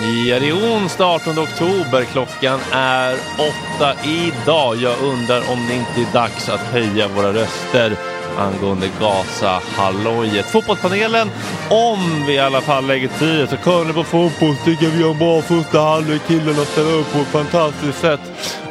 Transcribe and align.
Ja, 0.00 0.40
det 0.40 0.48
är 0.48 0.52
onsdag 0.52 1.06
18 1.06 1.38
oktober. 1.38 2.04
Klockan 2.04 2.60
är 2.72 3.14
åtta 3.34 3.94
idag. 4.04 4.76
Jag 4.76 4.98
undrar 5.02 5.50
om 5.52 5.66
det 5.68 5.74
inte 5.74 6.10
är 6.10 6.12
dags 6.12 6.48
att 6.48 6.60
höja 6.60 7.08
våra 7.08 7.32
röster 7.32 7.96
angående 8.38 8.88
Gaza-hallojet. 9.00 10.46
Fotbollspanelen, 10.46 11.30
om 11.70 12.24
vi 12.26 12.32
i 12.32 12.38
alla 12.38 12.60
fall 12.60 12.86
lägger 12.86 13.08
tid 13.08 13.48
så 13.48 13.56
kollar 13.56 13.84
ni 13.84 13.92
på 13.92 14.04
fotboll 14.04 14.56
tycker 14.64 14.86
vi 14.86 15.02
har 15.02 15.10
en 15.10 15.18
bra 15.18 15.42
första 15.42 15.80
halvlek. 15.80 16.22
Killarna 16.26 16.64
ställer 16.64 16.98
upp 16.98 17.12
på 17.12 17.18
ett 17.18 17.26
fantastiskt 17.26 17.98
sätt. 17.98 18.20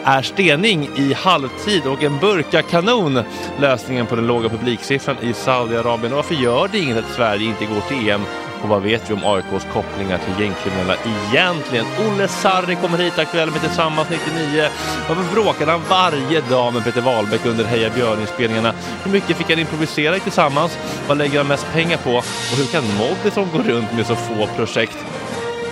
Är 0.03 0.21
stening 0.21 0.89
i 0.95 1.13
halvtid 1.13 1.87
och 1.87 2.03
en 2.03 2.19
burkakanon 2.19 3.19
lösningen 3.59 4.05
på 4.05 4.15
den 4.15 4.27
låga 4.27 4.49
publiksiffran 4.49 5.17
i 5.21 5.33
Saudiarabien? 5.33 6.13
Och 6.13 6.15
varför 6.15 6.35
gör 6.35 6.69
det 6.71 6.79
inget 6.79 6.97
att 6.97 7.15
Sverige 7.15 7.45
inte 7.45 7.65
går 7.65 7.81
till 7.81 8.09
EM? 8.09 8.21
Och 8.65 8.69
vad 8.69 8.81
vet 8.81 9.09
vi 9.09 9.13
om 9.13 9.25
AIKs 9.25 9.67
kopplingar 9.73 10.17
till 10.17 10.43
gängkriminella 10.43 10.95
egentligen? 11.05 11.85
Olle 12.07 12.27
Sarri 12.27 12.75
kommer 12.75 12.97
hit 12.97 13.19
aktuell 13.19 13.51
med 13.51 13.61
Tillsammans 13.61 14.09
99. 14.09 14.67
Varför 15.09 15.33
bråkade 15.33 15.71
han 15.71 15.81
varje 15.89 16.41
dag 16.41 16.73
med 16.73 16.83
Peter 16.83 17.01
Wahlbeck 17.01 17.45
under 17.45 17.65
Heja 17.65 17.89
Björn-inspelningarna? 17.89 18.73
Hur 19.03 19.11
mycket 19.11 19.37
fick 19.37 19.49
han 19.49 19.59
improvisera 19.59 20.17
i 20.17 20.19
Tillsammans? 20.19 20.77
Vad 21.07 21.17
lägger 21.17 21.37
han 21.37 21.47
mest 21.47 21.73
pengar 21.73 21.97
på? 21.97 22.15
Och 22.17 22.57
hur 22.57 22.65
kan 22.65 22.83
som 23.31 23.51
gå 23.51 23.57
runt 23.71 23.93
med 23.93 24.05
så 24.05 24.15
få 24.15 24.47
projekt? 24.55 24.97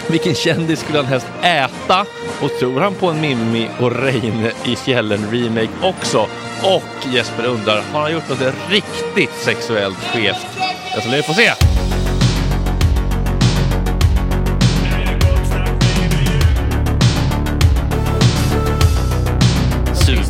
Vilken 0.08 0.36
kändis 0.36 0.80
skulle 0.80 0.98
han 0.98 1.08
helst 1.08 1.28
äta? 1.42 2.06
Och 2.42 2.60
tror 2.60 2.82
han 2.82 2.94
på 2.94 3.10
en 3.10 3.22
Mimmi 3.22 3.70
och 3.80 3.92
Reine 4.04 4.52
i 4.66 4.76
fjällen 4.76 5.32
remake 5.32 5.74
också? 5.82 6.28
Och 6.64 7.14
Jesper 7.14 7.46
undrar, 7.46 7.82
har 7.94 8.02
han 8.02 8.14
gjort 8.14 8.30
något 8.30 8.54
riktigt 8.70 9.34
sexuellt 9.36 9.98
skevt? 9.98 10.48
Jag 10.94 11.04
ska 11.04 11.12
ni 11.12 11.24
få 11.24 11.34
se. 11.34 11.52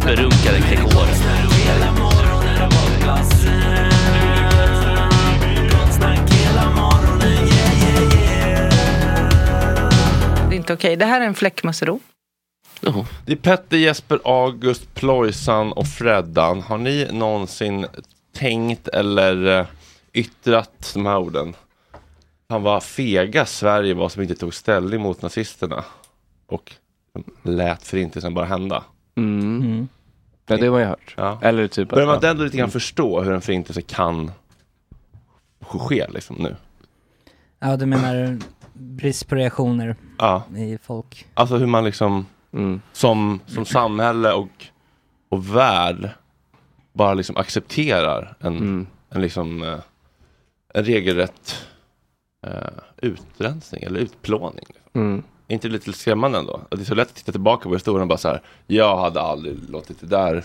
Superrunkare 0.04 0.60
Gregor. 0.60 1.06
Det 10.50 10.56
är 10.56 10.58
inte 10.58 10.74
okej. 10.74 10.96
Det 10.96 11.06
här 11.06 11.22
är 11.22 11.26
en 11.26 11.34
fläckmussero. 11.34 12.00
Jaha. 12.82 13.06
Det 13.26 13.32
är 13.32 13.36
Petter, 13.36 13.78
Jesper, 13.78 14.20
August, 14.24 14.94
Plojsan 14.96 15.72
och 15.72 15.88
Freddan. 15.88 16.62
Har 16.62 16.78
ni 16.78 17.08
någonsin 17.12 17.86
tänkt 18.34 18.88
eller 18.88 19.60
eh, 19.60 19.66
yttrat 20.14 20.92
de 20.94 21.06
här 21.06 21.18
orden? 21.18 21.56
Han 22.50 22.64
var 22.64 22.80
fega 22.80 23.46
Sverige 23.46 23.94
var 23.94 24.10
som 24.10 24.22
inte 24.22 24.36
tog 24.36 24.54
ställning 24.54 25.02
mot 25.02 25.22
nazisterna. 25.22 25.84
Och 26.48 26.72
lät 27.44 27.88
förintelsen 27.88 28.34
bara 28.34 28.46
hända. 28.46 28.84
Mm. 29.16 29.88
Ja, 30.48 30.58
det 30.58 30.66
har 30.66 30.72
man 30.72 30.82
ju 30.82 30.88
hört. 30.88 31.14
Ja. 31.18 31.40
Eller 31.42 31.68
typ 31.68 31.90
Börjar 31.90 32.08
man 32.08 32.20
ja. 32.22 32.30
ändå 32.30 32.44
lite 32.44 32.58
grann 32.58 32.72
förstå 32.72 33.22
hur 33.22 33.34
en 33.34 33.42
förintelse 33.42 33.82
kan 33.82 34.32
ske 35.62 36.08
liksom 36.08 36.36
nu? 36.40 36.56
Ja, 37.60 37.78
du 37.78 37.86
menar 37.86 38.40
brist 38.74 39.28
på 39.28 39.36
reaktioner 39.36 39.96
Ja, 40.18 40.44
i 40.58 40.78
folk. 40.84 41.26
alltså 41.34 41.58
hur 41.58 41.66
man 41.68 41.84
liksom 41.86 42.26
Mm. 42.54 42.82
som, 42.92 43.40
som 43.48 43.66
samhälle 43.66 44.34
och, 44.34 44.66
och 45.30 45.56
värld 45.56 46.10
bara 46.94 47.14
liksom 47.14 47.38
accepterar 47.38 48.36
en, 48.40 48.58
Mm. 48.58 48.88
en 49.10 49.22
liksom 49.22 49.64
eh, 49.64 49.80
en 50.74 50.84
regelrätt 50.86 51.66
eh, 52.48 52.52
utrensning 52.98 53.84
eller 53.84 54.00
utplåning. 54.00 54.66
Liksom. 54.68 55.02
Mm. 55.02 55.24
Är 55.48 55.54
inte 55.54 55.68
det 55.68 55.74
lite 55.74 55.94
skrämmande 55.94 56.38
ändå? 56.38 56.62
Att 56.72 56.78
det 56.78 56.84
är 56.84 56.86
så 56.86 56.96
lätt 56.96 57.10
att 57.10 57.16
titta 57.16 57.32
tillbaka 57.32 57.70
på 57.70 57.76
historien 57.76 58.02
och 58.02 58.08
bara 58.08 58.18
så 58.18 58.28
här, 58.28 58.42
jag 58.68 58.98
hade 58.98 59.22
aldrig 59.22 59.70
låtit 59.70 60.02
det 60.02 60.08
där 60.08 60.44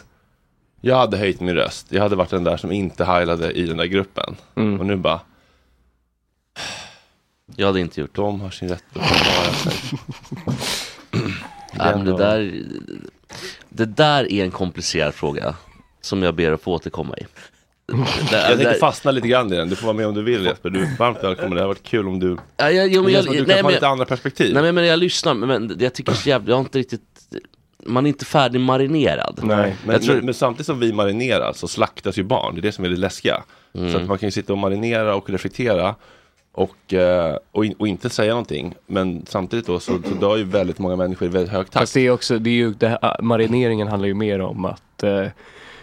jag 0.80 0.96
hade 0.96 1.16
höjt 1.16 1.40
min 1.40 1.54
röst. 1.54 1.86
Jag 1.92 2.02
hade 2.02 2.16
varit 2.16 2.30
den 2.30 2.44
där 2.44 2.56
som 2.56 2.72
inte 2.72 3.04
heilade 3.04 3.52
i 3.52 3.66
den 3.66 3.76
där 3.76 3.84
gruppen. 3.84 4.36
Mm. 4.54 4.80
Och 4.80 4.86
nu 4.86 4.96
bara, 4.96 5.20
Jag 7.56 7.66
hade 7.66 7.80
inte 7.80 8.00
gjort 8.00 8.14
det. 8.14 8.22
de 8.22 8.40
har 8.40 8.50
sin 8.50 8.68
rätt 8.68 8.84
att 8.94 9.06
försvara 9.06 9.52
sig. 9.52 9.98
Nej, 11.72 11.96
men 11.96 12.04
det, 12.04 12.16
där, 12.16 12.62
det 13.68 13.84
där 13.86 14.32
är 14.32 14.44
en 14.44 14.50
komplicerad 14.50 15.14
fråga 15.14 15.54
som 16.00 16.22
jag 16.22 16.34
ber 16.34 16.52
att 16.52 16.62
få 16.62 16.72
återkomma 16.72 17.16
i. 17.16 17.26
Det, 18.30 18.48
Jag 18.48 18.58
det, 18.58 18.74
fastna 18.74 19.10
lite 19.10 19.28
grann 19.28 19.52
i 19.52 19.56
den. 19.56 19.68
Du 19.68 19.76
får 19.76 19.86
vara 19.86 19.96
med 19.96 20.06
om 20.06 20.14
du 20.14 20.22
vill 20.22 20.44
Jesper. 20.44 20.70
Du 20.70 20.82
är 20.82 20.96
varmt 20.98 21.18
välkommen. 21.24 21.50
Det 21.50 21.56
hade 21.60 21.66
varit 21.68 21.82
kul 21.82 22.08
om 22.08 22.18
du... 22.20 22.36
ja, 22.56 22.70
jag, 22.70 22.88
jo, 22.88 23.02
men 23.02 23.12
jag, 23.12 23.24
du 23.24 23.30
nej, 23.30 23.38
kan 23.46 23.56
ha 23.56 23.62
men 23.62 23.72
lite 23.72 23.88
andra 23.88 24.04
perspektiv. 24.04 24.54
nej 24.54 24.72
men- 24.72 24.86
jag 24.86 24.98
lyssnar, 24.98 25.34
men 25.34 25.76
jag 25.78 25.94
tycker 25.94 26.12
så 26.12 26.28
jävla, 26.28 26.50
jag 26.50 26.56
har 26.56 26.60
inte 26.60 26.78
riktigt, 26.78 27.00
man 27.86 28.06
är 28.06 28.08
inte 28.08 28.24
färdigmarinerad. 28.24 29.40
Nej. 29.42 29.76
Men, 29.84 29.92
Jag 29.92 30.02
tror- 30.02 30.14
men, 30.14 30.24
men 30.24 30.34
samtidigt 30.34 30.66
som 30.66 30.80
vi 30.80 30.92
marinerar 30.92 31.52
så 31.52 31.68
slaktas 31.68 32.18
ju 32.18 32.22
barn. 32.22 32.54
Det 32.54 32.60
är 32.60 32.62
det 32.62 32.72
som 32.72 32.84
är 32.84 32.88
det 32.88 32.96
läskiga. 32.96 33.42
Mm. 33.74 33.92
Så 33.92 33.98
att 33.98 34.06
man 34.06 34.18
kan 34.18 34.26
ju 34.26 34.30
sitta 34.30 34.52
och 34.52 34.58
marinera 34.58 35.14
och 35.14 35.30
reflektera 35.30 35.94
och, 36.52 36.94
eh, 36.94 37.36
och, 37.52 37.64
in, 37.64 37.72
och 37.78 37.88
inte 37.88 38.10
säga 38.10 38.30
någonting. 38.32 38.74
Men 38.86 39.26
samtidigt 39.28 39.66
då 39.66 39.80
så, 39.80 39.92
så 40.08 40.14
dör 40.14 40.36
ju 40.36 40.44
väldigt 40.44 40.78
många 40.78 40.96
människor 40.96 41.28
i 41.28 41.30
väldigt 41.30 41.52
hög 41.52 41.66
takt. 41.66 41.78
Fast 41.78 41.94
det 41.94 42.00
är 42.00 42.10
också, 42.10 42.38
det 42.38 42.50
är 42.50 42.54
ju, 42.54 42.74
det 42.74 42.88
här, 42.88 43.22
marineringen 43.22 43.88
handlar 43.88 44.06
ju 44.08 44.14
mer 44.14 44.40
om 44.40 44.64
att 44.64 45.02
eh, 45.02 45.24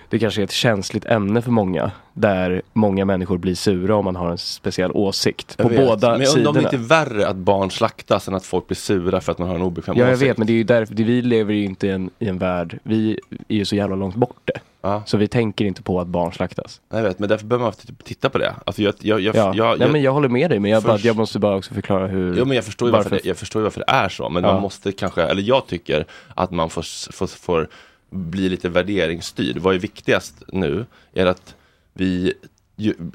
det 0.10 0.19
kanske 0.19 0.42
är 0.42 0.44
ett 0.44 0.52
känsligt 0.52 1.06
ämne 1.06 1.42
för 1.42 1.52
många. 1.52 1.92
Där 2.13 2.62
många 2.74 3.06
människor 3.06 3.38
blir 3.38 3.56
sura 3.56 3.96
om 3.96 4.06
man 4.06 4.16
har 4.16 4.30
en 4.31 4.38
speciell 4.38 4.92
åsikt. 4.92 5.56
Jag 5.57 5.63
På 5.63 5.69
vet. 5.69 5.88
båda 5.88 6.12
Men 6.12 6.22
jag 6.22 6.38
undrar 6.38 6.50
om 6.50 6.54
det 6.56 6.62
inte 6.63 6.75
är 6.75 7.06
värre 7.06 7.28
att 7.28 7.36
barn 7.36 7.72
slaktas 7.72 8.28
än 8.28 8.36
att 8.36 8.46
folk 8.46 8.68
blir 8.68 8.75
sura 8.75 9.22
för 9.22 9.31
att 9.31 9.38
man 9.38 9.48
har 9.48 9.56
en 9.56 9.62
obekväm 9.62 9.98
Ja 9.98 10.04
jag 10.06 10.13
åsikt. 10.13 10.30
vet 10.30 10.38
men 10.38 10.48
det 10.48 10.54
är 10.54 10.57
ju 10.57 10.63
därför, 10.63 10.94
det, 10.96 11.04
vi 11.04 11.22
lever 11.22 11.54
ju 11.54 11.63
inte 11.66 11.88
i 11.88 11.90
en, 11.90 12.10
i 12.19 12.28
en 12.28 12.38
värld, 12.38 12.80
vi 12.84 13.19
är 13.48 13.56
ju 13.56 13.66
så 13.66 13.75
jävla 13.75 13.96
långt 13.96 14.16
borta. 14.16 14.54
Ja. 14.81 15.04
Så 15.06 15.18
vi 15.18 15.28
tänker 15.28 15.66
inte 15.66 15.81
på 15.81 16.00
att 16.02 16.07
barn 16.07 16.31
slaktas. 16.34 16.81
Jag 16.94 17.04
vet, 17.04 17.19
men 17.19 17.30
därför 17.30 17.46
behöver 17.46 17.66
man 17.66 17.74
titta 18.04 18.30
på 18.30 18.38
det. 18.38 18.56
Alltså 18.66 18.81
jag, 18.81 18.94
jag, 19.00 19.19
jag, 19.19 19.36
Ja, 19.36 19.54
jag, 19.56 19.80
Nej, 19.80 19.90
men 19.92 20.02
jag 20.02 20.12
håller 20.12 20.30
med 20.30 20.50
dig 20.50 20.60
men 20.60 20.72
jag, 20.72 20.84
bara, 20.84 20.94
Först- 20.94 21.06
jag 21.06 21.16
måste 21.16 21.40
bara 21.40 21.56
också 21.56 21.74
förklara 21.74 22.07
hur 22.07 22.36
Jo 22.38 22.46
men 22.46 22.56
jag 22.56 22.66
förstår 22.66 22.88
ju 22.88 22.92
varför, 22.92 23.10
varför- 23.10 23.24
det, 23.24 23.30
jag 23.30 23.38
förstår 23.38 23.62
varför 23.62 23.80
det 23.88 23.92
är 23.92 24.10
så, 24.10 24.30
men 24.30 24.44
Ja. 24.44 24.54
man 24.54 24.62
måste 24.62 24.92
kanske, 24.92 25.22
eller 25.24 25.42
jag 25.42 25.68
tycker 25.68 26.06
att 26.36 26.52
man 26.52 26.69
får, 26.69 27.12
får, 27.13 27.28
får 27.28 27.68
bli 28.10 28.50
lite 28.50 28.69
värderingsstyrd. 28.69 29.57
Vad 29.57 29.75
är 29.75 29.80
viktigast 29.80 30.44
nu? 30.48 30.86
Är 31.13 31.25
det 31.25 31.31
att 31.31 31.56
vi 31.94 32.34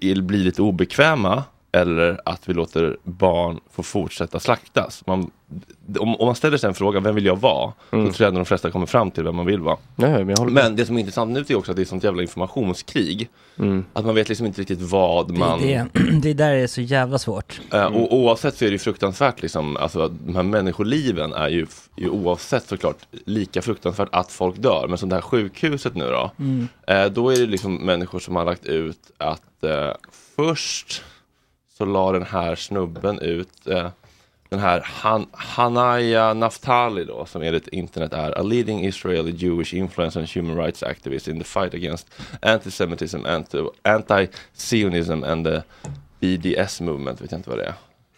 blir 0.00 0.44
lite 0.44 0.62
obekväma 0.62 1.44
eller 1.72 2.20
att 2.24 2.48
vi 2.48 2.54
låter 2.54 2.96
barn 3.02 3.60
få 3.70 3.82
fortsätta 3.82 4.40
slaktas? 4.40 5.02
Man, 5.06 5.30
om, 5.98 6.16
om 6.16 6.26
man 6.26 6.34
ställer 6.34 6.58
sig 6.58 6.68
en 6.68 6.74
fråga, 6.74 7.00
vem 7.00 7.14
vill 7.14 7.26
jag 7.26 7.40
vara? 7.40 7.72
Mm. 7.92 8.04
Då 8.04 8.12
tror 8.12 8.24
jag 8.24 8.28
att 8.28 8.34
de 8.34 8.44
flesta 8.44 8.70
kommer 8.70 8.86
fram 8.86 9.10
till 9.10 9.24
vem 9.24 9.36
man 9.36 9.46
vill 9.46 9.60
vara. 9.60 9.76
Nej, 9.96 10.24
men. 10.24 10.52
Men 10.52 10.76
det 10.76 10.86
som 10.86 10.96
är 10.96 11.00
intressant 11.00 11.32
nu 11.32 11.44
är 11.48 11.54
också 11.54 11.72
att 11.72 11.76
det 11.76 11.82
är 11.82 11.84
sånt 11.84 12.04
jävla 12.04 12.22
informationskrig. 12.22 13.28
Mm. 13.58 13.84
Att 13.92 14.04
man 14.04 14.14
vet 14.14 14.28
liksom 14.28 14.46
inte 14.46 14.60
riktigt 14.60 14.80
vad 14.80 15.38
man... 15.38 15.60
Det, 15.60 15.86
det, 15.92 16.10
det 16.22 16.34
där 16.34 16.52
är 16.52 16.66
så 16.66 16.80
jävla 16.80 17.18
svårt. 17.18 17.60
Eh, 17.72 17.84
och 17.84 18.14
oavsett 18.16 18.56
så 18.56 18.64
är 18.64 18.68
det 18.68 18.72
ju 18.72 18.78
fruktansvärt 18.78 19.42
liksom, 19.42 19.76
alltså 19.76 20.00
att 20.02 20.12
de 20.26 20.36
här 20.36 20.42
människoliven 20.42 21.32
är 21.32 21.48
ju, 21.48 21.62
är 21.96 22.02
ju 22.02 22.08
oavsett 22.08 22.68
såklart 22.68 22.98
lika 23.24 23.62
fruktansvärt 23.62 24.08
att 24.12 24.32
folk 24.32 24.56
dör. 24.56 24.86
Men 24.88 24.98
som 24.98 25.08
det 25.08 25.14
här 25.14 25.22
sjukhuset 25.22 25.94
nu 25.94 26.04
då, 26.04 26.30
eh, 26.86 27.06
då 27.06 27.30
är 27.32 27.36
det 27.36 27.46
liksom 27.46 27.76
människor 27.76 28.18
som 28.18 28.36
har 28.36 28.44
lagt 28.44 28.66
ut 28.66 28.98
att 29.18 29.64
eh, 29.64 29.90
först 30.36 31.02
så 31.80 31.84
la 31.86 32.12
den 32.12 32.22
här 32.22 32.54
snubben 32.54 33.18
ut 33.18 33.66
eh, 33.66 33.88
den 34.48 34.58
här 34.60 34.80
Han 34.84 35.26
Hanaya 35.32 36.34
Naftali 36.34 37.04
då, 37.04 37.26
som 37.26 37.42
enligt 37.42 37.68
internet 37.68 38.12
är 38.12 38.38
a 38.38 38.42
leading 38.42 38.84
Israeli 38.86 39.30
Jewish 39.30 39.74
influencer 39.74 40.20
and 40.20 40.28
human 40.28 40.56
rights 40.64 40.82
activist 40.82 41.28
in 41.28 41.38
the 41.38 41.44
fight 41.44 41.74
against 41.74 42.06
antisemitism, 42.42 43.26
anti- 43.26 43.68
anti-sionism 43.82 45.24
and 45.24 45.46
the 45.46 45.62
BDS 46.20 46.80
movement, 46.80 47.20
vet 47.20 47.30
jag 47.32 47.38
inte 47.38 47.50
vad 47.50 47.58
det 47.58 47.64
är. 47.64 47.74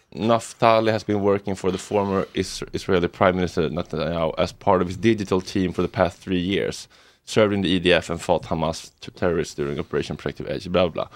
Naftali 0.09 0.91
has 0.91 1.05
been 1.05 1.19
working 1.21 1.55
for 1.55 1.71
the 1.71 1.77
former 1.77 2.25
Is- 2.33 2.63
Israeli 2.71 3.07
Prime 3.07 3.33
Minister 3.33 3.69
Netanyahu 3.69 4.33
as 4.37 4.53
part 4.53 4.81
of 4.81 4.87
his 4.87 4.97
digital 4.97 5.41
team 5.41 5.73
for 5.73 5.81
the 5.87 5.93
past 5.93 6.21
three 6.23 6.41
years. 6.55 6.89
Served 7.25 7.53
in 7.53 7.63
the 7.63 7.69
EDF 7.79 8.09
and 8.11 8.21
fought 8.21 8.45
Hamas 8.45 8.91
terrorists 9.19 9.55
during 9.55 9.79
Operation 9.79 10.17
Protective 10.17 10.55
Edge, 10.55 10.67
bla 10.69 10.89
bla. 10.89 11.09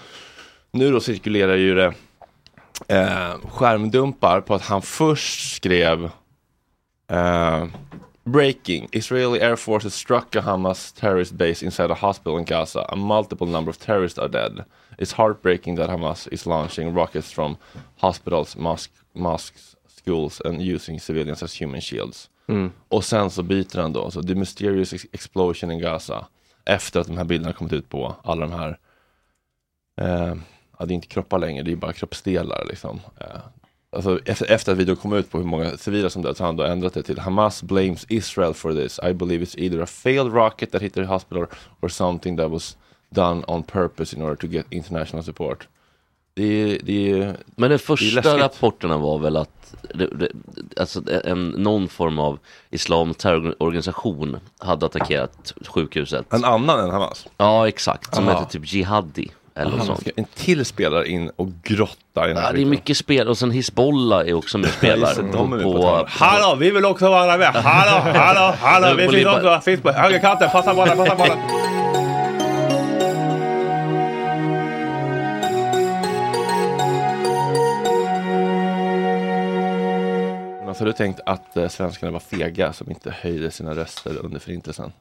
Nu 0.71 0.91
då 0.91 0.99
cirkulerar 0.99 1.55
ju 1.55 1.75
det 1.75 1.93
eh, 2.87 3.49
skärmdumpar 3.49 4.41
på 4.41 4.55
att 4.55 4.61
han 4.61 4.81
först 4.81 5.55
skrev 5.55 6.09
eh, 7.11 7.65
Breaking. 8.23 8.89
Israeli 8.91 9.41
Air 9.41 9.55
Forces 9.55 9.95
struck 9.95 10.35
a 10.35 10.41
Hamas 10.41 10.93
terrorist 10.93 11.31
base 11.31 11.65
inside 11.65 11.91
a 11.91 11.97
hospital 12.01 12.39
in 12.39 12.45
Gaza. 12.45 12.81
A 12.81 12.95
multiple 12.95 13.47
number 13.47 13.69
of 13.69 13.77
terrorists 13.77 14.19
are 14.19 14.27
dead. 14.27 14.63
It's 14.97 15.13
heartbreaking 15.13 15.77
that 15.77 15.89
Hamas 15.89 16.27
is 16.31 16.45
launching 16.45 16.93
rockets 16.93 17.31
from 17.31 17.57
hospitals, 17.97 18.57
mosque, 18.57 18.91
mosques, 19.13 19.75
schools 19.87 20.41
and 20.45 20.61
using 20.61 20.99
civilians 20.99 21.43
as 21.43 21.61
human 21.61 21.81
shields. 21.81 22.29
Mm. 22.47 22.71
Och 22.87 23.03
sen 23.03 23.29
så 23.29 23.43
byter 23.43 23.81
han 23.81 23.93
då, 23.93 24.11
så 24.11 24.23
the 24.23 24.35
mysterious 24.35 24.93
ex- 24.93 25.05
explosion 25.11 25.71
in 25.71 25.79
Gaza. 25.79 26.25
Efter 26.65 26.99
att 26.99 27.07
de 27.07 27.17
här 27.17 27.23
bilderna 27.23 27.53
kommit 27.53 27.73
ut 27.73 27.89
på 27.89 28.15
alla 28.23 28.47
de 28.47 28.51
här, 28.51 28.77
eh, 30.01 30.35
ja 30.77 30.85
det 30.85 30.93
är 30.93 30.95
inte 30.95 31.07
kroppar 31.07 31.39
längre, 31.39 31.63
det 31.63 31.71
är 31.71 31.75
bara 31.75 31.93
kroppsdelar 31.93 32.65
liksom. 32.69 32.99
Eh, 33.19 33.39
alltså 33.89 34.19
efter, 34.25 34.71
att 34.71 34.77
videon 34.77 34.95
kom 34.95 35.13
ut 35.13 35.31
på 35.31 35.37
hur 35.37 35.45
många 35.45 35.77
civila 35.77 36.09
som 36.09 36.21
dött 36.21 36.37
så 36.37 36.43
har 36.43 36.47
han 36.47 36.55
då 36.55 36.63
ändrat 36.63 36.93
det 36.93 37.03
till 37.03 37.19
Hamas 37.19 37.63
blames 37.63 38.05
Israel 38.09 38.53
for 38.53 38.73
this. 38.73 38.99
I 39.03 39.13
believe 39.13 39.45
it's 39.45 39.59
either 39.59 39.79
a 39.79 39.85
failed 39.85 40.33
rocket 40.33 40.71
that 40.71 40.81
hit 40.81 40.93
the 40.93 41.03
hospital 41.03 41.45
or 41.81 41.89
something 41.89 42.37
that 42.37 42.51
was 42.51 42.77
done 43.09 43.43
on 43.47 43.63
purpose 43.63 44.15
in 44.15 44.21
order 44.21 44.35
to 44.35 44.47
get 44.47 44.65
international 44.69 45.23
support. 45.23 45.67
Det 46.33 46.43
är, 46.43 46.79
det 46.83 47.11
är 47.11 47.35
Men 47.55 47.69
de 47.69 47.73
Det 47.73 47.77
första 47.77 48.37
rapporterna 48.37 48.97
var 48.97 49.19
väl 49.19 49.37
att 49.37 49.75
det, 49.93 50.07
det, 50.07 50.29
alltså 50.77 51.01
en, 51.23 51.49
någon 51.49 51.87
form 51.87 52.19
av 52.19 52.39
islam 52.69 53.13
terrororganisation 53.13 54.39
hade 54.57 54.85
attackerat 54.85 55.53
sjukhuset. 55.67 56.33
en 56.33 56.45
annan 56.45 56.79
än 56.79 56.89
Hamas. 56.89 57.27
Ja 57.37 57.67
exakt, 57.67 58.15
som 58.15 58.27
Aha. 58.27 58.39
heter 58.39 58.51
typ 58.51 58.73
Jihadi 58.73 59.31
eller 59.57 59.73
Aha, 59.73 59.85
sånt. 59.85 60.07
en 60.15 60.25
till 60.35 60.65
spelare 60.65 61.07
in 61.07 61.31
och 61.35 61.47
grotta 61.63 62.25
i 62.25 62.27
den 62.27 62.37
här 62.37 62.43
Ja, 62.43 62.51
det 62.53 62.61
är 62.61 62.65
mycket 62.65 62.97
spel 62.97 63.27
och 63.27 63.37
sen 63.37 63.51
Hizbollah 63.51 64.19
är 64.27 64.33
också 64.33 64.57
med 64.57 64.67
och 64.69 64.73
spelar. 64.77 65.15
på 65.15 65.63
på, 65.63 65.81
tal. 65.81 66.05
Hallå, 66.09 66.55
vi 66.59 66.71
vill 66.71 66.85
också 66.85 67.09
vara 67.09 67.37
med! 67.37 67.47
Hallå, 67.55 68.11
hallå, 68.19 68.55
hallå! 68.61 68.95
Vi 68.97 69.05
På 69.05 69.11
finns 69.11 69.25
också, 69.27 69.61
finns 69.65 69.81
på 69.81 69.91
högerkanten, 69.91 70.49
passa 70.49 70.73
bollen, 70.73 70.97
passa 70.97 71.15
bollen! 71.15 71.37
Jonas, 80.61 80.79
har 80.79 80.85
du 80.85 80.93
tänkt 80.93 81.19
att 81.25 81.57
eh, 81.57 81.67
svenskarna 81.67 82.11
var 82.11 82.19
fega 82.19 82.73
som 82.73 82.89
inte 82.89 83.11
höjde 83.21 83.51
sina 83.51 83.75
röster 83.75 84.17
under 84.17 84.39
förintelsen? 84.39 84.91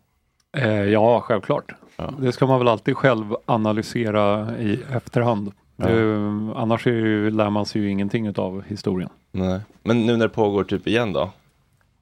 Eh, 0.56 0.84
ja, 0.84 1.20
självklart. 1.20 1.72
Det 2.18 2.32
ska 2.32 2.46
man 2.46 2.58
väl 2.58 2.68
alltid 2.68 2.96
själv 2.96 3.36
analysera 3.46 4.56
i 4.58 4.80
efterhand. 4.92 5.52
Ja. 5.76 5.86
Det, 5.86 6.16
annars 6.56 6.86
ju, 6.86 7.30
lär 7.30 7.50
man 7.50 7.66
sig 7.66 7.82
ju 7.82 7.90
ingenting 7.90 8.38
av 8.38 8.62
historien. 8.66 9.10
Nej. 9.32 9.60
Men 9.82 10.06
nu 10.06 10.16
när 10.16 10.24
det 10.26 10.34
pågår 10.34 10.64
typ 10.64 10.86
igen 10.86 11.12
då? 11.12 11.30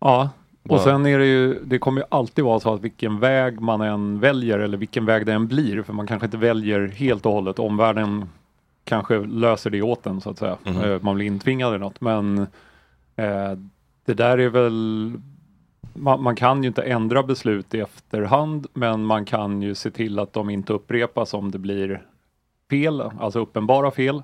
Ja, 0.01 0.31
och 0.69 0.81
sen 0.81 1.07
är 1.07 1.19
det 1.19 1.27
ju, 1.27 1.59
det 1.65 1.79
kommer 1.79 2.01
ju 2.01 2.07
alltid 2.09 2.45
vara 2.45 2.61
så 2.61 2.75
att 2.75 2.81
vilken 2.81 3.21
väg 3.21 3.61
man 3.61 3.81
än 3.81 4.21
väljer 4.21 4.59
eller 4.59 4.79
vilken 4.79 5.07
väg 5.07 5.27
det 5.27 5.33
än 5.33 5.47
blir, 5.47 5.83
för 5.83 5.93
man 5.93 6.07
kanske 6.07 6.25
inte 6.27 6.37
väljer 6.37 6.87
helt 6.89 7.27
och 7.27 7.33
hållet, 7.33 7.59
omvärlden 7.59 8.29
kanske 8.85 9.19
löser 9.19 9.71
det 9.71 9.83
åt 9.83 10.07
en 10.07 10.21
så 10.21 10.31
att 10.31 10.39
säga. 10.39 10.57
Mhm. 10.65 10.81
Eh, 10.81 10.99
Man 11.03 11.15
blir 11.15 11.27
intvingad 11.27 11.75
i 11.75 11.79
något, 11.79 12.01
men 12.01 12.39
eh, 13.17 13.53
det 14.05 14.15
där 14.15 14.39
är 14.39 14.49
väl 14.49 15.13
man, 15.95 16.23
man 16.23 16.37
kan 16.37 16.63
ju 16.63 16.69
inte 16.69 16.83
ändra 16.83 17.23
beslut 17.23 17.75
i 17.75 17.81
efterhand, 17.81 18.67
men 18.73 19.05
man 19.05 19.25
kan 19.25 19.63
ju 19.63 19.75
se 19.75 19.91
till 19.91 20.19
att 20.19 20.33
de 20.33 20.51
inte 20.51 20.73
upprepas 20.73 21.35
om 21.35 21.51
det 21.51 21.59
blir 21.59 22.07
fel, 22.71 23.01
alltså 23.01 23.41
uppenbara 23.41 23.91
fel. 23.91 24.23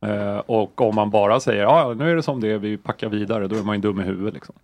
Eh, 0.00 0.36
och 0.36 0.80
om 0.80 0.94
man 0.94 1.10
bara 1.10 1.40
säger 1.40 1.62
ja, 1.62 1.94
nu 1.96 2.10
är 2.10 2.16
det 2.16 2.22
som 2.22 2.40
det 2.40 2.48
är, 2.48 2.58
vi 2.58 2.76
packar 2.76 3.08
vidare, 3.08 3.48
då 3.48 3.56
är 3.56 3.62
man 3.62 3.76
ju 3.76 3.80
dum 3.80 4.00
i 4.00 4.02
huvudet. 4.02 4.34
Liksom. 4.34 4.54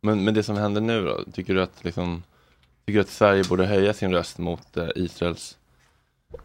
Men, 0.00 0.24
men 0.24 0.34
det 0.34 0.42
som 0.42 0.56
händer 0.56 0.80
nu 0.80 1.04
då? 1.04 1.32
Tycker 1.32 1.54
du 1.54 1.62
att, 1.62 1.84
liksom, 1.84 2.22
tycker 2.86 2.98
du 2.98 3.00
att 3.00 3.08
Sverige 3.08 3.44
borde 3.48 3.66
höja 3.66 3.92
sin 3.92 4.12
röst 4.12 4.38
mot 4.38 4.76
eh, 4.76 4.88
Israels 4.94 5.58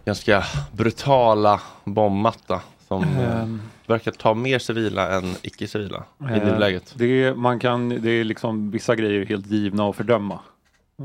ganska 0.06 0.44
brutala 0.72 1.62
bombmatta 1.84 2.62
som 2.88 3.04
Ehm. 3.04 3.62
Verkar 3.90 4.12
ta 4.12 4.34
mer 4.34 4.60
civila 4.60 5.12
än 5.18 5.24
icke-civila 5.42 6.04
i 6.20 6.24
Eh, 6.24 6.46
nuläget? 6.54 6.94
Det 6.98 7.34
man 7.38 7.60
kan, 7.60 7.90
det 7.90 8.10
är 8.12 8.24
liksom 8.24 8.72
vissa 8.72 8.96
grejer 8.96 9.26
helt 9.26 9.48
givna 9.48 9.90
att 9.90 9.96
fördöma. 9.96 10.40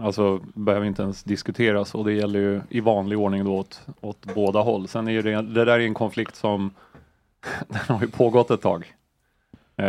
Alltså 0.02 0.40
behöver 0.54 0.86
inte 0.86 1.02
ens 1.02 1.22
diskuteras 1.24 1.94
och 1.94 2.04
det 2.04 2.12
gäller 2.12 2.38
ju 2.40 2.60
i 2.68 2.80
vanlig 2.80 3.18
ordning 3.18 3.44
då 3.44 3.56
åt, 3.58 3.80
åt 4.00 4.34
båda 4.34 4.60
håll. 4.60 4.88
Sen 4.88 5.08
är 5.08 5.12
ju 5.12 5.22
det, 5.22 5.42
det 5.42 5.64
där 5.64 5.66
är 5.66 5.80
en 5.80 5.94
konflikt 5.94 6.36
som 6.36 6.70
den 7.68 7.80
har 7.96 8.00
ju 8.00 8.08
pågått 8.08 8.50
ett 8.50 8.60
tag. 8.62 8.94
Eh, 9.76 9.86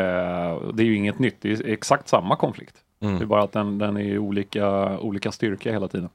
det 0.73 0.83
är 0.83 0.85
ju 0.85 0.95
inget 0.95 1.19
nytt, 1.19 1.35
det 1.41 1.51
är 1.51 1.67
exakt 1.67 2.07
samma 2.07 2.35
konflikt. 2.35 2.75
Mm. 3.01 3.17
Det 3.19 3.23
är 3.23 3.27
bara 3.27 3.43
att 3.43 3.51
den, 3.51 3.77
den 3.77 3.97
är 3.97 4.01
i 4.01 4.17
olika, 4.17 4.99
olika 4.99 5.31
styrka 5.31 5.71
hela 5.71 5.87
tiden. 5.87 6.09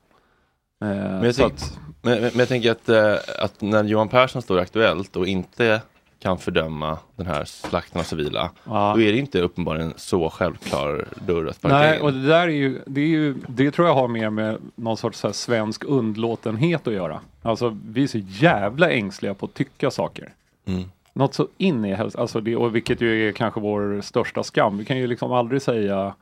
Eh, 0.83 0.88
Men 0.88 1.25
jag, 1.25 1.35
tänk, 1.37 1.52
att- 1.52 1.78
men, 2.02 2.21
men 2.23 2.38
jag 2.38 2.49
tänker 2.49 2.71
att, 2.71 2.88
eh, 2.88 3.14
att 3.45 3.61
när 3.61 3.85
Johan 3.85 4.09
Persson 4.09 4.42
står 4.42 4.59
Aktuellt 4.59 5.16
och 5.16 5.26
inte 5.26 5.80
kan 6.18 6.38
fördöma 6.38 6.99
den 7.16 7.26
här 7.26 7.44
slakten 7.44 8.00
av 8.00 8.04
civila, 8.04 8.50
Ja. 8.64 8.92
då 8.96 9.02
är 9.02 9.12
det 9.12 9.18
inte 9.18 9.40
uppenbarligen 9.40 9.94
så 9.96 10.30
självklar 10.30 11.04
dörr 11.26 11.46
att 11.46 11.56
sparka 11.56 11.76
Nej, 11.78 11.96
in. 11.96 12.02
och 12.02 12.12
det 12.12 12.26
där 12.26 12.42
är 12.42 12.49
ju, 12.49 12.82
det 12.87 13.00
är 13.00 13.06
ju, 13.06 13.35
det 13.49 13.70
tror 13.70 13.88
jag 13.88 13.94
har 13.94 14.08
mer 14.08 14.30
med 14.30 14.58
någon 14.75 14.96
sorts 14.96 15.18
så 15.18 15.32
svensk 15.32 15.85
undlåtenhet 15.85 16.87
att 16.87 16.92
göra. 16.94 17.20
Alltså 17.42 17.76
vi 17.87 18.02
är 18.02 18.06
så 18.06 18.18
jävla 18.18 18.90
ängsliga 18.90 19.35
på 19.35 19.46
att 19.46 19.54
tycka 19.54 19.90
saker. 19.90 20.32
Mm. 20.66 20.85
Något 21.12 21.35
så 21.35 21.49
in 21.58 21.85
i 21.85 21.94
helst, 21.94 22.16
alltså 22.16 22.40
det, 22.40 22.56
och 22.56 22.75
vilket 22.75 23.00
ju 23.00 23.28
är 23.28 23.32
kanske 23.32 23.61
vår 23.61 24.00
största 24.00 24.42
skam. 24.42 24.78
Vi 24.78 24.85
kan 24.85 24.99
ju 24.99 25.06
liksom 25.06 25.32
aldrig 25.32 25.62
säga 25.62 26.14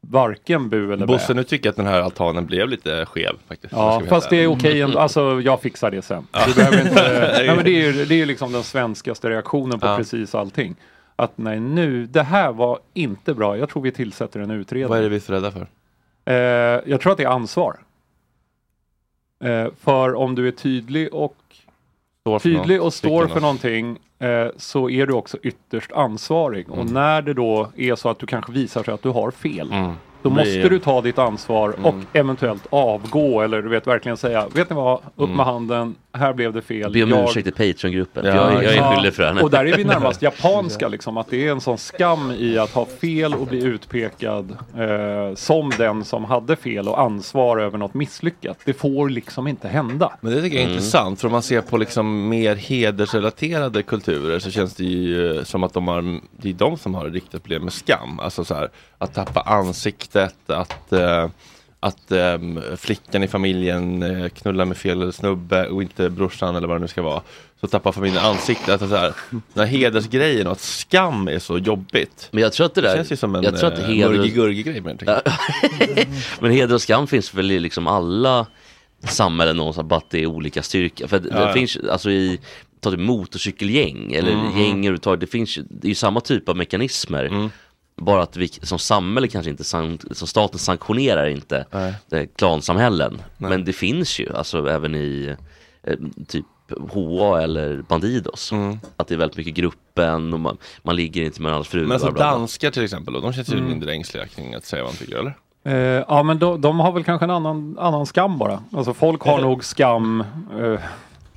varken 0.00 0.68
bu 0.68 0.84
eller 0.92 1.06
bä. 1.06 1.12
Bosse, 1.12 1.34
nu 1.34 1.44
tycker 1.44 1.66
jag 1.66 1.70
att 1.70 1.76
den 1.76 1.86
här 1.86 2.00
altanen 2.00 2.46
blev 2.46 2.68
lite 2.68 3.06
skev 3.06 3.32
faktiskt. 3.48 3.72
Ja, 3.72 4.02
fast 4.08 4.30
det 4.30 4.36
är 4.36 4.46
okej 4.46 4.80
ändå. 4.82 4.98
Alltså 4.98 5.40
jag 5.40 5.60
fixar 5.60 5.90
det 5.90 6.02
sen. 6.02 6.26
Du 6.46 6.54
behöver 6.54 6.80
inte, 6.80 7.32
nej, 7.38 7.56
men 7.56 7.64
det 7.64 7.70
är 7.70 7.92
ju 7.92 8.04
det 8.04 8.14
är 8.14 8.18
ju 8.18 8.26
liksom 8.26 8.52
den 8.52 8.62
svenskaste 8.62 9.30
reaktionen 9.30 9.80
på 9.80 9.86
Ja. 9.86 9.96
precis 9.96 10.34
allting. 10.34 10.76
Att 11.16 11.32
nej 11.38 11.60
nu, 11.60 12.06
det 12.06 12.22
här 12.22 12.52
var 12.52 12.78
inte 12.94 13.34
bra. 13.34 13.56
Jag 13.58 13.68
tror 13.68 13.82
vi 13.82 13.90
tillsätter 13.92 14.40
en 14.40 14.50
utredning. 14.50 14.88
Vad 14.88 14.98
är 14.98 15.02
det 15.02 15.08
vi 15.08 15.16
är 15.16 15.20
så 15.20 15.32
rädda 15.32 15.50
för? 15.50 15.66
Eh, 16.24 16.34
jag 16.86 17.00
tror 17.00 17.12
att 17.12 17.18
det 17.18 17.24
är 17.24 17.28
ansvar. 17.28 17.76
Eh, 19.44 19.66
för 19.80 20.14
om 20.14 20.34
du 20.34 20.48
är 20.48 20.52
tydlig 20.52 21.14
och 21.14 21.36
Står 22.38 22.50
för 22.50 22.58
tydlig 22.58 22.76
något, 22.78 22.86
och 22.86 22.94
står 22.94 23.26
för 23.26 23.40
någonting 23.40 23.98
eh, 24.18 24.46
så 24.56 24.90
är 24.90 25.06
du 25.06 25.12
också 25.12 25.36
ytterst 25.42 25.92
ansvarig. 25.92 26.70
Och 26.70 26.78
Mm. 26.78 26.92
när 26.94 27.22
det 27.22 27.34
då 27.34 27.68
är 27.76 27.94
så 27.94 28.08
att 28.08 28.18
du 28.18 28.26
kanske 28.26 28.52
visar 28.52 28.82
sig 28.82 28.94
att 28.94 29.02
du 29.02 29.08
har 29.08 29.30
fel. 29.30 29.72
Mm. 29.72 29.92
Då 30.22 30.30
måste 30.30 30.68
du 30.68 30.78
ta 30.78 31.00
ditt 31.00 31.18
ansvar 31.18 31.68
och 31.82 31.92
Mm. 31.94 32.06
eventuellt 32.12 32.66
avgå 32.70 33.40
eller 33.40 33.62
du 33.62 33.68
vet 33.68 33.86
verkligen 33.86 34.16
säga, 34.16 34.46
vet 34.54 34.70
ni 34.70 34.76
vad, 34.76 34.98
upp 35.16 35.24
Mm. 35.24 35.36
med 35.36 35.46
handen, 35.46 35.94
här 36.12 36.32
blev 36.32 36.52
det 36.52 36.62
fel. 36.62 36.92
Be 36.92 37.02
om 37.02 37.10
Jag- 37.10 37.24
ursäkt 37.28 37.46
i 37.46 37.50
Patreon-gruppen. 37.50 38.26
Ja, 38.26 38.52
jag, 38.52 38.64
jag 38.64 38.74
är 38.74 38.94
skyldig 38.94 39.14
för 39.14 39.22
henne. 39.22 39.42
Och 39.42 39.50
där 39.50 39.64
är 39.66 39.76
vi 39.76 39.84
närmast 39.84 40.22
japanska, 40.22 40.88
liksom, 40.88 41.16
att 41.16 41.30
det 41.30 41.46
är 41.46 41.50
en 41.52 41.60
sån 41.60 41.78
skam 41.78 42.30
i 42.30 42.58
att 42.58 42.70
ha 42.70 42.86
fel 42.86 43.34
och 43.34 43.46
bli 43.46 43.64
utpekad 43.64 44.56
eh, 44.78 45.34
som 45.34 45.70
den 45.78 46.04
som 46.04 46.24
hade 46.24 46.56
fel 46.56 46.88
och 46.88 47.00
ansvar 47.00 47.58
över 47.58 47.78
något 47.78 47.94
misslyckat. 47.94 48.58
Det 48.64 48.72
får 48.72 49.08
liksom 49.08 49.46
inte 49.46 49.68
hända. 49.68 50.12
Men 50.20 50.32
det 50.32 50.42
tycker 50.42 50.56
jag 50.56 50.62
är 50.62 50.66
Mm. 50.66 50.76
intressant, 50.76 51.20
för 51.20 51.28
om 51.28 51.32
man 51.32 51.42
ser 51.42 51.60
på 51.60 51.76
liksom 51.76 52.28
mer 52.28 52.56
hedersrelaterade 52.56 53.82
kulturer 53.82 54.38
så 54.38 54.50
känns 54.50 54.74
det 54.74 54.84
ju 54.84 55.36
eh, 55.36 55.42
som 55.44 55.62
att 55.62 55.72
de 55.74 55.88
har, 55.88 56.20
det 56.36 56.48
är 56.48 56.52
de 56.52 56.78
som 56.78 56.94
har 56.94 57.06
ett 57.06 57.12
riktigt 57.12 57.42
problem 57.42 57.62
med 57.64 57.72
skam. 57.72 58.20
Alltså 58.20 58.44
så 58.44 58.54
här, 58.54 58.68
att 58.98 59.14
tappa 59.14 59.40
ansiktet, 59.40 60.36
att, 60.50 60.92
eh, 60.92 61.28
att 61.80 62.12
ehm, 62.12 62.60
flickan 62.76 63.22
i 63.22 63.28
familjen 63.28 64.02
eh, 64.02 64.28
knullar 64.28 64.64
med 64.64 64.76
fel 64.76 65.12
snubbe 65.12 65.66
och 65.66 65.82
inte 65.82 66.10
brorsan 66.10 66.56
eller 66.56 66.68
vad 66.68 66.76
det 66.76 66.80
nu 66.80 66.88
ska 66.88 67.02
vara. 67.02 67.22
Så 67.60 67.66
tappar 67.66 67.92
familjen 67.92 68.24
ansiktet. 68.24 68.68
Alltså 68.68 68.88
så 68.88 68.96
här, 68.96 69.12
den 69.30 69.40
här 69.54 69.66
hedersgrejen 69.66 70.46
och 70.46 70.52
att 70.52 70.60
skam 70.60 71.28
är 71.28 71.38
så 71.38 71.58
jobbigt. 71.58 72.28
Men 72.30 72.42
jag 72.42 72.52
tror 72.52 72.66
att 72.66 72.74
det 72.74 72.80
där... 72.80 72.96
känns 72.96 73.12
ju 73.12 73.16
som 73.16 73.34
en 73.34 73.42
jag 73.42 73.58
tror 73.58 73.72
att 73.72 73.78
eh, 73.78 73.84
heder- 73.84 74.08
det. 74.18 74.22
tycker 74.98 75.12
jag. 75.12 76.06
Men 76.40 76.50
heder 76.50 76.74
och 76.74 76.82
skam 76.82 77.06
finns 77.06 77.34
väl 77.34 77.50
i 77.50 77.58
liksom 77.60 77.86
alla 77.86 78.46
samhällen 79.04 79.56
någonstans, 79.56 79.88
bara 79.88 79.96
att 79.96 80.10
det 80.10 80.22
är 80.22 80.26
olika 80.26 80.62
styrka. 80.62 81.08
För 81.08 81.16
att 81.16 81.24
Ja, 81.30 81.46
det 81.46 81.52
finns 81.52 81.76
alltså 81.90 82.10
i 82.10 82.40
ta 82.80 82.90
typ 82.90 83.00
motorcykelgäng 83.00 84.12
eller 84.12 84.36
Mhm. 84.36 84.58
gäng 84.60 84.70
överhuvudtaget, 84.78 85.20
det 85.20 85.26
finns 85.26 85.58
det 85.70 85.86
är 85.86 85.88
ju 85.88 85.94
samma 85.94 86.20
typ 86.20 86.48
av 86.48 86.56
mekanismer. 86.56 87.24
Mm. 87.24 87.50
Bara 88.00 88.22
att 88.22 88.36
vi 88.36 88.48
som 88.48 88.78
samhälle 88.78 89.28
kanske 89.28 89.50
inte, 89.50 89.64
som 89.64 89.98
staten 90.10 90.58
sanktionerar 90.58 91.26
inte 91.28 91.64
Nej. 91.70 91.94
eh, 92.12 92.26
klansamhällen. 92.36 93.22
Nej. 93.38 93.50
Men 93.50 93.64
det 93.64 93.72
finns 93.72 94.18
ju, 94.20 94.36
alltså 94.36 94.68
även 94.68 94.94
i 94.94 95.36
eh, 95.82 95.94
typ 96.28 96.46
HA 96.90 97.40
eller 97.42 97.82
Bandidos. 97.88 98.52
Mm. 98.52 98.78
Att 98.96 99.08
det 99.08 99.14
är 99.14 99.18
väldigt 99.18 99.36
mycket 99.36 99.54
gruppen 99.54 100.32
och 100.34 100.40
man, 100.40 100.56
man 100.82 100.96
ligger 100.96 101.22
inte 101.22 101.42
med 101.42 101.50
varandras 101.50 101.68
fruar. 101.68 101.84
Men 101.84 101.92
alltså 101.92 102.06
bla, 102.06 102.12
bla, 102.14 102.30
bla. 102.30 102.38
danskar 102.38 102.70
till 102.70 102.84
exempel, 102.84 103.14
då, 103.14 103.20
de 103.20 103.32
känns 103.32 103.48
ju 103.48 103.54
Mm. 103.56 103.68
mindre 103.68 103.92
ängsliga 103.92 104.26
kring 104.26 104.54
att 104.54 104.64
säga 104.64 104.84
vad 104.84 104.92
de 104.92 104.96
tycker, 104.96 105.16
eller? 105.18 105.34
Eh, 105.64 106.04
ja 106.08 106.22
men 106.22 106.38
de, 106.38 106.60
de 106.60 106.80
har 106.80 106.92
väl 106.92 107.04
kanske 107.04 107.24
en 107.24 107.30
annan, 107.30 107.76
annan 107.78 108.06
skam 108.06 108.38
bara. 108.38 108.62
Alltså 108.72 108.94
folk 108.94 109.22
har 109.22 109.40
nog 109.40 109.64
skam. 109.64 110.20
Eh, 110.60 110.72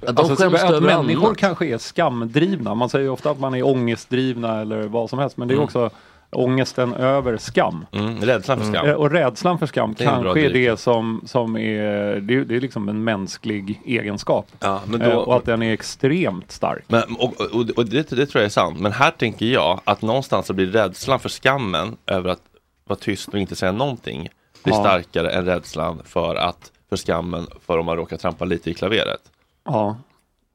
Att 0.08 0.16
de 0.16 0.22
alltså, 0.30 0.36
skäms 0.36 0.64
att 0.64 0.84
människor 0.84 1.26
annat. 1.26 1.38
kanske 1.38 1.66
är 1.68 1.78
skamdrivna. 1.78 2.76
Man 2.76 2.90
säger 2.90 3.04
ju 3.06 3.10
ofta 3.10 3.32
att 3.32 3.40
man 3.40 3.56
är 3.56 3.66
ångestdrivna 3.66 4.62
eller 4.62 4.84
vad 4.84 5.10
som 5.10 5.20
helst. 5.20 5.38
Men 5.38 5.48
det 5.48 5.54
är 5.54 5.56
Mm. 5.56 5.64
också 5.66 5.90
ångesten 6.34 6.94
över 6.94 7.38
skam. 7.38 7.86
Mm, 7.92 8.22
rädslan 8.22 8.58
för 8.60 8.66
skam. 8.66 8.86
Eh, 8.88 8.94
Och 8.94 9.12
rädslan 9.12 9.60
för 9.60 9.66
skam 9.66 9.94
Det 9.98 10.04
är 10.04 10.08
kanske 10.10 10.42
är 10.46 10.50
det 10.50 10.80
som, 10.80 11.22
som 11.26 11.58
är, 11.58 12.16
det 12.20 12.36
är, 12.36 12.46
det 12.46 12.56
är 12.56 12.62
liksom 12.62 12.90
en 12.90 13.04
mänsklig 13.04 13.82
egenskap. 13.86 14.48
Ja, 14.60 14.82
men 14.86 15.02
Eh, 15.02 15.10
då, 15.10 15.18
och 15.20 15.36
att 15.38 15.46
den 15.46 15.62
är 15.64 15.74
extremt 15.74 16.52
stark. 16.52 16.84
men, 16.88 17.04
och, 17.20 17.42
och, 17.42 17.70
och 17.76 17.86
det, 17.86 18.10
det 18.10 18.26
tror 18.26 18.42
jag 18.42 18.46
är 18.46 18.50
sant. 18.50 18.80
Men 18.80 18.92
här 18.92 19.12
tänker 19.12 19.46
jag 19.46 19.82
att 19.84 20.02
någonstans 20.02 20.48
så 20.48 20.54
blir 20.54 20.68
rädslan 20.68 21.20
för 21.20 21.30
skammen 21.30 21.96
över 22.08 22.30
att 22.30 22.42
vara 22.88 23.00
tyst 23.00 23.30
och 23.30 23.40
inte 23.40 23.56
säga 23.56 23.72
någonting 23.72 24.30
blir 24.64 24.74
Ja. 24.74 24.80
starkare 24.80 25.30
än 25.32 25.46
rädslan 25.46 26.02
för 26.06 26.36
att 26.36 26.72
för 26.90 26.98
skammen 26.98 27.48
för 27.66 27.78
om 27.78 27.86
man 27.86 27.96
råkar 27.98 28.18
trampa 28.18 28.46
lite 28.46 28.70
i 28.72 28.74
klaveret. 28.74 29.20
Ja. 29.66 29.98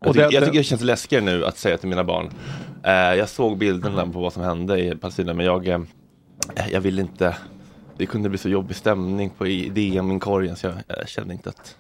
Jag, 0.00 0.12
tycker, 0.14 0.28
det- 0.28 0.34
jag 0.34 0.44
tycker 0.44 0.58
det 0.58 0.64
känns 0.64 0.82
läskigare 0.82 1.24
nu 1.24 1.44
att 1.44 1.58
säga 1.58 1.78
till 1.78 1.88
mina 1.88 2.04
barn 2.04 2.30
eh, 2.84 2.92
Jag 2.92 3.28
såg 3.28 3.58
bilderna 3.58 4.06
på 4.06 4.20
vad 4.20 4.32
som 4.32 4.42
hände 4.42 4.80
i 4.80 4.96
Palestina 4.96 5.34
men 5.34 5.46
jag 5.46 5.68
eh, 5.68 5.80
Jag 6.72 6.80
vill 6.80 6.98
inte 6.98 7.36
Det 7.96 8.06
kunde 8.06 8.28
bli 8.28 8.38
så 8.38 8.48
jobbig 8.48 8.76
stämning 8.76 9.30
på 9.30 9.46
i 9.46 9.68
DM-inkorgen 9.68 10.56
så 10.56 10.66
jag, 10.66 10.74
jag 10.98 11.08
kände 11.08 11.34
inte 11.34 11.48
att 11.48 11.76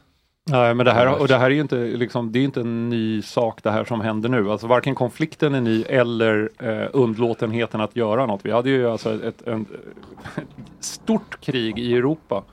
Nej, 0.50 0.74
men 0.74 0.86
det 0.86 0.92
här, 0.92 1.20
och 1.20 1.28
det 1.28 1.36
här 1.38 1.46
är 1.46 1.54
ju 1.54 1.60
inte, 1.60 1.76
liksom, 1.76 2.32
det 2.32 2.38
är 2.38 2.44
inte 2.44 2.60
en 2.60 2.88
ny 2.88 3.22
sak 3.22 3.62
det 3.62 3.70
här 3.70 3.84
som 3.84 4.00
händer 4.00 4.28
nu. 4.28 4.50
Alltså 4.50 4.66
varken 4.66 4.94
konflikten 4.94 5.54
är 5.54 5.60
ny 5.60 5.82
eller 5.82 6.50
eh, 6.58 6.88
undlåtenheten 6.92 7.80
att 7.80 7.96
göra 7.96 8.26
något. 8.26 8.40
Vi 8.44 8.50
hade 8.52 8.70
ju 8.70 8.88
alltså 8.90 9.24
ett, 9.24 9.42
en, 9.46 9.60
ett 10.36 10.44
stort 10.84 11.40
krig 11.40 11.78
i 11.78 11.96
Europa 11.96 12.44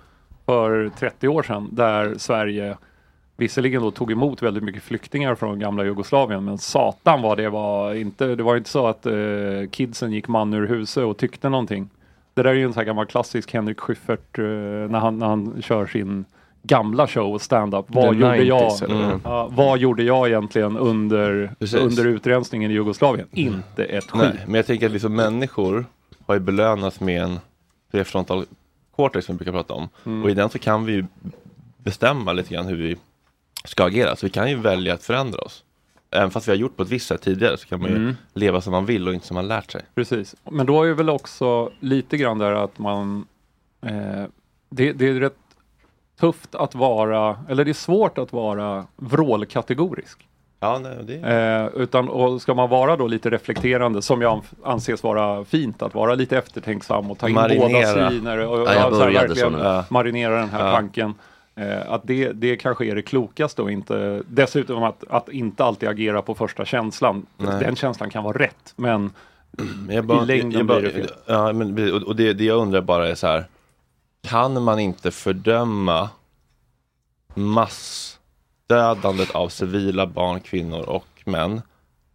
för 0.46 0.92
30 1.00 1.28
år 1.28 1.44
sedan 1.44 1.70
där 1.72 2.16
Sverige 2.18 2.78
visserligen 3.38 3.82
då 3.82 3.92
tog 3.92 4.12
emot 4.12 4.42
väldigt 4.42 4.64
mycket 4.64 4.84
flyktingar 4.84 5.36
från 5.36 5.60
gamla 5.60 5.84
Jugoslavien 5.84 6.46
men 6.46 6.58
satan 6.58 7.22
vad 7.22 7.38
det 7.38 7.50
var 7.50 7.94
inte, 7.94 8.36
det 8.36 8.44
var 8.44 8.58
inte 8.58 8.70
så 8.70 8.88
att 8.88 9.06
eh, 9.06 9.14
kidsen 9.72 10.12
gick 10.12 10.28
man 10.28 10.54
ur 10.54 10.68
huset 10.68 11.04
och 11.04 11.18
tyckte 11.18 11.50
någonting. 11.50 11.90
Det 12.34 12.44
där 12.44 12.50
är 12.50 12.54
ju 12.54 12.64
en 12.64 12.74
sån 12.74 12.80
här 12.80 12.86
gammal 12.86 13.06
klassisk 13.06 13.54
Henrik 13.54 13.80
Schyffert 13.80 14.40
eh, 14.40 14.44
när, 14.44 15.00
han, 15.00 15.20
när 15.20 15.28
han 15.28 15.62
kör 15.62 15.86
sin 15.86 16.26
gamla 16.64 17.08
show 17.08 17.34
och 17.34 17.42
stand-up. 17.42 17.86
Vad 17.88 18.10
The 18.10 18.20
gjorde 18.20 18.44
jag? 18.44 18.72
90s, 18.72 18.84
eller? 18.84 19.04
Mm. 19.04 19.22
Ja, 19.24 19.50
vad 19.52 19.80
gjorde 19.80 20.04
jag 20.04 20.28
egentligen 20.28 20.78
under, 20.78 21.56
Precis. 21.60 21.80
under 21.80 22.08
utrensningen 22.08 22.72
i 22.72 22.74
Jugoslavien? 22.74 23.28
Inte 23.32 23.86
ett 23.86 24.12
skit. 24.12 24.22
Nej, 24.22 24.44
men 24.46 24.56
jag 24.56 24.66
tänker 24.66 24.86
att 24.86 24.92
liksom 24.92 25.16
människor 25.16 25.86
har 26.26 26.34
ju 26.34 26.40
belönats 26.40 27.00
med 27.00 27.22
en 27.22 27.40
prefrontal 27.92 28.46
cortex 28.96 29.26
som 29.26 29.36
vi 29.36 29.38
brukar 29.38 29.52
prata 29.52 29.74
om. 29.74 29.90
Mm. 30.06 30.24
Och 30.24 30.30
i 30.30 30.34
den 30.34 30.50
så 30.50 30.60
kan 30.60 30.86
vi 30.86 31.06
bestämma 31.78 32.34
lite 32.34 32.54
grann 32.54 32.66
hur 32.66 32.78
vi 32.78 32.96
ska 33.66 33.84
agera. 33.86 34.16
Så 34.16 34.26
vi 34.26 34.30
kan 34.30 34.50
ju 34.50 34.56
välja 34.56 34.94
att 34.94 35.04
förändra 35.04 35.40
oss. 35.40 35.64
Även 36.12 36.32
fast 36.32 36.48
vi 36.48 36.52
har 36.52 36.58
gjort 36.58 36.78
på 36.78 36.84
ett 36.84 36.90
visst 36.90 37.08
sätt 37.08 37.22
tidigare 37.22 37.58
så 37.58 37.68
kan 37.68 37.82
man 37.82 37.90
ju 37.90 37.96
Mm. 37.96 38.16
leva 38.34 38.62
som 38.62 38.72
man 38.72 38.86
vill 38.86 39.08
och 39.08 39.14
inte 39.14 39.28
som 39.28 39.36
man 39.36 39.48
lärt 39.48 39.72
sig. 39.72 39.82
Precis, 39.96 40.36
men 40.52 40.66
då 40.66 40.84
är 40.84 40.88
det 40.88 40.94
väl 40.94 41.10
också 41.10 41.72
lite 41.80 42.18
grann 42.18 42.38
där 42.38 42.52
att 42.52 42.80
man 42.80 43.26
eh, 43.86 44.24
det, 44.70 44.94
det 44.94 45.08
är 45.10 45.14
rätt 45.14 45.36
tufft 46.20 46.56
att 46.56 46.76
vara, 46.76 47.38
eller 47.50 47.66
det 47.66 47.72
är 47.72 47.74
svårt 47.74 48.18
att 48.18 48.34
vara 48.34 48.86
vrålkategorisk. 48.96 50.28
Ja, 50.60 50.80
nej, 50.80 50.98
det 51.04 51.14
Eh, 51.16 51.82
utan 51.82 52.10
och 52.10 52.42
ska 52.42 52.54
man 52.54 52.70
vara 52.70 52.96
då 52.96 53.08
lite 53.08 53.30
reflekterande, 53.30 54.02
som 54.02 54.22
jag 54.22 54.42
anses 54.64 55.04
vara 55.04 55.46
fint, 55.46 55.82
att 55.82 55.94
vara 55.96 56.16
lite 56.16 56.38
eftertänksam 56.38 57.12
och 57.12 57.18
ta 57.18 57.28
in 57.30 57.36
Marinera. 57.36 57.68
båda 57.94 58.10
syner 58.10 58.38
och, 58.48 58.60
och 58.62 58.68
Ja, 58.68 58.74
jag 58.74 58.94
så 58.94 59.00
här, 59.04 59.12
verkligen 59.12 59.52
så 59.54 59.84
marinera 59.90 60.40
den 60.40 60.50
här 60.50 60.66
Ja. 60.66 60.72
tanken. 60.72 61.14
Eh, 61.56 61.92
att 61.92 62.02
det, 62.04 62.32
det 62.32 62.58
kanske 62.58 62.86
är 62.86 62.96
det 62.96 63.02
klokaste 63.02 63.62
och 63.62 63.72
inte 63.72 64.24
dessutom 64.28 64.84
att, 64.84 65.04
att 65.10 65.30
inte 65.30 65.64
alltid 65.64 65.90
agera 65.90 66.22
på 66.22 66.36
första 66.36 66.66
känslan. 66.66 67.26
Nej. 67.38 67.60
Den 67.60 67.76
känslan 67.76 68.10
kan 68.10 68.24
vara 68.24 68.38
rätt, 68.38 68.74
men 68.76 69.12
bara, 70.04 70.24
I 70.24 70.26
längden 70.26 70.68
blir 70.68 70.82
det 70.82 70.90
fel. 70.90 71.10
Ja, 71.26 71.54
men, 71.54 71.94
och 72.04 72.16
det, 72.16 72.34
det 72.34 72.44
jag 72.44 72.58
undrar 72.58 72.82
bara 72.82 73.08
är 73.08 73.16
så 73.16 73.28
här. 73.28 73.46
Kan 74.22 74.64
man 74.64 74.80
inte 74.80 75.12
fördöma 75.12 76.10
massdödandet 77.34 79.32
av 79.36 79.50
civila 79.50 80.08
barn, 80.08 80.40
kvinnor 80.40 80.90
och 80.90 81.08
män 81.26 81.62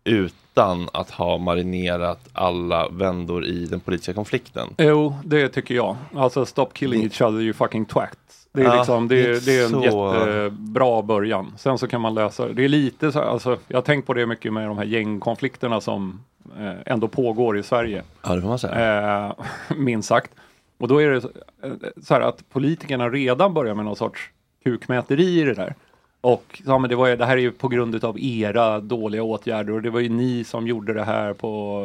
utan 0.05 0.89
att 0.93 1.11
ha 1.11 1.39
marinerat 1.39 2.29
alla 2.33 2.89
vändor 2.89 3.45
i 3.45 3.67
den 3.67 3.81
politiska 3.81 4.13
konflikten? 4.13 4.69
Jo, 4.79 5.19
det 5.25 5.49
tycker 5.49 5.75
jag. 5.75 5.97
Alltså 6.15 6.47
stop 6.47 6.69
killing 6.73 7.03
each 7.03 7.23
other 7.23 7.41
you 7.41 7.53
fucking 7.53 7.85
twat. 7.85 8.40
Det 8.53 8.61
är, 8.61 8.65
Ja, 8.65 8.77
liksom, 8.77 9.09
det 9.09 9.21
är, 9.27 9.41
det 9.47 9.59
är 9.61 9.65
en 9.65 9.71
så- 9.71 9.85
jättebra 9.85 11.03
början. 11.03 11.53
Sen 11.59 11.79
så 11.79 11.89
kan 11.89 12.01
man 12.01 12.15
lösa 12.15 12.49
det. 12.49 12.65
Är 12.65 12.69
lite 12.69 13.13
så 13.13 13.21
alltså, 13.21 13.59
jag 13.69 13.77
har 13.77 13.83
tänkt 13.83 14.07
på 14.07 14.15
det 14.15 14.27
mycket 14.27 14.53
med 14.53 14.69
de 14.69 14.79
här 14.79 14.85
gängkonflikterna 14.85 15.81
som 15.81 16.21
eh, 16.59 16.73
ändå 16.87 17.09
pågår 17.09 17.59
i 17.59 17.63
Sverige. 17.63 18.03
Ja, 18.23 18.35
det 18.35 18.41
får 18.41 18.49
man 18.49 18.59
säga. 18.59 19.27
Eh, 19.27 19.33
minst 19.77 20.09
sagt. 20.09 20.31
Och 20.79 20.89
då 20.89 21.03
är 21.03 21.11
det 21.11 21.21
så, 21.21 21.29
eh, 21.63 21.71
så 22.03 22.15
här 22.15 22.21
att 22.21 22.49
politikerna 22.51 23.09
redan 23.09 23.55
börjar 23.55 23.75
med 23.75 23.85
någon 23.85 23.97
sorts 23.97 24.31
kukmäteri 24.65 25.41
i 25.41 25.45
det 25.45 25.55
där. 25.55 25.75
Och 26.23 26.63
ja, 26.67 26.79
men 26.79 26.91
det, 26.91 26.97
var, 26.97 27.07
ju- 27.09 27.17
det 27.17 27.25
här 27.25 27.37
är 27.37 27.41
ju 27.41 27.51
på 27.51 27.69
grund 27.69 28.05
av 28.05 28.19
era 28.21 28.81
dåliga 28.81 29.23
åtgärder 29.23 29.73
och 29.73 29.83
det 29.83 29.91
var 29.91 30.01
ju 30.01 30.09
ni 30.09 30.45
som 30.45 30.67
gjorde 30.67 30.95
det 30.95 31.03
här 31.05 31.33
på 31.33 31.81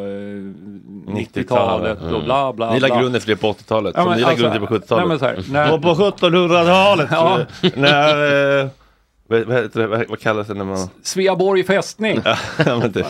eh, 1.07 1.11
90-talet 1.15 2.01
och 2.01 2.23
bla 2.23 2.53
bla 2.53 2.73
Ni 2.73 2.79
la 2.79 2.87
bla. 2.87 3.01
grunden 3.01 3.21
för 3.21 3.27
det 3.29 3.35
på 3.35 3.51
80-talet, 3.53 3.93
Ja, 3.97 4.01
som 4.01 4.09
men 4.09 4.17
ni 4.17 4.21
la 4.23 4.27
alltså, 4.29 4.43
grunden 4.43 4.67
till 4.67 4.79
på 4.87 4.95
nej, 4.95 5.05
men 5.07 5.17
70-talet. 5.17 5.45
så 5.45 5.53
här, 5.53 5.65
när- 5.65 5.73
Och 5.73 5.81
på 5.81 5.93
1700-talet, 5.93 7.07
Ja. 7.11 7.39
när, 7.75 8.59
eh, 8.61 8.67
vad, 9.27 9.43
vad, 9.43 9.57
heter 9.63 9.79
det, 9.79 9.87
vad, 9.87 10.09
vad 10.09 10.19
kallas 10.19 10.47
det 10.47 10.53
när 10.53 10.65
man... 10.65 10.89
Sveaborg 11.03 11.63
fästning. 11.63 12.21
ja, 12.25 12.35
men 12.79 12.91
det, 12.91 13.05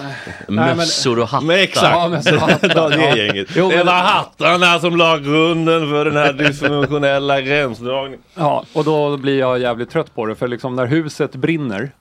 men- 0.48 0.78
Mössor 0.78 1.20
och 1.20 1.28
hattar. 1.28 1.46
men 1.48 1.60
exakt, 1.60 1.96
Ja, 1.96 2.08
men 2.08 2.40
hattar, 2.40 2.90
det 2.98 3.04
är 3.06 3.16
gänget. 3.16 3.48
Jo, 3.56 3.70
det 3.70 3.76
men- 3.78 3.86
var 3.86 3.94
hattarna 3.94 4.80
som 4.80 4.98
la 4.98 5.18
grunden 5.18 5.90
för 5.90 6.06
den 6.06 6.16
här 6.16 6.34
dysfunktionella 6.34 7.42
gränsdragningen. 7.42 8.20
Ja, 8.36 8.66
och 8.74 8.84
då 8.84 9.18
blir 9.18 9.40
jag 9.40 9.60
jävligt 9.60 9.90
trött 9.90 10.16
på 10.16 10.26
det. 10.26 10.36
För 10.36 10.48
liksom 10.48 10.76
när 10.76 10.86
huset 10.86 11.36
brinner, 11.36 11.92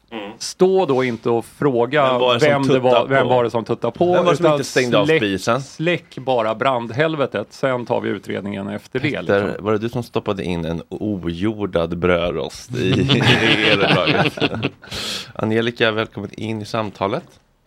stå 0.42 0.86
då 0.86 1.04
inte 1.04 1.30
och 1.30 1.44
fråga 1.44 2.08
Vem 2.10 2.20
var 2.20 2.34
det 2.34 2.40
som 2.40 2.48
vem, 2.48 2.62
det 2.62 2.78
var, 2.78 3.06
vem 3.06 3.22
på? 3.22 3.28
var 3.28 3.44
det 3.44 3.50
som 3.50 3.64
tuttade 3.64 3.98
på. 3.98 4.12
Vem 4.12 4.24
var 4.24 4.32
det 4.32 4.36
som 4.36 4.46
inte 4.52 4.64
stängde 4.64 4.98
av 4.98 5.06
släck- 5.06 5.18
spisen? 5.18 5.62
Släck 5.62 6.18
bara 6.18 6.54
brandhelvetet, 6.54 7.46
sen 7.52 7.86
tar 7.86 8.00
vi 8.00 8.08
utredningen 8.08 8.68
efter 8.68 9.00
det. 9.00 9.22
Liksom. 9.22 9.52
Var 9.58 9.72
det 9.72 9.78
du 9.78 9.88
som 9.88 10.02
stoppade 10.02 10.44
in 10.44 10.64
en 10.64 10.82
ojordad 10.88 11.98
brödrost 11.98 12.74
i, 12.76 12.88
i 12.90 13.22
elöverdraget? 13.70 14.38
Angelica, 15.34 15.90
välkommen 15.90 16.30
in 16.32 16.62
i 16.62 16.64
samtalet. 16.64 17.24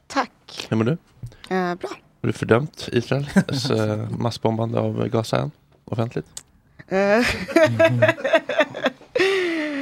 Tack. 0.07 0.67
Hur 0.69 0.77
mår 0.77 0.83
du? 0.83 0.91
Eh, 0.91 1.75
bra. 1.75 1.89
Har 2.21 2.27
du 2.27 2.33
fördömt 2.33 2.89
Israels 2.91 3.69
eh, 3.71 4.09
massbombande 4.17 4.79
av 4.79 5.07
Gaza 5.07 5.37
än? 5.37 5.51
Offentligt? 5.85 6.25
Eh, 6.87 6.97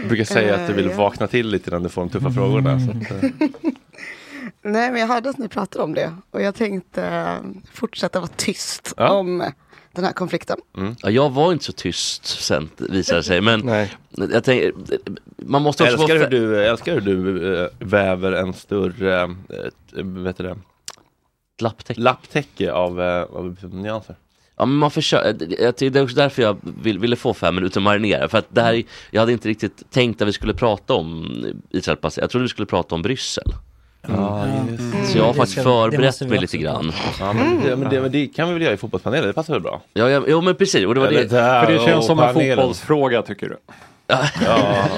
Du 0.02 0.08
brukar 0.08 0.24
säga 0.24 0.56
att 0.56 0.67
du 0.67 0.74
vill 0.74 0.89
Eh, 0.89 0.98
vakna 0.98 1.28
till 1.28 1.48
lite 1.48 1.71
när 1.71 1.80
du 1.80 1.89
får 1.89 2.02
de 2.02 2.10
tuffa 2.10 2.32
frågorna. 2.32 2.80
Så 2.80 2.91
att, 2.91 3.24
eh, 3.24 3.30
Nej, 4.62 4.91
men 4.91 5.02
jag 5.02 5.08
hörde 5.08 5.30
att 5.30 5.38
ni 5.38 5.48
pratade 5.48 5.84
om 5.84 5.93
det 5.93 6.15
och 6.32 6.41
jag 6.41 6.56
tänkte 6.56 7.04
eh, 7.06 7.34
fortsätta 7.74 8.19
vara 8.19 8.30
tyst 8.36 8.93
Ja. 8.98 9.10
om 9.10 9.52
den 9.91 10.06
här 10.06 10.12
konflikten. 10.12 10.58
Ja, 11.02 11.10
jag 11.10 11.30
var 11.30 11.52
inte 11.54 11.65
så 11.65 11.71
tyst 11.71 12.26
sen 12.26 12.69
visade 12.78 13.19
det 13.19 13.24
sig. 13.24 13.41
Men 13.41 13.60
Nej. 13.60 13.91
jag 14.10 14.43
tänker, 14.43 14.71
man 15.38 15.62
måste 15.62 15.84
också 15.84 15.93
älskar, 15.95 16.15
vara... 16.19 16.30
hur 16.30 16.39
du, 16.39 16.65
älskar 16.65 16.93
hur 16.93 17.02
du 17.02 17.69
väver 17.80 18.32
en 18.32 18.54
större 18.54 19.21
eh, 19.24 20.04
vet 20.04 20.38
du 20.38 20.43
det, 20.43 20.58
lapptäcke. 21.62 22.02
lapptäcke 22.02 22.71
av, 22.71 23.00
av 23.02 23.58
nyanser. 23.74 24.15
Ja 24.58 24.65
men 24.65 24.78
man 24.78 24.91
försöker, 24.91 25.72
tycker 25.72 25.89
det 25.89 26.00
är 26.00 26.04
också 26.04 26.15
därför 26.15 26.41
jag 26.41 26.58
vill, 26.62 27.00
ville 27.00 27.15
få 27.15 27.34
fem 27.34 27.56
minuter 27.56 27.80
att 27.80 27.84
marinera. 27.84 28.28
För 28.28 28.38
att 28.38 28.48
det 28.50 28.62
här, 28.62 28.84
jag 29.12 29.22
hade 29.22 29.32
inte 29.32 29.50
riktigt 29.50 29.91
tänkt 29.91 30.22
att 30.22 30.28
vi 30.28 30.34
skulle 30.34 30.54
prata 30.54 30.94
om 30.94 31.36
Israel 31.70 31.98
Pass. 31.98 32.18
Jag 32.18 32.30
trodde 32.30 32.44
vi 32.44 32.50
skulle 32.50 32.65
prata 32.65 32.96
om 32.96 33.02
Bryssel. 33.02 33.54
Ja, 34.08 34.48
just 34.70 35.12
Så 35.12 35.18
jag 35.18 35.26
har 35.26 35.34
faktiskt 35.34 35.63
förberett 35.63 36.22
mig 36.22 36.39
lite 36.39 36.58
grann. 36.58 36.91
Ja, 37.20 37.34
men, 37.34 37.62
det, 37.62 37.76
men, 37.76 37.89
det, 37.89 38.02
men 38.02 38.12
det 38.12 38.28
kan 38.28 38.48
vi 38.48 38.54
väl 38.54 38.62
göra 38.62 38.74
i 38.74 38.78
fotbollspanelen, 38.78 39.28
det 39.28 39.34
passar 39.34 39.54
väl 39.54 39.62
bra? 39.62 39.82
Ja, 39.94 40.10
ja, 40.10 40.24
jo 40.28 40.41
men 40.41 40.56
precis, 40.56 40.86
och 40.86 40.96
det 40.96 41.00
var 41.00 41.12
det. 41.12 41.30
där 41.30 41.65
För 41.65 41.74
det 41.74 41.80
känns 41.80 42.06
som 42.06 42.20
en 42.20 42.34
fotbollsfråga 42.34 43.22
tycker 43.22 43.50
du? 43.50 43.58
Ja, 44.08 44.18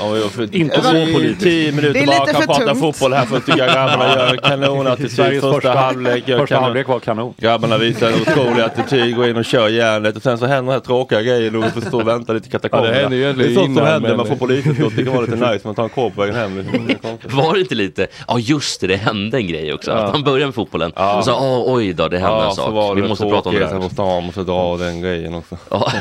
och, 0.01 0.11
och 0.25 0.31
för, 0.31 0.55
Inte 0.55 0.81
så 0.81 0.91
politiskt. 0.91 1.41
Tio 1.41 1.65
Det 1.71 1.75
minuter 1.75 2.05
bara 2.05 2.25
kan 2.25 2.41
prata 2.45 2.65
tungt. 2.65 2.79
fotboll 2.79 3.13
här 3.13 3.25
för 3.25 3.37
att 3.37 3.45
tycka 3.45 3.65
grabbarna 3.65 4.07
gör 4.15 4.35
kanonattityd. 4.43 5.11
Sveriges 5.11 5.41
Första, 5.43 5.71
halvlek 5.73 6.25
första 6.25 6.45
kanon. 6.47 6.63
halvlek 6.63 6.87
var 6.87 6.99
kanon. 6.99 7.33
Grabbarna 7.37 7.77
visar 7.77 8.07
en 8.07 8.13
otrolig 8.21 8.61
attityd, 8.63 9.15
går 9.15 9.27
in 9.29 9.37
och 9.37 9.45
kör 9.45 9.67
järnet 9.69 10.15
och 10.15 10.21
sen 10.21 10.37
så 10.37 10.45
händer 10.45 10.63
den 10.73 10.81
här 10.81 10.85
tråkiga 10.85 11.21
grejen 11.21 11.55
och 11.55 11.63
vi 11.65 11.69
får 11.69 11.81
stå 11.81 11.99
och 12.01 12.07
vänta 12.07 12.33
lite 12.33 12.47
i 12.47 12.51
katakomberna. 12.51 13.01
Ja, 13.01 13.09
det 13.09 13.33
det 13.33 13.45
är 13.45 13.53
sånt 13.53 13.77
som 13.77 13.85
händer, 13.87 14.15
man 14.17 14.27
får 14.27 14.35
polisutskott, 14.35 14.93
det 14.95 15.03
kan 15.03 15.13
vara 15.13 15.25
lite 15.25 15.51
nice, 15.51 15.59
man 15.63 15.75
tar 15.75 15.83
en 15.83 15.89
kåp 15.89 16.15
på 16.15 16.21
vägen 16.21 16.35
hem. 16.35 16.57
Liksom. 16.57 16.87
Det. 17.21 17.33
Var 17.35 17.53
det 17.53 17.59
inte 17.59 17.75
lite, 17.75 18.07
ja 18.27 18.39
just 18.39 18.81
det, 18.81 18.87
det 18.87 18.95
hände 18.95 19.37
en 19.37 19.47
grej 19.47 19.73
också. 19.73 19.91
Ja. 19.91 19.97
Att 19.97 20.11
han 20.11 20.23
började 20.23 20.45
med 20.45 20.55
fotbollen 20.55 20.91
Ja. 20.95 21.17
och 21.17 21.23
så, 21.25 21.33
åh, 21.33 21.75
oj 21.75 21.93
då, 21.93 22.07
det 22.07 22.17
hände 22.19 22.45
en 22.45 22.51
så 22.51 22.69
var 22.71 22.87
sak. 22.87 22.95
det 22.95 23.01
Vi 23.01 23.07
måste 23.07 23.23
prata 23.25 23.49
om 23.49 23.55
det 23.55 23.61
där. 23.65 23.79
på 23.79 23.89
stan, 23.89 24.23
måste 24.23 24.41
dra 24.43 24.77
den 24.77 25.01
grejen 25.01 25.33
också. 25.35 25.57
Ja. 25.71 25.91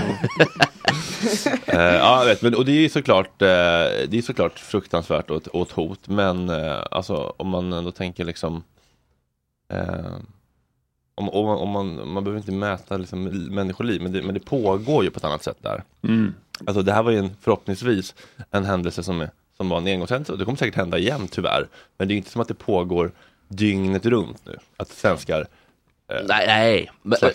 Eh, 1.67 1.81
ja, 1.81 2.19
jag 2.19 2.27
vet, 2.27 2.43
men, 2.43 2.55
och 2.55 2.65
det 2.65 2.73
är 2.73 2.81
ju 2.81 2.89
såklart, 3.01 3.43
eh, 3.43 3.49
det 4.09 4.13
är 4.13 4.23
såklart 4.23 4.59
fruktansvärt 4.59 5.31
och 5.31 5.63
ett, 5.63 5.73
hot, 5.73 6.09
men 6.09 6.49
eh, 6.49 6.83
alltså 6.91 7.35
om 7.37 7.49
man 7.49 7.73
ändå 7.73 7.91
tänker 7.91 8.25
liksom 8.25 8.63
eh, 9.73 10.17
om, 11.15 11.29
om, 11.31 11.47
man- 11.47 11.59
om 11.59 11.69
man, 11.71 12.09
man 12.09 12.25
behöver 12.25 12.39
inte 12.41 12.53
mäta 12.53 12.97
liksom, 12.97 13.23
människoliv, 13.55 14.03
men 14.03 14.13
det, 14.13 14.23
men 14.23 14.35
det 14.35 14.41
pågår 14.41 15.05
ju 15.05 15.11
på 15.11 15.19
ett 15.19 15.25
annat 15.25 15.43
sätt 15.45 15.57
där. 15.61 15.83
Mm. 16.03 16.35
Alltså 16.67 16.83
det 16.83 16.93
här 16.93 17.03
var 17.03 17.11
ju 17.11 17.19
en, 17.19 17.37
förhoppningsvis 17.41 18.15
en 18.51 18.65
händelse 18.65 19.03
som, 19.03 19.27
som 19.57 19.69
var 19.69 19.79
en 19.79 19.87
engångshändelse 19.87 20.33
och 20.33 20.39
det 20.39 20.45
kommer 20.45 20.59
säkert 20.59 20.75
hända 20.77 20.99
igen 20.99 21.29
tyvärr. 21.31 21.69
Men 21.99 22.09
det 22.09 22.15
är 22.15 22.17
inte 22.17 22.31
som 22.31 22.41
att 22.41 22.49
det 22.49 22.55
pågår 22.55 23.13
dygnet 23.49 24.07
runt 24.07 24.41
nu, 24.47 24.57
att 24.77 24.89
svenskar 24.89 25.41
eh, 25.41 25.47
Nej, 26.29 26.47
nej. 26.47 26.91
Men, 27.03 27.19
nej, 27.23 27.35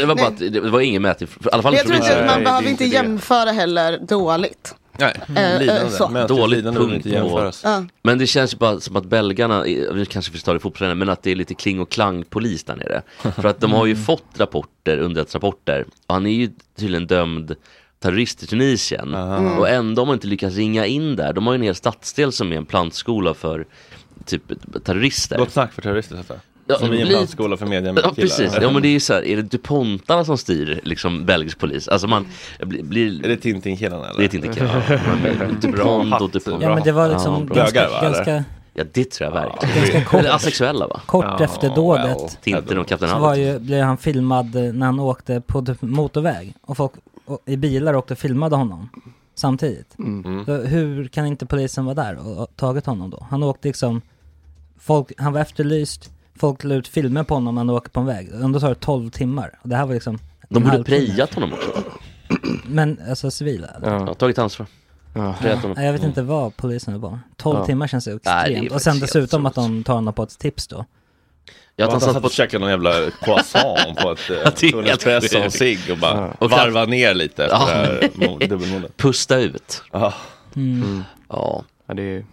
det 0.00 0.06
var 0.06 0.14
bara 0.14 0.26
att 0.26 0.38
det 0.38 0.60
var 0.60 0.80
ingen 0.80 1.02
mätning, 1.02 1.28
i 1.28 1.48
alla 1.52 1.62
fall 1.62 1.74
Jag 1.74 1.86
tror 1.86 1.96
inte, 1.96 2.24
man 2.26 2.44
behöver 2.44 2.68
inte 2.68 2.84
jämföra 2.84 3.50
heller 3.50 3.98
dåligt. 3.98 4.74
Nej, 4.98 5.14
eh, 5.28 5.58
lidande. 5.58 5.82
Mänskligt 5.82 6.28
Dåligt 6.28 6.56
lidande 6.56 6.78
behöver 6.78 6.96
inte 6.96 7.10
punkt 7.10 7.62
på-. 7.62 7.86
Men 8.02 8.18
det 8.18 8.26
känns 8.26 8.54
ju 8.54 8.58
bara 8.58 8.80
som 8.80 8.96
att 8.96 9.04
belgarna, 9.04 9.62
vi 9.62 10.06
kanske 10.10 10.32
förstår 10.32 10.56
i 10.56 10.58
fotbollen, 10.58 10.98
men 10.98 11.08
att 11.08 11.22
det 11.22 11.30
är 11.30 11.36
lite 11.36 11.54
kling 11.54 11.80
och 11.80 11.90
klang 11.90 12.24
polis 12.24 12.64
där 12.64 12.76
nere. 12.76 13.02
För 13.32 13.44
att 13.44 13.60
de 13.60 13.72
har 13.72 13.86
ju 13.86 13.96
fått 13.96 14.24
rapporter, 14.36 14.98
underrättelserapporter, 14.98 15.84
och 16.06 16.14
han 16.14 16.26
är 16.26 16.30
ju 16.30 16.50
tydligen 16.78 17.06
dömd 17.06 17.54
terrorist 17.98 18.42
i 18.42 18.46
Tunisien. 18.46 19.14
Och 19.58 19.68
ändå 19.68 20.02
har 20.02 20.06
man 20.06 20.14
inte 20.14 20.26
lyckats 20.26 20.56
ringa 20.56 20.86
in 20.86 21.16
där. 21.16 21.32
De 21.32 21.46
har 21.46 21.54
ju 21.54 21.56
en 21.56 21.62
hel 21.62 21.74
stadsdel 21.74 22.32
som 22.32 22.52
är 22.52 22.56
en 22.56 22.66
plantskola 22.66 23.34
för 23.34 23.66
typ 24.24 24.42
terrorister. 24.84 25.38
Gott 25.38 25.52
snack 25.52 25.72
för 25.72 25.82
terrorister 25.82 26.14
så 26.14 26.20
att 26.20 26.26
säga. 26.26 26.40
Ja, 26.66 26.76
Som 26.78 26.92
i 26.92 27.00
en 27.02 27.08
plantskola 27.08 27.56
för 27.56 27.66
media 27.66 27.94
Ja 28.02 28.12
precis, 28.16 28.56
ja 28.60 28.70
men 28.70 28.82
det 28.82 28.88
är 28.88 28.92
ju 28.92 29.00
så 29.00 29.12
här, 29.12 29.24
är 29.24 29.36
det 29.36 29.42
DuPontarna 29.42 30.24
som 30.24 30.38
styr 30.38 30.80
liksom 30.84 31.26
belgisk 31.26 31.58
polis? 31.58 31.88
Alltså 31.88 32.08
man 32.08 32.26
blir... 32.60 32.82
blir 32.82 33.24
Är 33.24 33.28
det 33.28 33.36
Tintin-killarna 33.36 34.08
eller? 34.08 34.18
det 34.18 34.24
är 34.24 34.28
Tintin-killarna. 34.28 34.82
Ja, 34.88 35.46
DuPont 35.60 36.20
och 36.20 36.30
DuPont. 36.30 36.62
Ja 36.62 36.74
men 36.74 36.82
det 36.84 36.92
var 36.92 37.08
liksom 37.08 37.34
Ja, 37.34 37.54
ganska, 37.54 37.80
Bögar, 37.80 38.02
ganska 38.02 38.44
Ja 38.74 38.84
det 38.92 39.10
tror 39.10 39.30
jag 39.30 39.34
verkligen. 39.42 39.76
Ganska 39.76 40.04
kort. 40.04 40.20
Eller 40.20 40.30
asexuella 40.30 40.86
va? 40.86 41.00
kort 41.06 41.24
Ja, 41.24 41.44
efter 41.44 41.68
well. 41.68 41.74
dådet. 41.76 42.38
Tintin 42.42 42.78
och 42.78 42.86
Kapten 42.86 43.08
Så 43.08 43.18
var 43.18 43.28
Haddock. 43.28 43.38
ju, 43.38 43.58
blev 43.58 43.84
han 43.84 43.96
filmad 43.98 44.56
eh, 44.56 44.62
när 44.72 44.86
han 44.86 45.00
åkte 45.00 45.40
på 45.40 45.62
typ 45.62 45.82
motorväg. 45.82 46.54
Och 46.62 46.76
folk 46.76 46.92
och, 47.24 47.38
i 47.46 47.56
bilar 47.56 47.94
åkte 47.94 48.14
och 48.14 48.18
filmade 48.18 48.56
honom 48.56 48.88
samtidigt. 49.34 49.98
Mm. 49.98 50.44
Så 50.44 50.52
hur 50.56 51.08
kan 51.08 51.26
inte 51.26 51.46
polisen 51.46 51.84
vara 51.84 51.94
där 51.94 52.18
och, 52.26 52.42
och 52.42 52.56
tagit 52.56 52.86
honom 52.86 53.10
då? 53.10 53.26
Han 53.30 53.42
åkte 53.42 53.68
liksom, 53.68 54.00
folk, 54.78 55.12
han 55.18 55.32
var 55.32 55.40
efterlyst, 55.40 56.10
folk 56.38 56.64
la 56.64 56.74
ut 56.74 56.88
filmer 56.88 57.22
på 57.24 57.34
honom 57.34 57.54
när 57.54 57.60
han 57.60 57.70
åker 57.70 57.90
på 57.90 58.00
en 58.00 58.06
väg. 58.06 58.28
Ändå 58.42 58.60
tar 58.60 58.68
det 58.68 58.74
12 58.74 59.10
timmar. 59.10 59.58
Och 59.62 59.68
det 59.68 59.76
här 59.76 59.86
var 59.86 59.94
liksom 59.94 60.18
De 60.48 60.62
borde 60.64 60.84
prejat 60.84 61.34
honom 61.34 61.52
också. 61.52 61.82
Men 62.66 62.98
alltså 63.08 63.30
civila 63.30 63.66
eller? 63.66 63.92
Ja, 63.92 64.14
tagit 64.14 64.38
ansvar. 64.38 64.66
Honom. 65.14 65.34
Nej, 65.76 65.86
Jag 65.86 65.92
vet 65.92 66.02
inte 66.04 66.22
vad 66.22 66.56
polisen 66.56 67.00
var. 67.00 67.18
12 67.36 67.58
Ja. 67.58 67.66
timmar 67.66 67.86
känns 67.86 68.08
ju 68.08 68.18
Nej, 68.24 68.52
extremt. 68.52 68.72
och 68.72 68.82
sen 68.82 68.98
dessutom 69.00 69.46
att 69.46 69.54
de 69.54 69.84
tar 69.84 69.94
honom 69.94 70.14
på 70.14 70.22
ett 70.22 70.38
tips 70.38 70.66
då. 70.68 70.84
Ja, 71.76 71.84
att 71.84 71.88
att 71.88 71.92
han 71.92 72.00
satt 72.00 72.12
satt 72.12 72.22
på- 72.22 72.26
och 72.26 72.32
käkade 72.32 72.58
någon 72.60 72.70
jävla 72.70 73.10
croissant 73.20 73.96
på 74.02 74.10
ett 74.12 74.18
Ja, 74.28 74.34
eh, 74.34 74.42
det 74.42 74.46
är 74.66 74.70
Tunnel 74.70 74.84
helt 74.86 75.06
Espresso 75.06 75.46
och 75.46 75.52
cigg 75.52 75.78
och 75.90 75.98
bara 75.98 76.14
Ja. 76.20 76.34
Och 76.38 76.50
varva 76.50 76.84
ner 76.84 77.14
lite 77.14 77.44
efter 77.44 77.56
Ja. 77.56 77.66
det 77.66 77.72
här 77.74 78.10
mo- 78.14 78.48
dubbelmordet. 78.48 78.96
Pusta 78.96 79.36
ut. 79.38 79.82
Ja. 79.92 80.14
Mm. 80.56 81.02
Ja. 81.28 81.64
Ja, 81.86 81.94
det 81.94 82.02
är... 82.02 82.24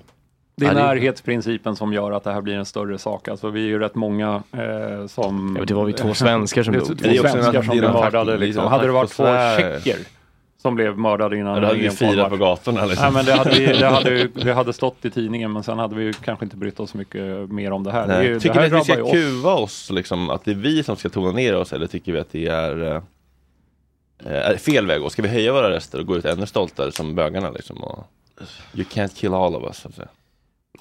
Det 0.60 0.66
är 0.66 0.74
närhetsprincipen 0.74 1.76
som 1.76 1.94
gör 1.94 2.12
att 2.12 2.24
det 2.24 2.34
här 2.34 2.42
blir 2.42 2.54
en 2.56 2.66
större 2.66 2.98
sak. 2.98 3.28
Alltså 3.28 3.50
vi 3.50 3.64
är 3.64 3.68
ju 3.68 3.80
rätt 3.80 3.96
många 3.96 4.44
eh, 4.52 5.08
som... 5.08 5.56
Ja, 5.60 5.66
det 5.66 5.74
var 5.74 5.88
ju 5.88 5.94
två 5.94 6.14
svenskar 6.14 6.64
som 6.64 6.74
är 6.74 6.80
dog. 6.80 6.88
Två 7.00 7.10
är 7.10 7.14
svenskar 7.18 7.38
en- 7.40 7.64
som 7.64 7.72
är 7.78 7.80
blev 7.80 7.92
mördade. 7.92 8.38
Liksom. 8.38 8.64
är 8.66 8.70
Hade 8.70 8.86
det 8.86 8.92
varit 8.92 9.20
attack 9.20 9.58
två 9.58 9.64
tjecker 9.84 10.00
som 10.62 10.76
blev 10.76 10.98
mördade 10.98 11.38
innan 11.38 11.54
Ja, 11.54 11.60
det 11.60 11.68
hade 11.68 11.80
vi 11.80 11.90
firat 11.90 12.30
på 12.30 12.38
gatorna, 12.38 12.86
liksom. 12.86 13.04
Nej, 13.04 13.14
men 13.14 13.26
det 13.26 13.34
hade, 13.34 13.50
vi, 13.50 13.66
det, 13.80 13.88
hade, 13.90 14.10
ju- 14.10 14.28
det 14.28 14.54
hade 14.54 14.74
stått 14.74 15.06
i 15.06 15.10
tidningen 15.12 15.52
men 15.54 15.64
sen 15.64 15.80
hade 15.80 15.96
vi 15.96 16.14
kanske 16.14 16.46
inte 16.46 16.58
brytt 16.58 16.80
oss 16.80 16.92
så 16.92 16.98
mycket 16.98 17.52
mer 17.52 17.72
om 17.72 17.84
det 17.84 17.92
här. 17.92 18.08
Det, 18.08 18.14
är, 18.14 18.24
ju- 18.24 18.40
Tycker 18.40 18.56
det 18.56 18.62
ni 18.62 18.70
här 18.70 18.78
att 18.82 18.90
vi 18.90 18.94
ska 18.94 19.04
oss. 19.04 19.12
kuva 19.12 19.54
oss, 19.54 19.90
liksom, 19.92 20.30
att 20.30 20.46
det 20.46 20.52
är 20.52 20.56
vi 20.56 20.84
som 20.84 20.96
ska 20.96 21.10
tona 21.10 21.32
ner 21.32 21.56
oss 21.56 21.74
eller 21.74 21.88
tycker 21.88 22.12
vi 22.14 22.20
att 22.20 22.32
det 22.32 22.48
är, 22.48 22.96
eh, 22.96 23.02
är 24.26 24.58
fel 24.58 24.88
väg 24.88 25.02
gå? 25.02 25.10
Ska 25.10 25.22
vi 25.22 25.28
höja 25.28 25.54
våra 25.54 25.70
röster 25.70 26.00
och 26.00 26.06
gå 26.06 26.18
ut 26.18 26.26
ännu 26.26 26.46
stoltare 26.46 26.92
som 26.92 27.16
bögarna 27.16 27.50
liksom? 27.52 27.84
Och, 27.84 28.04
you 28.74 28.86
can't 28.94 29.16
kill 29.16 29.34
all 29.34 29.56
of 29.56 29.64
us. 29.64 29.78
Så 29.78 29.88
att 29.88 29.96
säga. 29.96 30.08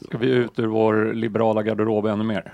Ska 0.04 0.18
vi 0.18 0.26
ut 0.26 0.58
ur 0.58 0.66
vår 0.66 1.12
liberala 1.14 1.62
garderob 1.62 2.06
ännu 2.06 2.24
mer? 2.24 2.52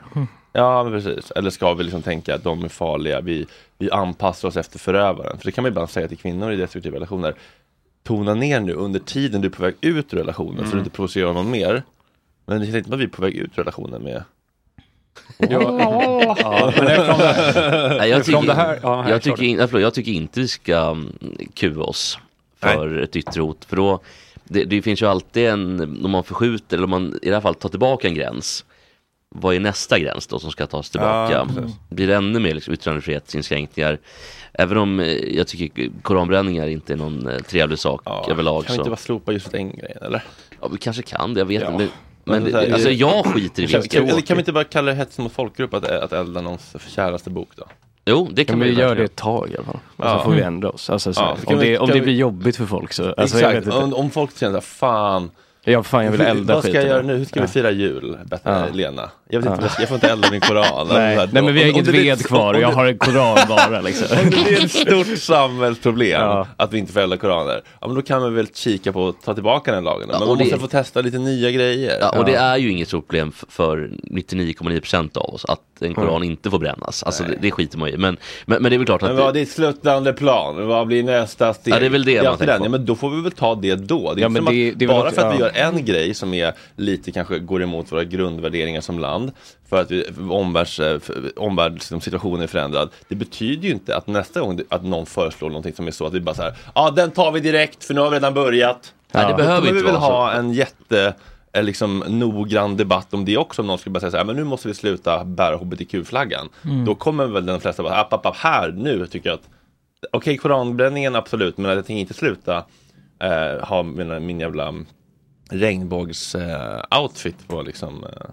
Ja, 0.52 0.82
men 0.84 0.92
precis. 0.92 1.30
Eller 1.30 1.50
ska 1.50 1.74
vi 1.74 1.84
liksom 1.84 2.02
tänka 2.02 2.34
att 2.34 2.42
de 2.44 2.64
är 2.64 2.68
farliga, 2.68 3.20
vi, 3.20 3.46
vi 3.78 3.90
anpassar 3.90 4.48
oss 4.48 4.56
efter 4.56 4.78
förövaren. 4.78 5.38
För 5.38 5.44
det 5.44 5.52
kan 5.52 5.62
man 5.62 5.68
ibland 5.68 5.90
säga 5.90 6.08
till 6.08 6.18
kvinnor 6.18 6.52
i 6.52 6.56
destruktiva 6.56 6.96
relationer. 6.96 7.34
Tona 8.02 8.34
ner 8.34 8.60
nu 8.60 8.72
under 8.72 9.00
tiden 9.00 9.40
du 9.40 9.48
är 9.48 9.52
på 9.52 9.62
väg 9.62 9.74
ut 9.80 10.14
ur 10.14 10.18
relationen 10.18 10.56
så 10.56 10.62
Mm. 10.62 10.72
du 10.72 10.78
inte 10.78 10.90
provocerar 10.90 11.32
någon 11.32 11.50
mer. 11.50 11.82
Men 12.46 12.60
det 12.60 12.66
känns 12.66 12.76
inte 12.76 12.88
som 12.88 12.94
att 12.94 13.00
vi 13.00 13.04
är 13.04 13.08
på 13.08 13.22
väg 13.22 13.34
ut 13.34 13.50
ur 13.54 13.62
relationen 13.62 14.02
med 14.02 14.22
Ja, 15.38 15.46
ja, 16.38 16.72
men 16.76 16.86
eftersom 16.86 17.18
det, 17.18 17.96
Nej, 17.98 18.10
jag 18.10 18.24
tycker, 18.24 18.42
det 18.46 18.54
här... 18.54 18.78
Ja, 18.82 19.02
här 19.02 19.10
jag, 19.10 19.22
tycker 19.22 19.36
du. 19.42 19.46
in, 19.46 19.56
nej, 19.56 19.68
förlåt, 19.68 19.82
jag 19.82 19.94
tycker 19.94 20.12
inte 20.12 20.40
vi 20.40 20.48
ska 20.48 20.76
mm, 20.90 21.12
kuva 21.54 21.82
oss 21.84 22.18
för 22.60 22.98
ett 22.98 23.16
yttre 23.16 23.40
hot. 23.42 23.64
För 23.64 23.76
då, 23.76 24.00
det, 24.54 24.64
det 24.64 24.82
finns 24.82 25.02
ju 25.02 25.06
alltid 25.06 25.46
en, 25.46 25.80
om 26.04 26.10
man 26.10 26.24
förskjuter 26.24 26.76
eller 26.76 26.84
om 26.84 26.90
man 26.90 27.18
i 27.22 27.28
det 27.28 27.34
här 27.34 27.40
fallet 27.40 27.58
tar 27.60 27.68
tillbaka 27.68 28.08
en 28.08 28.14
gräns. 28.14 28.64
Vad 29.36 29.54
är 29.54 29.60
nästa 29.60 29.98
gräns 29.98 30.26
då 30.26 30.38
som 30.38 30.50
ska 30.50 30.66
tas 30.66 30.90
tillbaka? 30.90 31.32
Ja, 31.32 31.46
precis. 31.54 31.76
Blir 31.90 32.06
det 32.06 32.14
ännu 32.16 32.38
mer 32.38 32.54
liksom, 32.54 32.74
yttrandefrihetsinskränkningar? 32.74 33.98
Även 34.52 34.78
om 34.78 35.00
eh, 35.00 35.06
jag 35.12 35.46
tycker 35.46 35.90
koranbränningar 36.02 36.66
inte 36.68 36.92
är 36.92 36.96
någon 36.96 37.28
eh, 37.28 37.38
trevlig 37.38 37.78
sak 37.78 38.02
Ja, 38.04 38.26
överlag. 38.30 38.64
Kan 38.66 38.74
vi 38.74 38.78
inte 38.80 38.90
bara 38.90 38.96
slopa 38.96 39.32
just 39.32 39.50
den 39.52 39.70
grejen 39.76 39.98
eller? 40.02 40.24
Ja, 40.60 40.68
vi 40.68 40.78
kanske 40.78 41.02
kan 41.02 41.34
det, 41.34 41.40
jag 41.40 41.46
vet 41.46 41.62
Ja. 41.62 41.72
inte. 41.72 41.88
Men, 42.24 42.42
men 42.42 42.52
så 42.52 42.58
här, 42.58 42.66
det, 42.66 42.72
alltså 42.74 42.90
jag 42.90 43.26
skiter 43.26 43.62
i 43.62 43.66
kan, 43.66 43.80
vilket 43.80 44.08
kan, 44.10 44.22
kan 44.22 44.36
vi 44.36 44.40
inte 44.40 44.52
bara 44.52 44.64
kalla 44.64 44.90
det 44.90 44.96
hets 44.96 45.18
mot 45.18 45.32
folkgrupp 45.32 45.74
att, 45.74 45.84
att 45.84 46.12
elda 46.12 46.40
någons 46.40 46.76
käraste 46.88 47.30
bok 47.30 47.48
då? 47.56 47.64
Jo, 48.06 48.28
det 48.32 48.44
Kan 48.44 48.52
kan 48.52 48.60
vi 48.60 48.70
vi 48.70 48.80
gör 48.80 48.94
det 48.94 49.04
ett 49.04 49.16
tag 49.16 49.50
i 49.50 49.56
alla 49.56 49.64
fall. 49.64 49.78
Och 49.96 50.04
Ja. 50.06 50.18
så 50.18 50.24
får 50.24 50.30
vi 50.32 50.42
ändra 50.42 50.70
oss. 50.70 50.90
Alltså, 50.90 51.14
så, 51.14 51.20
Ja, 51.20 51.36
om 51.46 51.58
vi- 51.58 51.68
det, 51.70 51.78
om 51.78 51.86
kan 51.86 51.94
det 51.94 52.00
vi- 52.00 52.04
blir 52.04 52.14
jobbigt 52.14 52.56
för 52.56 52.66
folk 52.66 52.92
så. 52.92 53.14
Alltså, 53.16 53.40
jag 53.40 53.48
vet 53.48 53.58
Exakt, 53.58 53.76
inte. 53.76 53.84
om, 53.96 54.04
om 54.04 54.10
folk 54.10 54.38
känner 54.38 54.50
såhär, 54.52 54.60
fan 54.60 55.30
Ja, 55.66 55.82
fan 55.82 56.04
jag 56.04 56.12
vill 56.12 56.20
elda 56.20 56.54
Vad 56.54 56.64
ska 56.64 56.72
jag 56.72 56.86
göra 56.86 57.02
nu? 57.02 57.16
Hur 57.16 57.24
ska 57.24 57.40
vi 57.40 57.46
fira 57.48 57.70
jul? 57.70 58.18
Bättre 58.24 58.50
Ja. 58.50 58.64
Lena. 58.72 59.10
Jag 59.28 59.40
vet 59.40 59.50
inte, 59.50 59.70
jag 59.78 59.88
får 59.88 59.94
inte 59.94 60.08
elda 60.08 60.28
min 60.30 60.40
koran. 60.40 60.88
Nej, 60.92 61.16
Alltså, 61.16 61.34
nej 61.34 61.42
men 61.42 61.54
vi 61.54 61.60
har 61.62 61.68
om- 61.68 61.74
inget 61.74 61.86
det 61.86 61.92
ved 61.92 62.26
kvar 62.26 62.40
om 62.40 62.56
och 62.56 62.62
jag 62.62 62.70
det- 62.70 62.74
har 62.74 62.86
en 62.86 62.98
koran 62.98 63.38
bara 63.48 63.80
liksom. 63.80 64.18
Om 64.24 64.30
det 64.30 64.44
blir 64.44 64.64
ett 64.64 64.70
stort 64.70 65.18
samhällsproblem 65.18 66.20
Ja. 66.20 66.46
att 66.56 66.72
vi 66.72 66.78
inte 66.78 66.92
får 66.92 67.00
elda 67.00 67.16
koraner, 67.16 67.62
ja 67.80 67.86
men 67.86 67.96
då 67.96 68.02
kan 68.02 68.22
vi 68.24 68.30
väl 68.30 68.46
kika 68.54 68.92
på 68.92 69.08
att 69.08 69.22
ta 69.22 69.34
tillbaka 69.34 69.72
den 69.72 69.84
lagen. 69.84 70.08
Ja, 70.12 70.18
men 70.18 70.28
man 70.28 70.38
måste 70.38 70.54
det- 70.54 70.60
få 70.60 70.66
testa 70.66 71.00
lite 71.00 71.18
nya 71.18 71.50
grejer. 71.50 71.98
Ja, 72.00 72.18
och 72.18 72.24
det 72.24 72.34
är 72.34 72.56
ju 72.56 72.70
inget 72.70 72.88
stort 72.88 73.06
problem 73.08 73.32
för 73.48 73.90
99,9% 74.02 75.16
av 75.16 75.34
oss 75.34 75.44
att 75.44 75.60
en 75.80 75.94
koran 75.94 76.22
inte 76.24 76.50
får 76.50 76.58
brännas. 76.58 77.02
Alltså 77.02 77.22
det, 77.24 77.34
det 77.40 77.50
skiter 77.50 77.78
man 77.78 77.88
i. 77.88 77.96
Men, 77.96 78.16
men, 78.46 78.62
men 78.62 78.70
det 78.70 78.76
är 78.76 78.78
väl 78.78 78.86
klart 78.86 79.02
att... 79.02 79.08
Men 79.08 79.16
vad 79.16 79.28
är 79.28 79.32
ditt 79.32 79.50
sluttande 79.50 80.12
plan? 80.12 80.66
Vad 80.68 80.86
blir 80.86 81.02
nästa 81.02 81.54
steg? 81.54 81.74
Ja, 81.74 81.78
det 81.80 81.86
är 81.86 81.90
väl 81.90 82.04
det 82.04 82.22
man 82.22 82.36
tänker 82.38 82.58
på. 82.58 82.64
Ja, 82.64 82.68
men 82.68 82.84
då 82.84 82.94
får 82.94 83.10
vi 83.10 83.20
väl 83.22 83.32
ta 83.32 83.54
det 83.54 83.74
då. 83.74 84.12
Det 84.14 84.20
är 84.20 84.22
Ja, 84.22 84.28
men 84.28 84.44
det- 84.44 84.72
det 84.76 84.84
är 84.84 84.88
bara 84.88 85.10
för 85.10 85.22
att 85.28 85.34
vi 85.34 85.38
gör 85.40 85.50
en 85.54 85.84
grej 85.84 86.14
som 86.14 86.34
är 86.34 86.54
lite 86.76 87.12
kanske 87.12 87.38
går 87.38 87.62
emot 87.62 87.92
våra 87.92 88.04
grundvärderingar 88.04 88.80
som 88.80 88.98
land, 88.98 89.32
för 89.68 89.80
att 89.80 89.90
vi, 89.90 90.06
omvärlds, 90.30 90.80
eh, 90.80 91.00
omvärldssituationen 91.36 92.42
är 92.42 92.46
förändrad. 92.46 92.90
Det 93.08 93.14
betyder 93.14 93.68
ju 93.68 93.74
inte 93.74 93.96
att 93.96 94.06
nästa 94.06 94.40
gång 94.40 94.60
att 94.68 94.84
någon 94.84 95.06
föreslår 95.06 95.48
någonting 95.48 95.74
som 95.74 95.86
är 95.86 95.90
så 95.90 96.06
att 96.06 96.14
vi 96.14 96.20
bara 96.20 96.34
så 96.34 96.42
här, 96.42 96.54
ja 96.74 96.90
den 96.90 97.10
tar 97.10 97.32
vi 97.32 97.40
direkt 97.40 97.84
för 97.84 97.94
nu 97.94 98.00
har 98.00 98.10
vi 98.10 98.16
redan 98.16 98.34
börjat. 98.34 98.92
Nej, 99.12 99.26
det 99.28 99.34
behöver 99.34 99.72
vi 99.72 99.78
inte 99.78 99.92
vara 99.92 100.00
så. 100.00 100.06
ha 100.06 100.32
en 100.32 100.52
jätte 100.52 101.14
eh, 101.52 101.62
liksom 101.62 102.04
noggrann 102.08 102.76
debatt 102.76 103.14
om 103.14 103.24
det 103.24 103.36
också 103.36 103.62
om 103.62 103.66
någon 103.66 103.78
skulle 103.78 103.92
bara 103.92 104.00
säga 104.00 104.10
så 104.10 104.16
här, 104.16 104.24
men 104.24 104.36
nu 104.36 104.44
måste 104.44 104.68
vi 104.68 104.74
sluta 104.74 105.24
bära 105.24 105.56
hbtq-flaggan. 105.56 106.48
Mm. 106.64 106.84
Då 106.84 106.94
kommer 106.94 107.26
väl 107.26 107.46
den 107.46 107.60
flesta 107.60 107.82
bara, 107.82 107.94
app, 107.94 108.12
app, 108.12 108.26
app, 108.26 108.36
här 108.36 108.72
nu 108.72 109.06
tycker 109.06 109.28
jag 109.28 109.34
att 109.34 109.48
Okej, 110.12 110.36
koranbränningen 110.36 111.16
absolut, 111.16 111.58
men 111.58 111.70
jag 111.70 111.86
tänker 111.86 112.00
inte 112.00 112.14
sluta 112.14 112.64
eh, 113.22 113.66
ha 113.68 113.82
min, 113.82 114.26
min 114.26 114.40
jävla 114.40 114.74
regnbågs-outfit 115.50 117.46
på 117.46 117.62
liksom 117.62 118.04
eh, 118.04 118.30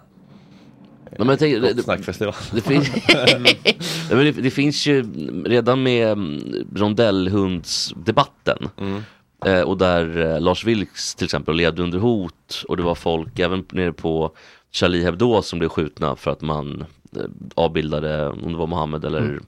men 1.17 1.37
tänker, 1.37 1.59
det, 1.59 1.83
Snackfestival. 1.83 2.33
det, 2.51 2.61
finns, 2.61 2.89
men 4.09 4.25
det, 4.25 4.31
det 4.31 4.51
finns 4.51 4.85
ju 4.85 5.05
redan 5.45 5.83
med 5.83 6.11
mm, 6.11 6.67
rondellhundsdebatten. 6.75 8.69
Mm. 8.77 9.03
Eh, 9.45 9.61
och 9.61 9.77
där 9.77 10.17
eh, 10.17 10.41
Lars 10.41 10.65
Vilks 10.65 11.15
till 11.15 11.25
exempel 11.25 11.55
levde 11.55 11.83
under 11.83 11.99
hot 11.99 12.63
och 12.67 12.77
det 12.77 12.83
var 12.83 12.95
folk 12.95 13.39
även 13.39 13.65
nere 13.71 13.93
på 13.93 14.31
Charlie 14.71 15.03
Hebdo 15.03 15.41
som 15.41 15.59
blev 15.59 15.69
skjutna 15.69 16.15
för 16.15 16.31
att 16.31 16.41
man 16.41 16.85
eh, 17.15 17.21
avbildade, 17.55 18.29
om 18.29 18.51
det 18.51 18.57
var 18.57 18.67
Mohammed 18.67 19.05
eller 19.05 19.19
Mm. 19.21 19.43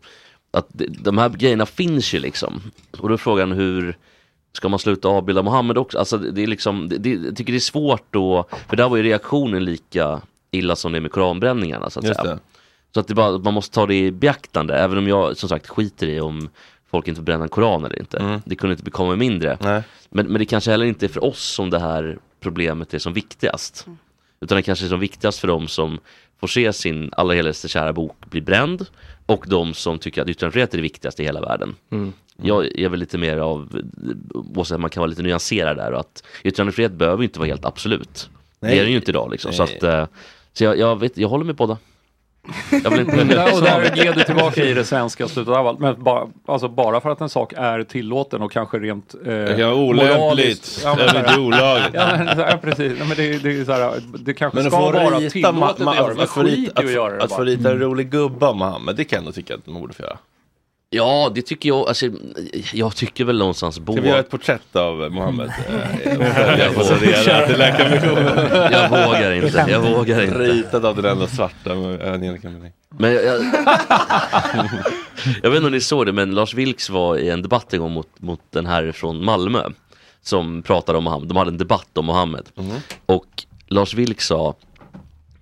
att 0.51 0.67
det, 0.69 0.85
de 0.85 1.17
här 1.17 1.29
grejerna 1.29 1.65
finns 1.65 2.13
ju 2.13 2.19
liksom. 2.19 2.61
Och 2.97 3.07
då 3.07 3.13
är 3.13 3.17
frågan 3.17 3.51
hur 3.51 3.97
Ska 4.57 4.69
man 4.69 4.79
sluta 4.79 5.07
avbilda 5.07 5.41
Mohammed 5.41 5.77
också? 5.77 5.99
Alltså 5.99 6.17
det, 6.17 6.43
är 6.43 6.47
liksom, 6.47 6.89
det, 6.89 6.97
det, 6.97 7.09
jag 7.09 7.35
tycker 7.35 7.53
det 7.53 7.57
är 7.57 7.59
svårt 7.59 8.05
då, 8.09 8.45
för 8.69 8.75
där 8.75 8.89
var 8.89 8.97
ju 8.97 9.03
reaktionen 9.03 9.65
lika 9.65 10.21
illa 10.51 10.75
som 10.75 10.91
det 10.91 10.97
är 10.97 11.01
med 11.01 11.11
koranbränningarna 11.11 11.89
så 11.89 11.99
att 11.99 12.05
Just 12.05 12.19
säga. 12.19 12.33
det. 12.33 12.39
Så 12.93 12.99
att 12.99 13.07
det 13.07 13.13
bara, 13.13 13.37
man 13.37 13.53
måste 13.53 13.75
ta 13.75 13.85
det 13.85 13.95
i 13.95 14.11
beaktande, 14.11 14.77
även 14.77 14.97
om 14.97 15.07
jag 15.07 15.37
som 15.37 15.49
sagt 15.49 15.67
skiter 15.67 16.07
i 16.07 16.19
om 16.19 16.49
folk 16.91 17.07
inte 17.07 17.19
får 17.19 17.25
bränna 17.25 17.43
en 17.43 17.49
koran 17.49 17.85
eller 17.85 17.99
inte. 17.99 18.17
Mm. 18.17 18.41
Det 18.45 18.55
kunde 18.55 18.73
inte 18.73 18.83
bekomma 18.83 19.15
mindre. 19.15 19.57
Nej. 19.61 19.83
Men, 20.09 20.27
men 20.27 20.39
det 20.39 20.45
kanske 20.45 20.71
heller 20.71 20.85
inte 20.85 21.05
är 21.05 21.07
för 21.07 21.23
oss 21.23 21.43
som 21.43 21.69
det 21.69 21.79
här 21.79 22.17
problemet 22.39 22.93
är 22.93 22.99
som 22.99 23.13
viktigast. 23.13 23.87
Utan 24.41 24.55
det 24.55 24.61
kanske 24.61 24.85
är 24.85 24.89
som 24.89 24.99
viktigast 24.99 25.39
för 25.39 25.47
dem 25.47 25.67
som 25.67 25.99
får 26.39 26.47
se 26.47 26.73
sin 26.73 27.09
allra 27.17 27.33
heligaste 27.33 27.67
kära 27.67 27.93
bok 27.93 28.15
bli 28.25 28.41
bränd 28.41 28.85
och 29.25 29.45
de 29.47 29.73
som 29.73 29.99
tycker 29.99 30.21
att 30.21 30.29
yttrandefrihet 30.29 30.73
är 30.73 30.77
det 30.77 30.81
viktigaste 30.81 31.23
i 31.23 31.25
hela 31.25 31.41
världen. 31.41 31.75
Mm. 31.89 32.13
Jag 32.41 32.79
är 32.79 32.89
väl 32.89 32.99
lite 32.99 33.17
mer 33.17 33.37
av, 33.37 33.81
måste 34.55 34.77
man 34.77 34.89
kan 34.89 35.01
vara 35.01 35.09
lite 35.09 35.21
nyanserad 35.21 35.77
där 35.77 35.91
och 35.91 35.99
att 35.99 36.23
yttrandefrihet 36.43 36.91
behöver 36.91 37.23
inte 37.23 37.39
vara 37.39 37.47
helt 37.47 37.65
absolut. 37.65 38.29
Nej. 38.59 38.71
Det 38.71 38.79
är 38.79 38.83
den 38.83 38.91
ju 38.91 38.97
inte 38.97 39.11
idag 39.11 39.31
liksom. 39.31 39.53
Så, 39.53 39.65
Nej. 39.65 39.77
att, 39.77 39.83
eh, 39.83 40.05
så 40.53 40.63
jag, 40.63 40.77
jag, 40.77 40.99
vet, 40.99 41.17
jag 41.17 41.29
håller 41.29 41.45
med 41.45 41.55
båda. 41.55 41.77
Jag 42.83 42.89
vill 42.91 42.99
inte, 42.99 43.23
där, 43.23 43.53
och 43.55 43.61
där 43.61 43.95
gled 43.95 44.15
du 44.15 44.23
tillbaka 44.23 44.63
i 44.63 44.73
det 44.73 44.83
svenska 44.85 45.27
slutet 45.27 45.53
av 45.53 45.67
allt. 45.67 45.79
Men 45.79 46.03
bara, 46.03 46.27
alltså 46.45 46.67
bara 46.67 47.01
för 47.01 47.09
att 47.09 47.21
en 47.21 47.29
sak 47.29 47.53
är 47.57 47.83
tillåten 47.83 48.41
och 48.41 48.51
kanske 48.51 48.79
rent 48.79 49.15
eh, 49.25 49.31
vara 49.33 49.75
olämpligt, 49.75 50.81
Ja, 50.83 50.95
men, 50.97 51.15
eller 51.15 51.39
olagligt. 51.39 51.89
Ja, 51.93 52.07
men, 52.17 52.27
här, 52.27 52.57
precis. 52.57 52.93
Ja, 52.99 53.05
men 53.05 53.17
det, 53.17 53.37
det, 53.43 53.59
är 53.59 53.65
så 53.65 53.71
här, 53.71 53.93
det 54.19 54.33
kanske 54.33 54.59
Men 54.61 54.71
ska 54.71 54.79
vara 54.81 55.19
rita, 55.19 55.29
tillåtet 55.29 55.55
ma- 55.55 55.69
att 55.69 55.79
ma- 55.79 55.95
göra 55.95 56.07
det. 56.07 56.13
Men 56.15 56.23
att 56.23 56.29
att 56.75 56.89
att, 57.17 57.23
att 57.23 57.31
få 57.31 57.43
rita 57.43 57.71
en 57.71 57.79
rolig 57.79 58.09
gubbe 58.09 58.45
av 58.47 58.55
Mohammed, 58.55 58.95
det 58.95 59.03
kan 59.03 59.17
jag 59.17 59.23
nog 59.25 59.35
tycka 59.35 59.55
att 59.55 59.67
man 59.67 59.81
borde 59.81 59.93
få 59.93 60.03
göra. 60.03 60.17
Ja, 60.95 61.31
det 61.35 61.41
tycker 61.41 61.69
jag. 61.69 61.87
Alltså, 61.87 62.09
jag 62.73 62.95
tycker 62.95 63.25
väl 63.25 63.37
någonstans 63.37 63.75
Ska 63.75 63.83
vi 63.85 63.93
göra 63.93 64.03
båda. 64.03 64.19
ett 64.19 64.29
porträtt 64.29 64.75
av 64.75 65.11
Mohammed? 65.11 65.53
Jag 66.05 66.73
Jag 68.71 68.89
vågar-. 68.89 69.31
Jag 69.31 69.37
inte, 69.45 69.65
jag 69.69 69.81
vågar 69.81 70.23
inte. 70.23 70.39
Ritad 70.39 70.85
av 70.85 70.95
den 70.95 71.05
enda 71.05 71.27
svarta 71.27 71.75
med 71.75 72.01
Angelica. 72.13 72.49
Men 72.89 73.13
jag, 73.13 73.23
jag, 73.25 73.41
jag 75.43 75.49
vet 75.49 75.57
inte 75.57 75.65
om 75.65 75.71
ni 75.71 75.81
såg 75.81 76.05
det, 76.05 76.13
men 76.13 76.35
Lars 76.35 76.53
Vilks 76.53 76.89
var 76.89 77.17
i 77.17 77.29
en 77.29 77.41
debatt 77.41 77.73
en 77.73 77.79
gång 77.79 77.91
mot, 77.91 78.09
mot 78.21 78.41
den 78.49 78.65
här 78.65 78.91
från 78.91 79.25
Malmö. 79.25 79.63
Som 80.21 80.61
pratade 80.63 80.97
om 80.97 81.03
Mohammed, 81.03 81.27
de 81.29 81.37
hade 81.37 81.51
en 81.51 81.57
debatt 81.57 81.97
om 81.97 82.05
Mohammed. 82.05 82.49
Och 83.05 83.43
Lars 83.67 83.93
Vilk 83.93 84.21
sa, 84.21 84.55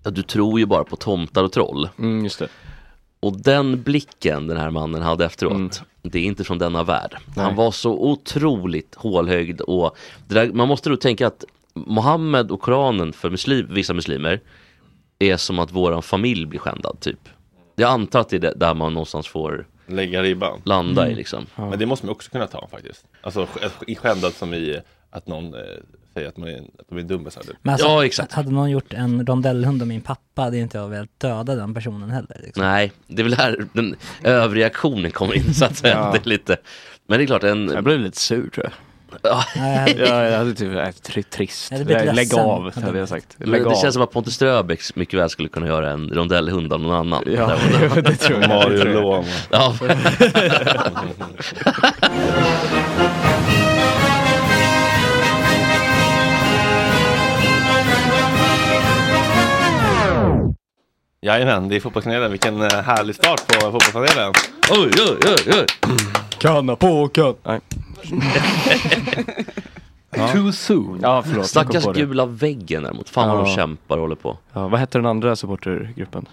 att 0.03 0.15
du 0.15 0.21
tror 0.21 0.59
ju 0.59 0.65
bara 0.65 0.83
på 0.83 0.95
tomtar 0.95 1.43
och 1.43 1.51
troll. 1.51 1.89
Mm, 1.99 2.23
just 2.23 2.39
det. 2.39 2.47
Och 3.23 3.37
den 3.41 3.83
blicken 3.83 4.47
den 4.47 4.57
här 4.57 4.69
mannen 4.69 5.01
hade 5.01 5.25
efteråt, 5.25 5.53
Mm. 5.53 5.69
det 6.01 6.19
är 6.19 6.23
inte 6.23 6.43
från 6.43 6.57
denna 6.57 6.83
värld. 6.83 7.17
Nej. 7.35 7.45
Han 7.45 7.55
var 7.55 7.71
så 7.71 7.91
otroligt 7.91 8.95
hålhögd 8.95 9.61
och 9.61 9.97
där, 10.27 10.51
man 10.53 10.67
måste 10.67 10.89
då 10.89 10.97
tänka 10.97 11.27
att 11.27 11.45
Mohammed 11.73 12.51
och 12.51 12.61
Koranen 12.61 13.13
för 13.13 13.29
muslim, 13.29 13.67
vissa 13.69 13.93
muslimer 13.93 14.39
är 15.19 15.37
som 15.37 15.59
att 15.59 15.71
våran 15.71 16.01
familj 16.01 16.45
blir 16.45 16.59
skändad 16.59 16.99
typ. 16.99 17.29
Jag 17.75 17.89
antar 17.91 18.19
att 18.19 18.29
det 18.29 18.35
är 18.35 18.39
det- 18.39 18.53
där 18.55 18.73
man 18.73 18.93
någonstans 18.93 19.27
får 19.27 19.67
Lägga 19.87 20.23
ribban. 20.23 20.61
landa 20.65 21.01
Mm. 21.01 21.13
i 21.13 21.15
liksom. 21.15 21.45
Men 21.55 21.79
det 21.79 21.85
måste 21.85 22.05
man 22.05 22.15
också 22.15 22.31
kunna 22.31 22.47
ta 22.47 22.67
faktiskt. 22.71 23.05
Alltså 23.21 23.45
sk- 23.45 23.83
i 23.87 23.95
skämdat 23.95 24.33
som 24.35 24.53
i 24.53 24.79
att 25.09 25.27
någon 25.27 25.53
eh, 25.53 25.59
säger 26.13 26.27
att, 26.27 26.37
man 26.37 26.49
är, 26.49 26.57
att 26.57 26.89
de 26.89 26.97
är 26.97 27.01
dummisar. 27.01 27.41
Typ. 27.41 27.55
Men 27.61 27.73
alltså, 27.73 27.87
Ja, 27.87 28.05
exakt. 28.05 28.33
hade 28.33 28.51
någon 28.51 28.71
gjort 28.71 28.93
en 28.93 29.25
rondellhund 29.25 29.81
om 29.81 29.87
min 29.87 30.01
pappa 30.01 30.41
hade 30.41 30.57
inte 30.57 30.77
jag 30.77 30.87
velat 30.87 31.09
döda 31.19 31.55
den 31.55 31.73
personen 31.73 32.09
heller. 32.09 32.39
Liksom. 32.43 32.63
Nej, 32.63 32.91
det 33.07 33.21
är 33.21 33.23
väl 33.23 33.33
här 33.33 33.65
den 33.73 33.95
överreaktionen 34.23 35.11
kommer 35.11 35.33
in 35.35 35.53
så 35.53 35.65
att 35.65 35.77
säga. 35.77 35.93
Ja. 35.95 36.11
Det 36.11 36.25
är 36.25 36.29
lite, 36.29 36.57
men 37.07 37.17
det 37.17 37.23
är 37.23 37.27
klart 37.27 37.43
en... 37.43 37.69
Jag 37.73 37.83
blev 37.83 37.99
lite 37.99 38.19
sur 38.19 38.49
tror 38.49 38.65
jag. 38.65 38.73
Ja, 39.23 39.43
Nej, 39.55 39.95
jag 39.99 40.37
hade 40.37 40.53
typ, 40.53 40.71
äh, 40.71 40.75
tri- 40.81 41.23
trist. 41.29 41.71
Lägg 41.71 42.15
ledsen. 42.15 42.39
av, 42.39 42.83
hade 42.83 42.99
jag 42.99 43.09
sagt. 43.09 43.35
Lägg 43.39 43.63
det 43.63 43.69
av. 43.69 43.81
känns 43.81 43.93
som 43.93 44.03
att 44.03 44.11
Pontus 44.11 44.33
Ströbeck 44.35 44.95
mycket 44.95 45.19
väl 45.19 45.29
skulle 45.29 45.49
kunna 45.49 45.67
göra 45.67 45.91
en 45.91 46.09
rondellhund 46.09 46.73
av 46.73 46.79
någon 46.81 46.95
annan. 46.95 47.23
Ja, 47.27 47.47
Där- 47.47 48.01
det 48.01 48.15
tror 48.15 48.41
jag. 48.41 48.49
det 48.49 48.55
Mario. 48.55 48.83
Loma. 49.01 49.25
Ja. 49.51 49.75
Jajamän, 61.25 61.69
det 61.69 61.75
är 61.75 61.79
Fotbollskanalen. 61.79 62.31
Vilken 62.31 62.61
eh, 62.61 62.67
härlig 62.69 63.15
start 63.15 63.47
på 63.47 63.53
Fotbollskanalen. 63.71 64.33
Oj, 64.71 64.91
oj, 65.09 65.17
oj, 65.25 65.53
oj. 65.59 65.65
Kanna 66.39 66.75
på 66.75 67.07
kan. 67.07 67.35
Nej. 67.43 67.59
Too 70.33 70.51
soon. 70.51 70.99
Ja, 71.01 71.23
förlåt. 71.27 71.45
Stackars 71.47 71.85
gula 71.85 72.25
väggen 72.25 72.83
däremot. 72.83 73.09
Fan 73.09 73.29
vad 73.29 73.37
de 73.37 73.49
Ja. 73.49 73.55
kämpar 73.55 73.95
och 73.95 74.01
håller 74.01 74.15
på. 74.15 74.37
Ja, 74.53 74.67
vad 74.67 74.79
hette 74.79 74.97
den 74.97 75.05
andra 75.05 75.35
supportergruppen? 75.35 76.25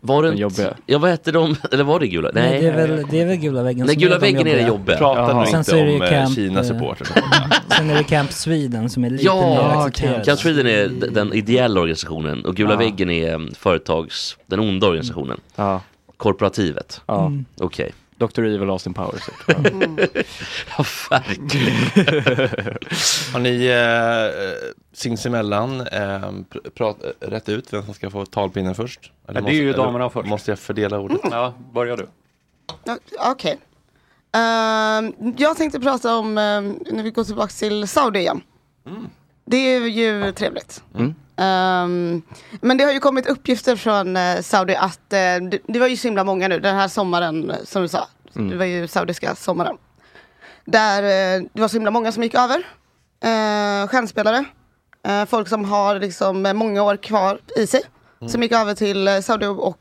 Var 0.00 0.22
det 0.22 0.34
jobbiga. 0.34 0.74
Ja 0.86 0.98
vad 0.98 1.10
hette 1.10 1.32
de? 1.32 1.56
Eller 1.72 1.84
var 1.84 2.00
det 2.00 2.06
gula? 2.08 2.30
Nej, 2.34 2.60
det, 2.60 2.66
är 2.68 2.86
väl, 2.86 3.06
det 3.10 3.20
är 3.20 3.26
väl 3.26 3.36
gula 3.36 3.62
väggen 3.62 3.86
Nej, 3.86 3.94
som 3.94 4.02
gula 4.02 4.14
är 4.16 4.20
de 4.20 4.26
väggen 4.26 4.46
är 4.46 4.56
det 4.56 4.62
jobbiga. 4.68 4.96
Pratar 4.98 5.34
nog 5.34 5.46
Sen 5.48 5.58
inte 5.58 5.70
så 5.70 5.76
är 5.76 5.84
det 5.86 5.94
om 5.94 6.02
eh, 6.02 6.08
Camp, 6.10 6.34
Kina 6.34 6.60
eh, 6.60 6.66
supporter. 6.66 7.06
Sen 7.76 7.90
är 7.90 7.94
det 7.94 8.04
Camp 8.04 8.32
Sweden 8.32 8.90
som 8.90 9.04
är 9.04 9.10
lite 9.10 9.24
Ja, 9.24 9.40
mer 9.74 9.86
accepterad. 9.86 10.24
Camp 10.24 10.40
Sweden 10.40 10.66
är 10.66 10.88
den 11.10 11.32
ideella 11.32 11.80
organisationen 11.80 12.44
och 12.44 12.54
Gula 12.56 12.70
Ja. 12.72 12.76
väggen 12.78 13.10
är 13.10 13.54
företags, 13.54 14.36
den 14.46 14.60
onda 14.60 14.86
organisationen. 14.86 15.40
Ja, 15.56 15.80
Korporativet. 16.16 17.00
ja. 17.06 17.26
Mm. 17.26 17.44
Okej. 17.60 17.92
Dr. 18.26 18.44
Evil 18.44 18.70
Austin 18.70 18.94
Powers. 18.94 19.24
typ. 19.26 19.34
Ja. 19.46 19.54
Ja, 20.78 20.84
verkligen. 21.10 21.74
Har 23.32 23.40
ni 23.40 23.66
eh, 23.66 24.44
eh, 24.46 24.54
sinsemellan 24.92 25.80
eh, 25.80 25.86
pr- 26.50 26.70
prat, 26.74 26.96
eh, 27.04 27.28
rätt 27.28 27.48
ut 27.48 27.72
vem 27.72 27.82
som 27.84 27.94
ska 27.94 28.10
få 28.10 28.26
talpinnen 28.26 28.74
först? 28.74 29.12
Eller 29.28 29.40
Ja, 29.40 29.46
det 29.46 29.52
är 29.52 29.54
ju 29.54 29.68
eller 29.68 29.78
damerna 29.78 30.10
först. 30.10 30.28
Måste 30.28 30.50
jag 30.50 30.58
fördela 30.58 30.98
ordet? 30.98 31.20
Ja, 31.30 31.54
börjar 31.74 31.96
du. 31.96 32.08
Okej. 33.30 33.58
Ehm, 34.32 35.12
jag 35.38 35.56
tänkte 35.56 35.80
prata 35.80 36.16
om, 36.16 36.38
ehm, 36.38 36.78
när 36.90 37.02
vi 37.02 37.10
går 37.10 37.24
tillbaka 37.24 37.48
till 37.58 37.88
Saudi 37.88 38.18
igen. 38.18 38.40
Det 39.44 39.56
är 39.56 39.80
ju 39.80 40.32
trevligt. 40.32 40.82
Mm. 40.94 41.14
Ehm, 41.36 42.22
men 42.60 42.76
det 42.76 42.84
har 42.84 42.92
ju 42.92 43.00
kommit 43.00 43.26
uppgifter 43.26 43.76
från 43.76 44.16
eh, 44.16 44.40
Saudi 44.40 44.74
att 44.74 45.12
eh, 45.12 45.18
det, 45.18 45.58
det 45.66 45.78
var 45.78 45.86
ju 45.86 45.96
så 45.96 46.08
himla 46.08 46.24
många 46.24 46.48
nu 46.48 46.60
den 46.60 46.76
här 46.76 46.88
sommaren 46.88 47.52
som 47.64 47.82
du 47.82 47.88
sa. 47.88 48.08
Det 48.32 48.56
var 48.56 48.64
ju 48.64 48.86
saudiska 48.88 49.34
sommaren. 49.34 49.76
Där 50.64 51.02
eh, 51.02 51.42
det 51.52 51.60
var 51.60 51.68
så 51.68 51.76
himla 51.76 51.90
många 51.90 52.12
som 52.12 52.22
gick 52.22 52.34
över. 52.34 52.56
Uh, 53.24 53.88
stjärnspelare. 53.88 54.44
Eh, 55.08 55.24
folk 55.24 55.48
som 55.48 55.64
har 55.64 56.00
liksom 56.00 56.42
många 56.54 56.82
år 56.82 56.96
kvar 56.96 57.38
i 57.56 57.66
sig. 57.66 57.80
Som 58.28 58.42
gick 58.42 58.52
över 58.52 58.74
till 58.74 59.08
eh, 59.08 59.20
Saudi 59.20 59.46
och 59.46 59.80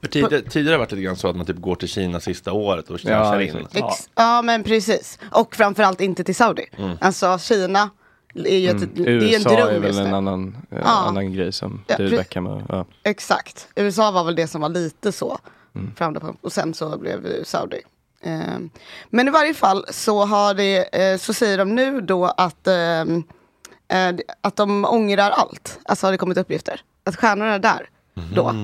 För 0.00 0.08
tidigare, 0.08 0.42
tidigare 0.42 0.72
har 0.72 0.72
det 0.72 0.78
varit 0.78 0.92
lite 0.92 1.02
grann 1.02 1.16
så 1.16 1.28
att 1.28 1.36
man 1.36 1.46
typ 1.46 1.56
går 1.56 1.74
till 1.74 1.88
Kina 1.88 2.20
sista 2.20 2.52
året 2.52 2.90
och 2.90 3.00
Ja, 3.02 3.08
cashar 3.08 3.40
in. 3.40 3.66
Ex- 3.72 4.08
ja. 4.14 4.42
men 4.42 4.62
precis. 4.62 5.18
Och 5.30 5.56
framförallt 5.56 6.00
inte 6.00 6.24
till 6.24 6.34
Saudi. 6.34 6.66
Alltså 7.00 7.38
Kina 7.38 7.90
är 8.34 8.58
ju 8.58 8.68
ett, 8.68 8.94
det 8.96 9.02
är 9.02 9.08
ju 9.08 9.34
en 9.34 9.40
USA 9.40 9.50
är 9.50 9.56
dröm 9.56 9.82
väl 9.82 9.98
en 9.98 10.14
annan, 10.14 10.56
eh, 10.70 10.78
Ja. 10.84 10.90
annan 11.08 11.32
grej 11.32 11.52
som 11.52 11.84
Ja, 11.86 11.96
David 11.96 12.10
Beckham 12.16 12.46
och, 12.46 12.62
ja. 12.68 12.84
Exakt. 13.02 13.68
USA 13.74 14.10
var 14.10 14.24
väl 14.24 14.34
det 14.34 14.46
som 14.46 14.60
var 14.60 14.68
lite 14.68 15.12
så. 15.12 15.38
Framför 15.96 16.20
på. 16.20 16.34
Och 16.40 16.52
sen 16.52 16.74
så 16.74 16.98
blev 16.98 17.22
det 17.22 17.44
Saudi. 17.48 17.80
Ehm, 18.22 18.70
men 19.10 19.28
i 19.28 19.30
varje 19.30 19.54
fall 19.54 19.84
så, 19.90 20.24
har 20.24 20.54
det, 20.54 21.02
eh, 21.12 21.18
så 21.18 21.32
säger 21.34 21.58
de 21.58 21.74
nu 21.74 22.00
då 22.00 22.24
att, 22.24 22.66
ehm, 22.66 23.22
eh, 23.88 24.14
att 24.40 24.56
de 24.56 24.84
ångrar 24.84 25.30
allt. 25.30 25.78
Alltså 25.84 26.06
har 26.06 26.12
det 26.12 26.18
kommit 26.18 26.38
uppgifter. 26.38 26.80
Att 27.04 27.16
stjärnorna 27.16 27.58
där 27.58 27.88
då 28.34 28.54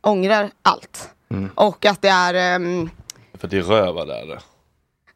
ångrar 0.00 0.50
allt. 0.62 1.10
Och 1.54 1.86
att 1.86 2.02
det 2.02 2.08
är 2.08 2.34
ehm, 2.34 2.90
För 3.34 3.48
det 3.48 3.58
är 3.58 3.62
röva 3.62 4.04
där. 4.04 4.38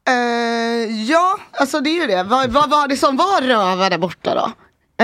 Eh, 0.07 1.03
ja, 1.11 1.39
alltså 1.53 1.81
det 1.81 1.91
är 1.91 2.01
ju 2.01 2.07
det. 2.07 2.23
Vad, 2.23 2.51
vad 2.51 2.71
var 2.71 2.89
det 2.89 2.97
som 2.97 3.17
var 3.17 3.43
röva 3.43 3.89
där 3.89 3.99
borta 3.99 4.35
då? 4.35 4.53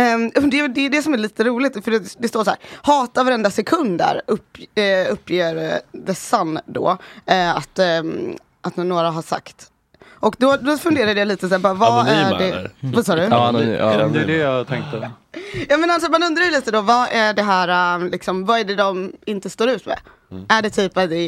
Ehm, 0.01 0.31
det, 0.31 0.61
är- 0.61 0.69
det 0.69 0.81
är 0.87 0.91
det 0.91 1.03
som 1.03 1.15
är 1.15 1.19
lite 1.19 1.45
roligt, 1.45 1.85
för 1.85 1.91
det, 1.91 2.15
det 2.19 2.29
står 2.29 2.45
så 2.45 2.51
här. 2.51 2.59
Hata 2.83 3.25
varenda 3.25 3.51
sekund 3.51 3.99
där, 3.99 4.21
upp, 4.27 4.57
eh, 4.75 5.13
uppger 5.13 5.57
eh, 5.57 6.05
The 6.07 6.15
Sun 6.15 6.59
då. 6.67 6.99
att, 7.55 7.79
ehm, 7.79 8.37
att 8.61 8.77
några 8.77 9.11
har 9.11 9.23
sagt. 9.23 9.69
Och 10.11 10.37
då, 10.39 10.57
då 10.57 10.79
funderade 10.79 11.19
jag 11.21 11.29
lite 11.29 11.49
så 11.49 11.55
här, 11.55 11.59
bara, 11.61 11.75
vad 11.75 11.99
Anonyma, 12.09 12.21
är 12.31 12.39
det? 12.39 12.45
eller? 12.49 12.71
Vad 12.81 13.07
sa 13.07 13.15
du? 13.17 13.23
Ja, 13.23 13.49
anonym, 13.49 13.71
ja. 13.75 14.01
Ja, 14.01 14.07
det 14.09 14.21
är 14.21 14.27
det 14.27 14.37
jag 14.37 14.67
tänkte. 14.69 15.11
Ja 15.69 15.77
men 15.77 15.91
alltså 15.91 16.11
man 16.11 16.23
undrar 16.23 16.45
ju 16.45 16.51
lite 16.51 16.71
då, 16.71 16.81
vad 16.81 17.09
är 17.13 17.35
det 17.35 17.43
här, 17.43 17.97
um, 17.97 18.09
liksom, 18.09 18.45
vad 18.47 18.61
är 18.61 18.65
det 18.65 18.75
de 18.75 19.13
inte 19.27 19.51
står 19.51 19.69
ut 19.69 19.87
med? 19.87 19.99
Mm. 20.31 20.45
Är 20.49 20.63
det 20.63 20.71
typ 20.71 20.97
att 20.97 21.11
det 21.11 21.25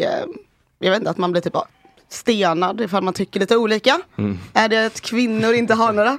jag 0.79 0.91
vet 0.91 0.99
inte, 0.99 1.11
att 1.11 1.19
man 1.19 1.33
blir 1.33 1.43
typ 1.43 1.57
stenad 2.15 2.81
ifall 2.81 3.03
man 3.03 3.15
tycker 3.15 3.41
lite 3.41 3.57
olika? 3.57 4.01
Är 4.55 4.69
det 4.69 4.87
att 4.87 5.01
kvinnor 5.01 5.53
inte 5.55 5.75
har 5.75 5.93
några? 5.93 6.19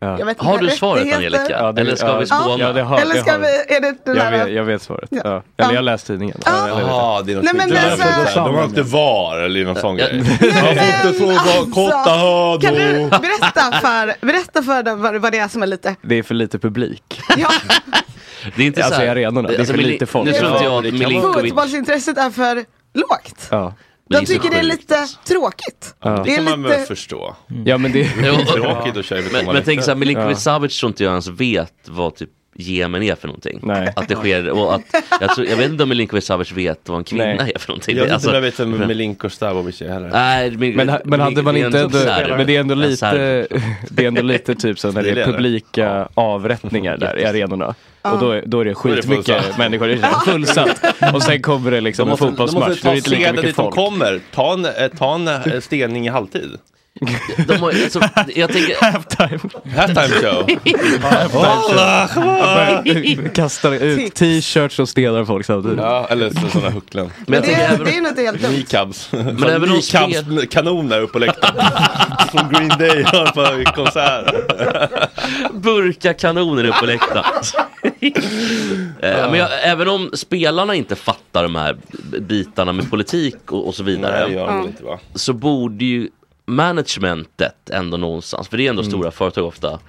Ja. 0.00 0.18
Jag 0.18 0.26
vet 0.26 0.38
Har 0.40 0.52
inte, 0.54 0.64
du 0.64 0.70
svaret? 0.70 1.14
Angelica? 1.14 1.46
Ja, 1.50 1.72
det- 1.72 1.80
Eller 1.80 1.96
ska 1.96 2.06
ja. 2.06 2.18
vi 2.18 2.26
spåna? 2.26 2.56
Ja, 2.58 2.72
det 2.72 2.82
har, 2.82 2.98
Eller 2.98 3.14
det 3.14 3.20
ska 3.20 3.38
vi, 3.38 3.46
är 3.46 3.80
det 3.80 3.94
den 4.04 4.16
Jag 4.16 4.24
här? 4.24 4.44
vet, 4.44 4.54
jag 4.54 4.64
vet 4.64 4.82
svaret. 4.82 5.08
Ja. 5.10 5.20
Ja. 5.24 5.30
Eller 5.30 5.42
Ja. 5.56 5.64
jag 5.70 5.74
har 5.76 5.82
läst 5.82 6.06
tidningen. 6.06 6.40
Ja. 6.44 6.68
Jaha, 6.68 7.22
det 7.22 7.32
är 7.32 7.36
något 7.36 7.44
Nej, 7.44 7.54
men 7.54 7.76
alltså- 7.76 7.96
så 8.32 8.40
här, 8.40 8.46
De 8.46 8.54
har 8.54 8.64
inte 8.64 8.82
VAR 8.82 9.38
eller 9.38 9.64
någon 9.64 9.76
sån 9.76 9.96
grej. 9.96 10.16
Man 10.16 10.26
får 10.38 11.08
inte 11.08 11.18
fråga 11.18 11.72
korta 11.74 11.96
alltså, 11.96 12.66
Kan 12.66 12.74
du 12.74 12.80
hörnor. 12.82 13.08
berätta 13.10 13.72
för, 13.80 14.26
berätta 14.26 14.62
för 14.62 14.82
dem 14.82 15.02
vad, 15.02 15.16
vad 15.16 15.32
det 15.32 15.38
är 15.38 15.48
som 15.48 15.62
är 15.62 15.66
lite, 15.66 15.96
Det 16.02 16.14
är 16.18 16.22
för 16.22 16.34
lite 16.34 16.58
publik. 16.58 17.20
ja, 17.36 17.50
Det 18.56 18.62
är 18.62 18.66
inte 18.66 18.84
Alltså 18.84 19.00
så 19.00 19.06
här, 19.06 19.12
arenorna, 19.12 19.48
det 19.48 19.56
är 19.56 19.64
för 19.64 19.74
lite 19.74 20.06
folk. 20.06 20.26
Nu 20.26 20.32
tror 20.32 20.50
inte 20.52 20.64
jag 20.64 20.72
Ja, 20.72 20.78
att 20.78 20.84
det 20.84 20.92
Milinkovic... 20.92 21.50
fotbollsintresset 21.50 22.18
är 22.18 22.30
för 22.30 22.64
lågt. 22.94 23.48
Ja. 23.50 23.74
Är 24.10 24.20
De 24.20 24.26
tycker 24.26 24.50
det 24.50 24.58
är 24.58 24.62
lite 24.62 25.06
tråkigt. 25.24 25.94
Ja. 26.00 26.10
Det 26.10 26.22
Det 26.24 26.30
är 26.32 26.36
kan 26.36 26.44
man 26.44 26.62
väl 26.62 26.86
förstå. 26.86 27.36
ja, 27.64 27.78
men 27.78 27.92
det... 27.92 28.10
Jo, 28.24 28.34
Tråkigt 28.54 28.96
att 28.96 29.04
köra 29.04 29.18
i 29.20 29.32
Men, 29.32 29.46
men 29.46 29.62
tänk 29.64 29.82
såhär, 29.82 29.96
Milinkovic 29.98 30.30
Ja. 30.30 30.40
Savic 30.40 30.78
tror 30.80 30.90
inte 30.90 31.04
jag 31.04 31.10
ens 31.10 31.28
vet 31.28 31.72
vad 31.88 32.14
typ 32.16 32.30
Jemen 32.56 33.02
är 33.02 33.14
för 33.14 33.26
någonting. 33.28 33.58
Nej. 33.62 33.92
Att 33.96 34.08
det 34.08 34.14
sker, 34.14 34.50
och 34.50 34.74
att, 34.74 34.82
jag, 35.20 35.34
tror, 35.34 35.46
jag 35.46 35.56
vet 35.56 35.70
inte 35.70 35.82
om 35.82 35.88
Milinkovic 35.88 36.24
Savic 36.26 36.52
vet 36.52 36.88
vad 36.88 36.98
en 36.98 37.04
kvinna 37.04 37.24
Nej. 37.24 37.52
är 37.54 37.58
för 37.58 37.68
någonting. 37.68 37.96
Jag 37.96 38.04
vet 38.04 38.12
Alltså, 38.12 38.28
inte 38.28 38.36
jag 38.36 38.42
vet 38.42 38.60
vem 38.60 38.88
Milinko 38.88 39.30
Stavovic 39.30 39.82
är 39.82 39.88
heller. 39.88 40.08
Nej, 40.08 40.50
men, 40.50 40.76
Men, 40.76 40.98
men 41.04 41.20
hade 41.20 41.42
man 41.42 41.56
inte 41.56 41.78
en 41.78 41.84
ändå, 41.84 41.98
men 42.36 42.46
det 42.46 42.56
är 42.56 42.60
ändå 42.60 42.74
En 42.74 42.80
lite, 42.80 43.46
det 43.90 44.02
är 44.04 44.08
ändå 44.08 44.22
lite 44.22 44.54
typ 44.54 44.78
så 44.78 44.92
när 44.92 45.02
det 45.02 45.10
är 45.10 45.24
publika 45.26 46.08
avrättningar 46.14 46.96
där 46.96 47.18
i 47.18 47.24
arenorna. 47.24 47.74
Och 48.02 48.18
då, 48.20 48.30
är- 48.30 48.42
då 48.46 48.60
är 48.60 48.64
det 48.64 48.70
är 48.70 48.74
det 48.74 48.74
skitmycket 48.74 49.58
människor, 49.58 49.86
det 49.88 49.92
är 49.94 50.32
fullsatt. 50.32 50.84
Och 51.14 51.22
sen 51.22 51.42
kommer 51.42 51.70
det 51.70 51.80
liksom 51.80 52.06
De 52.08 52.08
en 52.08 52.10
måste, 52.10 52.24
de 52.24 52.30
fotbollsmatch, 52.30 52.68
måste 52.68 52.88
då 52.88 52.90
är 52.90 52.90
ta 52.90 52.90
det 52.92 52.96
inte 52.98 53.10
lika 53.10 53.22
seden 53.22 53.34
mycket 53.36 53.48
dit 53.48 53.56
de 53.56 53.62
folk. 53.62 53.74
kommer. 53.74 54.20
Ta 54.34 54.52
en, 54.52 54.64
eh, 54.64 54.88
ta 54.98 55.14
en 55.14 55.28
eh, 55.28 55.60
stening 55.60 56.06
i 56.06 56.10
halvtid. 56.10 56.50
De 57.46 57.56
har, 57.56 57.68
alltså, 57.70 58.00
jag 58.34 58.52
tänker, 58.52 58.76
Halftime. 58.92 59.38
Halftime 59.76 60.08
show. 60.08 60.48
Kastar 63.34 63.72
ut 63.72 64.14
t-shirts 64.14 64.78
och 64.78 64.88
stenar 64.88 65.24
folk 65.24 65.46
samtidigt. 65.46 65.78
Ja, 65.78 66.06
eller 66.10 66.30
så- 66.30 66.48
sådana 66.48 66.70
hucklen. 66.70 67.10
men 67.26 67.34
jag 67.34 67.42
det, 67.42 67.46
tänker 67.46 67.62
är- 67.62 67.68
även, 67.74 67.84
det 67.84 67.90
är 67.96 68.08
inte 68.08 68.22
helt 68.22 68.42
dumt. 68.42 68.52
Kneecabs. 68.52 69.08
Men 69.12 69.42
även 69.44 69.70
om 69.70 69.80
Kneecabs 69.80 70.46
kanoner 70.50 71.00
uppe 71.00 71.12
på 71.12 71.18
läktaren. 71.18 71.64
Som 72.30 72.48
Green 72.52 72.68
Day 72.68 73.04
på 73.34 73.64
konsert. 73.74 74.34
burka 75.54 76.14
kanoner 76.14 76.64
upp 76.64 76.74
på 76.74 76.86
läktaren. 76.86 77.24
Eh, 79.02 79.30
Men 79.30 79.34
jag, 79.34 79.48
även 79.62 79.88
om 79.88 80.10
spelarna 80.14 80.74
inte 80.74 80.96
fattar 80.96 81.42
de 81.42 81.54
här 81.54 81.76
bitarna 82.20 82.72
med 82.72 82.90
politik 82.90 83.52
och, 83.52 83.66
och 83.68 83.74
så 83.74 83.82
Nej, 83.82 83.94
vidare. 83.96 84.26
det 84.26 84.32
gör 84.34 84.46
de 84.46 84.58
väl 84.58 84.66
inte 84.66 84.84
va? 84.84 84.98
så 85.14 85.32
borde 85.32 85.84
ju 85.84 86.08
managementet 86.46 87.70
ändå 87.70 87.96
någonstans, 87.96 88.48
för 88.48 88.56
det 88.56 88.66
är 88.66 88.70
ändå 88.70 88.82
stora 88.82 89.10
företag 89.10 89.46
ofta, 89.46 89.80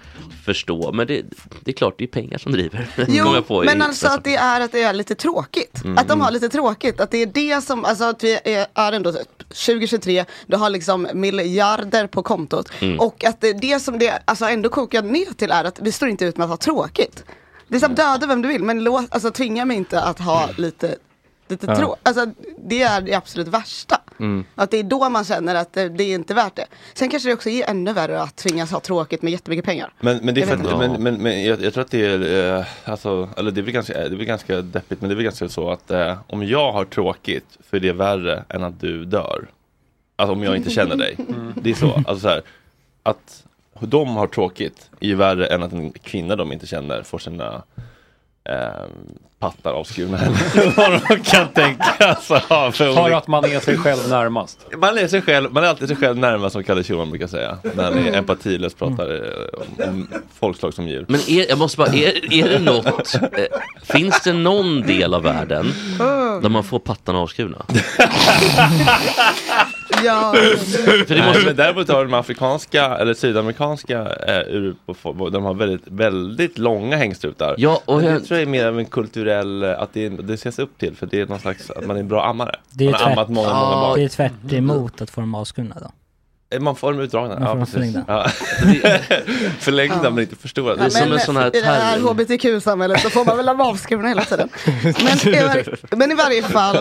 förstå. 0.45 0.91
Men 0.91 1.07
det, 1.07 1.21
det 1.63 1.71
är 1.71 1.75
klart, 1.75 1.95
det 1.97 2.03
är 2.03 2.07
pengar 2.07 2.37
som 2.37 2.51
driver. 2.51 2.87
Jo, 3.07 3.41
på 3.47 3.63
men 3.63 3.81
alltså 3.81 4.07
att 4.07 4.23
det 4.23 4.35
är 4.35 4.61
att 4.61 4.71
det 4.71 4.81
är 4.81 4.93
lite 4.93 5.15
tråkigt. 5.15 5.81
Att 5.97 6.07
de 6.07 6.21
har 6.21 6.31
lite 6.31 6.49
tråkigt. 6.49 6.99
Att 6.99 7.11
det 7.11 7.17
är 7.21 7.25
det 7.25 7.63
som, 7.63 7.85
alltså 7.85 8.03
att 8.03 8.23
vi 8.23 8.39
är, 8.43 8.67
är 8.73 8.91
ändå 8.91 9.11
typ 9.11 9.37
2023, 9.49 10.25
du 10.47 10.57
har 10.57 10.69
liksom 10.69 11.07
miljarder 11.13 12.07
på 12.07 12.23
kontot. 12.23 12.71
Och 12.99 13.25
att 13.25 13.41
det, 13.41 13.53
det 13.53 13.79
som 13.79 13.99
det 13.99 14.21
alltså 14.25 14.45
ändå 14.45 14.69
kokar 14.69 15.01
ner 15.01 15.33
till 15.33 15.51
är 15.51 15.63
att 15.63 15.79
vi 15.81 15.91
står 15.91 16.09
inte 16.09 16.25
ut 16.25 16.37
med 16.37 16.43
att 16.45 16.49
ha 16.49 16.57
tråkigt. 16.57 17.23
Det 17.67 17.75
är 17.75 17.79
som 17.79 17.95
döda 17.95 18.27
vem 18.27 18.41
du 18.41 18.47
vill, 18.47 18.63
men 18.63 18.83
låt, 18.83 19.05
alltså, 19.09 19.31
tvinga 19.31 19.65
mig 19.65 19.77
inte 19.77 20.01
att 20.01 20.19
ha 20.19 20.49
lite, 20.57 20.95
lite 21.47 21.65
Ja. 21.65 21.75
trå... 21.75 21.95
Alltså 22.03 22.25
det 22.67 22.81
är 22.81 23.01
det 23.01 23.13
absolut 23.13 23.47
värsta. 23.47 24.01
Mm. 24.19 24.45
Att 24.55 24.71
det 24.71 24.79
är 24.79 24.83
då 24.83 25.09
man 25.09 25.23
känner 25.23 25.55
att 25.55 25.73
det, 25.73 25.89
det 25.89 26.03
är 26.03 26.15
inte 26.15 26.33
värt 26.33 26.55
det. 26.55 26.65
Sen 26.93 27.09
kanske 27.09 27.29
det 27.29 27.33
också 27.33 27.49
är 27.49 27.69
ännu 27.69 27.93
värre 27.93 28.21
att 28.21 28.35
tvingas 28.35 28.71
ha 28.71 28.79
tråkigt 28.79 29.21
med 29.21 29.31
jättemycket 29.31 29.65
pengar. 29.65 29.93
Men, 29.99 30.19
men, 30.23 30.35
det 30.35 30.41
är 30.41 30.47
Jag 30.47 30.59
för 30.59 30.77
men, 30.77 31.03
men, 31.03 31.23
men 31.23 31.43
jag, 31.43 31.61
jag 31.61 31.73
tror 31.73 31.83
att 31.83 31.91
det 31.91 32.05
är, 32.05 32.57
eh, 32.57 32.65
alltså, 32.83 33.29
eller 33.37 33.51
det 33.51 33.61
är 33.61 33.63
ganska, 33.63 33.93
det 33.93 34.05
är 34.05 34.09
väl 34.09 34.25
ganska 34.25 34.61
deppigt, 34.61 35.01
men 35.01 35.09
det 35.09 35.13
är 35.13 35.15
väl 35.15 35.23
ganska 35.23 35.49
så 35.49 35.69
att 35.69 35.91
eh, 35.91 36.17
om 36.27 36.43
jag 36.43 36.71
har 36.71 36.85
tråkigt 36.85 37.57
för 37.69 37.79
det 37.79 37.89
är 37.89 37.93
värre 37.93 38.43
än 38.49 38.63
att 38.63 38.79
du 38.79 39.05
dör. 39.05 39.47
Alltså 40.15 40.33
om 40.33 40.43
jag 40.43 40.55
inte 40.55 40.69
känner 40.69 40.95
dig. 40.95 41.17
Det 41.55 41.69
är 41.69 41.73
så, 41.73 41.91
alltså 41.93 42.19
så 42.19 42.27
här, 42.27 42.41
att 43.03 43.43
de 43.79 44.15
har 44.15 44.27
tråkigt 44.27 44.89
är 44.99 45.07
ju 45.07 45.15
värre 45.15 45.47
än 45.47 45.63
att 45.63 45.73
en 45.73 45.91
kvinna 45.91 46.35
de 46.35 46.51
inte 46.51 46.67
känner 46.67 47.03
får 47.03 47.19
sina 47.19 47.63
eh, 48.49 48.85
pattar 49.39 49.71
avskurna. 49.73 50.17
Eller 50.19 50.75
vad 50.75 51.01
de 51.09 51.23
kan 51.23 51.47
tänkas 51.47 52.29
ha 52.49 52.71
för 52.71 53.11
att 53.11 53.27
man 53.27 53.45
är 53.45 53.59
sig 53.59 53.77
själv 53.77 54.09
närmast. 54.09 54.65
man 54.77 54.97
är, 54.97 55.07
sig 55.07 55.21
själv, 55.21 55.53
man 55.53 55.63
är 55.63 55.67
alltid 55.67 55.87
sig 55.87 55.97
själv 55.97 56.17
närmast 56.17 56.53
som 56.53 56.63
Kalle 56.63 56.83
Schulman 56.83 57.09
brukar 57.09 57.27
säga. 57.27 57.57
När 57.75 57.83
han 57.83 57.97
är 57.97 58.13
empatilös 58.17 58.73
pratar 58.73 59.15
eh, 59.15 59.87
om, 59.87 59.89
om 59.89 60.07
folkslag 60.39 60.73
som 60.73 60.87
djur. 60.87 61.05
Men 61.07 61.19
är, 61.27 61.49
jag 61.49 61.57
måste 61.57 61.77
bara, 61.77 61.87
är, 61.93 62.33
är 62.33 62.49
det 62.49 62.59
något, 62.59 63.15
eh, 63.15 63.19
finns 63.83 64.21
det 64.23 64.33
någon 64.33 64.81
del 64.81 65.13
av 65.13 65.23
världen 65.23 65.73
där 66.41 66.49
man 66.49 66.63
får 66.63 66.79
pattarna 66.79 67.19
avskurna? 67.19 67.65
Ja, 70.03 70.33
För 71.07 71.15
det 71.15 71.25
måste... 71.25 71.45
Men 71.45 71.55
däremot 71.55 71.87
har 71.89 72.05
de 72.05 72.13
afrikanska 72.13 72.85
eller 72.97 73.13
sydamerikanska 73.13 73.99
eh, 74.01 74.35
Europa, 74.35 75.29
de 75.29 75.43
har 75.43 75.53
väldigt, 75.53 75.83
väldigt 75.87 76.57
långa 76.57 76.97
hängstrutar. 76.97 77.55
Ja, 77.57 77.81
och 77.85 77.95
Men 77.95 78.05
det 78.05 78.11
jag- 78.11 78.25
tror 78.25 78.39
jag 78.39 78.47
är 78.47 78.51
mer 78.51 78.65
av 78.67 78.79
en 78.79 78.85
kulturell, 78.85 79.63
eh, 79.63 79.81
att 79.81 79.93
det, 79.93 80.09
det 80.09 80.33
ses 80.33 80.59
upp 80.59 80.77
till 80.77 80.95
för 80.95 81.05
det 81.05 81.21
är 81.21 81.25
någon 81.25 81.39
slags, 81.39 81.69
att 81.71 81.87
man 81.87 81.95
är 81.95 81.99
en 81.99 82.07
bra 82.07 82.25
ammare. 82.25 82.55
Det 82.71 82.85
är 82.85 82.91
man 82.91 82.99
har 82.99 83.05
tvärt, 83.07 83.17
ammat 83.17 83.29
många, 83.29 83.47
många 83.53 83.75
barn. 83.75 83.99
det 83.99 84.03
är 84.03 84.09
tvärt 84.09 84.53
emot 84.53 85.01
att 85.01 85.09
få 85.09 85.21
dem 85.21 85.35
avskurna 85.35 85.75
då. 85.81 85.91
Man 86.59 86.75
får 86.75 86.91
dem 86.91 87.01
utdragna, 87.01 87.39
Man 87.39 87.47
får 87.49 87.59
ja 87.59 87.65
förlängda. 87.65 88.05
Ja. 88.07 88.27
förlängda 89.59 89.99
Ja. 90.03 90.09
men 90.09 90.23
inte 90.23 90.35
förstorade. 90.35 90.79
Det 90.81 90.85
är 90.85 90.89
som 90.89 91.13
en 91.13 91.19
sån 91.19 91.37
här 91.37 91.55
I 91.55 91.61
det 91.61 91.67
här 91.67 91.99
hbtq-samhället 91.99 93.01
så 93.01 93.09
får 93.09 93.25
man 93.25 93.37
väl 93.37 93.47
ha 93.47 93.69
avskurna 93.69 94.07
hela 94.07 94.25
tiden. 94.25 94.49
Men 94.83 95.33
i, 95.33 95.41
var, 95.41 95.95
men 95.95 96.11
i 96.11 96.15
varje 96.15 96.43
fall, 96.43 96.77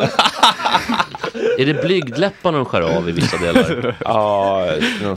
Är 1.59 1.67
det 1.67 1.75
blygdläpparna 1.75 2.59
de 2.59 2.65
skär 2.65 2.81
av 2.81 3.09
i 3.09 3.13
vissa 3.13 3.37
delar? 3.37 3.97
Ja, 4.05 4.69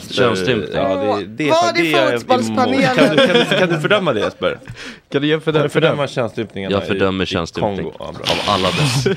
Könsstympning. 0.10 0.70
Ja, 0.74 1.18
det, 1.20 1.26
det, 1.26 1.54
det 1.76 1.94
är 1.94 2.18
fotbollspanelen? 2.18 2.96
Kan 2.96 3.16
du, 3.16 3.28
kan, 3.28 3.36
du, 3.36 3.58
kan 3.60 3.70
du 3.70 3.80
fördöma 3.80 4.14
det 4.14 4.20
Jesper? 4.20 4.60
Kan 5.10 5.22
du 5.22 5.40
Kan 5.40 5.54
du 5.54 5.70
fördöma 5.70 6.08
könsstympningarna 6.08 6.76
Jag 6.76 6.88
fördömer 6.88 7.26
könsstympning. 7.26 7.92
Ja. 8.00 8.06
Av 8.06 8.18
alla 8.48 8.68
dess. 8.68 9.08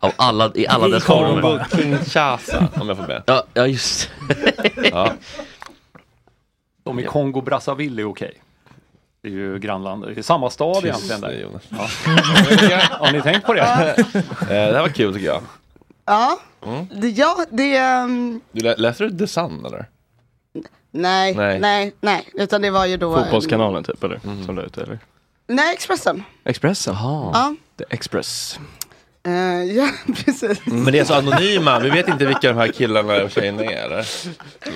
Av 0.00 0.12
alla, 0.16 0.52
i 0.54 0.66
alla 0.66 0.88
dess 0.88 1.04
former. 1.04 1.66
Kinshasa, 1.76 2.68
om 2.80 2.88
jag 2.88 2.96
får 2.96 3.06
be. 3.06 3.22
Ja, 3.26 3.44
ja 3.54 3.66
just 3.66 4.10
Ja. 4.92 5.12
De 6.84 6.98
i 7.00 7.04
Kongo 7.04 7.40
Brazzaville 7.40 8.02
är 8.02 8.06
okej. 8.10 8.34
Det 9.22 9.28
är 9.28 9.32
ju 9.32 9.58
grannland. 9.58 10.04
Det 10.06 10.18
är 10.18 10.22
samma 10.22 10.50
stad 10.50 10.84
egentligen 10.84 11.20
där. 11.20 11.32
Jonas. 11.32 11.62
Ja. 11.70 11.78
Har 12.98 13.12
ni 13.12 13.22
tänkt 13.22 13.46
på 13.46 13.52
det? 13.54 13.60
Eh, 13.60 14.04
Det 14.48 14.54
här 14.54 14.80
var 14.80 14.88
kul 14.88 15.14
tycker 15.14 15.26
jag. 15.26 15.42
ja, 16.04 16.38
Mm. 16.66 16.86
det, 16.94 17.08
ja, 17.08 17.36
det, 17.50 17.76
ehm, 17.76 18.40
Du 18.52 18.60
lä 18.60 18.74
läser 18.76 19.04
du 19.04 19.18
The 19.18 19.26
Sun 19.26 19.66
eller? 19.66 19.86
nej, 20.90 21.34
Nej. 21.34 21.60
nej, 21.60 21.94
nej, 22.00 22.28
utan 22.34 22.62
det 22.62 22.70
var 22.70 22.86
ju 22.86 22.96
då. 22.96 23.16
Fotbollskanalen 23.16 23.84
typ 23.84 24.04
eller? 24.04 24.20
Som 24.46 24.56
la 24.56 24.62
ut 24.62 24.78
eller? 24.78 24.98
Nej, 25.46 25.74
Expressen. 25.74 26.22
Expressen? 26.44 26.94
Jaha. 26.94 27.30
Ja, 27.34 27.54
The 27.78 27.84
Express. 27.94 28.58
Eh, 29.26 29.62
ja 29.76 29.88
precis. 30.24 30.60
Men 30.66 30.84
det 30.92 30.98
är 30.98 31.04
så 31.04 31.14
anonyma, 31.14 31.78
vi 31.78 31.90
vet 31.90 32.08
inte 32.08 32.26
vilka 32.26 32.48
de 32.48 32.58
här 32.58 32.68
killarna 32.68 33.22
och 33.24 33.30
tjejerna 33.30 33.64
är 33.64 33.84
eller? 33.84 34.06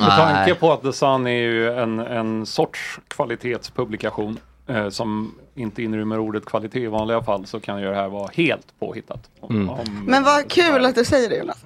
Med 0.01 0.11
tanke 0.11 0.55
på 0.55 0.73
att 0.73 0.83
The 0.83 0.93
Sun 0.93 1.27
är 1.27 1.31
ju 1.31 1.71
en, 1.79 1.99
en 1.99 2.47
sorts 2.47 2.99
kvalitetspublikation 3.09 4.39
eh, 4.69 4.89
som 4.89 5.35
inte 5.55 5.83
inrymmer 5.83 6.19
ordet 6.19 6.45
kvalitet 6.45 6.81
i 6.81 6.87
vanliga 6.87 7.23
fall 7.23 7.47
så 7.47 7.61
kan 7.61 7.81
ju 7.81 7.87
det 7.89 7.95
här 7.95 8.09
vara 8.09 8.31
helt 8.35 8.67
påhittat. 8.81 9.21
Om, 9.41 9.57
Mm. 9.57 9.69
om, 9.69 10.05
Men 10.07 10.25
vad 10.25 10.49
kul 10.51 10.85
att 10.85 10.95
du 10.95 11.05
säger 11.05 11.29
det 11.29 11.37
Jonas. 11.37 11.59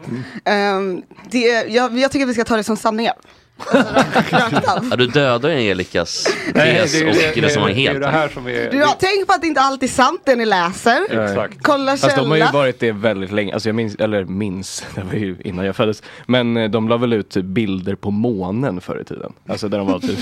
Ehm, 0.45 1.03
det, 1.31 1.39
jag, 1.69 1.99
jag 1.99 2.13
tycker 2.13 2.27
vi 2.27 2.35
ska 2.35 2.45
ta 2.45 2.57
det 2.57 2.65
som 2.65 2.77
sanningar. 2.77 3.15
Alltså. 3.57 4.83
Ja, 4.91 4.97
du 4.97 5.07
dödar 5.07 5.49
ju 5.51 5.57
Angelicas 5.57 6.27
Nej, 6.55 6.79
tes 6.79 6.93
det 6.93 6.99
är 6.99 7.03
ju 7.03 7.09
och 7.11 7.15
det, 7.15 7.33
det, 7.35 7.47
resonemang 7.47 7.75
helt. 7.75 8.01
det 8.01 8.07
här 8.09 8.29
som 8.29 8.47
är... 8.47 8.71
Du 8.71 8.79
har 8.85 8.95
tänkt 8.95 9.27
på 9.27 9.33
att 9.33 9.41
det 9.41 9.47
inte 9.47 9.61
alltid 9.61 9.89
är 9.89 9.93
sant 9.93 10.21
det 10.25 10.37
ni 10.37 10.47
läser. 10.47 11.25
Exakt. 11.31 11.59
Kolla 11.63 11.97
Fast 11.97 12.17
de 12.17 12.29
har 12.29 12.37
ju 12.37 12.43
källa. 12.43 12.53
varit 12.59 12.81
det 12.81 12.93
väldigt 12.93 13.33
länge, 13.33 13.53
alltså 13.55 13.69
jag 13.69 13.77
minns, 13.77 13.95
eller 13.95 14.25
minns, 14.25 14.85
det 14.95 15.03
var 15.03 15.13
ju 15.15 15.37
innan 15.45 15.65
jag 15.67 15.77
föddes. 15.77 16.03
Men 16.27 16.57
eh, 16.57 16.71
de 16.71 16.89
la 16.89 16.97
väl 16.97 17.13
ut 17.13 17.29
typ 17.31 17.45
bilder 17.45 17.95
på 17.95 18.11
månen 18.11 18.81
förr 18.81 19.01
i 19.01 19.05
tiden. 19.05 19.33
Alltså 19.49 19.69
där 19.69 19.79
de 19.79 19.87
var 19.87 19.99
typ... 19.99 20.19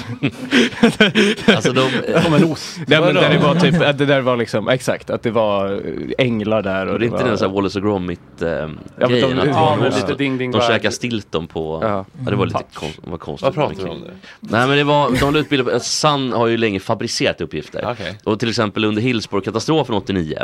Alltså 1.48 1.72
de, 1.72 1.90
Som 2.22 2.34
en 2.34 2.44
ost. 2.44 2.76
Nej, 2.86 3.00
men 3.00 3.14
där 3.14 3.30
det 3.30 3.38
var 3.38 3.54
typ, 3.54 3.82
att 3.82 3.98
det 3.98 4.06
där 4.06 4.20
var 4.20 4.36
liksom, 4.36 4.68
exakt, 4.68 5.10
att 5.10 5.22
det 5.22 5.30
var 5.30 5.72
eh, 5.72 5.78
änglar 6.26 6.62
där 6.62 6.86
och 6.86 6.98
det 6.98 7.04
är 7.04 7.06
inte 7.06 7.22
var... 7.22 7.28
den 7.28 7.38
sån 7.38 7.48
här 7.48 7.54
Wallace 7.54 7.78
och 7.78 7.84
Gromit 7.84 8.20
äh, 8.42 8.48
men 8.48 8.78
de- 8.98 9.18
ja, 9.48 9.76
men 9.80 9.90
de, 9.90 9.96
lite 9.96 10.14
ding 10.14 10.38
ding 10.38 10.50
de 10.50 10.58
bag. 10.58 10.66
käkar 10.68 10.90
stilton 10.90 11.46
på, 11.46 11.78
Ja. 11.82 12.04
ja. 12.24 12.30
det 12.30 12.36
var 12.36 12.46
lite 12.46 12.64
konst, 12.74 12.98
var 13.02 13.18
konstigt. 13.22 13.44
Vad 13.44 13.54
pratar 13.54 13.84
du 13.84 13.90
om 13.90 13.98
nu? 14.00 14.10
Nej 14.40 14.66
men 14.68 14.76
det 14.76 14.84
var, 14.84 15.10
de 15.20 15.34
la 15.34 15.40
ut 15.40 15.48
bilder 15.48 15.72
på, 15.72 15.80
Sun 15.80 16.32
har 16.32 16.46
ju 16.46 16.56
länge 16.56 16.80
fabricerat 16.80 17.40
uppgifter. 17.40 17.84
Okej. 17.92 18.18
Och 18.24 18.38
till 18.40 18.48
exempel 18.48 18.84
under 18.84 19.02
Hillsborough-katastrofen 19.02 19.94
89, 19.94 20.36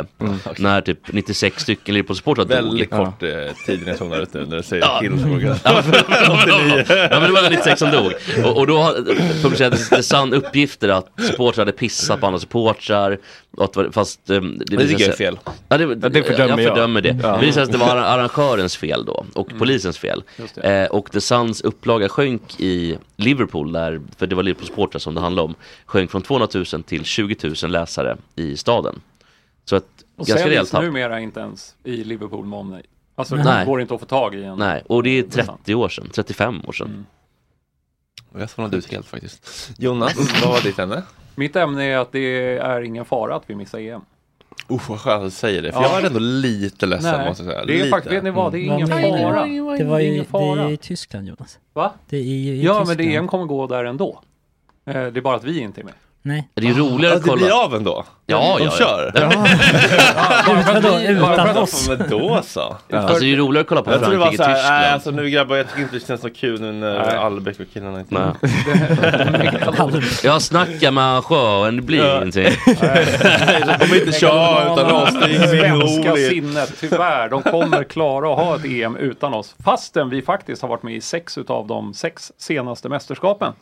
när 0.57 0.81
typ 0.81 1.13
96 1.13 1.61
stycken 1.63 1.95
Liverpool-supportrar 1.95 2.45
dog. 2.45 2.49
Väldigt 2.49 2.89
kort 2.89 3.23
eh, 3.23 3.29
tid 3.65 3.79
när 3.81 3.87
jag 3.87 3.97
zonar 3.97 4.19
ut 4.21 4.33
nu 4.33 4.45
när 4.45 4.57
du 4.57 4.63
säger 4.63 4.83
Ja. 4.83 4.99
Hillsborough. 5.01 5.55
Ja, 7.11 7.19
men 7.19 7.21
det 7.23 7.41
var 7.41 7.49
96 7.49 7.79
som 7.79 7.91
dog. 7.91 8.13
Och, 8.45 8.57
och 8.57 8.67
då 8.67 8.95
publicerade 9.41 9.77
The 9.77 10.03
Sun 10.03 10.33
uppgifter 10.33 10.89
att 10.89 11.07
supportrar 11.21 11.61
hade 11.65 11.77
pissat 11.77 12.19
på 12.19 12.25
andra 12.27 12.39
supportrar. 12.39 13.17
Att, 13.57 13.73
det 13.73 13.91
fast 13.91 14.29
eh, 14.29 14.41
det, 14.41 14.77
Det 14.77 14.87
tycker 14.87 15.01
jag 15.03 15.09
är 15.09 15.15
fel. 15.17 15.39
Ja, 15.69 15.77
det, 15.77 15.83
Ja, 15.83 16.09
det 16.09 16.23
fördömer 16.23 16.63
jag. 16.63 16.73
fördömer 16.75 17.01
det. 17.01 17.19
Ja. 17.23 17.37
Det 17.37 17.45
visade 17.45 17.53
sig 17.53 17.63
att 17.63 17.71
det 17.71 17.77
var 17.77 17.95
arrangörens 17.97 18.77
fel 18.77 19.05
då 19.05 19.25
och 19.33 19.49
polisens 19.59 19.97
fel. 19.97 20.23
Det. 20.55 20.61
Eh, 20.61 20.87
och 20.89 21.11
The 21.11 21.21
Suns 21.21 21.61
upplaga 21.61 22.09
sjönk 22.09 22.41
i 22.57 22.68
Liverpool, 23.15 23.71
där, 23.71 24.01
för 24.17 24.27
det 24.27 24.35
var 24.35 24.43
Liverpool 24.43 24.67
supportrar 24.67 24.99
som 24.99 25.15
det 25.15 25.21
handlade 25.21 25.45
om, 25.45 25.55
sjönk 25.85 26.11
från 26.11 26.21
200 26.21 26.47
000 26.73 26.83
till 26.83 27.03
20 27.03 27.35
000 27.63 27.71
läsare 27.71 28.17
i 28.35 28.57
staden. 28.57 29.01
Så 29.65 29.75
ett 29.75 29.85
Och 30.15 30.25
ganska 30.25 30.47
rejält 30.49 30.71
tapp. 30.71 30.83
numera 30.83 31.19
inte 31.19 31.39
ens 31.39 31.75
i 31.83 32.03
Liverpool 32.03 32.45
med 32.45 32.59
omnejd. 32.59 32.85
Alltså 33.15 33.35
Nej. 33.35 33.59
det 33.59 33.65
går 33.65 33.81
inte 33.81 33.93
att 33.93 33.99
få 33.99 34.05
tag 34.05 34.35
i 34.35 34.43
en. 34.43 34.57
Nej, 34.57 34.83
och 34.87 35.03
det 35.03 35.09
är 35.19 35.23
30 35.23 35.75
år 35.75 35.89
sedan, 35.89 36.07
35 36.13 36.61
år 36.67 36.71
sedan. 36.71 36.87
Mm. 36.87 37.05
Och 38.31 38.41
Jag 38.41 38.49
zonade 38.49 38.77
ut 38.77 38.91
helt 38.91 39.07
faktiskt. 39.07 39.71
Jonas, 39.77 40.41
vad 40.43 40.51
var 40.51 40.61
ditt 40.61 40.79
ämne? 40.79 41.03
Mitt 41.35 41.55
ämne 41.55 41.83
är 41.83 41.97
att 41.97 42.11
det 42.11 42.57
är 42.57 42.81
ingen 42.81 43.05
fara 43.05 43.35
att 43.35 43.43
vi 43.47 43.55
missar 43.55 43.79
EM. 43.79 44.01
Usch 44.71 44.89
vad 44.89 44.99
skönt 44.99 45.21
att 45.23 45.27
du 45.27 45.31
säger 45.31 45.61
det, 45.61 45.71
för 45.71 45.79
Ja. 45.81 45.85
jag 45.93 46.01
var 46.01 46.07
ändå 46.07 46.19
lite 46.19 46.85
ledsen 46.85 47.17
Nej, 47.17 47.27
måste 47.29 47.43
jag 47.43 47.51
säga. 47.53 47.65
det 47.65 47.73
är 47.73 47.77
lite. 47.77 47.89
faktiskt, 47.89 48.13
vet 48.15 48.23
ni 48.23 48.31
vad, 48.31 48.51
det 48.51 48.57
är 48.59 48.61
ingen 48.61 48.89
Vad 48.89 49.01
menar 49.01 49.17
du? 49.17 49.23
fara. 49.63 49.77
Det 49.77 49.83
var 49.83 49.99
ju 49.99 50.07
ingen 50.07 50.23
det 50.23 50.29
fara. 50.29 50.61
är 50.63 50.71
i 50.71 50.77
Tyskland 50.77 51.27
Jonas. 51.27 51.59
Va? 51.73 51.93
Det 52.09 52.17
är 52.17 52.21
ju 52.21 52.29
i 52.55 52.61
Ja, 52.63 52.71
Tyskland. 52.79 52.87
men 52.87 52.97
det 53.07 53.15
EM 53.15 53.27
kommer 53.27 53.45
gå 53.45 53.67
där 53.67 53.85
ändå. 53.85 54.21
Eh, 54.85 54.93
Det 54.93 54.99
är 54.99 55.21
bara 55.21 55.35
att 55.35 55.43
vi 55.43 55.59
inte 55.59 55.81
är 55.81 55.85
med. 55.85 55.93
Nej. 56.21 56.49
Det 56.53 56.61
är 56.61 56.65
ju 56.65 56.73
roligare 56.73 57.15
att 57.15 57.23
det 57.23 57.29
kolla. 57.29 57.41
blir 57.45 57.63
av 57.65 57.75
ändå? 57.75 58.05
Ja, 58.29 58.55
De 58.57 58.63
ja, 58.65 58.71
kör? 58.71 59.11
Ja, 59.15 59.21
bara 60.47 60.63
för 60.63 60.75
att 60.77 60.83
Vadå, 60.83 60.97
vi- 60.97 61.15
bara 61.15 61.27
för 61.27 61.33
utan 61.33 61.49
att- 61.49 61.57
oss? 61.57 61.89
Men 61.89 62.09
då 62.09 62.41
så. 62.43 62.59
Alltså 62.93 63.19
det 63.19 63.25
är 63.25 63.27
ju 63.27 63.35
roligare 63.35 63.61
att 63.61 63.67
kolla 63.67 63.81
på 63.81 63.91
Jag 63.91 63.99
tror 64.01 64.11
det 64.11 64.17
var 64.17 64.25
Frankrike, 64.25 64.43
såhär, 64.43 64.55
Tyskland. 64.55 64.81
nej 64.81 64.91
alltså 64.93 65.11
nu 65.11 65.29
grabbar 65.29 65.55
jag 65.55 65.67
tycker 65.69 65.81
inte 65.81 65.95
det 65.95 66.07
känns 66.07 66.21
så 66.21 66.29
kul 66.29 66.61
nu 66.61 66.71
när 66.71 67.05
Nej. 67.05 67.15
Albeck 67.17 67.59
och 67.59 67.65
killarna 67.73 67.99
inte 67.99 68.15
Nej. 68.15 69.59
Jag 70.23 70.41
snackar 70.41 70.91
med 70.91 71.23
sjön, 71.23 71.75
det 71.75 71.81
blir 71.81 72.15
ingenting. 72.17 72.43
De 72.65 72.75
kommer 73.79 73.95
inte 74.05 74.19
köra 74.19 74.73
utan 74.73 74.91
oss, 74.91 75.09
det 75.13 75.35
är 75.35 75.47
Svenska 75.47 76.11
roligt. 76.13 76.27
sinnet, 76.29 76.73
tyvärr. 76.79 77.29
De 77.29 77.41
kommer 77.41 77.83
klara 77.83 78.31
att 78.33 78.37
ha 78.39 78.55
ett 78.55 78.65
EM 78.65 78.95
utan 78.95 79.33
oss. 79.33 79.55
Fastän 79.63 80.09
vi 80.09 80.21
faktiskt 80.21 80.61
har 80.61 80.69
varit 80.69 80.83
med 80.83 80.95
i 80.95 81.01
sex 81.01 81.37
utav 81.37 81.67
de 81.67 81.93
sex 81.93 82.31
senaste 82.37 82.89
mästerskapen. 82.89 83.53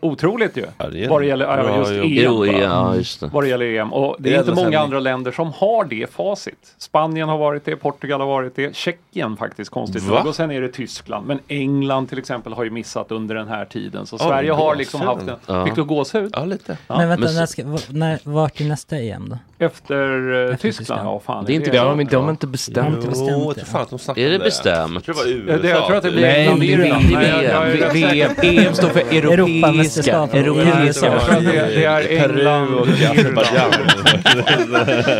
Otroligt 0.00 0.56
ju. 0.56 0.66
Ja, 0.78 0.86
det 0.88 1.04
är 1.04 1.08
Vad 1.08 1.20
det 1.22 1.26
gäller 1.26 1.44
ja, 1.56 1.62
bra 1.62 1.78
just. 1.78 1.90
EM. 1.90 2.02
Jo, 2.06 2.46
ja 2.46 2.94
just 2.96 3.20
det. 3.20 3.26
Vad 3.32 3.44
det 3.44 3.48
gäller 3.48 3.66
EM. 3.66 3.92
Och 3.92 4.03
det 4.06 4.22
Det 4.22 4.30
är 4.30 4.34
är 4.34 4.40
inte 4.40 4.64
många 4.64 4.80
andra 4.80 5.00
länder 5.00 5.32
som 5.32 5.52
har 5.52 5.84
det 5.84 6.10
facit. 6.12 6.74
Spanien 6.78 7.28
har 7.28 7.38
varit 7.38 7.64
det, 7.64 7.76
Portugal 7.76 8.20
har 8.20 8.26
varit 8.26 8.56
det, 8.56 8.76
Tjeckien 8.76 9.36
faktiskt 9.36 9.70
konstigt 9.70 10.06
nog. 10.08 10.26
Och 10.26 10.34
sen 10.34 10.50
är 10.50 10.60
det 10.60 10.68
Tyskland. 10.68 11.26
Men 11.26 11.38
England 11.48 12.06
till 12.06 12.18
exempel 12.18 12.52
har 12.52 12.64
ju 12.64 12.70
missat 12.70 13.10
under 13.12 13.34
den 13.34 13.48
här 13.48 13.64
tiden. 13.64 14.06
Så 14.06 14.16
Ja, 14.20 14.28
Sverige 14.28 14.52
har 14.52 14.74
liksom 14.76 15.00
haft 15.00 15.28
en... 15.28 15.36
Ja. 15.46 15.64
Fick 15.64 15.74
du 15.74 15.84
gåshud? 15.84 16.30
Ja 16.36 16.44
lite. 16.44 16.78
Men 16.88 17.08
vänta, 17.08 17.24
men- 17.24 17.34
när 17.34 17.46
ska, 17.46 17.62
när, 17.88 18.18
vart 18.22 18.60
är 18.60 18.64
nästa 18.64 18.96
EM 18.98 19.28
då? 19.28 19.38
Efter, 19.66 20.50
eh, 20.50 20.56
Tyskland? 20.56 21.00
Ja, 21.06 21.20
fan. 21.26 21.44
Det 21.44 21.52
är 21.52 21.54
inte 21.54 21.70
Det 21.70 21.78
de, 21.78 22.04
de 22.04 22.16
har 22.24 22.30
inte 22.30 22.46
bestämt. 22.46 22.96
inte 22.96 23.08
bestämt 23.08 23.28
Jo, 23.32 23.38
det. 23.38 23.44
jag 23.46 23.54
tror 23.56 23.64
fan 23.64 23.82
att 23.82 24.14
de 24.16 24.24
Är 24.24 24.30
det 24.30 24.38
bestämt? 24.38 24.92
Jag 24.94 25.04
tror 25.04 25.14
det 25.14 25.20
var 25.20 25.28
USA. 25.30 25.52
Ja, 25.52 25.58
det, 25.58 25.68
jag 25.68 25.86
tror 25.86 25.96
att 25.96 26.02
det 26.02 26.10
blir 26.10 26.22
Nej, 26.22 26.56
det 26.60 26.66
Irland. 26.66 27.04
VM. 27.04 27.20
Nej, 27.20 27.30
jag- 27.30 27.44
jag 27.44 27.68
är 27.70 27.76
rätt 27.76 27.92
säker. 27.92 28.42
VM, 28.42 28.66
EM 28.66 28.74
står 28.74 28.88
för 28.88 29.00
Europeiska. 29.00 30.16
Europeiska. 30.38 31.10
Det, 31.40 31.50
det 31.50 31.84
är 31.84 32.22
England, 32.24 32.74
och 32.74 32.86
Irland. 32.88 33.74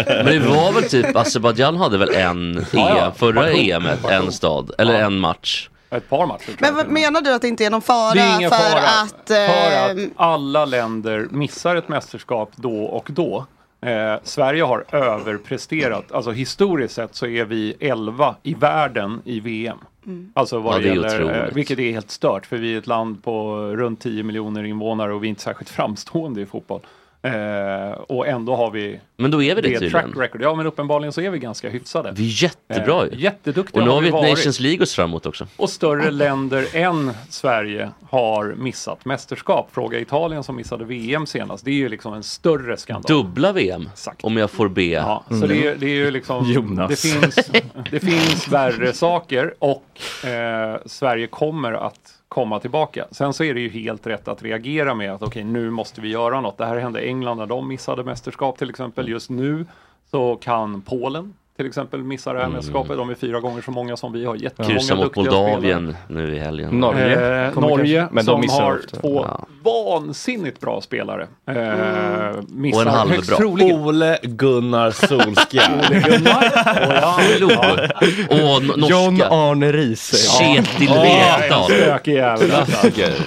Men 0.06 0.26
det 0.26 0.38
var 0.38 0.72
väl 0.72 0.82
typ, 0.90 1.16
Azerbajdzjan 1.16 1.76
hade 1.76 1.98
väl 1.98 2.14
en 2.14 2.66
Ja, 2.72 2.96
ja. 2.98 3.06
EM, 3.06 3.12
förra. 3.16 3.50
EMet, 3.52 4.02
Baku. 4.02 4.14
en 4.14 4.32
stad, 4.32 4.70
eller 4.78 4.94
Ja. 5.00 5.06
en 5.06 5.18
match. 5.18 5.68
Ett 5.90 6.08
par 6.08 6.26
matcher 6.26 6.50
Men 6.58 6.74
menar 6.88 7.20
du 7.20 7.32
att 7.34 7.42
det 7.42 7.48
inte 7.48 7.64
är 7.64 7.70
någon 7.70 7.82
fara 7.82 8.14
Det 8.14 8.20
är 8.20 8.36
ingen 8.36 8.50
för 8.50 8.56
fara 8.58 8.80
att... 8.80 9.28
för 9.28 10.00
eh, 10.00 10.04
att 10.04 10.10
alla 10.16 10.64
länder 10.64 11.26
missar 11.30 11.76
ett 11.76 11.88
mästerskap 11.88 12.50
då 12.56 12.84
och 12.84 13.06
då. 13.10 13.46
Eh, 13.84 14.16
Sverige 14.22 14.62
har 14.62 14.84
överpresterat. 14.92 16.12
Alltså 16.12 16.30
historiskt 16.30 16.94
sett 16.94 17.14
så 17.14 17.26
är 17.26 17.44
vi 17.44 17.76
11 17.80 18.36
i 18.42 18.54
världen 18.54 19.22
i 19.24 19.40
VM. 19.40 19.78
Mm. 20.06 20.32
Alltså 20.34 20.58
vad 20.58 20.74
Ja, 20.74 20.78
det 20.78 20.88
gäller, 20.88 21.44
eh, 21.46 21.54
vilket 21.54 21.78
är 21.78 21.92
helt 21.92 22.10
stört 22.10 22.46
för 22.46 22.56
vi 22.56 22.74
är 22.74 22.78
ett 22.78 22.86
land 22.86 23.24
på 23.24 23.56
runt 23.76 24.00
10 24.00 24.22
miljoner 24.22 24.64
invånare 24.64 25.12
och 25.12 25.22
vi 25.22 25.26
är 25.26 25.30
inte 25.30 25.42
särskilt 25.42 25.70
framstående 25.70 26.40
i 26.40 26.46
fotboll. 26.46 26.80
Eh, 27.24 27.90
och 27.92 28.26
ändå 28.28 28.56
har 28.56 28.70
vi 28.70 29.00
Men 29.16 29.30
då 29.30 29.42
är 29.42 29.54
vi 29.54 29.60
det 29.60 29.68
track 29.68 29.80
tydligen. 29.80 30.12
record. 30.12 30.42
Ja 30.42 30.54
men 30.54 30.66
uppenbarligen 30.66 31.12
så 31.12 31.20
är 31.20 31.30
vi 31.30 31.38
ganska 31.38 31.68
hyfsade. 31.70 32.12
Vi 32.16 32.24
är 32.28 32.42
jättebra 32.42 33.06
Eh, 33.06 33.18
jätteduktiga 33.18 33.80
Och 33.82 33.86
nu 33.88 33.92
har 33.92 34.00
vi 34.00 34.04
vi 34.04 34.08
ett 34.08 34.12
varit. 34.12 34.30
Nations 34.30 34.60
League 34.60 34.82
att 34.82 34.88
se 34.88 34.94
fram 34.96 35.10
emot 35.10 35.26
också. 35.26 35.46
Och 35.56 35.70
större 35.70 36.10
länder 36.10 36.66
än 36.72 37.12
Sverige 37.28 37.90
har 38.10 38.54
missat 38.58 39.04
mästerskap. 39.04 39.68
Fråga 39.72 39.98
Italien 39.98 40.42
som 40.44 40.56
missade 40.56 40.84
VM 40.84 41.26
senast. 41.26 41.64
Det 41.64 41.70
är 41.70 41.74
ju 41.74 41.88
liksom 41.88 42.14
en 42.14 42.22
större 42.22 42.76
skandal. 42.76 43.16
Dubbla 43.16 43.52
VM, 43.52 43.88
om 44.22 44.36
jag 44.36 44.50
får 44.50 44.68
be. 44.68 44.82
Ja, 44.82 45.24
så 45.28 45.46
det, 45.46 45.66
är, 45.66 45.76
det 45.76 45.86
är 45.86 45.94
ju 45.94 46.10
liksom, 46.10 46.44
Jonas. 46.52 46.88
det 47.02 47.08
finns, 47.10 47.50
det 47.90 48.00
finns 48.00 48.48
värre 48.48 48.92
saker 48.92 49.54
och 49.58 50.00
eh, 50.28 50.76
Sverige 50.86 51.26
kommer 51.26 51.72
att 51.72 51.98
komma 52.34 52.60
tillbaka. 52.60 53.06
Sen 53.10 53.32
så 53.32 53.44
är 53.44 53.54
det 53.54 53.60
ju 53.60 53.68
helt 53.68 54.06
rätt 54.06 54.28
att 54.28 54.42
reagera 54.42 54.94
med 54.94 55.12
att 55.12 55.22
okej, 55.22 55.44
nu 55.44 55.70
måste 55.70 56.00
vi 56.00 56.08
göra 56.08 56.40
något. 56.40 56.58
Det 56.58 56.66
här 56.66 56.76
hände 56.76 57.00
England 57.00 57.36
när 57.36 57.46
de 57.46 57.68
missade 57.68 58.04
mästerskap 58.04 58.58
till 58.58 58.70
exempel. 58.70 59.08
Just 59.08 59.30
nu 59.30 59.66
så 60.10 60.36
kan 60.36 60.82
Polen 60.82 61.34
till 61.56 61.66
exempel 61.66 62.02
missa 62.04 62.32
det 62.32 62.38
här 62.38 62.44
Mm. 62.46 62.56
mästerskapet. 62.56 62.96
De 62.96 63.10
är 63.10 63.14
fyra 63.14 63.40
gånger 63.40 63.62
så 63.62 63.70
många 63.70 63.96
som 63.96 64.12
vi 64.12 64.24
har. 64.24 64.36
Jättemånga 64.36 64.74
Kryssa 64.74 64.94
mot 64.94 65.04
duktiga 65.04 65.24
spelare. 65.24 65.50
Moldavien 65.50 65.96
nu 66.08 66.36
i 66.36 66.38
helgen. 66.38 66.80
Norge 66.80 67.46
Eh, 67.48 67.58
Norge 67.60 68.08
men 68.12 68.24
de 68.24 68.30
som 68.32 68.40
missar 68.40 68.62
har 68.62 68.78
ofta. 68.78 69.00
två 69.00 69.26
Ja. 69.28 69.46
vansinnigt 69.64 70.60
bra 70.60 70.80
spelare. 70.80 71.22
Eh, 71.48 71.54
missar 72.48 72.80
Och 72.80 72.82
en 72.86 72.98
halvbra. 72.98 73.36
troligen. 73.36 73.80
Ole 73.80 74.18
Gunnar 74.22 74.90
Solskjaer. 74.90 75.86
Ole 75.90 76.00
Gunnar. 76.00 76.44
Och 77.44 77.52
ja. 77.52 78.54
Och 78.54 78.62
no- 78.62 78.76
norska. 78.76 78.94
John 78.94 79.22
Arne 79.22 79.72
Riise. 79.72 80.16
Kjetil 80.16 80.88
Rekdal. 80.92 81.64
stökig 81.64 82.14
jävel. 82.14 82.50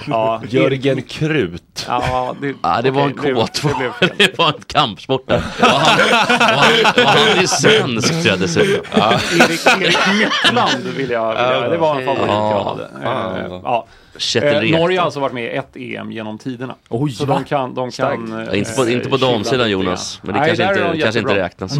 Ja, 0.07 0.41
Jörgen 0.49 1.01
Krut. 1.01 1.85
Ja, 1.87 2.35
det, 2.41 2.53
Ja, 2.63 2.79
det 2.83 2.91
var 2.91 3.01
en 3.01 3.13
okej, 3.19 3.33
K2. 3.33 3.67
det 3.99 4.07
fel. 4.07 4.09
Det 4.17 4.37
var 4.37 4.47
en 4.47 4.53
kampsport. 4.67 5.31
Och 5.31 5.33
han, 5.33 5.41
och 5.61 5.67
han, 5.69 7.03
och 7.05 7.09
han 7.09 7.37
är 7.43 7.45
svensk 7.47 8.16
jag 8.25 8.39
dessutom. 8.39 8.69
Erik, 8.69 9.65
Erik 9.67 9.97
vill 10.07 10.19
jag, 10.21 10.79
vill 10.97 11.09
jag 11.09 11.71
det 11.71 11.77
var 11.77 11.99
en 11.99 12.05
favorit 12.05 12.27
jag 12.27 12.37
Ja. 12.37 12.63
hade. 12.69 12.83
Eh, 12.83 13.59
ja. 13.63 13.87
Eh, 14.35 14.41
Rekdal. 14.41 14.79
Norge 14.79 14.99
har 14.99 15.05
alltså 15.05 15.19
varit 15.19 15.33
med 15.33 15.43
i 15.43 15.57
ett 15.57 15.75
EM 15.75 16.11
genom 16.11 16.37
tiderna. 16.37 16.75
Oj, 16.89 17.11
så 17.11 17.25
va? 17.25 17.33
de 17.33 17.43
kan, 17.43 17.73
de 17.73 17.91
kan 17.91 18.45
Ja, 18.47 18.55
inte 18.55 18.73
på, 18.73 18.85
eh, 18.85 18.93
inte 18.93 19.09
på 19.09 19.17
damsidan 19.17 19.69
Jonas, 19.69 20.19
men 20.21 20.33
det 20.33 20.39
Nej, 20.39 20.55
kanske, 20.57 20.83
inte, 20.83 21.01
kanske 21.01 21.19
inte 21.19 21.35
räknas. 21.35 21.79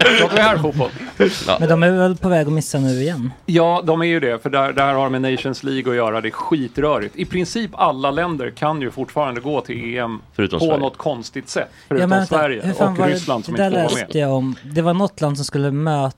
Pratar 0.00 0.34
vi 0.36 0.40
här, 0.42 0.58
fotboll. 0.58 0.90
men 1.60 1.68
de 1.68 1.82
är 1.82 1.90
väl 1.90 2.16
på 2.16 2.28
väg 2.28 2.46
att 2.46 2.52
missa 2.52 2.78
nu 2.78 2.88
igen? 3.02 3.32
Ja, 3.46 3.82
de 3.84 4.00
är 4.00 4.06
ju 4.06 4.20
det, 4.20 4.42
för 4.42 4.50
där, 4.50 4.72
där 4.72 4.94
har 4.94 5.02
de 5.10 5.12
med 5.20 5.32
Nations 5.32 5.62
League 5.62 5.90
att 5.92 5.96
göra. 5.96 6.20
Det 6.20 6.28
är 6.28 6.32
skitrörigt. 6.32 7.16
I 7.16 7.24
princip 7.24 7.70
alla 7.74 8.10
länder 8.10 8.50
kan 8.50 8.80
ju 8.82 8.90
fortfarande 8.90 9.40
gå 9.40 9.60
till 9.60 9.96
EM 9.98 10.20
Förutom 10.32 10.58
på 10.58 10.64
Sverige. 10.64 10.78
något 10.80 10.96
konstigt 10.96 11.48
sätt. 11.48 11.68
Förutom 11.88 12.10
vänta, 12.10 12.26
Sverige 12.26 12.62
hur 12.64 12.72
fan 12.72 12.92
och 12.92 12.98
var 12.98 13.06
det- 13.06 13.12
Ryssland 13.14 13.44
som 13.44 13.54
det 13.54 13.66
inte 13.66 13.78
där 13.78 13.88
får 13.88 13.96
vara 13.96 14.06
med. 14.12 14.16
jag 14.20 14.32
om. 14.32 14.56
Det 14.74 14.82
var 14.82 14.94
något 14.94 15.20
land 15.20 15.36
som 15.36 15.44
skulle 15.44 15.70
möta, 15.70 16.16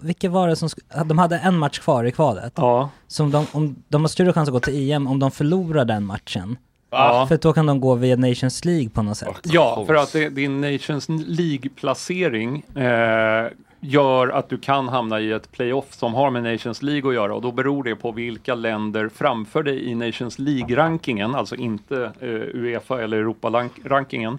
vilka 0.00 0.28
var 0.30 0.48
det 0.48 0.56
som, 0.56 0.68
de 1.06 1.18
hade 1.18 1.36
en 1.38 1.58
match 1.58 1.78
kvar 1.78 2.04
i 2.04 2.10
kvalet. 2.12 2.52
Ja. 2.56 2.90
Som 3.08 3.30
de, 3.30 3.46
om, 3.52 3.76
de 3.88 4.00
har 4.02 4.08
större 4.08 4.32
chans 4.32 4.48
att 4.48 4.52
gå 4.52 4.60
till 4.60 4.90
EM 4.90 5.06
om 5.06 5.18
de 5.18 5.30
förlorar 5.30 5.84
den 5.84 6.04
matchen. 6.06 6.56
Ja. 6.94 7.26
För 7.28 7.36
då 7.36 7.52
kan 7.52 7.66
de 7.66 7.80
gå 7.80 7.94
via 7.94 8.16
Nations 8.16 8.64
League 8.64 8.88
på 8.88 9.02
något 9.02 9.16
sätt. 9.16 9.40
Ja, 9.42 9.84
för 9.86 9.94
att 9.94 10.12
det, 10.12 10.28
din 10.28 10.60
Nations 10.60 11.08
League-placering 11.08 12.62
eh, 12.74 13.52
gör 13.80 14.28
att 14.28 14.48
du 14.48 14.58
kan 14.58 14.88
hamna 14.88 15.20
i 15.20 15.32
ett 15.32 15.52
playoff 15.52 15.94
som 15.94 16.14
har 16.14 16.30
med 16.30 16.42
Nations 16.42 16.82
League 16.82 17.08
att 17.08 17.14
göra 17.14 17.34
och 17.34 17.42
då 17.42 17.52
beror 17.52 17.84
det 17.84 17.96
på 17.96 18.12
vilka 18.12 18.54
länder 18.54 19.08
framför 19.08 19.62
dig 19.62 19.90
i 19.90 19.94
Nations 19.94 20.38
League-rankingen, 20.38 21.34
alltså 21.34 21.56
inte 21.56 22.12
eh, 22.20 22.28
Uefa 22.30 23.02
eller 23.02 23.16
Europa-rankingen, 23.16 24.38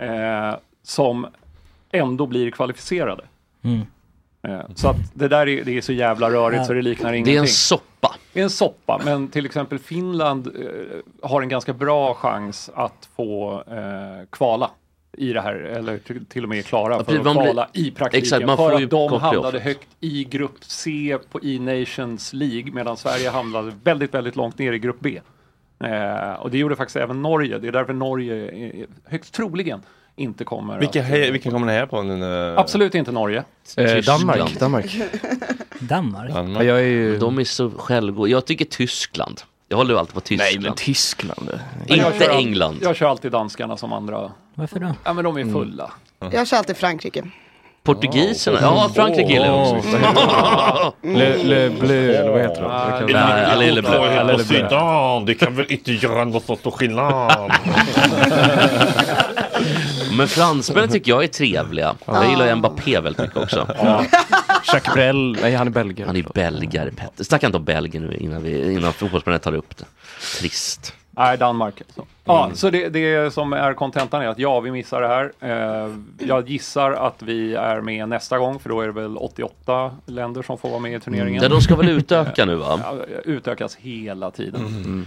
eh, 0.00 0.54
som 0.82 1.26
ändå 1.90 2.26
blir 2.26 2.50
kvalificerade. 2.50 3.24
Mm. 3.62 3.86
Så 4.74 4.88
att 4.88 4.96
det 5.14 5.28
där 5.28 5.48
är, 5.48 5.64
det 5.64 5.76
är 5.76 5.80
så 5.80 5.92
jävla 5.92 6.30
rörigt 6.30 6.66
så 6.66 6.72
det 6.72 6.82
liknar 6.82 7.10
Det 7.10 7.16
ingenting. 7.16 7.36
är 7.36 7.40
en 7.40 7.46
soppa. 7.48 8.14
Det 8.32 8.40
är 8.40 8.44
en 8.44 8.50
soppa, 8.50 9.00
men 9.04 9.28
till 9.28 9.46
exempel 9.46 9.78
Finland 9.78 10.46
eh, 10.46 11.28
har 11.28 11.42
en 11.42 11.48
ganska 11.48 11.72
bra 11.72 12.14
chans 12.14 12.70
att 12.74 13.08
få 13.16 13.62
eh, 13.70 14.26
kvala 14.30 14.70
i 15.16 15.32
det 15.32 15.40
här, 15.40 15.54
eller 15.54 15.98
till, 15.98 16.26
till 16.26 16.42
och 16.42 16.48
med 16.48 16.64
klara 16.66 16.94
för 17.04 17.16
att 17.16 17.22
blir- 17.22 17.32
kvala 17.32 17.68
i 17.72 17.90
praktiken. 17.90 18.22
Exakt, 18.24 18.46
man 18.46 18.56
för 18.56 18.70
får 18.70 18.78
ju 18.80 18.84
att 18.84 18.90
de 18.90 19.12
hamnade 19.20 19.60
högt 19.60 19.88
i 20.00 20.24
grupp 20.24 20.56
C 20.60 21.18
på, 21.30 21.40
i 21.42 21.58
Nations 21.58 22.32
League, 22.32 22.72
medan 22.72 22.96
Sverige 22.96 23.30
hamnade 23.30 23.72
väldigt, 23.84 24.14
väldigt 24.14 24.36
långt 24.36 24.58
ner 24.58 24.72
i 24.72 24.78
grupp 24.78 24.96
B. 25.00 25.20
Eh, 25.84 26.32
och 26.32 26.50
det 26.50 26.58
gjorde 26.58 26.76
faktiskt 26.76 26.96
även 26.96 27.22
Norge. 27.22 27.58
Det 27.58 27.68
är 27.68 27.72
därför 27.72 27.92
Norge 27.92 28.48
eh, 28.50 28.86
högst 29.04 29.34
troligen 29.34 29.82
inte 30.16 30.44
kommer 30.44 30.78
Vilka, 30.78 31.00
att... 31.00 31.06
hej, 31.06 31.30
vilka 31.30 31.50
kommer 31.50 31.66
ni 31.66 31.72
heja 31.72 31.86
på 31.86 32.02
nu? 32.02 32.16
när- 32.16 32.56
Absolut 32.60 32.94
inte 32.94 33.12
Norge. 33.12 33.44
Eh. 33.76 33.84
Danmark. 33.96 34.54
Danmark. 34.60 34.96
Danmark? 35.78 36.30
Ja, 36.30 36.34
Danmark. 36.34 36.64
jag 36.64 36.78
är 36.78 36.82
ju... 36.84 37.18
De 37.18 37.38
är 37.38 37.44
så 37.44 37.70
självgå. 37.70 38.28
Jag 38.28 38.44
tycker 38.44 38.64
Tyskland. 38.64 39.40
Jag 39.68 39.76
håller 39.76 39.94
alltid 39.96 40.14
på 40.14 40.20
Nej 40.30 40.38
Tyskland. 40.38 40.62
men 40.64 40.74
Tyskland. 40.74 41.50
Jag 41.86 41.96
Inte 41.98 42.30
all- 42.30 42.36
England. 42.36 42.78
Jag 42.82 42.96
kör 42.96 43.06
alltid 43.08 43.32
danskarna 43.32 43.76
som 43.76 43.92
andra. 43.92 44.30
Varför 44.54 44.80
då? 44.80 44.92
Ja 45.04 45.12
men 45.12 45.24
de 45.24 45.36
är 45.36 45.52
fulla. 45.52 45.90
Jag 46.32 46.46
kör 46.48 46.56
alltid 46.56 46.76
Frankrike. 46.76 47.22
Portugiserna. 47.82 48.58
Ja, 48.62 48.90
Frankrike 48.94 49.32
gillar 49.32 49.46
jag 49.46 49.76
också. 49.76 49.88
Le, 51.02 51.36
le 51.44 51.70
Bleu, 51.70 52.14
eller 52.14 52.30
vad 52.30 52.40
heter 52.40 52.62
de? 52.62 52.70
Jag 52.70 54.26
Nej, 54.26 54.36
blå. 54.36 54.38
Sudan, 54.44 55.24
det 55.24 55.34
kan 55.34 55.54
väl 55.56 55.66
inte 55.72 55.92
göra 55.92 56.24
något 56.24 56.58
stor 56.58 56.70
skillnad. 56.70 57.52
Men 60.16 60.28
fransmännen 60.28 60.90
tycker 60.90 61.12
jag 61.12 61.24
är 61.24 61.28
trevliga. 61.28 61.96
Jag 62.06 62.30
gillar 62.30 62.54
Mbappé 62.54 63.00
väldigt 63.00 63.22
mycket 63.22 63.36
också. 63.36 63.68
Jacques 64.72 64.94
Brel, 64.94 65.36
nej 65.42 65.54
han 65.54 65.66
är 65.66 65.70
belgare. 65.70 66.06
Han 66.06 66.16
är 66.16 66.22
belgare, 66.34 66.90
Petter. 66.90 67.24
Snacka 67.24 67.46
inte 67.46 67.56
om 67.56 67.64
Belgien 67.64 68.02
nu 68.02 68.16
innan, 68.16 68.42
vi, 68.42 68.72
innan 68.72 68.92
fotbollsplanet 68.92 69.42
tar 69.42 69.54
upp 69.54 69.76
det. 69.76 69.84
Trist. 70.38 70.94
Nej, 71.10 71.38
Danmark. 71.38 71.82
Så, 71.94 72.06
ja, 72.24 72.44
Mm. 72.44 72.56
så 72.56 72.70
det, 72.70 72.88
det 72.88 73.32
som 73.34 73.52
är 73.52 73.74
kontentan 73.74 74.22
är 74.22 74.26
att 74.28 74.38
ja, 74.38 74.60
vi 74.60 74.70
missar 74.70 75.00
det 75.02 75.08
här. 75.08 75.32
Eh, 75.40 75.90
jag 76.28 76.48
gissar 76.48 76.92
att 76.92 77.22
vi 77.22 77.54
är 77.54 77.80
med 77.80 78.08
nästa 78.08 78.38
gång, 78.38 78.58
för 78.58 78.68
då 78.68 78.80
är 78.80 78.86
det 78.86 78.92
väl 78.92 79.16
88 79.16 79.90
länder 80.06 80.42
som 80.42 80.58
får 80.58 80.68
vara 80.68 80.80
med 80.80 80.92
i 80.94 81.00
turneringen. 81.00 81.42
Ja, 81.42 81.48
de 81.48 81.60
ska 81.60 81.76
väl 81.76 81.88
utöka 81.88 82.44
nu 82.46 82.54
va? 82.56 82.80
Ja, 82.82 82.94
utökas 83.24 83.76
hela 83.76 84.30
tiden. 84.30 84.60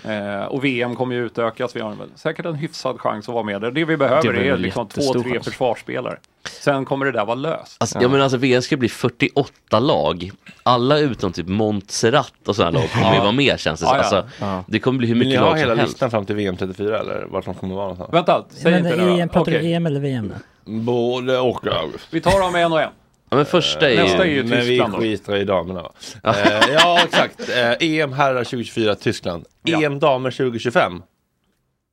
Mm. 0.05 0.37
Eh, 0.39 0.45
och 0.45 0.65
VM 0.65 0.95
kommer 0.95 1.15
ju 1.15 1.25
utökas. 1.25 1.75
Vi 1.75 1.79
har 1.79 1.89
väl 1.95 2.09
säkert 2.15 2.45
en 2.45 2.55
hyfsad 2.55 2.99
chans 3.01 3.29
att 3.29 3.33
vara 3.33 3.43
med 3.43 3.61
där. 3.61 3.71
Det 3.71 3.85
vi 3.85 3.97
behöver 3.97 4.33
Det 4.33 4.47
är 4.47 4.57
liksom 4.57 4.87
två, 4.87 5.13
tre 5.13 5.33
chans. 5.33 5.45
försvarsspelare. 5.45 6.17
Sen 6.61 6.85
kommer 6.85 7.05
det 7.05 7.11
där 7.11 7.25
vara 7.25 7.35
löst. 7.35 7.77
Alltså, 7.79 7.99
ja. 8.01 8.07
men 8.09 8.21
alltså 8.21 8.37
VM 8.37 8.61
ska 8.61 8.77
bli 8.77 8.89
48 8.89 9.79
lag. 9.79 10.31
Alla 10.63 10.99
utom 10.99 11.31
typ 11.31 11.47
Montserrat 11.47 12.33
och 12.47 12.55
sådana 12.55 12.79
lag 12.79 12.89
kommer 12.91 13.13
ju 13.13 13.19
vara 13.19 13.31
med 13.31 13.59
känns 13.59 13.79
det 13.79 13.85
Ja, 13.85 13.91
ja. 13.95 13.99
Alltså, 13.99 14.23
Ja. 14.39 14.63
Det 14.67 14.79
kommer 14.79 14.97
bli 14.97 15.07
hur 15.07 15.13
Vill 15.15 15.19
ni 15.23 15.25
mycket 15.29 15.41
ha 15.41 15.49
lag 15.49 15.57
hela 15.57 15.71
som 15.71 15.79
helst. 15.79 15.93
listan 15.93 16.11
fram 16.11 16.25
till 16.25 16.35
VM 16.35 16.57
34 16.57 17.03
eller 17.07 17.25
vart 17.25 17.45
de 17.45 17.53
kommer 17.53 17.75
vara 17.75 17.83
någonstans? 17.87 18.13
Vänta, 18.13 18.45
säg 18.49 18.71
Men 18.71 18.85
inte 18.85 19.05
det 19.05 19.21
EM, 19.21 19.29
pratar 19.29 19.51
du 19.51 19.71
EM 19.71 19.85
eller 19.85 19.99
VM? 19.99 20.33
Både 20.65 21.37
och. 21.37 21.65
Vi 22.11 22.21
tar 22.21 22.39
dem 22.39 22.55
en 22.55 22.71
och 22.71 22.81
en. 22.81 22.89
Ja, 23.29 23.37
men 23.37 23.45
första 23.45 23.89
är 23.89 23.95
Nästa 24.03 24.23
är 24.23 24.27
ju... 24.29 24.35
ju 24.35 24.43
Men 24.43 24.59
vi 24.59 24.67
Tyskland 24.67 24.95
skiter 24.95 25.35
i 25.35 25.43
damerna 25.43 25.81
va? 25.81 25.91
Eh, 26.23 26.73
ja 26.73 26.99
exakt. 27.03 27.49
Eh, 27.49 27.71
EM 27.79 28.13
herrar 28.13 28.43
2024 28.43 28.95
Tyskland. 28.95 29.45
Ja. 29.63 29.81
EM 29.81 29.99
damer 29.99 30.31
2025. 30.31 31.03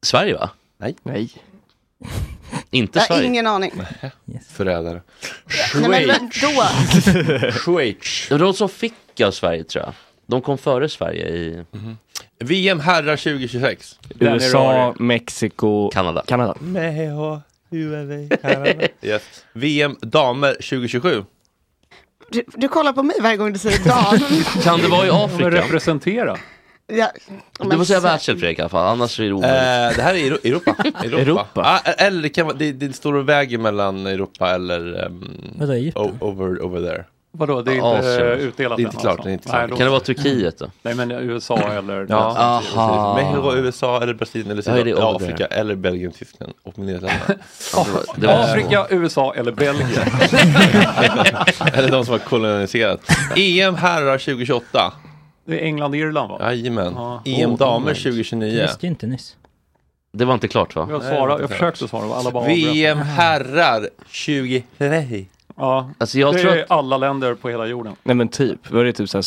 Sverige 0.07 0.35
va? 0.35 0.51
Nej. 0.79 0.97
Inte 2.71 2.99
Jag 2.99 3.03
har 3.03 3.07
Sverige. 3.07 3.27
ingen 3.27 3.47
aning. 3.47 3.73
Förrädare. 4.53 5.03
Nej, 5.75 6.07
men 6.07 6.31
då. 6.43 6.63
Schweiz. 7.53 8.27
Det 8.29 8.35
var 8.35 8.39
de 8.39 8.55
som 8.55 8.69
fick 8.69 9.21
av 9.25 9.31
Sverige 9.31 9.65
tror 9.65 9.85
jag. 9.85 9.95
De 10.27 10.43
kom 10.43 10.59
före 10.59 10.89
Sverige 10.89 11.29
i 11.29 11.65
VM 12.45 12.81
herrar 12.81 13.17
2026. 13.17 13.99
Den 14.15 14.29
är 14.29 14.35
USA. 14.35 14.95
Mexiko, 14.99 15.91
Kanada. 15.91 16.23
Kanada. 16.27 16.55
Mexico, 16.61 17.41
USA, 17.71 18.37
Kanada. 18.43 18.75
Yes. 19.03 19.23
VM 19.53 19.97
damer 20.01 20.53
2027. 20.55 21.25
Du, 22.31 22.43
du 22.55 22.69
kollar 22.69 22.93
på 22.93 23.03
mig 23.03 23.17
varje 23.21 23.37
gång 23.37 23.53
du 23.53 23.59
säger 23.59 23.85
dam. 23.85 24.19
Kan 24.63 24.81
det 24.81 24.89
vara 24.89 25.07
i 25.07 25.11
Afrika? 25.11 25.51
representera. 25.51 26.37
ja, 26.87 27.13
Du 27.71 27.77
får 27.77 27.85
säga 27.85 28.01
världshjälp 28.01 28.39
Fredrik 28.41 28.59
i 28.59 28.63
alla 28.63 28.69
fall, 28.69 28.87
annars 28.87 29.21
är 29.21 29.25
det 29.25 29.29
Eh, 29.31 29.35
omöjligt. 29.37 29.97
det 29.97 30.03
här 30.03 30.15
är 30.15 30.19
Euro- 30.19 30.39
Europa. 30.47 30.77
Europa. 31.05 31.21
Europa. 31.21 31.51
Ah, 31.55 31.79
eller 31.93 32.23
det 32.23 32.29
kan 32.29 32.59
det, 32.59 32.73
det 32.73 32.93
står 32.93 33.13
och 33.15 33.29
väger 33.29 33.59
mellan 33.59 34.07
Europa 34.07 34.51
eller 34.55 35.05
um, 35.07 36.17
over, 36.21 36.63
over 36.65 36.81
there. 36.91 37.05
Vadå, 37.37 37.63
det 37.63 37.71
är 37.71 37.75
inte 37.75 37.87
Asien. 37.87 38.33
eh, 38.33 38.39
utdelat 38.39 38.77
Det 38.77 38.83
är 38.83 38.85
inte 38.85 38.97
än 38.97 39.01
klart, 39.01 39.11
alltså. 39.13 39.25
det 39.25 39.31
är 39.31 39.33
inte 39.33 39.49
klart. 39.49 39.69
Kan 39.69 39.79
det 39.79 39.89
vara 39.89 40.01
Turkiet 40.01 40.59
då? 40.59 40.67
Nej 40.83 40.95
men 40.95 41.11
USA 41.11 41.59
eller... 41.59 42.07
Ja, 42.09 42.17
Aha. 42.17 43.15
Mexiko, 43.17 43.57
USA 43.57 44.03
eller 44.03 44.15
Brasilien 44.15 44.51
eller 44.51 44.63
Ja, 44.67 44.73
är 44.73 44.85
det 44.85 44.91
Sydafrika, 44.91 45.07
order? 45.09 45.25
Afrika 45.27 45.47
eller 45.47 45.75
Belgien, 45.75 46.13
Tyskland 46.13 46.53
och 46.63 46.79
Nederländerna. 46.79 47.25
Det 48.17 48.27
var 48.27 48.35
Afrika, 48.35 48.87
USA 48.91 49.35
eller 49.35 49.53
Belgien. 49.53 49.89
eller 51.75 51.91
de 51.91 52.05
som 52.05 52.13
har 52.13 52.19
koloniserat. 52.19 53.01
EM 53.37 53.75
herrar 53.75 54.19
2028. 54.19 54.93
Det 55.47 55.61
är 55.61 55.65
England, 55.65 55.95
Irland 55.95 56.31
va? 56.31 56.39
Jajamän. 56.41 56.93
Ja. 56.97 57.23
EM 57.25 57.57
damer 57.57 57.89
nice. 57.91 58.03
2029. 58.03 58.63
visste 58.63 58.87
ju 58.87 58.91
inte 58.91 59.07
nyss. 59.07 59.37
Det 60.13 60.25
var 60.25 60.35
inte 60.35 60.49
klart 60.49 60.77
va? 60.77 60.87
Jag, 60.91 61.03
svarade, 61.03 61.43
jag 61.43 61.51
försökte 61.51 61.89
svara, 61.89 62.15
alla 62.15 62.31
bara 62.31 62.41
avbröt. 62.41 62.57
VM 62.59 62.99
herrar 62.99 63.89
2030. 64.27 65.29
Ja, 65.57 65.91
Alltså 65.99 66.19
jag 66.19 66.35
det 66.35 66.39
tror 66.39 66.53
är 66.53 66.63
att, 66.63 66.71
alla 66.71 66.97
länder 66.97 67.35
på 67.35 67.49
hela 67.49 67.67
jorden. 67.67 67.97
Nej 68.03 68.17
men 68.17 68.29
typ, 68.29 68.71
var 68.71 68.85
det 68.85 68.93
typ 68.93 69.09
såhär, 69.09 69.25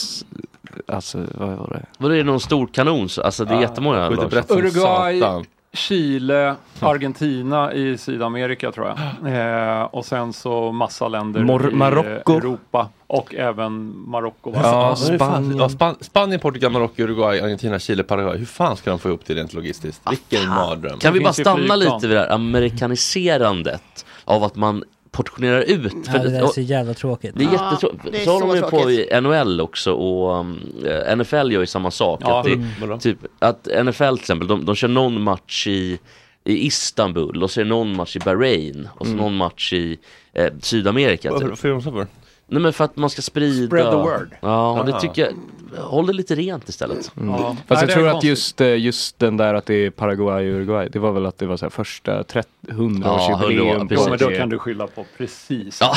alltså 0.87 1.17
vad 1.33 1.49
var 1.49 1.67
det? 1.73 1.85
vadå 1.97 2.13
är 2.13 2.17
det 2.17 2.23
någon 2.23 2.39
stor 2.39 2.67
kanon? 2.67 3.09
så- 3.09 3.21
Alltså 3.21 3.45
det 3.45 3.53
är 3.53 3.61
jättemånga 3.61 4.09
lag. 4.09 4.29
brett 4.29 4.47
som 4.47 4.57
Uruguay. 4.57 5.19
satan. 5.19 5.45
Chile, 5.73 6.55
Argentina 6.79 7.73
i 7.73 7.97
Sydamerika 7.97 8.71
tror 8.71 8.87
jag. 8.87 8.97
Eh, 9.33 9.81
och 9.83 10.05
sen 10.05 10.33
så 10.33 10.71
massa 10.71 11.07
länder 11.07 11.39
Mor- 11.41 11.71
i 11.71 11.75
Marocko. 11.75 12.31
eh, 12.31 12.37
Europa. 12.37 12.89
Och 13.07 13.35
även 13.35 13.93
Marocko. 14.09 14.51
Ja, 14.55 14.95
Spanien. 14.95 15.57
Ja, 15.57 15.69
Span 15.69 15.95
Spanien, 16.01 16.39
Portugal, 16.39 16.71
Marocko, 16.71 17.01
Uruguay, 17.03 17.41
Argentina, 17.41 17.79
Chile, 17.79 18.03
Paraguay. 18.03 18.37
Hur 18.37 18.45
fan 18.45 18.77
ska 18.77 18.89
de 18.89 18.99
få 18.99 19.07
ihop 19.09 19.21
det 19.25 19.33
rent 19.33 19.53
logistiskt? 19.53 20.01
Vilken 20.11 20.49
mardröm. 20.49 20.99
Kan 20.99 21.13
vi 21.13 21.19
bara 21.19 21.33
stanna 21.33 21.75
lite 21.75 22.07
vid 22.07 22.09
det 22.09 22.19
här 22.19 22.29
amerikaniserandet 22.31 24.05
av 24.25 24.43
att 24.43 24.55
man 24.55 24.83
portionerar 25.11 25.61
ut? 25.61 25.93
Ja, 26.05 26.11
För 26.11 26.19
det 26.19 26.29
där 26.29 26.43
är 26.43 26.47
så 26.47 26.61
jävla 26.61 26.93
tråkigt. 26.93 27.31
det 27.35 27.43
är 27.43 27.53
Ja, 27.53 27.69
jättetråkigt. 27.71 28.11
det 28.11 28.21
är 28.21 28.25
Så 28.25 28.31
håller 28.31 28.39
så 28.41 28.47
man 28.47 28.55
ju 28.55 28.61
på 28.83 28.91
i 28.91 29.21
NHL 29.21 29.61
också 29.61 29.91
och 29.93 30.39
um, 30.39 30.59
eh, 30.85 31.17
NFL 31.17 31.35
gör 31.51 31.59
ju 31.61 31.65
samma 31.65 31.91
sak. 31.91 32.19
Ja, 32.23 32.39
att, 32.39 32.45
det, 32.45 32.53
Mm. 32.83 32.99
Typ, 32.99 33.17
att 33.39 33.67
NFL 33.85 34.03
till 34.03 34.19
exempel, 34.19 34.47
de, 34.47 34.65
de 34.65 34.75
kör 34.75 34.87
någon 34.87 35.21
match 35.21 35.67
i, 35.67 35.99
i 36.43 36.65
Istanbul 36.67 37.43
och 37.43 37.51
så 37.51 37.59
är 37.59 37.63
det 37.63 37.69
någon 37.69 37.95
match 37.95 38.15
i 38.15 38.19
Bahrain 38.19 38.89
och 38.95 39.05
så 39.07 39.13
någon 39.13 39.35
match 39.35 39.73
i 39.73 39.97
eh, 40.33 40.53
Sydamerika. 40.61 41.31
Typ. 41.31 41.49
Vad 41.49 41.59
får 41.59 41.69
de 41.69 41.81
så 41.81 41.91
för? 41.91 42.07
Nej 42.49 42.61
men 42.61 42.73
för 42.73 42.83
att 42.85 42.95
man 42.97 43.09
ska 43.09 43.21
sprida 43.21 43.67
Spread 43.67 43.91
the 43.91 43.97
word. 43.97 44.35
Ja, 44.41 44.79
och 44.79 44.85
det 44.85 44.99
tycker 45.01 45.21
jag, 45.21 45.33
håll 45.77 46.07
det 46.07 46.13
lite 46.13 46.35
rent 46.35 46.69
istället 46.69 47.11
Ja. 47.21 47.55
Fast 47.67 47.81
Nej, 47.81 47.89
jag 47.89 47.89
tror 47.91 48.07
att 48.17 48.23
just, 48.23 48.61
eh, 48.61 48.67
just 48.77 49.19
den 49.19 49.37
där 49.37 49.53
att 49.53 49.65
det 49.65 49.73
är 49.85 49.89
Paraguay 49.89 50.49
och 50.49 50.55
Uruguay, 50.55 50.89
det 50.91 50.99
var 50.99 51.11
väl 51.11 51.25
att 51.25 51.37
det 51.37 51.45
var 51.45 51.57
så 51.57 51.65
här 51.65 51.69
första 51.69 52.23
30 52.23 52.49
Ja, 52.67 52.73
100-årsjubileum. 52.73 53.77
hundra- 53.79 53.79
på 53.87 53.93
Jo, 54.03 54.09
men 54.09 54.17
då 54.19 54.29
kan 54.29 54.49
du 54.49 54.59
skylla 54.59 54.87
på 54.87 55.05
precis. 55.17 55.77
Ja. 55.81 55.95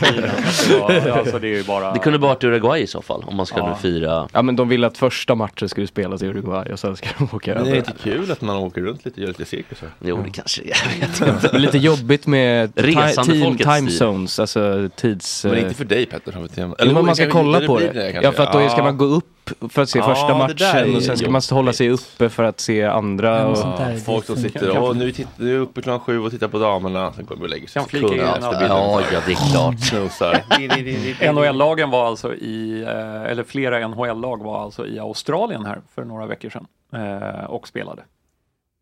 Det, 0.00 0.80
var, 0.80 1.18
alltså, 1.18 1.38
det 1.38 1.48
är 1.48 1.56
ju 1.56 1.64
bara... 1.64 1.92
Det 1.92 1.98
kunde 1.98 2.18
bara 2.18 2.28
varit 2.34 2.44
Uruguay 2.44 2.82
i 2.82 2.86
så 2.86 3.02
fall 3.02 3.24
om 3.26 3.36
man 3.36 3.46
skulle 3.46 3.64
Ja. 3.64 3.76
fira 3.76 4.28
Ja 4.32 4.42
men 4.42 4.56
de 4.56 4.68
ville 4.68 4.86
att 4.86 4.98
första 4.98 5.34
matchen 5.34 5.68
skulle 5.68 5.86
spelas 5.86 6.22
i 6.22 6.26
Uruguay 6.26 6.72
och 6.72 6.78
sen 6.78 6.96
ska 6.96 7.08
de 7.18 7.28
åka 7.36 7.54
Men 7.54 7.64
det 7.64 7.70
är 7.70 7.74
över. 7.76 7.76
inte 7.76 7.92
kul 8.02 8.30
att 8.32 8.40
man 8.40 8.56
åker 8.56 8.80
runt 8.80 9.04
lite 9.04 9.14
och 9.14 9.20
gör 9.22 9.28
lite 9.28 9.44
cirkusar. 9.44 9.88
Jo 10.00 10.22
det 10.24 10.30
kanske 10.30 10.62
det 10.62 10.70
är, 10.70 10.76
jag 11.00 11.08
vet 11.28 11.42
inte. 11.44 11.58
Lite 11.58 11.78
jobbigt 11.78 12.26
med 12.26 12.72
Resande 12.74 13.32
ti- 13.32 13.34
team, 13.34 13.44
folkets 13.44 13.76
time 13.76 13.88
stil. 13.90 13.98
zones, 13.98 14.38
alltså 14.38 14.88
tids... 14.96 15.44
Men 15.44 15.58
inte 15.58 15.74
för 15.74 15.84
dig 15.84 16.06
Petter. 16.06 16.32
har 16.32 16.42
vi 16.42 16.48
tema. 16.48 16.74
Jo, 16.78 16.92
men 16.92 17.06
man 17.06 17.16
ska 17.16 17.30
kolla 17.30 17.60
på 17.60 17.78
det. 17.78 18.20
Ja 18.22 18.32
för 18.32 18.42
att 18.42 18.52
då 18.52 18.68
ska 18.68 18.78
Ja. 18.78 18.83
Man 18.84 18.98
gå 18.98 19.04
upp 19.04 19.26
för 19.68 19.82
att 19.82 19.88
se 19.88 19.98
Ja, 19.98 20.04
första 20.04 20.34
matchen 20.34 20.96
och 20.96 21.02
sen 21.02 21.16
ska 21.16 21.30
man 21.30 21.42
hålla 21.50 21.72
sig 21.72 21.90
uppe 21.90 22.28
för 22.28 22.44
att 22.44 22.60
se 22.60 22.84
andra. 22.84 23.40
Ja, 23.40 23.46
och... 23.46 23.56
där, 23.56 23.96
Folk 23.96 24.24
som 24.24 24.36
sitter 24.36 24.78
och 24.78 24.96
nu, 24.96 25.12
titt, 25.12 25.28
nu 25.36 25.54
är 25.56 25.58
uppe 25.58 25.82
klockan 25.82 26.00
sju 26.00 26.18
och 26.18 26.30
tittar 26.30 26.48
på 26.48 26.58
damerna. 26.58 27.12
Sen 27.12 27.26
går 27.26 27.36
vi 27.36 27.42
och 27.42 27.48
lägger 27.48 27.66
sig 27.66 27.82
Kan 27.82 27.88
flika. 27.88 28.16
Ja, 28.16 28.38
ja 29.12 29.20
det 29.26 29.32
är 29.32 29.52
klart. 29.52 29.80
Snusar. 29.80 31.32
NHL-lagen 31.32 31.90
var 31.90 32.06
alltså 32.06 32.34
i, 32.34 32.82
eh, 32.82 33.22
eller 33.22 33.44
flera 33.44 33.88
NHL-lag 33.88 34.42
var 34.42 34.62
alltså 34.62 34.86
i 34.86 34.98
Australien 34.98 35.66
här 35.66 35.80
för 35.94 36.04
några 36.04 36.26
veckor 36.26 36.50
sedan 36.50 36.66
eh, 36.92 37.44
och 37.44 37.68
spelade. 37.68 38.02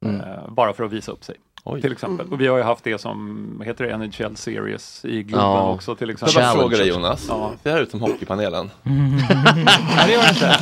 Mm. 0.02 0.20
Eh, 0.20 0.48
bara 0.48 0.72
för 0.72 0.84
att 0.84 0.92
visa 0.92 1.12
upp 1.12 1.24
sig 1.24 1.34
Oj. 1.64 1.80
till 1.82 1.92
exempel. 1.92 2.26
Och 2.32 2.40
vi 2.40 2.46
har 2.46 2.56
ju 2.56 2.62
haft 2.62 2.84
det 2.84 2.98
som, 3.00 3.62
heter 3.66 3.84
det 3.86 3.96
NHL 3.96 4.36
Series 4.36 5.04
i 5.04 5.22
Globen 5.22 5.46
Ja. 5.46 5.70
också 5.70 5.94
till 5.94 6.10
exempel. 6.10 6.34
jag 6.34 6.42
bara 6.42 6.52
Challenge 6.52 6.70
fråga 6.70 6.76
dig. 6.84 6.88
Jonas? 6.88 7.26
Ja. 7.28 7.52
Ser 7.62 7.70
det 7.70 7.76
här 7.76 7.82
ut 7.82 7.90
som 7.90 8.00
Hockeypanelen? 8.00 8.70
Nej, 8.82 10.06
det 10.06 10.12
gör 10.12 10.22
det 10.22 10.28
inte. 10.28 10.56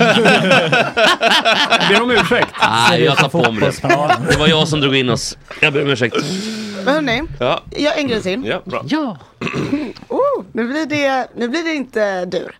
Jag 1.80 1.88
ber 1.88 2.02
om 2.02 2.10
ursäkt. 2.10 2.54
Nej, 2.62 3.02
jag 3.02 3.16
tar 3.16 3.28
på 3.28 3.52
mig 3.52 3.60
det. 3.60 3.88
Det 4.30 4.38
var 4.38 4.48
jag 4.48 4.68
som 4.68 4.80
drog 4.80 4.96
in 4.96 5.10
oss. 5.10 5.38
Jag 5.60 5.72
ber 5.72 5.82
om 5.82 5.88
ursäkt. 5.90 6.16
Men 6.84 6.94
hörni, 6.94 7.22
Ja, 7.40 7.60
jag 7.70 7.98
en 7.98 8.08
grej 8.08 8.22
till. 8.22 8.46
ja 8.46 8.60
bra. 8.64 8.82
Ja. 8.86 9.16
Oh, 10.08 10.44
nu, 10.52 10.66
blir 10.68 10.86
det, 10.86 11.28
nu 11.36 11.48
blir 11.48 11.64
det 11.64 11.74
inte 11.74 12.24
dur. 12.24 12.56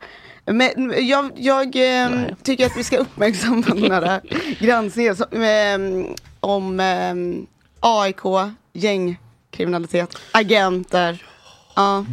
Men 0.47 0.95
jag, 1.09 1.31
jag 1.37 1.77
eh, 2.03 2.11
tycker 2.43 2.67
att 2.67 2.77
vi 2.77 2.85
ska 2.85 2.97
uppmärksamma 2.99 3.63
den 3.67 3.91
här 4.05 4.21
granskningen 4.61 5.17
eh, 5.31 6.15
om 6.41 6.81
eh, 6.81 7.15
AIK, 7.81 8.23
gängkriminalitet, 8.73 10.17
agenter. 10.33 11.27
Ja. 11.77 12.05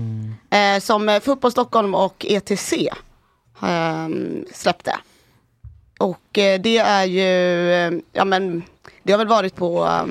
Eh, 0.58 0.80
som 0.80 1.10
eh, 1.10 1.20
Fotboll 1.20 1.52
Stockholm 1.52 1.96
och 1.96 2.26
ETC 2.30 2.74
eh, 3.62 4.08
släppte. 4.54 4.96
Och 6.00 6.38
eh, 6.38 6.62
det 6.62 6.78
är 6.78 7.06
ju, 7.06 7.72
eh, 7.74 7.92
ja 8.14 8.26
men 8.26 8.64
det 9.04 9.12
har 9.14 9.18
väl 9.18 9.28
varit 9.28 9.56
på, 9.56 9.86
eh, 9.86 10.06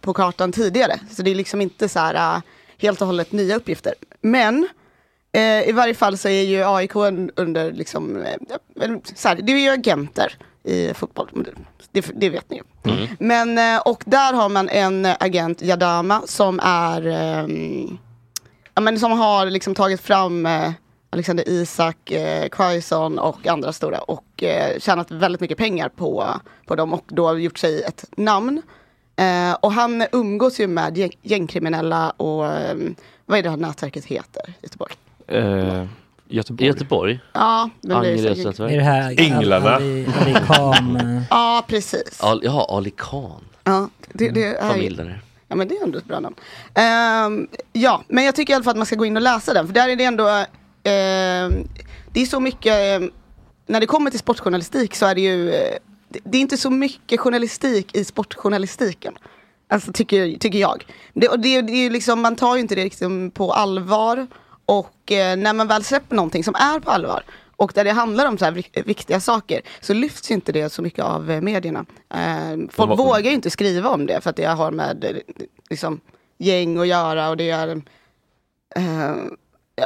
på 0.00 0.12
kartan 0.14 0.52
tidigare. 0.52 0.98
Så 1.10 1.22
det 1.22 1.30
är 1.30 1.34
liksom 1.34 1.60
inte 1.60 1.88
så 1.88 1.98
här 1.98 2.14
eh, 2.36 2.42
helt 2.78 3.00
och 3.00 3.06
hållet 3.06 3.32
nya 3.32 3.56
uppgifter. 3.56 3.94
Men 4.20 4.68
eh, 5.32 5.68
i 5.68 5.72
varje 5.72 5.94
fall 5.94 6.18
så 6.18 6.28
är 6.28 6.42
ju 6.42 6.64
AIK 6.64 6.92
un- 6.94 7.30
under 7.36 7.72
liksom, 7.72 8.24
så 9.14 9.28
här, 9.28 9.36
det 9.42 9.52
är 9.52 9.56
ju 9.56 9.68
agenter 9.70 10.34
i 10.64 10.94
fotboll. 10.94 11.28
Det- 11.92 12.10
Det, 12.14 12.30
vet 12.30 12.50
ni 12.50 12.56
ju. 12.56 12.62
Men, 13.18 13.58
eh, 13.58 13.80
och 13.80 14.02
där 14.06 14.32
har 14.32 14.48
man 14.48 14.68
en 14.68 15.06
agent, 15.20 15.62
Jadama, 15.62 16.22
som 16.26 16.60
är 16.62 17.02
ja, 18.74 18.80
men 18.80 18.98
som 19.00 19.12
har 19.12 19.46
liksom 19.46 19.74
tagit 19.74 20.00
fram 20.00 20.46
eh, 20.46 20.70
Alexander 21.10 21.48
Isak, 21.48 22.10
eh, 22.10 22.48
Quaison 22.48 23.18
och 23.18 23.46
andra 23.46 23.72
stora 23.72 23.98
och 23.98 24.42
eh, 24.42 24.78
tjänat 24.78 25.10
väldigt 25.10 25.40
mycket 25.40 25.58
pengar 25.58 25.88
på, 25.88 26.28
på 26.66 26.74
dem 26.76 26.92
och 26.92 27.04
då 27.08 27.38
gjort 27.38 27.58
sig 27.58 27.82
ett 27.82 28.04
namn. 28.16 28.62
Eh, 29.16 29.52
och 29.60 29.72
han 29.72 30.04
umgås 30.12 30.60
ju 30.60 30.66
med 30.66 30.98
gäng, 30.98 31.10
gängkriminella 31.22 32.10
och 32.10 32.46
eh, 32.46 32.76
vad 33.26 33.38
är 33.38 33.42
det 33.42 33.50
här 33.50 33.56
nätverket 33.56 34.04
heter 34.04 34.48
i 34.48 34.52
Göteborg? 34.62 34.94
Eh, 35.26 35.84
Göteborg. 36.30 36.66
Göteborg. 36.66 37.20
Ja, 37.32 37.70
men 37.80 38.02
det 38.02 38.08
är 38.08 38.34
säkert- 38.34 38.60
Är 38.60 38.76
det 38.76 38.82
här 38.82 39.20
Änglarna. 39.20 39.70
Ali, 39.76 40.06
Ali 40.20 40.34
Khan? 40.46 40.96
eh, 40.96 41.22
Ja, 41.30 41.64
precis. 41.68 42.20
Al- 42.20 42.40
Jaha, 42.44 42.64
Ali 42.68 42.90
Khan. 42.96 43.44
Ja, 43.64 43.88
det, 44.12 44.28
det 44.28 44.42
är 44.44 44.48
ju, 44.64 44.72
Familj 44.72 44.96
där 44.96 45.04
nere. 45.04 45.20
Ja 45.48 45.56
men 45.56 45.68
det 45.68 45.76
är 45.76 45.82
ändå 45.84 45.98
ett 45.98 46.04
bra 46.04 46.20
namn. 46.20 46.34
Ehm, 46.74 47.48
ja, 47.72 48.02
men 48.08 48.24
jag 48.24 48.34
tycker 48.34 48.52
i 48.52 48.54
alla 48.54 48.64
fall 48.64 48.70
att 48.70 48.76
man 48.76 48.86
ska 48.86 48.96
gå 48.96 49.04
in 49.04 49.16
och 49.16 49.22
läsa 49.22 49.54
den. 49.54 49.66
För 49.66 49.74
där 49.74 49.88
är 49.88 49.96
det 49.96 50.04
ändå, 50.04 50.28
ehm, 50.84 51.68
det 52.12 52.20
är 52.22 52.26
så 52.26 52.40
mycket, 52.40 52.74
ehm, 52.74 53.10
när 53.66 53.80
det 53.80 53.86
kommer 53.86 54.10
till 54.10 54.18
sportjournalistik 54.20 54.94
så 54.94 55.06
är 55.06 55.14
det 55.14 55.20
ju, 55.20 55.50
eh, 55.50 55.74
det, 56.08 56.18
det 56.24 56.38
är 56.38 56.40
inte 56.40 56.56
så 56.56 56.70
mycket 56.70 57.20
journalistik 57.20 57.96
i 57.96 58.04
sportjournalistiken. 58.04 59.14
Alltså 59.68 59.92
tycker, 59.92 60.38
tycker 60.38 60.58
jag. 60.58 60.84
Det, 61.14 61.28
och 61.28 61.40
det, 61.40 61.60
det 61.62 61.72
är 61.72 61.82
ju 61.82 61.90
liksom, 61.90 62.20
man 62.20 62.36
tar 62.36 62.54
ju 62.56 62.60
inte 62.60 62.74
det 62.74 62.84
liksom 62.84 63.30
på 63.30 63.52
allvar. 63.52 64.26
Och 64.70 65.12
eh, 65.12 65.36
när 65.36 65.52
man 65.52 65.68
väl 65.68 65.84
släpper 65.84 66.16
någonting 66.16 66.44
som 66.44 66.54
är 66.54 66.80
på 66.80 66.90
allvar 66.90 67.22
och 67.56 67.72
där 67.74 67.84
det 67.84 67.90
handlar 67.92 68.26
om 68.26 68.38
så 68.38 68.44
här 68.44 68.52
vik- 68.52 68.82
viktiga 68.86 69.20
saker 69.20 69.60
så 69.80 69.92
lyfts 69.94 70.30
inte 70.30 70.52
det 70.52 70.70
så 70.70 70.82
mycket 70.82 71.04
av 71.04 71.30
eh, 71.30 71.40
medierna. 71.40 71.84
Eh, 72.14 72.56
folk 72.70 72.88
vad- 72.88 72.98
vågar 72.98 73.20
ju 73.20 73.32
inte 73.32 73.50
skriva 73.50 73.88
om 73.90 74.06
det 74.06 74.20
för 74.20 74.30
att 74.30 74.36
det 74.36 74.44
har 74.44 74.70
med 74.70 75.04
eh, 75.04 75.10
liksom, 75.70 76.00
gäng 76.38 76.78
att 76.78 76.86
göra 76.86 77.28
och 77.28 77.36
det 77.36 77.50
är 77.50 77.68
eh, 78.76 79.14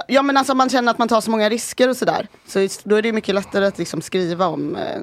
ja, 0.08 0.22
men 0.22 0.36
alltså 0.36 0.54
man 0.54 0.68
känner 0.70 0.90
att 0.90 0.98
man 0.98 1.08
tar 1.08 1.20
så 1.20 1.30
många 1.30 1.48
risker 1.50 1.88
och 1.88 1.96
sådär. 1.96 2.28
Så 2.46 2.68
då 2.84 2.96
är 2.96 3.02
det 3.02 3.12
mycket 3.12 3.34
lättare 3.34 3.66
att 3.66 3.78
liksom 3.78 4.02
skriva 4.02 4.46
om, 4.46 4.76
eh, 4.76 5.00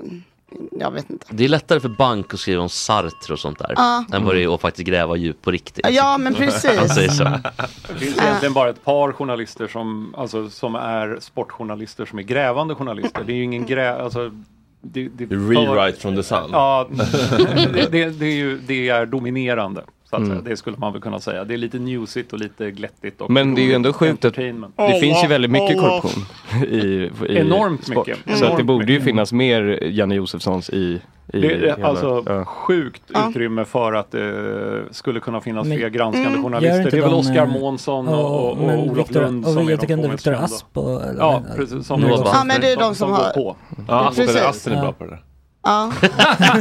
jag 0.71 0.91
vet 0.91 1.09
inte. 1.09 1.25
Det 1.29 1.43
är 1.43 1.49
lättare 1.49 1.79
för 1.79 1.89
bank 1.89 2.33
att 2.33 2.39
skriva 2.39 2.61
om 2.61 2.69
Sartre 2.69 3.33
och 3.33 3.39
sånt 3.39 3.59
där. 3.59 3.73
Ja. 3.75 4.05
Än 4.13 4.25
vad 4.25 4.35
det 4.35 4.43
är 4.43 4.55
att 4.55 4.61
faktiskt 4.61 4.87
gräva 4.87 5.15
djupt 5.15 5.41
på 5.41 5.51
riktigt. 5.51 5.87
Ja 5.89 6.17
men 6.17 6.35
precis. 6.35 6.61
säger 6.61 7.09
så. 7.09 7.23
Det 7.23 7.95
finns 7.95 8.17
egentligen 8.17 8.53
bara 8.53 8.69
ett 8.69 8.83
par 8.83 9.11
journalister 9.11 9.67
som, 9.67 10.15
alltså, 10.17 10.49
som 10.49 10.75
är 10.75 11.17
sportjournalister 11.21 12.05
som 12.05 12.19
är 12.19 12.23
grävande 12.23 12.75
journalister. 12.75 13.23
Det 13.23 13.33
är 13.33 13.35
ju 13.35 13.43
ingen 13.43 13.65
grä... 13.65 13.95
Alltså, 13.95 14.31
det, 14.81 15.09
det, 15.09 15.25
Rewrite 15.25 15.99
from 15.99 16.15
the 16.15 16.23
sun. 16.23 16.49
Ja, 16.51 16.87
det, 17.73 17.91
det, 17.91 18.09
det, 18.09 18.25
är 18.25 18.35
ju, 18.35 18.57
det 18.57 18.89
är 18.89 19.05
dominerande. 19.05 19.83
Så 20.11 20.17
att 20.17 20.23
Mm. 20.23 20.43
Det 20.43 20.57
skulle 20.57 20.77
man 20.77 20.93
väl 20.93 21.01
kunna 21.01 21.19
säga. 21.19 21.43
Det 21.43 21.53
är 21.53 21.57
lite 21.57 21.79
newsigt 21.79 22.33
och 22.33 22.39
lite 22.39 22.71
glättigt. 22.71 23.21
Och 23.21 23.31
Men 23.31 23.55
det 23.55 23.61
är 23.61 23.63
ju 23.65 23.73
ändå 23.73 23.93
sjukt 23.93 24.25
att 24.25 24.25
entertainment. 24.25 24.73
det 24.77 24.99
finns 24.99 25.23
ju 25.23 25.27
väldigt 25.27 25.51
mycket 25.51 25.79
korruption 25.79 26.23
i, 26.67 26.77
i 27.29 27.37
Enormt 27.37 27.83
sport. 27.87 28.07
mycket. 28.07 28.37
Så 28.37 28.45
att 28.45 28.57
det 28.57 28.63
borde 28.63 28.93
ju 28.93 29.01
finnas 29.01 29.33
mer 29.33 29.83
Janne 29.83 30.15
Josefssons 30.15 30.69
i, 30.69 30.75
i 31.33 31.39
Det 31.41 31.51
är 31.53 31.59
hela- 31.59 31.87
alltså 31.87 32.23
ja. 32.25 32.45
sjukt 32.45 33.01
Ja. 33.13 33.29
utrymme 33.29 33.65
för 33.65 33.93
att 33.93 34.11
det 34.11 34.33
skulle 34.91 35.19
kunna 35.19 35.41
finnas 35.41 35.67
Men- 35.67 35.77
fler 35.77 35.89
granskande 35.89 36.29
Mm. 36.29 36.43
Journalister. 36.43 36.91
Det 36.91 36.97
är 36.97 37.01
väl 37.01 37.13
Oskar 37.13 37.43
eh, 37.45 37.59
Månsson 37.59 38.07
och, 38.07 38.49
och, 38.51 38.57
men 38.57 38.79
och 38.79 38.85
Olof 38.87 38.97
Viktor- 39.09 39.21
Lund 39.21 39.45
och 39.45 39.51
som 39.51 39.61
är 39.61 39.65
de 39.65 39.71
Viktor 40.11 40.17
kända. 40.17 40.39
Asp 40.39 40.77
och... 40.77 41.01
Ja, 41.17 41.43
precis. 41.55 41.69
Som 41.71 41.83
som-. 42.01 42.01
Ja, 42.09 42.43
men 42.45 42.61
det 42.61 42.71
är 42.71 42.77
de 42.77 42.95
som 42.95 43.09
går 43.09 43.17
har- 43.17 43.33
på. 43.33 43.55
Ja, 43.87 44.11
Precis. 44.15 44.35
Aspen 44.41 44.73
är 44.73 44.81
bra 44.81 44.91
på 44.91 45.03
det 45.03 45.09
där. 45.09 45.21
Ja. 45.63 45.93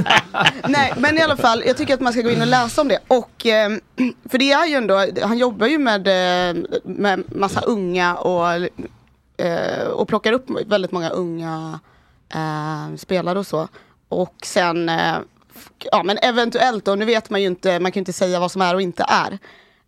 Nej, 0.69 0.93
men 0.97 1.19
i 1.19 1.23
alla 1.23 1.37
fall, 1.37 1.63
jag 1.67 1.77
tycker 1.77 1.95
att 1.95 2.01
man 2.01 2.13
ska 2.13 2.23
gå 2.23 2.31
in 2.31 2.41
och 2.41 2.47
läsa 2.47 2.81
om 2.81 2.89
det. 2.89 2.99
Och, 3.09 3.47
eh, 3.47 3.71
för 4.31 4.39
det 4.39 4.53
är 4.53 4.67
ju 4.67 4.75
ändå, 4.75 5.07
han 5.23 5.39
jobbar 5.39 5.67
ju 5.67 5.79
med, 5.79 6.09
eh, 6.09 6.63
med 6.85 7.23
massa 7.37 7.61
unga 7.61 8.15
och, 8.17 8.69
eh, 9.47 9.87
och 9.87 10.09
plockar 10.09 10.33
upp 10.33 10.47
väldigt 10.67 10.93
många 10.93 11.11
unga 11.11 11.81
eh, 12.35 12.97
spelare 12.97 13.39
och 13.39 13.47
så. 13.47 13.69
Och 14.09 14.35
sen, 14.43 14.89
eh, 14.89 15.17
ja 15.79 16.03
men 16.03 16.19
eventuellt 16.23 16.85
då, 16.85 16.95
nu 16.95 17.05
vet 17.05 17.31
man 17.31 17.41
ju 17.41 17.47
inte, 17.47 17.81
man 17.81 17.93
kan 17.93 18.01
ju 18.01 18.03
inte 18.03 18.13
säga 18.13 18.41
vad 18.41 18.53
som 18.53 18.63
är 18.63 18.75
och 18.75 18.83
inte 18.83 19.05
är. 19.09 19.39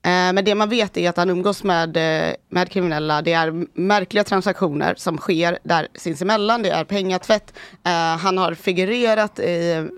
Eh, 0.04 0.32
men 0.32 0.44
det 0.44 0.54
man 0.54 0.68
vet 0.68 0.96
är 0.96 1.08
att 1.08 1.16
han 1.16 1.30
umgås 1.30 1.64
med, 1.64 1.96
eh, 1.96 2.34
med 2.48 2.70
kriminella. 2.70 3.22
Det 3.22 3.32
är 3.32 3.66
märkliga 3.78 4.24
transaktioner 4.24 4.94
som 4.96 5.18
sker 5.18 5.58
där 5.62 5.88
sinsemellan. 5.94 6.62
Det 6.62 6.70
är 6.70 6.84
pengatvätt. 6.84 7.52
Eh, 7.84 8.16
han 8.16 8.38
har 8.38 8.54
figurerat 8.54 9.38
i, 9.38 9.88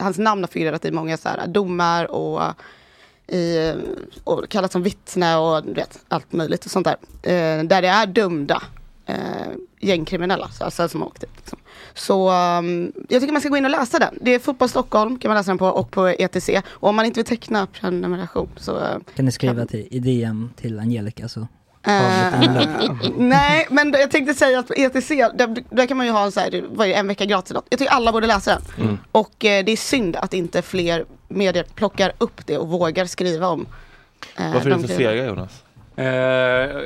hans 0.00 0.18
namn 0.18 0.42
har 0.42 0.48
figurerat 0.48 0.84
i 0.84 0.90
många 0.90 1.16
så 1.16 1.28
här 1.28 1.46
domar 1.46 2.10
och, 2.10 2.42
i, 3.26 3.72
och 4.24 4.48
kallats 4.48 4.72
som 4.72 4.82
vittne 4.82 5.36
och 5.36 5.76
vet, 5.76 5.98
allt 6.08 6.32
möjligt 6.32 6.64
och 6.64 6.70
sånt 6.70 6.86
där. 6.86 6.96
Där 7.62 7.82
det 7.82 7.88
är 7.88 8.06
dömda 8.06 8.62
gängkriminella, 9.80 10.50
alltså 10.60 10.88
som 10.88 11.00
har 11.00 11.08
åkt 11.08 11.20
dit. 11.20 11.30
Liksom. 11.36 11.58
Så 12.00 12.30
um, 12.30 12.92
jag 13.08 13.20
tycker 13.20 13.32
man 13.32 13.40
ska 13.40 13.50
gå 13.50 13.56
in 13.56 13.64
och 13.64 13.70
läsa 13.70 13.98
den. 13.98 14.18
Det 14.20 14.34
är 14.34 14.38
Fotboll 14.38 14.68
Stockholm 14.68 15.18
kan 15.18 15.28
man 15.28 15.36
läsa 15.36 15.50
den 15.50 15.58
på 15.58 15.66
och 15.66 15.90
på 15.90 16.08
ETC. 16.08 16.50
Och 16.68 16.88
om 16.88 16.96
man 16.96 17.04
inte 17.04 17.18
vill 17.18 17.26
teckna 17.26 17.66
prenumeration 17.66 18.48
så 18.56 18.76
eh, 18.76 18.96
Kan 19.16 19.24
ni 19.24 19.32
skriva 19.32 19.66
till, 19.66 19.88
i 19.90 19.98
DM 19.98 20.50
till 20.56 20.78
Angelica 20.78 21.28
så 21.28 21.48
Eh, 21.86 22.40
nej, 23.16 23.66
men 23.70 23.92
jag 23.92 24.10
tänkte 24.10 24.34
säga 24.34 24.58
att 24.58 24.66
på 24.66 24.74
ETC, 24.74 25.08
där, 25.08 25.64
där 25.70 25.86
kan 25.86 25.96
man 25.96 26.06
ju 26.06 26.12
ha 26.12 26.24
en, 26.24 26.32
så 26.32 26.40
här, 26.40 26.64
vad 26.70 26.86
är 26.86 26.90
det, 26.90 26.96
en 26.96 27.08
vecka 27.08 27.24
gratis. 27.24 27.52
något. 27.52 27.66
Jag 27.70 27.78
tycker 27.78 27.92
alla 27.92 28.12
borde 28.12 28.26
läsa 28.26 28.50
den. 28.50 28.84
Mm. 28.86 28.98
Och 29.12 29.44
eh, 29.44 29.64
det 29.64 29.72
är 29.72 29.76
synd 29.76 30.16
att 30.16 30.34
inte 30.34 30.62
fler 30.62 31.04
medier 31.28 31.66
plockar 31.74 32.12
upp 32.18 32.46
det 32.46 32.58
och 32.58 32.68
vågar 32.68 33.06
skriva 33.06 33.48
om. 33.48 33.66
eh, 34.36 34.52
Varför 34.52 34.70
är 34.70 34.76
du 34.76 34.88
så 34.88 34.94
fega 34.94 35.26
Jonas? 35.26 35.62
Eh, 36.00 36.06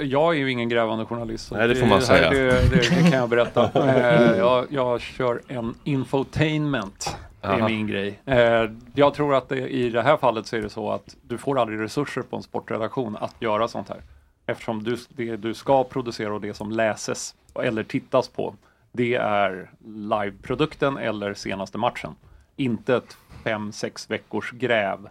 jag 0.07 0.35
är 0.35 0.39
ju 0.39 0.51
ingen 0.51 0.69
grävande 0.69 1.05
journalist. 1.05 1.53
Nej, 1.53 1.69
det 1.69 1.75
får 1.75 1.87
man 1.87 1.99
här- 1.99 2.07
säga. 2.07 2.31
Det, 2.31 2.71
det, 2.71 2.77
det 2.77 3.11
kan 3.11 3.19
jag 3.19 3.29
berätta. 3.29 3.71
Eh, 3.95 4.37
jag, 4.39 4.67
jag 4.71 5.01
kör 5.01 5.41
en 5.49 5.75
infotainment. 5.85 7.17
Det 7.41 7.47
är 7.47 7.53
Aha. 7.59 7.69
min 7.69 7.87
grej. 7.87 8.21
Eh, 8.27 8.71
jag 8.95 9.15
tror 9.15 9.35
att 9.35 9.49
det, 9.49 9.69
i 9.69 9.91
det 9.91 10.03
här 10.03 10.17
fallet 10.17 10.47
så 10.47 10.57
är 10.57 10.61
det 10.61 10.69
så 10.69 10.91
att 10.91 11.17
du 11.23 11.39
får 11.39 11.59
aldrig 11.59 11.81
resurser 11.81 12.23
på 12.23 12.37
en 12.37 12.43
sportredaktion 12.43 13.17
att 13.21 13.35
göra 13.39 13.69
sånt 13.69 13.89
här. 13.89 13.99
Eftersom 14.47 14.83
du, 14.85 14.97
det 15.09 15.37
du 15.37 15.55
ska 15.55 15.85
producera 15.85 16.35
och 16.35 16.41
det 16.41 16.55
som 16.55 16.71
läses 16.71 17.35
eller 17.63 17.83
tittas 17.83 18.29
på, 18.29 18.55
det 18.93 19.15
är 19.15 19.71
liveprodukten 19.87 20.97
eller 20.99 21.35
senaste 21.35 21.79
matchen. 21.79 22.15
Inte 22.57 22.97
ett 22.97 23.17
fem, 23.45 23.73
sex 23.73 24.11
veckors 24.11 24.51
gräv 24.51 25.09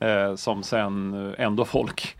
eh, 0.00 0.34
som 0.34 0.62
sen 0.62 1.14
ändå 1.38 1.64
folk 1.64 2.16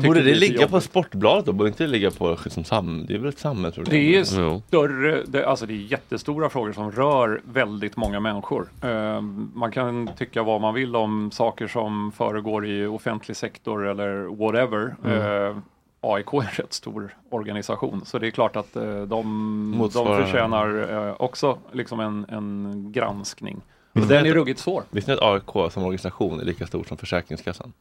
Men 0.00 0.08
borde 0.08 0.22
det 0.22 0.34
lite 0.34 0.52
ligga 0.52 0.68
på. 0.68 0.80
Sportbladet 0.80 1.46
då? 1.46 1.52
Borde 1.52 1.68
inte 1.68 1.84
det 1.84 1.90
ligga 1.90 2.10
på 2.10 2.36
som 2.36 2.64
sam... 2.64 3.04
Det 3.08 3.14
är 3.14 3.18
väl 3.18 3.28
ett 3.28 3.38
samhällsproblem? 3.38 3.94
Det 3.94 4.16
är 4.16 4.24
större, 4.24 5.22
det, 5.26 5.46
alltså 5.46 5.66
det 5.66 5.72
är 5.72 5.76
jättestora 5.76 6.48
frågor 6.48 6.72
som 6.72 6.92
rör 6.92 7.40
väldigt 7.44 7.96
många 7.96 8.20
människor. 8.20 8.68
Eh, 8.82 9.20
man 9.54 9.72
kan 9.72 10.10
tycka 10.18 10.42
vad 10.42 10.60
man 10.60 10.74
vill 10.74 10.96
om 10.96 11.30
saker 11.30 11.68
som 11.68 12.12
föregår 12.12 12.66
i 12.66 12.86
offentlig 12.86 13.36
sektor 13.36 13.86
eller 13.86 14.36
whatever. 14.36 14.94
Eh, 15.04 15.56
AIK 16.00 16.32
är 16.32 16.40
en 16.40 16.46
rätt 16.46 16.72
stor 16.72 17.16
organisation 17.30 18.02
så 18.04 18.18
det 18.18 18.26
är 18.26 18.30
klart 18.30 18.56
att 18.56 18.76
eh, 18.76 19.02
de, 19.02 19.90
de 19.94 20.06
förtjänar 20.06 20.92
eh, 21.08 21.14
också 21.18 21.58
liksom 21.72 22.00
en, 22.00 22.26
en 22.28 22.92
granskning. 22.92 23.60
Och 23.92 24.00
Visste 24.00 24.14
den 24.14 24.26
är 24.26 24.34
ruggigt 24.34 24.60
svår. 24.60 24.82
Visste 24.90 25.10
ni 25.10 25.16
att 25.16 25.22
AIK 25.22 25.72
som 25.72 25.82
organisation 25.82 26.40
är 26.40 26.44
lika 26.44 26.66
stor 26.66 26.84
som 26.84 26.96
Försäkringskassan? 26.96 27.72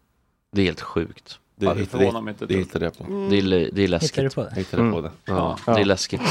Det 0.52 0.62
är 0.62 0.66
helt 0.66 0.82
sjukt. 0.82 1.40
Det, 1.56 1.66
Ja, 1.66 1.74
det 1.74 1.80
hittade, 1.80 2.22
mig 2.22 2.32
inte 2.32 2.46
det 2.46 2.54
dugg. 2.54 2.58
hittade 2.64 2.86
jag 2.86 2.98
på. 2.98 3.04
Det 3.30 3.38
är, 3.40 3.70
det 3.74 3.84
är 3.84 3.88
läskigt. 3.88 4.12
Hittar 4.12 4.24
du 4.24 4.30
på 4.30 4.44
det? 4.44 4.56
Hittade 4.56 4.92
på 4.92 5.02
det. 5.02 5.12
Ja, 5.26 5.58
Ja. 5.68 5.74
det 5.74 5.82
är 5.82 5.86
läskigt. 5.86 6.22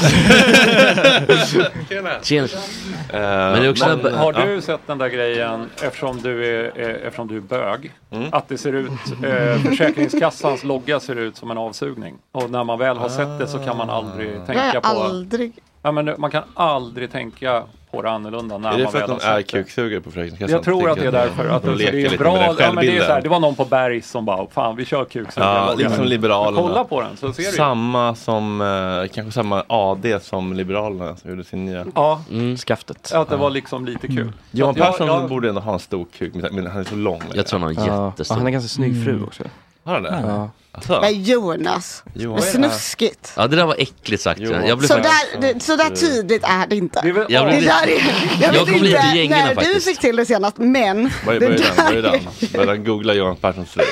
Tjena! 1.89 2.09
Tjena. 2.21 2.47
Eh, 2.47 3.19
Men 3.19 3.53
det 3.61 3.65
är 3.67 3.71
också 3.71 3.87
men- 3.87 4.05
en- 4.05 4.13
Har 4.13 4.33
ja. 4.33 4.45
du 4.45 4.61
sett 4.61 4.81
den 4.87 4.97
där 4.97 5.07
grejen 5.07 5.69
eftersom 5.81 6.21
du 6.21 6.45
är, 6.45 6.71
eh, 6.75 7.07
eftersom 7.07 7.27
du 7.27 7.37
är 7.37 7.41
bög? 7.41 7.91
Mm. 8.11 8.29
Att 8.31 8.47
det 8.49 8.57
ser 8.57 8.73
ut, 8.73 8.89
eh, 9.23 9.61
Försäkringskassans 9.69 10.63
logga 10.63 10.99
ser 10.99 11.15
ut 11.15 11.37
som 11.37 11.51
en 11.51 11.57
avsugning. 11.57 12.15
Och 12.31 12.49
när 12.49 12.63
man 12.63 12.79
väl 12.79 12.97
har 12.97 13.09
sett 13.09 13.39
det 13.39 13.47
så 13.47 13.59
kan 13.59 13.77
man 13.77 13.89
aldrig 13.89 14.35
Jag 14.35 14.45
tänka 14.45 14.81
på... 14.81 14.87
aldrig... 14.87 15.53
Ja, 15.81 15.91
men 15.91 16.15
man 16.17 16.31
kan 16.31 16.43
aldrig 16.53 17.11
tänka 17.11 17.63
på 17.93 18.01
det 18.01 18.09
annorlunda 18.09 18.57
när 18.57 18.73
Är 18.73 18.77
det 18.77 18.83
man 18.83 18.91
för 18.91 19.01
att 19.01 19.19
de 19.21 19.27
är 19.27 19.41
kuksugare 19.41 20.01
på 20.01 20.11
Försäkringskassan? 20.11 20.51
Jag 20.53 20.63
tror 20.63 20.89
att 20.89 20.97
det 20.99 21.05
är 21.05 21.11
därför. 21.11 21.49
Att 21.49 21.63
de 21.63 21.69
det, 21.69 21.75
leker 21.75 21.91
det 21.91 21.99
är 21.99 22.03
lite 22.03 22.17
bra. 22.17 22.33
med 22.33 22.41
den 22.49 22.55
Ja, 22.59 22.71
men 22.73 22.85
det, 22.85 22.91
är 22.97 22.99
så 22.99 23.05
här, 23.05 23.07
självbilden. 23.07 23.23
det 23.23 23.29
var 23.29 23.39
någon 23.39 23.55
på 23.55 23.65
Berg 23.65 24.01
som 24.01 24.25
bara, 24.25 24.47
fan 24.47 24.75
vi 24.75 24.85
kör 24.85 25.05
kuksugare. 25.05 25.55
Ja, 25.67 25.73
lite 25.77 25.89
som 25.95 26.05
Liberalerna. 26.05 26.61
Kolla 26.67 26.83
på 26.83 27.01
den 27.01 27.17
så 27.17 27.33
ser 27.33 27.43
du. 27.43 27.49
Samma 27.51 28.15
som, 28.15 28.61
eh, 28.61 29.13
kanske 29.13 29.31
samma 29.31 29.63
AD 29.67 30.19
som 30.21 30.53
Liberalerna 30.53 31.15
som 31.15 31.29
gjorde 31.29 31.43
sin 31.43 31.65
nya. 31.65 31.85
Ja, 31.95 32.21
Mm. 32.31 32.57
Skaftet. 32.57 33.11
att 33.13 33.29
det 33.29 33.35
var 33.35 33.49
liksom 33.49 33.85
lite 33.85 34.07
kul. 34.07 34.31
Så 34.51 34.57
Johan 34.57 34.71
att 34.71 34.77
jag- 34.77 34.87
Persson 34.91 35.07
jag- 35.07 35.29
borde 35.29 35.49
ändå 35.49 35.61
ha 35.61 35.73
en 35.73 35.79
stor 35.79 36.05
kuk, 36.17 36.33
men 36.51 36.67
han 36.67 36.79
är 36.79 36.83
så 36.83 36.95
lång. 36.95 37.21
Jag 37.33 37.47
tror 37.47 37.59
han 37.59 37.75
har 37.75 37.87
Ja. 37.87 38.05
jättestor. 38.07 38.35
Ja, 38.35 38.37
han 38.37 38.45
har 38.45 38.51
ganska 38.51 38.67
snygg 38.69 39.03
fru 39.05 39.23
också. 39.23 39.43
Har 39.83 39.93
han 39.93 40.03
det? 40.03 40.23
Ja. 40.27 40.49
Alltså. 40.75 41.01
Men 41.01 41.23
Jonas, 41.23 42.03
Johan. 42.13 42.33
vad 42.35 42.43
snuskigt. 42.43 43.33
Ja 43.37 43.47
det 43.47 43.55
där 43.55 43.65
var 43.65 43.75
äckligt 43.79 44.23
sagt. 44.23 44.39
Jo. 44.43 44.51
Jag 44.67 44.77
blev 44.77 44.87
Så 44.87 44.93
faktiskt... 44.93 45.41
där, 45.41 45.53
det, 45.53 45.59
så 45.63 45.75
där 45.75 45.89
tydligt 45.89 46.43
är 46.43 46.67
det 46.67 46.75
inte. 46.75 46.99
Det 47.03 47.09
är 47.09 47.13
väl- 47.13 47.25
Jag 47.29 47.45
Det 47.45 47.49
blev 47.51 47.63
där 47.63 47.85
lite... 47.87 48.01
är, 48.01 48.41
jag 48.41 48.55
Jag 48.55 48.67
lite 48.67 48.77
inte 48.77 48.87
i 49.13 49.17
gängorna 49.17 49.41
när 49.41 49.49
du 49.49 49.55
faktiskt. 49.55 49.87
fick 49.87 49.99
till 49.99 50.15
det 50.15 50.25
senast, 50.25 50.57
men 50.57 51.09
Vad 51.25 51.35
är 51.35 51.39
det 51.39 51.47
vad 51.77 51.87
är 51.87 52.01
den? 52.01 52.03
Vad 52.03 52.13
är? 52.13 52.53
Började 52.53 52.71
han 52.71 52.83
googla 52.83 53.13
Johan 53.13 53.35
Perssons 53.35 53.69
fru? 53.71 53.83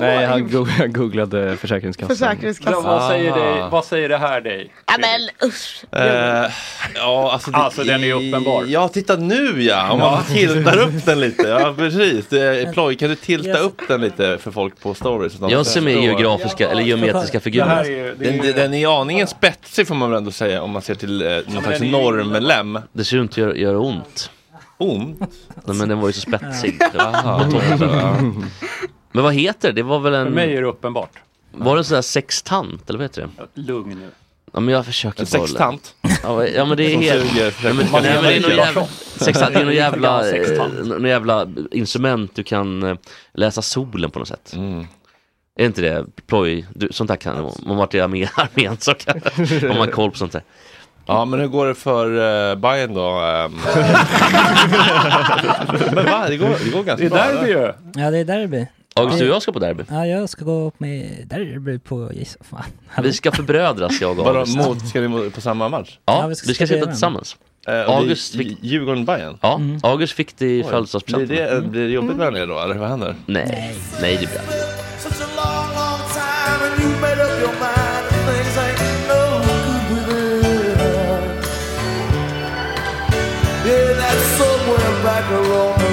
Nej, 0.00 0.26
han 0.26 0.48
googlade 0.92 1.56
Försäkringskassan. 1.56 2.16
Ja, 2.20 2.30
Försäkringskassan. 2.30 2.82
vad, 2.84 3.08
säger 3.10 3.32
Ah. 3.32 3.36
dig, 3.36 3.70
vad 3.70 3.84
säger 3.84 4.08
det 4.08 4.18
här 4.18 4.40
dig? 4.40 4.72
Ja 4.86 4.92
men 5.00 5.48
usch. 5.48 5.84
Eh, 5.92 6.50
ja, 6.94 7.32
alltså, 7.32 7.50
det, 7.50 7.56
Alltså, 7.56 7.84
den 7.84 8.04
är 8.04 8.12
uppenbar. 8.14 8.64
Ja, 8.68 8.88
titta 8.88 9.16
nu 9.16 9.62
ja! 9.62 9.90
Om 9.90 9.98
man 9.98 10.24
tiltar 10.24 10.78
upp 10.78 11.04
den 11.06 11.20
lite. 11.20 11.42
Ja, 11.48 11.74
precis. 11.78 12.26
Det 12.28 12.72
ploj, 12.74 12.96
kan 12.96 13.08
du 13.08 13.14
tilta 13.16 13.58
upp 13.58 13.80
den 13.88 14.00
lite 14.00 14.38
för 14.38 14.50
folk 14.50 14.80
på 14.80 14.94
stories? 14.94 15.32
Jag 15.40 15.66
ser 15.66 15.80
förstår? 16.02 16.20
geografiska 16.20 16.68
eller 16.70 16.82
geometriska 16.82 17.40
figurer. 17.40 17.84
är, 17.90 18.14
Den, 18.18 18.40
är, 18.44 18.52
den 18.52 18.74
är 18.74 19.00
aningen 19.00 19.26
spetsig 19.26 19.86
får 19.88 19.94
man 19.94 20.10
väl 20.10 20.18
ändå 20.18 20.30
säga 20.30 20.62
om 20.62 20.70
man 20.70 20.82
ser 20.82 20.94
till 20.94 21.22
eh, 21.22 21.28
någon 21.46 21.62
slags 21.62 21.78
den 21.78 21.88
är- 21.88 21.92
normmedlem. 21.92 22.78
Det 22.92 23.04
ser 23.04 23.16
ut 23.16 23.30
att 23.30 23.36
göra, 23.36 23.56
göra 23.56 23.78
ont. 23.78 24.30
Ont? 24.78 25.20
Nej, 25.64 25.76
men 25.76 25.88
den 25.88 25.98
var 26.00 26.06
ju 26.08 26.12
så 26.12 26.20
spetsig. 26.20 26.78
Aha. 26.98 27.44
Men 29.12 29.24
vad 29.24 29.34
heter 29.34 29.68
det? 29.68 29.74
Det 29.74 29.82
var 29.82 29.98
väl 29.98 30.12
för 30.12 30.30
mig 30.30 30.50
en... 30.50 30.56
är 30.58 30.62
det 30.62 30.68
uppenbart. 30.68 31.10
Var 31.52 31.74
det 31.76 31.80
en 31.80 31.84
sån 31.84 31.94
där 31.94 32.02
sextant 32.02 32.88
eller 32.90 32.98
vad 32.98 33.04
heter 33.04 33.28
det? 33.54 33.60
Lugn 33.62 33.98
nu. 34.00 34.08
Ja 34.52 34.60
men 34.60 34.74
jag 34.74 34.86
försöker 34.86 35.20
En 35.22 35.26
bara- 35.32 35.46
sextant 35.46 35.94
Ja, 36.22 36.46
ja 36.46 36.64
men 36.64 36.76
det 36.76 36.94
är 36.94 36.98
helt... 36.98 37.30
suger 37.30 37.54
Ja, 37.64 37.72
men, 37.72 37.86
nej, 37.92 38.06
är 38.10 38.14
men 38.14 38.22
det 38.22 38.36
är 38.36 38.40
någon 38.40 38.50
jävla, 38.56 38.86
sextant, 39.16 39.54
det 39.54 39.60
är 39.60 39.64
någon 39.64 39.74
jävla, 39.84 40.30
eh, 40.30 40.66
någon 40.84 41.04
jävla 41.04 41.48
instrument 41.70 42.30
du 42.34 42.42
kan 42.42 42.82
eh, 42.82 42.96
läsa 43.32 43.62
solen 43.62 44.10
på 44.10 44.18
något 44.18 44.28
sätt. 44.28 44.52
Mm. 44.56 44.86
Är 45.58 45.66
inte 45.66 45.80
det 45.80 46.04
ploj? 46.26 46.66
Du, 46.74 46.88
sånt 46.90 47.08
där 47.08 47.16
kan 47.16 47.36
om 47.44 47.52
man 47.66 47.76
varit 47.76 47.94
i 47.94 48.00
armé- 48.00 48.28
armén 48.36 48.76
så 48.80 48.94
kan 48.94 49.14
om 49.62 49.68
man 49.68 49.76
har 49.78 49.86
koll 49.86 50.10
på 50.10 50.16
sånt 50.18 50.32
där. 50.32 50.42
Ja, 51.06 51.24
men 51.24 51.40
hur 51.40 51.46
går 51.46 51.66
det 51.66 51.74
för 51.74 52.06
uh, 52.10 52.54
Bayern 52.60 52.94
då? 52.94 53.08
ehm? 53.08 53.52
men 55.94 56.04
va? 56.04 56.24
Det 56.28 56.36
går, 56.36 56.48
det 56.64 56.70
går 56.70 56.78
Det 56.78 56.84
ganska 56.86 57.06
är 57.06 57.10
bra. 57.10 57.18
derby 57.18 57.50
ju. 57.50 57.72
Ja 58.02 58.10
det 58.10 58.18
är 58.18 58.24
derby. 58.24 58.66
August 58.96 59.18
du 59.18 59.28
och 59.28 59.34
jag 59.34 59.42
ska 59.42 59.52
på 59.52 59.58
derby. 59.58 59.84
Ja 59.88 60.06
jag 60.06 60.28
ska 60.28 60.44
gå 60.44 60.66
upp 60.66 60.80
med 60.80 61.24
derby 61.26 61.78
på 61.78 62.10
gissa 62.14 62.38
fan. 62.44 62.64
Vi 63.02 63.12
ska 63.12 63.32
förbrödras 63.32 64.00
jag 64.00 64.18
och 64.18 64.26
August. 64.36 64.56
mot, 64.56 64.88
ska 64.88 65.00
ni 65.00 65.30
på 65.30 65.40
samma 65.40 65.68
match? 65.68 65.98
Ja, 66.04 66.14
Ja, 66.20 66.22
vi 66.22 66.28
vi 66.28 66.34
ska, 66.34 66.54
ska 66.54 66.66
sitta 66.66 66.86
tillsammans. 66.86 67.36
Eh, 67.68 67.80
och 67.80 67.94
August 67.96 68.32
det- 68.32 68.38
fick- 68.38 68.58
Djurgården-Bayern? 68.62 69.38
Ja, 69.40 69.60
August 69.82 70.12
fick 70.12 70.38
det 70.38 70.46
i 70.46 70.60
Blir 70.62 70.70
födelsedagspresent. 70.70 71.28
det, 71.28 71.68
blir 71.70 71.82
det 71.84 71.90
jobbigt 71.90 72.16
mellan 72.16 72.36
er 72.36 72.46
då, 72.46 72.60
eller 72.60 72.74
vad 72.74 72.88
händer? 72.88 73.14
Nej, 73.26 73.74
nej 74.00 74.12
det 74.20 74.26
blir 74.26 74.28
det. 74.28 74.83
Long, 75.44 75.68
long 75.80 76.02
time 76.20 76.60
and 76.66 76.74
you 76.82 76.90
made 77.04 77.20
up 77.26 77.34
your 77.44 77.56
mind 77.60 78.04
and 78.10 78.22
things 78.28 78.56
ain't 78.64 78.80
no 79.12 79.22
good 79.48 79.82
with 79.90 80.08
it. 80.10 81.28
Yeah, 83.66 83.92
that's 84.00 84.24
somewhere 84.38 84.92
back 85.04 85.26
along 85.40 85.83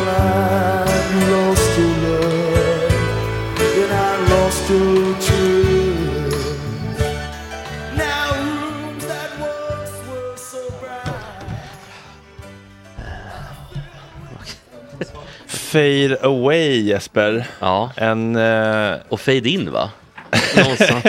Fade 15.72 16.18
away 16.22 16.82
Jesper. 16.82 17.48
Ja. 17.60 17.92
En... 17.96 18.36
eh, 18.36 18.94
Och 19.10 19.20
fade 19.22 19.50
in 19.50 19.72
va? 19.72 19.90
Någonstans. 20.58 21.04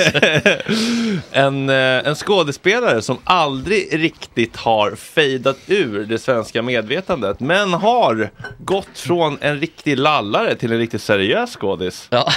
en, 1.32 1.68
eh, 1.70 1.76
en 2.08 2.14
skådespelare 2.14 3.02
som 3.02 3.18
aldrig 3.24 3.88
riktigt 4.02 4.56
har 4.56 4.94
fejdat 4.96 5.56
ur 5.66 6.04
det 6.04 6.18
svenska 6.18 6.62
medvetandet 6.62 7.40
men 7.40 7.72
har 7.74 8.30
gått 8.58 8.98
från 8.98 9.38
en 9.40 9.60
riktig 9.60 9.98
lallare 9.98 10.54
till 10.54 10.72
en 10.72 10.78
riktigt 10.78 11.02
seriös 11.02 11.56
skådis. 11.56 12.06
Ja. 12.10 12.32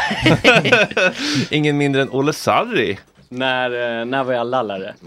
Ingen 1.50 1.78
mindre 1.78 2.02
än 2.02 2.10
Olle 2.10 2.34
Sarri. 2.34 2.98
När, 3.38 4.00
eh, 4.00 4.06
när 4.06 4.24
var 4.24 4.34
jag 4.34 4.48
lallare? 4.48 4.94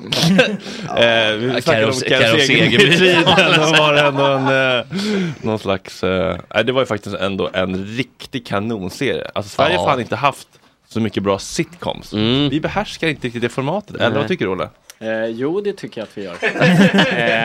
Eh, 0.96 1.36
vi 1.36 1.46
Ja, 1.54 1.60
snackade 1.60 1.86
om 1.86 1.92
Karo 1.92 2.38
Segerby 2.38 2.96
tiden. 2.96 3.22
Då 3.56 3.60
var 3.82 3.92
det 3.94 4.00
ändå 4.00 4.24
en, 4.24 4.78
eh, 4.78 4.86
någon 5.42 5.58
slags, 5.58 6.04
eh, 6.04 6.38
det 6.64 6.72
var 6.72 6.82
ju 6.82 6.86
faktiskt 6.86 7.16
ändå 7.16 7.50
en 7.52 7.84
riktig 7.86 8.46
kanonserie. 8.46 9.30
Alltså 9.34 9.50
Sverige 9.56 9.74
Ja. 9.74 9.80
har 9.80 9.86
fan 9.88 10.00
inte 10.00 10.16
haft 10.16 10.48
så 10.88 11.00
mycket 11.00 11.22
bra 11.22 11.38
sitcoms. 11.38 12.12
Mm. 12.12 12.48
Vi 12.48 12.60
behärskar 12.60 13.08
inte 13.08 13.26
riktigt 13.26 13.42
det 13.42 13.48
formatet. 13.48 13.96
Eller 13.96 14.10
Nej. 14.10 14.18
vad 14.18 14.28
tycker 14.28 14.44
du 14.44 14.50
Olle? 14.50 14.68
Eh, 14.98 15.26
jo, 15.26 15.60
det 15.60 15.72
tycker 15.72 16.00
jag 16.00 16.06
att 16.06 16.18
vi 16.18 16.24
gör. 16.24 16.36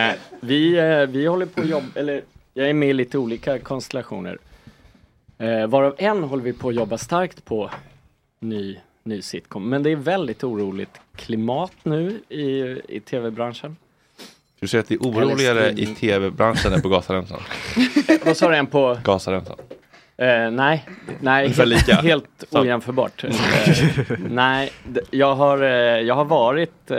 eh, 0.09 0.15
vi, 0.39 0.77
eh, 0.77 1.07
vi 1.09 1.25
håller 1.25 1.45
på 1.45 1.61
att 1.61 1.67
jobba, 1.69 1.85
eller 1.95 2.21
jag 2.53 2.69
är 2.69 2.73
med 2.73 2.89
i 2.89 2.93
lite 2.93 3.17
olika 3.17 3.59
konstellationer. 3.59 4.37
Eh, 5.37 5.67
varav 5.67 5.95
en 5.97 6.23
håller 6.23 6.43
vi 6.43 6.53
på 6.53 6.69
att 6.69 6.75
jobba 6.75 6.97
starkt 6.97 7.45
på 7.45 7.69
ny, 8.39 8.77
ny 9.03 9.21
sitcom. 9.21 9.69
Men 9.69 9.83
det 9.83 9.89
är 9.91 9.95
väldigt 9.95 10.43
oroligt 10.43 10.99
klimat 11.15 11.71
nu 11.83 12.21
i, 12.29 12.61
i 12.87 12.99
tv-branschen. 12.99 13.75
Du 14.59 14.67
säger 14.67 14.81
att 14.81 14.87
det 14.87 14.95
är 14.95 14.99
oroligare 14.99 15.71
i 15.71 15.85
tv-branschen 15.85 16.73
än 16.73 16.81
på 16.81 16.89
Gazaremsan? 16.89 17.41
Vad 18.25 18.37
sa 18.37 18.49
du 18.49 18.55
en 18.55 18.67
på? 18.67 18.97
Gazaremsan. 19.03 19.55
Eh, 20.17 20.51
nej, 20.51 20.85
nej 21.21 21.47
helt, 21.47 22.03
helt 22.03 22.43
ojämförbart. 22.51 23.23
Eh, 23.67 24.17
nej, 24.29 24.71
jag 25.11 25.35
har, 25.35 25.61
eh, 25.61 25.69
jag 25.99 26.15
har 26.15 26.25
varit, 26.25 26.91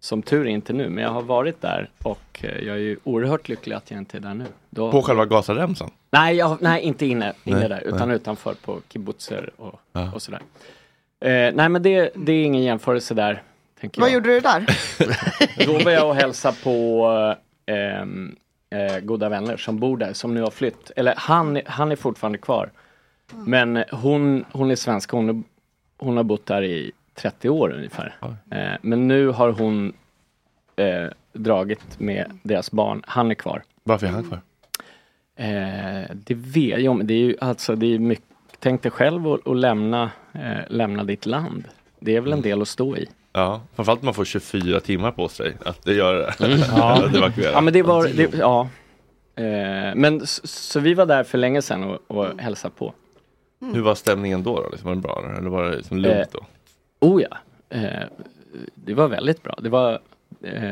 som 0.00 0.22
tur 0.22 0.46
är 0.46 0.50
inte 0.50 0.72
nu, 0.72 0.88
men 0.88 1.04
jag 1.04 1.10
har 1.10 1.22
varit 1.22 1.60
där 1.60 1.90
och 2.02 2.20
jag 2.42 2.76
är 2.76 2.80
ju 2.80 2.96
oerhört 3.04 3.48
lycklig 3.48 3.74
att 3.76 3.90
jag 3.90 3.98
inte 3.98 4.16
är 4.16 4.20
där 4.20 4.34
nu. 4.34 4.44
Då, 4.70 4.92
På 4.92 5.02
själva 5.02 5.24
Gazaremsan? 5.24 5.90
Nej, 6.20 6.36
jag, 6.36 6.58
nej, 6.62 6.82
inte 6.82 7.06
inne, 7.06 7.32
inne 7.44 7.58
Nej, 7.58 7.68
där, 7.68 7.80
utan 7.86 8.08
nej. 8.08 8.16
utanför 8.16 8.54
på 8.54 8.80
kibbutzer 8.92 9.50
och, 9.56 9.80
Ja. 9.92 10.12
och 10.14 10.22
sådär. 10.22 10.40
Eh, 11.20 11.54
nej, 11.54 11.68
men 11.68 11.82
det, 11.82 12.10
det 12.14 12.32
är 12.32 12.44
ingen 12.44 12.62
jämförelse 12.62 13.14
där, 13.14 13.42
tänker 13.80 14.00
Vad 14.00 14.10
jag. 14.10 14.14
gjorde 14.14 14.28
du 14.28 14.40
där? 14.40 14.66
Då 15.66 15.84
var 15.84 15.90
jag 15.92 16.08
och 16.08 16.14
hälsade 16.14 16.56
på 16.64 17.06
ehm, 17.66 18.36
eh, 18.70 18.98
goda 18.98 19.28
vänner 19.28 19.56
som 19.56 19.78
bor 19.78 19.96
där, 19.96 20.12
som 20.12 20.34
nu 20.34 20.42
har 20.42 20.50
flytt. 20.50 20.90
Eller 20.96 21.14
han, 21.16 21.60
han 21.66 21.92
är 21.92 21.96
fortfarande 21.96 22.38
kvar. 22.38 22.70
Men 23.32 23.84
hon, 23.90 24.44
hon 24.52 24.70
är 24.70 24.76
svensk, 24.76 25.10
hon, 25.10 25.28
är- 25.28 25.42
hon 26.04 26.16
har 26.16 26.24
bott 26.24 26.46
där 26.46 26.62
i 26.62 26.92
30 27.14 27.48
år 27.48 27.72
ungefär. 27.76 28.16
Eh, 28.50 28.72
men 28.82 29.08
nu 29.08 29.28
har 29.28 29.50
hon 29.50 29.92
eh, 30.76 31.06
dragit 31.32 32.00
med 32.00 32.38
deras 32.42 32.70
barn, 32.70 33.02
han 33.06 33.30
är 33.30 33.34
kvar. 33.34 33.62
Varför 33.84 34.06
är 34.06 34.10
han 34.10 34.24
kvar? 34.24 34.40
Eh, 35.36 36.10
det 36.14 36.34
vet 36.34 36.80
jag, 36.80 36.96
men 36.96 37.06
det 37.06 37.14
är 37.14 37.18
ju 37.18 37.36
alltså, 37.40 37.76
det 37.76 37.94
är 37.94 37.98
mycket, 37.98 38.24
tänk 38.58 38.82
dig 38.82 38.90
själv 38.92 39.28
att 39.28 39.48
att 39.48 39.56
lämna, 39.56 40.10
eh, 40.32 40.58
lämna 40.68 41.04
ditt 41.04 41.26
land. 41.26 41.64
Det 42.00 42.16
är 42.16 42.20
väl 42.20 42.32
en 42.32 42.42
del 42.42 42.62
att 42.62 42.68
stå 42.68 42.96
i. 42.96 43.08
Ja, 43.32 43.60
framförallt 43.74 44.02
man 44.02 44.14
får 44.14 44.24
24 44.24 44.80
timmar 44.80 45.10
på 45.10 45.28
sig 45.28 45.56
att 45.64 45.86
göra 45.86 46.18
det. 46.18 46.44
Mm. 46.46 46.58
Ja. 46.76 47.26
Att 47.26 47.38
ja 47.38 47.60
men 47.60 47.72
det 47.72 47.82
var, 47.82 48.08
det, 48.16 48.34
ja. 48.34 48.68
Eh, 49.34 49.94
men 49.94 50.26
så, 50.26 50.46
så 50.46 50.80
vi 50.80 50.94
var 50.94 51.06
där 51.06 51.24
för 51.24 51.38
länge 51.38 51.62
sedan 51.62 51.84
och, 51.84 51.98
och 52.06 52.40
hälsade 52.40 52.74
på. 52.78 52.92
Hur 53.60 53.82
var 53.82 53.94
stämningen 53.94 54.42
då? 54.42 54.62
då? 54.62 54.68
Liksom, 54.70 54.88
var 54.88 54.94
det 54.94 55.00
bra? 55.00 55.34
Eller 55.38 55.50
var 55.50 55.64
det 55.64 55.76
liksom 55.76 55.98
lugnt 55.98 56.32
då? 56.32 56.46
Oh 57.00 57.22
ja, 57.22 57.36
eh, 57.68 58.08
det 58.74 58.94
var 58.94 59.08
väldigt 59.08 59.42
bra. 59.42 59.58
Det 59.62 59.68
var, 59.68 59.92
eh, 59.92 59.98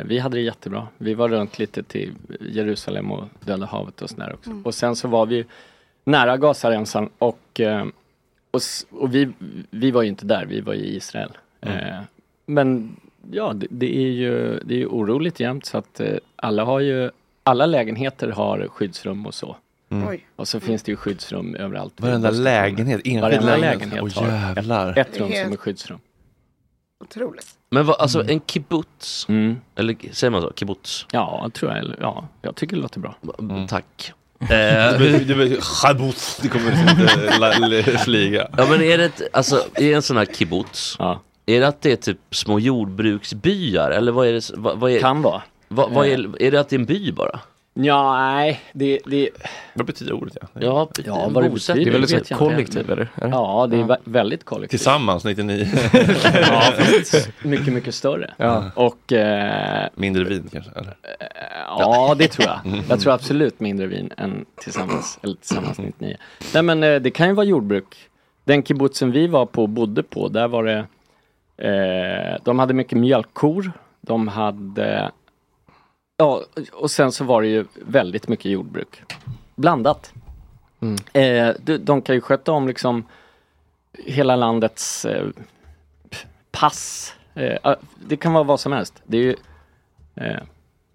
vi 0.04 0.18
hade 0.18 0.36
det 0.36 0.42
jättebra. 0.42 0.88
Vi 0.98 1.14
var 1.14 1.28
runt 1.28 1.58
lite 1.58 1.82
till 1.82 2.12
Jerusalem 2.40 3.12
och 3.12 3.24
Döda 3.40 3.66
havet 3.66 4.02
och 4.02 4.10
sådär 4.10 4.32
också. 4.34 4.50
Och 4.64 4.74
sen 4.74 4.96
så 4.96 5.08
var 5.08 5.26
vi 5.26 5.44
nära 6.04 6.36
Gazaremsan 6.36 7.10
och, 7.18 7.60
eh, 7.60 7.86
och, 8.50 8.60
och 8.90 9.14
vi, 9.14 9.32
vi 9.70 9.90
var 9.90 10.02
ju 10.02 10.08
inte 10.08 10.26
där, 10.26 10.46
vi 10.46 10.60
var 10.60 10.74
i 10.74 10.96
Israel. 10.96 11.30
Eh, 11.60 12.00
men 12.46 12.96
ja, 13.30 13.52
det, 13.52 13.66
det 13.70 13.96
är 13.96 14.10
ju 14.10 14.60
det 14.64 14.74
är 14.74 14.78
ju 14.78 14.86
oroligt 14.86 15.40
jämt 15.40 15.66
så 15.66 15.78
att 15.78 16.00
eh, 16.00 16.16
alla 16.36 16.64
har 16.64 16.80
ju 16.80 17.10
alla 17.42 17.66
lägenheter 17.66 18.28
har 18.28 18.68
skyddsrum 18.68 19.26
och 19.26 19.34
så. 19.34 19.56
Mm. 19.88 20.08
Oj. 20.08 20.26
Och 20.36 20.48
så 20.48 20.60
finns 20.60 20.82
det 20.82 20.92
ju 20.92 20.96
skyddsrum 20.96 21.54
överallt. 21.54 22.00
Varenda 22.00 22.30
lägenhet, 22.30 23.00
enskild 23.04 23.20
Varenda 23.20 23.56
lägenhet. 23.56 23.92
lägenhet 23.92 24.16
har 24.16 24.26
jävlar. 24.28 24.98
ett, 24.98 25.08
ett 25.08 25.20
rum 25.20 25.32
som 25.32 25.52
är 25.52 25.56
skyddsrum. 25.56 25.98
Otroligt. 27.00 27.46
Men 27.74 27.86
vad, 27.86 28.00
alltså 28.00 28.24
en 28.28 28.40
kibbutz, 28.46 29.26
Mm. 29.28 29.56
eller 29.76 29.96
säger 30.12 30.30
man 30.30 30.42
så? 30.42 30.52
Kibbutz? 30.56 31.06
Ja, 31.12 31.50
tror 31.54 31.70
jag. 31.70 31.80
Eller, 31.80 31.96
ja, 32.00 32.28
jag 32.42 32.56
tycker 32.56 32.76
det 32.76 32.82
låter 32.82 33.00
bra. 33.00 33.14
Mm. 33.38 33.66
Tack. 33.68 34.12
Du 34.48 34.54
Eh, 34.54 34.96
blir- 34.96 35.60
Chabutz, 35.60 36.38
Det 36.42 36.48
kommer 36.48 36.70
liksom 36.70 36.88
inte 37.00 37.38
la- 37.38 37.98
flyga. 37.98 38.48
ja 38.56 38.66
men 38.70 38.82
är 38.82 38.98
det, 38.98 39.04
ett, 39.04 39.22
alltså, 39.32 39.56
är 39.74 39.82
det 39.82 39.92
en 39.92 40.02
sån 40.02 40.16
här 40.16 40.24
kibbutz? 40.26 40.96
Ja. 40.98 41.20
Är 41.46 41.60
det 41.60 41.68
att 41.68 41.82
det 41.82 41.92
är 41.92 41.96
typ 41.96 42.18
små 42.30 42.58
jordbruksbyar 42.58 43.90
eller 43.90 44.12
vad 44.12 44.26
är 44.28 44.32
det? 44.32 44.50
Vad, 44.54 44.78
vad 44.78 44.90
är, 44.90 45.00
Kan 45.00 45.22
vara. 45.22 45.42
vad, 45.68 45.90
vad 45.90 46.06
är, 46.06 46.42
är 46.42 46.50
det 46.50 46.60
att 46.60 46.68
det 46.68 46.76
är 46.76 46.80
en 46.80 46.86
by 46.86 47.12
bara? 47.12 47.40
Ja, 47.76 48.18
nej, 48.18 48.60
det, 48.72 48.98
det, 49.06 49.30
Vad 49.74 49.86
betyder 49.86 50.12
ordet? 50.12 50.36
Ja? 50.40 50.48
Ja, 50.60 50.88
ja 51.04 51.28
vad 51.30 51.44
det 51.44 51.50
bosättning. 51.50 51.84
Det 51.84 51.90
är 51.90 51.92
väl 51.92 52.00
vet 52.00 52.10
ett 52.10 52.12
jag 52.12 52.20
inte. 52.20 52.34
kollektiv 52.34 52.90
eller? 52.90 53.08
Det? 53.20 53.28
Ja, 53.28 53.66
det 53.70 53.76
är 53.76 53.82
vä- 53.84 53.96
väldigt 54.04 54.44
kollektivt. 54.44 54.70
Tillsammans 54.80 55.24
99. 55.24 55.66
Ja, 56.34 56.72
mycket, 57.42 57.72
mycket 57.72 57.94
större. 57.94 58.34
Ja. 58.36 58.64
Och 58.74 59.12
eh, 59.12 59.88
Mindre 59.94 60.24
vin 60.24 60.48
kanske? 60.52 60.70
Eller? 60.76 60.96
ja, 61.66 62.14
det 62.18 62.28
tror 62.28 62.48
jag. 62.48 62.82
Jag 62.88 63.00
tror 63.00 63.12
absolut 63.12 63.60
mindre 63.60 63.86
vin 63.86 64.10
än 64.16 64.44
tillsammans, 64.56 65.18
eller 65.22 65.34
tillsammans 65.34 65.78
99. 65.78 66.16
Nej, 66.54 66.62
men 66.62 66.82
eh, 66.82 66.96
det 67.00 67.10
kan 67.10 67.28
ju 67.28 67.34
vara 67.34 67.46
jordbruk. 67.46 67.96
Den 68.44 68.62
kibbutzen 68.62 69.10
vi 69.12 69.26
var 69.26 69.46
på 69.46 69.62
och 69.62 69.68
bodde 69.68 70.02
på, 70.02 70.28
där 70.28 70.48
var 70.48 70.64
det 70.64 70.78
eh, 71.68 72.38
de 72.44 72.58
hade 72.58 72.74
mycket 72.74 72.98
mjölkkor. 72.98 73.72
De 74.00 74.28
hade 74.28 75.10
Ja, 76.16 76.42
och 76.72 76.90
sen 76.90 77.12
så 77.12 77.24
var 77.24 77.42
det 77.42 77.48
ju 77.48 77.64
väldigt 77.74 78.28
mycket 78.28 78.50
jordbruk. 78.50 79.02
Blandat. 79.54 80.12
Eh, 81.12 81.48
de, 81.62 81.78
de 81.78 82.02
kan 82.02 82.14
ju 82.14 82.20
sköta 82.20 82.52
om 82.52 82.68
liksom 82.68 83.04
hela 83.92 84.36
landets 84.36 85.04
eh, 85.04 85.26
pass. 86.50 87.14
Eh, 87.34 87.56
ah, 87.62 87.74
det 88.06 88.16
kan 88.16 88.32
vara 88.32 88.44
vad 88.44 88.60
som 88.60 88.72
helst. 88.72 89.02
Det 89.06 89.16
är 89.18 89.22
ju 89.22 89.36
eh, 90.14 90.42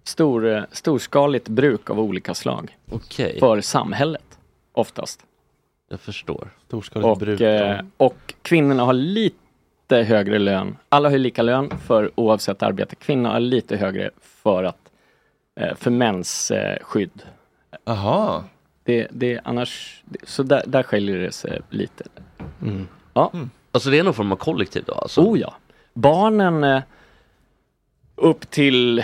stor, 0.03 0.47
eh, 0.47 0.63
storskaligt 0.71 1.47
bruk 1.47 1.89
av 1.89 1.99
olika 1.99 2.33
slag. 2.33 2.77
Okej, 2.91 3.39
För 3.39 3.61
samhället, 3.61 4.39
oftast. 4.71 5.25
jag 5.89 5.99
förstår. 5.99 6.49
Storskaligt 6.67 7.05
Och, 7.07 7.17
bruk. 7.17 7.41
eh, 7.41 7.79
och 7.97 8.33
kvinnorna 8.41 8.83
har 8.83 8.93
lite 8.93 9.95
högre 10.03 10.39
lön. 10.39 10.77
Alla 10.89 11.09
har 11.09 11.13
ju 11.13 11.19
lika 11.19 11.41
lön 11.41 11.71
för 11.87 12.11
oavsett 12.15 12.63
arbete. 12.63 12.95
Kvinnor 12.95 13.29
har 13.29 13.39
lite 13.39 13.77
högre 13.77 14.11
för 14.21 14.63
att 14.63 14.88
för 15.75 15.91
mäns 15.91 16.51
eh, 16.51 16.77
skydd. 16.81 17.21
Jaha. 17.85 18.43
Det, 18.83 19.07
det, 19.11 19.39
annars, 19.43 20.03
så 20.23 20.43
där, 20.43 20.63
där 20.67 20.83
skiljer 20.83 21.17
det 21.17 21.31
sig 21.31 21.61
lite. 21.69 22.03
Ja, 23.13 23.31
Alltså 23.71 23.89
det 23.89 23.99
är 23.99 24.03
någon 24.03 24.13
form 24.13 24.31
av 24.31 24.35
kollektiv 24.35 24.83
då 24.87 24.93
alltså? 24.93 25.21
oh 25.21 25.39
ja. 25.39 25.55
Barnen 25.93 26.63
eh, 26.63 26.81
upp 28.15 28.49
till 28.49 29.03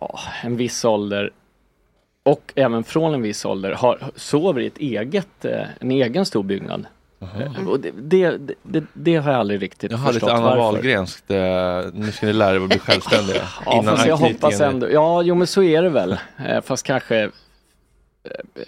ja, 0.00 0.18
en 0.42 0.56
viss 0.56 0.84
ålder 0.84 1.30
och 2.22 2.52
även 2.54 2.84
från 2.84 3.14
en 3.14 3.22
viss 3.22 3.44
ålder 3.44 3.72
har, 3.72 4.10
sover 4.16 4.60
i 4.60 4.66
ett 4.66 4.78
eget, 4.78 5.44
eh, 5.44 5.66
en 5.80 5.90
egen 5.90 6.26
stor 6.26 6.42
byggnad. 6.42 6.86
Och 7.68 7.80
det, 7.80 7.90
det, 7.96 8.38
det, 8.62 8.84
det 8.92 9.16
har 9.16 9.30
jag 9.30 9.40
aldrig 9.40 9.62
riktigt 9.62 9.90
Jag 9.90 9.98
har 9.98 10.12
förstått 10.12 10.28
lite 10.28 10.34
Anna. 10.34 10.56
Wahlgrenskt, 10.56 11.30
eh, 11.30 11.36
nu 11.92 12.12
ska 12.12 12.26
ni 12.26 12.32
lära 12.32 12.56
er 12.56 12.60
att 12.60 12.68
bli 12.68 12.78
självständiga. 12.86 13.42
Ja, 13.66 13.82
fast 13.82 14.06
jag 14.06 14.16
hoppas 14.16 14.60
ändå, 14.60 14.90
ja 14.90 15.22
jo 15.22 15.34
men 15.34 15.46
så 15.46 15.62
är 15.62 15.82
det 15.82 15.88
väl. 15.88 16.12
Eh, 16.48 16.60
fast 16.64 16.86
kanske 16.86 17.22
eh, 17.22 17.30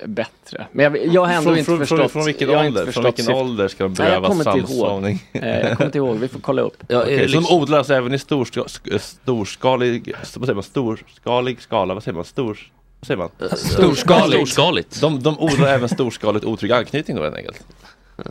bättre. 0.07 0.66
Men 0.72 0.84
jag, 0.84 1.07
jag 1.07 1.24
har 1.24 1.32
ändå 1.32 1.42
från, 1.42 1.59
inte 1.59 1.64
från, 1.64 1.78
förstått. 1.78 1.98
Från, 1.98 2.09
från 2.09 2.24
vilken 2.24 2.50
ålder? 2.50 2.92
Från 2.92 3.05
vilken 3.05 3.34
ålder 3.34 3.68
ska 3.68 3.84
de 3.84 3.94
berövas 3.94 4.34
ihåg. 4.34 4.42
samsovning? 4.44 5.22
Jag 5.32 5.62
kommer 5.76 5.84
inte 5.86 5.98
ihåg, 5.98 6.16
vi 6.16 6.28
får 6.28 6.40
kolla 6.40 6.62
upp. 6.62 6.76
Ja, 6.88 7.00
Som 7.02 7.11
liksom, 7.11 7.46
odlas 7.50 7.90
även 7.90 8.14
i 8.14 8.18
storska, 8.18 8.61
sk- 8.61 8.98
storskalig, 8.98 10.14
vad 10.36 10.46
säger 10.46 10.55
man, 10.55 10.62
storskalig 10.62 11.62
skala, 11.62 11.94
vad 11.94 12.02
säger 12.02 12.14
man, 12.14 12.24
stor, 12.24 12.59
vad 13.00 13.07
säger 13.07 13.18
man? 13.18 13.30
storskaligt. 13.57 14.34
storskaligt. 14.36 15.00
De, 15.00 15.22
de 15.22 15.38
odlar 15.40 15.68
även 15.68 15.88
storskaligt 15.88 16.44
otrygg 16.44 16.72
anknytning 16.72 17.16
då 17.16 17.22
helt 17.22 17.36
enkelt? 17.36 17.66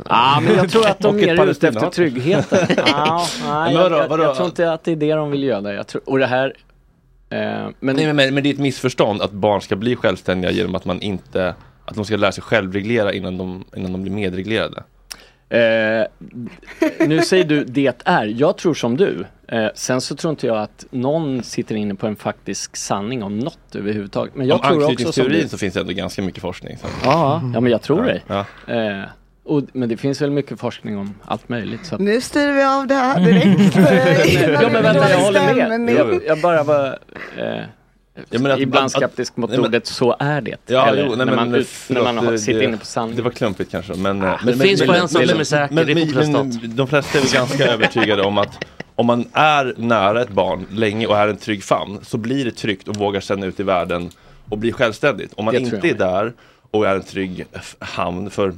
Ja, 0.09 0.39
men 0.43 0.55
jag 0.55 0.69
tror 0.69 0.87
att 0.87 0.99
de 0.99 1.15
mer 1.15 1.39
är 1.39 1.47
ute 1.47 1.67
efter 1.67 1.89
tryggheten. 1.89 2.67
ja, 2.87 3.27
nej, 3.43 3.73
jag, 3.73 3.91
jag, 3.91 4.19
jag 4.19 4.35
tror 4.35 4.47
inte 4.47 4.71
att 4.71 4.83
det 4.83 4.91
är 4.91 4.95
det 4.95 5.13
de 5.13 5.31
vill 5.31 5.43
göra. 5.43 5.73
Jag 5.73 5.87
tror, 5.87 6.09
och 6.09 6.19
det 6.19 6.25
här... 6.25 6.53
Eh, 7.29 7.39
men 7.79 7.95
Nej, 7.95 8.13
men, 8.13 8.33
men 8.33 8.43
det 8.43 8.49
är 8.49 8.53
ett 8.53 8.59
missförstånd 8.59 9.21
att 9.21 9.31
barn 9.31 9.61
ska 9.61 9.75
bli 9.75 9.95
självständiga 9.95 10.51
genom 10.51 10.75
att 10.75 10.85
man 10.85 11.01
inte 11.01 11.55
att 11.85 11.95
de 11.95 12.05
ska 12.05 12.17
lära 12.17 12.31
sig 12.31 12.43
självreglera 12.43 13.13
innan 13.13 13.37
de, 13.37 13.65
innan 13.75 13.91
de 13.91 14.01
blir 14.01 14.11
medreglerade? 14.11 14.83
Eh, 15.49 16.05
nu 17.07 17.21
säger 17.21 17.43
du 17.43 17.63
det 17.63 18.01
är. 18.05 18.25
Jag 18.25 18.57
tror 18.57 18.73
som 18.73 18.97
du. 18.97 19.25
Eh, 19.47 19.67
sen 19.75 20.01
så 20.01 20.15
tror 20.15 20.31
inte 20.31 20.47
jag 20.47 20.57
att 20.57 20.85
någon 20.91 21.43
sitter 21.43 21.75
inne 21.75 21.95
på 21.95 22.07
en 22.07 22.15
faktisk 22.15 22.75
sanning 22.75 23.23
om 23.23 23.39
något 23.39 23.75
överhuvudtaget. 23.75 24.35
Men 24.35 24.47
jag 24.47 24.55
Om 24.55 24.61
tror 24.61 24.91
också 24.91 25.11
som 25.11 25.29
du. 25.29 25.47
så 25.47 25.57
finns 25.57 25.73
det 25.73 25.79
ändå 25.79 25.93
ganska 25.93 26.21
mycket 26.21 26.41
forskning. 26.41 26.77
Ja, 27.03 27.41
ja 27.53 27.59
men 27.59 27.71
jag 27.71 27.81
tror 27.81 28.03
dig. 28.03 28.23
Ja. 28.27 28.45
Eh, 28.67 29.03
och, 29.45 29.61
men 29.73 29.89
det 29.89 29.97
finns 29.97 30.21
väl 30.21 30.31
mycket 30.31 30.59
forskning 30.59 30.97
om 30.97 31.13
allt 31.25 31.49
möjligt. 31.49 31.85
Så 31.85 31.95
att... 31.95 32.01
Nu 32.01 32.21
styr 32.21 32.51
vi 32.51 32.63
av 32.63 32.87
det 32.87 32.95
här 32.95 33.19
direkt. 33.19 33.75
ja 34.61 34.69
men 34.69 34.83
vänta, 34.83 35.09
jag 35.09 35.17
håller 35.17 35.77
med. 35.77 36.21
Jag, 36.27 36.41
bara 36.41 36.63
var 36.63 36.99
eh, 37.37 37.61
Ja, 38.29 38.39
men 38.39 38.51
att- 38.51 38.59
ibland 38.59 38.85
att- 38.85 38.91
skeptisk 38.91 39.37
mot 39.37 39.49
nej, 39.49 39.59
men- 39.59 39.67
ordet 39.67 39.87
så 39.87 40.15
är 40.19 40.41
det. 40.41 40.55
Ja, 40.65 40.87
Eller 40.87 41.03
jo, 41.03 41.07
nej, 41.07 41.17
när, 41.17 41.25
men, 41.25 41.35
man, 41.35 41.51
men, 41.51 41.59
ut, 41.59 41.67
när 41.67 41.95
förlåt, 41.95 42.03
man 42.03 42.17
har, 42.25 42.31
det- 42.31 42.39
sitter 42.39 42.59
det- 42.59 42.65
inne 42.65 42.77
på 42.77 42.85
sanning. 42.85 43.15
Det 43.15 43.21
var 43.21 43.31
klumpigt 43.31 43.71
kanske. 43.71 43.93
Men, 43.93 44.23
Ah, 44.23 44.39
men, 44.45 44.57
det 44.57 44.65
finns 44.65 44.87
bara 44.87 44.97
en 44.97 45.07
sak 45.09 45.29
som 45.29 45.39
är 45.39 45.43
säker, 45.43 45.75
men, 45.75 45.85
det 45.85 45.91
är 45.91 46.31
men, 46.31 46.75
de 46.75 46.87
flesta 46.87 47.17
är 47.17 47.21
väl 47.21 47.31
ganska 47.33 47.65
övertygade 47.73 48.21
om 48.23 48.37
att 48.37 48.65
om 48.95 49.05
man 49.05 49.25
är 49.33 49.73
nära 49.77 50.21
ett 50.21 50.29
barn 50.29 50.65
länge 50.71 51.07
och 51.07 51.17
är 51.17 51.27
en 51.27 51.37
trygg 51.37 51.63
famn 51.63 51.99
så 52.01 52.17
blir 52.17 52.45
det 52.45 52.51
tryggt 52.51 52.87
och 52.87 52.95
vågar 52.97 53.19
sända 53.19 53.47
ut 53.47 53.59
i 53.59 53.63
världen 53.63 54.09
och 54.49 54.57
bli 54.57 54.71
självständigt. 54.71 55.33
Om 55.33 55.45
man 55.45 55.55
inte 55.55 55.89
är 55.89 55.93
där 55.93 56.33
och 56.71 56.87
är 56.87 56.95
en 56.95 57.03
trygg 57.03 57.45
hamn 57.79 58.29
för 58.29 58.53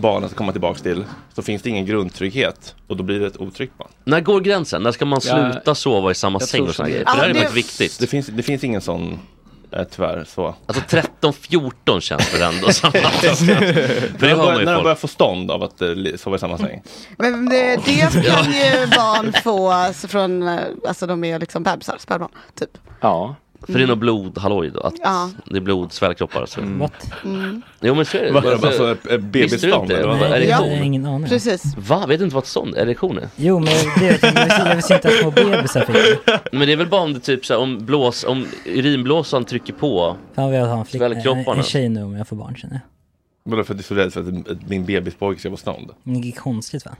barnen 0.00 0.24
att 0.24 0.34
komma 0.36 0.52
tillbaka 0.52 0.78
till 0.80 1.04
så 1.34 1.42
finns 1.42 1.62
det 1.62 1.70
ingen 1.70 1.86
grundtrygghet 1.86 2.74
och 2.86 2.96
då 2.96 3.02
blir 3.02 3.20
det 3.20 3.26
ett 3.26 3.36
otryggt 3.40 3.78
barn. 3.78 3.88
När 4.04 4.20
går 4.20 4.40
gränsen? 4.40 4.82
När 4.82 4.92
ska 4.92 5.04
man 5.04 5.20
Ja, 5.24 5.50
sluta 5.52 5.74
sova 5.74 6.10
i 6.10 6.14
samma 6.14 6.40
säng 6.40 6.62
och 6.68 6.74
såna? 6.74 6.88
Ja, 6.88 6.96
För 6.96 7.04
det 7.04 7.10
här 7.22 7.28
är 7.30 7.34
det- 7.34 7.40
faktiskt 7.40 7.56
viktigt. 7.80 7.98
Det 8.00 8.06
finns, 8.06 8.26
det 8.26 8.42
finns 8.42 8.64
ingen 8.64 8.80
sån 8.80 9.18
eh, 9.72 9.84
tyvärr 9.90 10.24
så. 10.28 10.54
Alltså 10.66 10.82
13-14 11.20 12.00
känns 12.00 12.34
väl 12.34 12.42
ändå 12.54 12.72
som 12.72 12.92
För 12.92 12.98
det 13.00 14.26
När 14.26 14.28
de 14.28 14.36
börjar, 14.36 14.58
ju 14.60 14.64
när 14.64 14.72
de 14.74 14.82
börjar 14.82 14.82
folk. 14.82 14.98
få 14.98 15.08
stånd 15.08 15.50
av 15.50 15.62
att 15.62 15.82
eh, 15.82 15.88
li- 15.94 16.18
sova 16.18 16.36
i 16.36 16.38
samma 16.38 16.58
säng. 16.58 16.82
Men 17.18 17.48
det, 17.48 17.76
det 17.84 18.00
kan 18.26 18.52
ju 18.52 18.86
barn 18.86 19.32
få 19.44 19.70
alltså, 19.70 20.08
från, 20.08 20.48
eh, 20.48 20.60
alltså 20.88 21.06
de 21.06 21.24
är 21.24 21.38
liksom 21.38 21.62
bebisar, 21.62 21.96
spädbarn, 21.98 22.30
typ. 22.58 22.70
Ja. 23.00 23.34
För 23.66 23.72
det 23.78 23.82
är 23.82 23.86
nog 23.86 23.98
blodhalloj 23.98 24.70
då, 24.70 24.80
att 24.80 24.94
Ja. 25.02 25.30
det 25.44 25.56
är 25.56 25.60
blod, 25.60 25.92
svällkroppar 25.92 26.42
och 26.42 26.48
så. 26.48 26.60
What? 26.60 27.10
Mm. 27.24 27.62
Jo 27.80 27.94
men 27.94 28.04
så 28.04 28.16
är 28.16 28.22
det. 28.24 28.32
Vad 28.32 28.44
är 28.44 28.48
det, 28.48 28.54
Alltså, 28.54 28.68
bara 28.68 28.76
så, 28.76 28.90
eh, 28.90 28.96
Visste 28.96 29.16
du 29.16 29.18
bebisstånd? 29.18 29.82
inte? 29.82 29.96
eller 29.96 30.08
vad? 30.08 30.18
Nej, 30.18 30.30
jag 30.30 30.38
Erektion? 30.42 30.78
har 30.78 30.84
ingen 30.84 31.06
aning. 31.06 31.28
Precis. 31.28 31.62
Va? 31.76 32.06
Vet 32.06 32.18
du 32.18 32.24
inte 32.24 32.34
vad 32.34 32.42
ett 32.44 32.48
stånd 32.48 32.76
erektion 32.76 33.18
är? 33.18 33.28
Jo, 33.36 33.58
men 33.58 33.64
det 33.98 34.00
vet 34.10 34.22
jag, 34.22 34.34
men 34.34 34.48
jag 34.68 34.76
visste 34.76 34.94
inte 34.94 35.08
att 35.08 35.14
små 35.14 35.30
bebisar 35.30 35.80
fick 35.84 35.94
det. 36.26 36.40
Men 36.52 36.66
det 36.66 36.72
är 36.72 36.76
väl 36.76 36.88
bara 36.88 37.00
om 37.02 37.12
det 37.14 37.20
typ 37.20 37.46
så 37.46 37.54
här, 37.54 37.60
om 37.60 37.86
blås, 37.86 38.24
om 38.24 38.46
urinblåsan 38.66 39.44
trycker 39.44 39.72
på. 39.72 40.16
Fan 40.34 40.44
vad 40.44 40.56
jag 40.60 40.66
har 40.66 40.78
en 40.78 40.84
flicka, 40.84 41.04
en, 41.06 41.12
Svällkropparna. 41.12 41.58
en 41.58 41.64
tjej 41.64 41.88
nu 41.88 42.02
om 42.02 42.14
jag 42.16 42.28
får 42.28 42.36
barn 42.36 42.54
känner 42.56 42.74
jag. 42.74 42.80
Vadå 43.50 43.64
för 43.64 43.74
att 43.74 43.78
du 43.78 43.82
är 43.82 43.86
så 43.86 43.94
rädd 43.94 44.12
för 44.12 44.20
att 44.20 44.68
min 44.68 44.84
bebispojke 44.84 45.40
ska 45.40 45.50
få 45.50 45.56
stånd? 45.56 45.90
Men 46.02 46.20
Det 46.20 46.28
är 46.28 46.32
konstigt 46.32 46.84
va? 46.84 46.96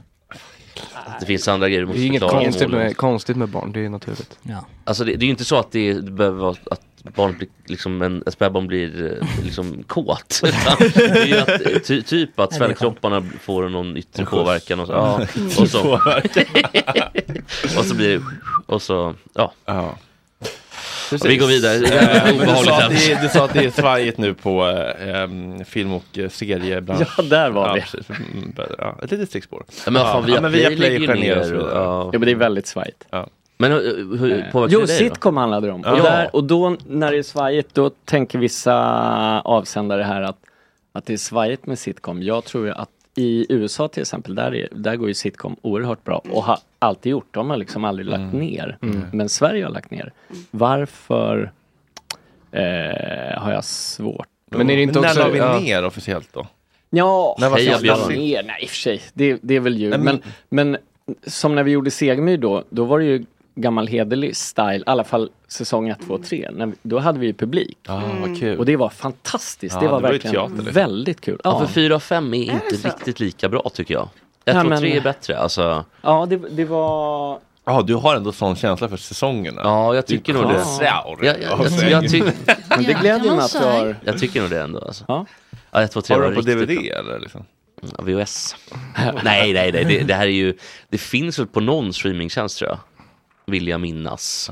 Det 1.19 1.25
finns 1.25 1.47
andra 1.47 1.67
grejer 1.69 1.81
du 1.81 1.85
Det 1.85 1.87
måste 1.87 2.03
är 2.03 2.07
inget 2.07 2.21
förklara. 2.21 2.43
konstigt 2.43 2.67
målen. 2.69 2.85
med, 2.85 2.97
konstigt 2.97 3.37
med 3.37 3.49
barn, 3.49 3.71
det 3.71 3.85
är 3.85 3.89
naturligt. 3.89 4.39
Ja. 4.41 4.65
Alltså 4.83 5.03
det, 5.03 5.15
det 5.15 5.23
är 5.23 5.25
ju 5.25 5.31
inte 5.31 5.45
så 5.45 5.55
att 5.55 5.71
det, 5.71 5.93
det 5.93 6.11
behöver 6.11 6.37
vara 6.39 6.55
att 6.71 6.81
barn 7.15 7.37
blir, 7.37 7.49
liksom 7.65 8.01
en, 8.01 8.23
ett 8.27 8.33
spädbarn 8.33 8.67
blir 8.67 9.17
eh, 9.21 9.43
liksom 9.43 9.83
kåt. 9.87 10.41
Utan 10.45 10.75
det 10.95 11.21
är 11.21 11.25
ju 11.25 11.37
att, 11.37 11.49
eh, 11.49 11.79
ty, 11.87 12.01
typ 12.01 12.39
att 12.39 12.49
det 12.49 12.55
svällkropparna 12.55 13.23
får 13.41 13.69
någon 13.69 13.97
yttre 13.97 14.25
skjuts. 14.25 14.31
påverkan 14.31 14.79
och 14.79 14.87
så. 14.87 14.93
Ja, 14.93 15.21
och, 15.61 15.69
så 15.69 15.99
och 17.79 17.85
så 17.85 17.95
blir 17.95 18.09
det, 18.19 18.23
och 18.65 18.81
så, 18.81 19.13
ja. 19.33 19.53
Ja. 19.65 19.97
Vi 21.23 21.37
går 21.37 21.47
vidare. 21.47 21.77
Det 21.77 21.87
är 21.97 22.33
men 22.37 22.47
du, 22.47 22.55
sa 22.55 22.77
att 22.83 22.89
det, 22.89 23.11
är- 23.11 23.21
du 23.21 23.29
sa 23.29 23.45
att 23.45 23.53
det 23.53 23.65
är 23.65 23.69
svajigt 23.71 24.17
nu 24.17 24.33
på 24.33 24.67
eh, 24.69 25.65
film 25.65 25.93
och 25.93 26.17
eh, 26.17 26.29
seriebransch. 26.29 27.07
Ja, 27.17 27.23
där 27.23 27.49
var 27.49 27.73
vi. 27.75 27.81
precis. 27.81 28.09
Mm, 28.09 28.53
Ja, 28.77 28.95
ett 29.03 29.11
litet 29.11 29.29
stickspår. 29.29 29.63
Ja, 29.85 29.91
men 29.91 30.01
fan, 30.01 30.23
ja, 30.27 30.41
men 30.41 30.51
Viaplay 30.51 30.89
Viaplay 30.89 30.99
lägger 30.99 31.15
ner 31.15 31.35
ner 31.45 31.53
och- 31.55 31.69
ja. 31.75 32.09
Ja 32.13 32.19
men 32.19 32.21
det 32.21 32.31
är 32.31 32.35
väldigt 32.35 32.67
svajigt. 32.67 33.05
Men 33.57 33.71
eh, 33.71 33.77
hur 34.19 34.31
Eh, 34.31 34.51
påverkar 34.51 34.73
Jo, 34.73 34.79
det 34.79 34.85
dig 34.85 34.99
då? 34.99 35.05
sitcom 35.09 35.37
handlar 35.37 35.61
det 35.61 35.71
om. 35.71 35.81
Ja. 35.85 35.91
Och, 35.91 35.97
där, 36.03 36.35
och 36.35 36.43
då 36.43 36.77
när 36.87 37.11
det 37.11 37.17
är 37.17 37.23
svajigt 37.23 37.69
då 37.75 37.89
tänker 38.05 38.39
vissa 38.39 38.75
avsändare 39.41 40.03
här 40.03 40.21
att, 40.21 40.37
att 40.93 41.05
det 41.05 41.13
är 41.13 41.17
svajigt 41.17 41.65
med 41.65 41.79
sitcom. 41.79 42.23
Jag 42.23 42.43
tror 42.45 42.65
ju 42.65 42.71
att 42.71 42.89
i 43.15 43.45
USA 43.49 43.87
till 43.87 44.01
exempel, 44.01 44.35
där, 44.35 44.55
är, 44.55 44.67
där 44.71 44.95
går 44.95 45.07
ju 45.07 45.13
sitcom 45.13 45.55
oerhört 45.61 46.03
bra 46.03 46.21
och 46.31 46.43
har 46.43 46.57
alltid 46.79 47.09
gjort. 47.11 47.27
De 47.31 47.49
har 47.49 47.57
liksom 47.57 47.85
aldrig 47.85 48.07
lagt 48.07 48.33
ner. 48.33 48.77
Men 49.13 49.29
Sverige 49.29 49.63
har 49.65 49.71
lagt 49.71 49.91
ner. 49.91 50.13
Varför 50.51 51.51
eh, 52.51 53.41
har 53.41 53.51
jag 53.51 53.63
svårt. 53.65 54.27
Men 54.51 54.69
är 54.69 54.75
det 54.75 54.81
inte 54.81 54.99
när 54.99 55.07
också... 55.07 55.19
la 55.19 55.29
vi 55.29 55.37
ja. 55.37 55.59
ner 55.59 55.85
officiellt 55.85 56.33
då? 56.33 56.47
Ja, 56.89 57.37
När 57.39 57.49
var 57.49 57.57
Björn. 57.81 57.89
avsnitt? 57.99 58.17
ner, 58.19 58.43
nej 58.43 58.63
i 58.63 58.65
och 58.65 58.69
för 58.69 58.75
sig. 58.77 59.01
Det, 59.13 59.39
det 59.41 59.55
är 59.55 59.59
väl 59.59 59.77
ju. 59.77 59.89
Nej, 59.89 59.99
Men, 59.99 60.19
men- 60.49 60.69
men 60.71 60.77
som 61.27 61.55
när 61.55 61.63
vi 61.63 61.71
gjorde 61.71 61.91
Segemyhr 61.91 62.37
då, 62.37 62.63
då 62.69 62.85
var 62.85 62.99
det 62.99 63.05
ju 63.05 63.25
gammal 63.55 63.87
hederlig 63.87 64.35
style, 64.35 64.75
i 64.77 64.83
alla 64.85 65.03
fall 65.03 65.29
säsong 65.47 65.89
1, 65.89 65.97
2, 66.07 66.17
3. 66.17 66.49
När, 66.53 66.65
vi- 66.65 66.73
då 66.81 66.99
hade 66.99 67.19
vi 67.19 67.25
ju 67.27 67.33
publik. 67.33 67.77
Ja, 67.87 68.01
vad 68.21 68.39
kul. 68.39 68.59
Och 68.59 68.65
det 68.65 68.75
var 68.75 68.89
fantastiskt. 68.89 69.75
Ja, 69.75 69.81
det 69.81 69.87
var 69.87 69.97
det 69.97 70.03
var 70.03 70.11
verkligen 70.11 70.33
teater, 70.35 70.55
liksom. 70.55 70.73
väldigt 70.73 71.21
kul. 71.21 71.39
Ja, 71.43 71.49
Ja, 71.61 71.67
för 71.67 71.73
4 71.73 71.95
och 71.95 72.03
5 72.03 72.33
är 72.33 72.37
inte 72.51 72.77
så? 72.77 72.87
riktigt 72.87 73.19
lika 73.19 73.49
bra 73.49 73.69
tycker 73.73 73.93
jag. 73.93 74.09
1, 74.45 74.55
Nej, 74.55 74.63
2, 74.63 74.69
men- 74.69 74.79
3 74.79 74.97
är 74.97 75.01
bättre. 75.01 75.37
Alltså, 75.37 75.85
ja 76.01 76.25
det, 76.29 76.37
det 76.37 76.65
var... 76.65 77.39
Ja, 77.67 77.81
du 77.81 77.95
har 77.95 78.15
ändå 78.15 78.31
sån 78.31 78.55
känsla 78.55 78.89
för 78.89 78.97
säsongerna. 78.97 79.61
ja, 79.63 79.95
jag 79.95 80.05
tycker 80.07 80.33
nog 80.33 80.43
det. 80.49 80.63
Ja. 80.81 81.17
Jag, 81.21 81.25
jag, 81.41 81.41
jag, 81.41 81.91
jag, 81.91 82.11
ty, 82.11 82.23
Men 82.69 82.83
det 82.83 82.93
gläder 82.93 83.29
mig 83.35 83.39
att 83.45 83.51
du 83.51 83.57
har... 83.59 83.95
jag 84.03 84.19
tycker 84.19 84.41
nog 84.41 84.49
det 84.49 84.61
ändå. 84.61 84.79
Alltså. 84.79 85.05
Ja. 85.07 85.25
Ja, 85.71 85.81
1, 85.81 85.91
2, 85.91 86.01
3 86.01 86.15
Har 86.15 86.21
du 86.21 86.27
på 86.35 86.41
riktigt 86.41 86.57
DVD 86.57 86.67
bra. 86.89 86.99
eller? 86.99 87.19
Liksom? 87.19 87.45
Ja, 87.97 88.03
VHS. 88.03 88.55
nej, 89.23 89.53
nej, 89.53 89.71
nej. 89.71 89.85
Det, 89.85 89.99
det 90.03 90.13
här 90.13 90.25
är 90.27 90.31
ju, 90.31 90.57
det 90.89 90.97
finns 90.97 91.39
väl 91.39 91.47
på 91.47 91.59
någon 91.59 91.93
streamingtjänst 91.93 92.57
tror 92.57 92.69
jag. 92.69 92.79
Vill 93.47 93.67
jag 93.67 93.81
minnas. 93.81 94.51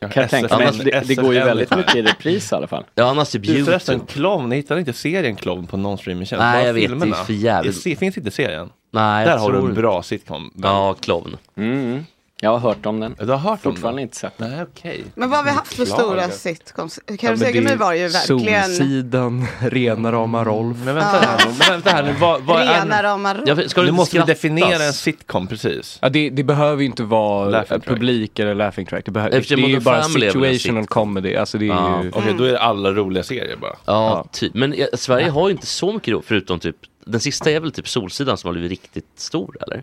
Ja. 0.00 0.08
Kan 0.08 0.20
jag 0.20 0.30
tänka 0.30 0.56
mig. 0.58 0.66
Annars- 0.66 0.78
Det, 0.84 1.02
det 1.08 1.14
går 1.14 1.34
ju 1.34 1.40
väldigt 1.40 1.76
mycket 1.76 1.94
i 1.96 2.02
repris 2.02 2.52
i 2.52 2.54
alla 2.54 2.66
fall. 2.66 2.84
Ja, 2.94 3.04
annars 3.04 3.30
typ 3.30 3.42
Du 3.42 3.64
förresten, 3.64 3.94
YouTube. 3.94 4.12
Clown, 4.12 4.48
ni 4.48 4.56
hittar 4.56 4.78
inte 4.78 4.92
serien 4.92 5.36
Clown 5.36 5.66
på 5.66 5.76
någon 5.76 5.98
streamingtjänst? 5.98 6.40
Nej, 6.40 6.66
jag 6.66 6.74
vet, 6.74 7.00
det 7.00 7.08
är 7.08 7.12
för 7.24 7.32
jävligt. 7.32 7.84
Det 7.84 7.96
finns 7.96 8.16
inte 8.18 8.30
serien? 8.30 8.68
Nej, 8.92 9.26
Där 9.26 9.38
har 9.38 9.52
du 9.52 9.58
en 9.58 9.74
bra 9.74 10.02
sitcom. 10.02 10.50
Ja, 10.62 10.94
Clown. 11.00 11.36
Mm. 11.56 12.04
Jag 12.40 12.50
har 12.50 12.58
hört 12.58 12.86
om 12.86 13.00
den. 13.00 13.14
Du 13.18 13.24
har 13.26 13.36
hört 13.38 13.66
om 13.66 13.72
Fortfarande 13.72 13.98
den? 14.00 14.02
inte 14.02 14.16
sett. 14.16 14.38
Nej, 14.38 14.62
okej. 14.62 15.04
Men 15.14 15.30
vad 15.30 15.38
har 15.38 15.44
vi 15.44 15.50
haft 15.50 15.74
för 15.74 15.84
stora 15.84 16.22
ja. 16.22 16.30
sitcoms? 16.30 17.00
Ja, 17.06 17.14
det 17.18 17.24
är 17.26 17.36
Segemyhr 17.36 17.76
var 17.76 17.92
ju 17.92 18.08
verkligen 18.08 18.64
Solsidan, 18.64 19.46
rena 19.60 20.12
rama 20.12 20.44
Rolf. 20.44 20.76
Men 20.84 20.94
vänta 20.94 21.10
här 21.18 21.38
nu, 21.46 21.52
men 21.58 21.68
vänta 21.68 21.90
här 21.90 22.02
nu, 22.02 22.12
vad, 22.20 22.42
vad 22.42 22.60
rena 22.60 23.02
rama 23.02 23.36
Jag, 23.46 23.70
ska 23.70 23.80
du 23.80 23.84
Nu 23.84 23.88
inte 23.88 23.96
måste 23.96 24.10
skrattas? 24.10 24.26
definiera 24.26 24.82
en 24.84 24.92
sitcom 24.92 25.46
precis. 25.46 25.98
Ja, 26.02 26.08
det, 26.08 26.30
det 26.30 26.44
behöver 26.44 26.82
ju 26.82 26.86
inte 26.86 27.02
vara 27.02 27.48
Laughing 27.48 27.68
track. 27.80 27.84
publik 27.84 28.38
eller 28.38 28.54
laughing 28.54 28.86
track. 28.86 29.04
Det, 29.04 29.10
behöver, 29.10 29.30
det 29.32 29.38
Eftersom 29.38 29.64
är 29.64 29.68
ju 29.68 29.80
bara 29.80 30.02
situational 30.02 30.86
comedy. 30.86 31.36
Alltså 31.36 31.58
det 31.58 31.64
är 31.64 31.68
Ja. 31.68 32.02
ju... 32.02 32.10
Okej, 32.14 32.34
då 32.38 32.44
är 32.44 32.52
det 32.52 32.60
alla 32.60 32.92
roliga 32.92 33.22
serier 33.22 33.56
bara. 33.56 33.76
Ja, 33.84 34.26
typ. 34.32 34.54
Men 34.54 34.72
eh, 34.72 34.86
Sverige 34.94 35.30
har 35.30 35.48
ju 35.48 35.52
inte 35.52 35.66
så 35.66 35.92
mycket 35.92 36.12
då, 36.14 36.22
förutom 36.22 36.58
typ 36.60 36.76
den 37.04 37.20
sista 37.20 37.50
är 37.50 37.60
väl 37.60 37.72
typ 37.72 37.88
Solsidan 37.88 38.36
som 38.38 38.48
har 38.48 38.52
blivit 38.52 38.70
riktigt 38.70 39.06
stor 39.16 39.56
eller? 39.60 39.82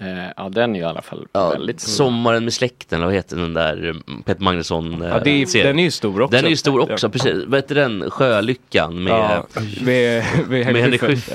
Eh, 0.00 0.06
ja, 0.36 0.48
den 0.48 0.70
är 0.74 0.78
ju 0.78 0.84
i 0.84 0.88
alla 0.88 1.02
fall 1.02 1.26
Ja, 1.32 1.50
väldigt 1.50 1.80
stor. 1.80 1.92
Sommaren 1.92 2.44
med 2.44 2.52
släkten, 2.52 3.00
vad 3.02 3.12
heter 3.14 3.36
den 3.36 3.54
där 3.54 3.88
eh, 3.88 4.14
Peter 4.24 4.42
Magnusson 4.42 5.02
eh, 5.02 5.08
Ja, 5.08 5.20
det 5.24 5.30
är, 5.42 5.64
den 5.64 5.78
är 5.78 5.82
ju 5.82 5.90
stor 5.90 6.20
också. 6.22 6.36
Den 6.36 6.44
är 6.44 6.48
ju 6.50 6.56
stor 6.56 6.92
också, 6.92 7.10
precis. 7.10 7.44
Vad 7.46 7.58
heter 7.58 7.74
den? 7.74 8.10
Sjölyckan 8.10 9.02
med, 9.02 9.12
Ja, 9.12 9.46
med, 9.80 10.24
med 10.48 10.66
med 10.72 10.76
Henrik 10.76 11.00
Schyffert. 11.00 11.34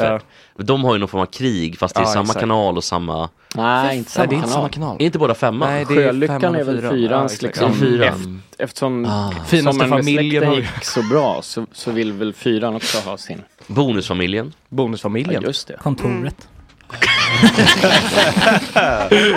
Ja. 0.57 0.63
De 0.63 0.83
har 0.83 0.93
ju 0.95 0.99
någon 0.99 1.07
form 1.09 1.21
av 1.21 1.25
krig 1.25 1.77
fast 1.79 1.95
det 1.95 1.99
är 2.01 2.03
Ja, 2.03 2.07
samma 2.09 2.23
exakt. 2.23 2.39
kanal 2.39 2.77
och 2.77 2.83
samma... 2.83 3.29
Nej, 3.55 3.97
inte 3.97 4.09
Nej, 4.09 4.13
samma 4.13 4.25
det 4.27 4.33
är 4.33 4.35
inte 4.35 4.47
kanal. 4.47 4.49
samma 4.53 4.69
kanal. 4.69 4.97
Är 4.99 5.05
inte 5.05 5.19
båda 5.19 5.33
femman? 5.33 5.69
Nej, 5.69 5.85
det 5.87 5.93
är 5.93 5.95
Sjölyckan 5.97 6.55
är 6.55 6.63
väl 6.63 6.77
fyran. 6.77 6.91
fyrans 6.91 7.41
Ja, 7.41 7.47
liksom. 7.47 7.67
Ja, 7.71 7.77
fyran. 7.79 8.07
Eft- 8.13 8.39
eftersom 8.63 9.05
Ah. 9.05 9.31
Finaste 9.47 9.87
familjen 9.87 10.53
gick 10.53 10.65
så 10.83 11.03
bra 11.03 11.39
så, 11.43 11.65
så 11.71 11.91
vill 11.91 12.13
väl 12.13 12.33
fyran 12.33 12.75
också 12.75 12.97
ha 13.09 13.17
sin. 13.17 13.41
Bonusfamiljen. 13.67 14.45
Ja, 14.45 14.75
Bonusfamiljen. 14.75 15.43
just 15.43 15.67
det. 15.67 15.77
Kontoret. 15.81 16.47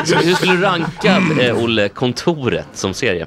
Så 0.04 0.16
hur 0.22 0.34
skulle 0.34 0.52
du 0.52 0.62
ranka, 0.62 1.22
eh, 1.40 1.64
Olle, 1.64 1.88
Kontoret 1.88 2.66
som 2.72 2.94
serie? 2.94 3.26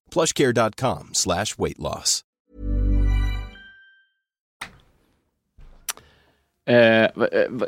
plushcare.com 0.13 1.09
slash 1.13 1.45
weight 1.57 1.79
loss. 1.79 2.21
Eh, 6.69 6.75
eh, 7.03 7.09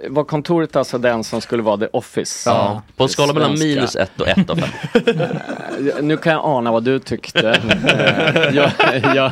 var 0.10 0.24
kontoret 0.24 0.76
alltså 0.76 0.98
den 0.98 1.24
som 1.24 1.41
skulle 1.41 1.64
vara 1.64 1.78
the 1.78 1.88
office? 1.94 2.50
Ja, 2.50 2.82
på 2.98 3.04
en 3.04 3.10
skala 3.10 3.34
mellan 3.34 3.60
minus 3.60 3.96
ett 3.96 4.22
och 4.22 4.28
ett 4.28 4.50
av 4.50 4.56
fem. 4.56 4.70
Eh, 5.18 6.02
Nu 6.02 6.18
kan 6.18 6.34
jag 6.34 6.41
ana 6.46 6.72
vad 6.72 6.84
du 6.84 7.00
tyckte. 7.00 7.50
Eh, 7.50 8.56
jag, 8.56 8.72
jag, 9.16 9.32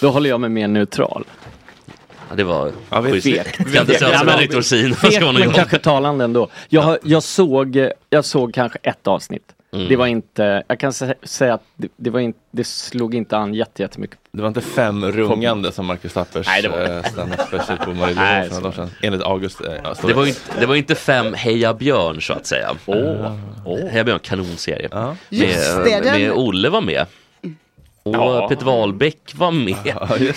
då 0.00 0.10
håller 0.10 0.30
jag 0.30 0.40
mig 0.40 0.50
mer 0.50 0.68
neutral. 0.68 1.24
Ja, 2.28 2.34
det 2.36 2.44
var 2.44 2.72
Ja, 2.90 3.02
schysst. 3.02 3.26
Fegt. 3.26 3.58
Jag 3.58 3.72
kan 3.72 3.80
inte 3.80 3.98
säga 3.98 4.18
som 4.18 4.28
Henrik 4.28 4.50
Dorsin. 4.52 4.88
Vad 4.90 4.98
Fegt 4.98 5.14
ska 5.14 5.24
man 5.24 5.34
men 5.34 5.50
kanske 5.52 5.78
talande 5.78 6.24
ändå. 6.24 6.48
Jag, 6.68 6.98
jag, 7.02 7.22
såg, 7.22 7.88
jag 8.10 8.24
såg 8.24 8.54
kanske 8.54 8.78
ett 8.82 9.06
avsnitt. 9.06 9.52
Mm. 9.76 9.88
Det 9.88 9.96
var 9.96 10.06
inte, 10.06 10.62
jag 10.68 10.80
kan 10.80 10.90
sä- 10.90 11.14
säga 11.22 11.54
att 11.54 11.62
det, 11.76 11.88
det, 11.96 12.10
var 12.10 12.20
inte, 12.20 12.38
det 12.50 12.64
slog 12.64 13.14
inte 13.14 13.36
an 13.36 13.54
jätte, 13.54 13.82
jättemycket. 13.82 14.18
Det 14.32 14.40
var 14.42 14.48
inte 14.48 14.60
fem 14.60 15.04
rungande 15.12 15.72
som 15.72 15.86
Marcus 15.86 16.12
Tappers 16.12 16.46
Nej, 16.46 16.62
det 16.62 16.68
var 16.68 16.96
eh, 16.96 17.02
stand-up 17.02 17.40
special 17.40 17.78
på 17.78 17.90
dagar 17.92 18.72
sedan. 18.72 18.90
Enligt 19.02 19.22
August. 19.22 19.60
ja, 19.84 19.94
står 19.94 20.08
Det 20.08 20.14
var, 20.14 20.26
inte, 20.26 20.40
det 20.60 20.66
var 20.66 20.74
inte 20.74 20.94
fem 20.94 21.34
Heja 21.34 21.74
Björn 21.74 22.22
så 22.22 22.32
att 22.32 22.46
säga. 22.46 22.70
Åh, 22.86 23.36
åh. 23.64 23.78
Heja 23.88 24.04
Björn, 24.04 24.18
kanonserie. 24.18 24.88
Ja. 24.92 25.16
Just 25.28 25.76
Med, 25.76 25.84
det, 25.84 26.00
den- 26.10 26.20
med 26.20 26.32
Olle 26.32 26.68
var 26.68 26.80
med. 26.80 27.06
Och 28.02 28.14
Ja. 28.14 28.48
Peter 28.48 28.64
Wahlbeck 28.64 29.32
var 29.34 29.50
med. 29.50 29.76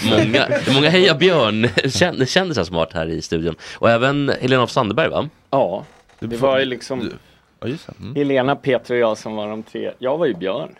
många, 0.03 0.47
många 0.75 0.89
Heja 0.89 1.15
Björn 1.15 1.65
kän- 1.65 2.25
kändisar 2.25 2.63
som 2.63 2.75
varit 2.75 2.93
här 2.93 3.09
i 3.09 3.21
studion. 3.21 3.55
Och 3.75 3.89
även 3.89 4.31
Helena 4.41 4.63
af 4.63 4.69
Sandberg 4.71 5.09
va? 5.09 5.29
Ja, 5.51 5.85
det 6.19 6.37
var 6.37 6.59
ju 6.59 6.65
liksom 6.65 7.11
Det. 7.59 7.89
Mm. 7.99 8.15
Helena, 8.15 8.55
Peter 8.55 8.93
och 8.93 8.99
jag 8.99 9.17
som 9.17 9.35
var 9.35 9.47
de 9.47 9.63
tre. 9.63 9.91
Jag 9.99 10.17
var 10.17 10.25
ju 10.25 10.33
Björn. 10.33 10.75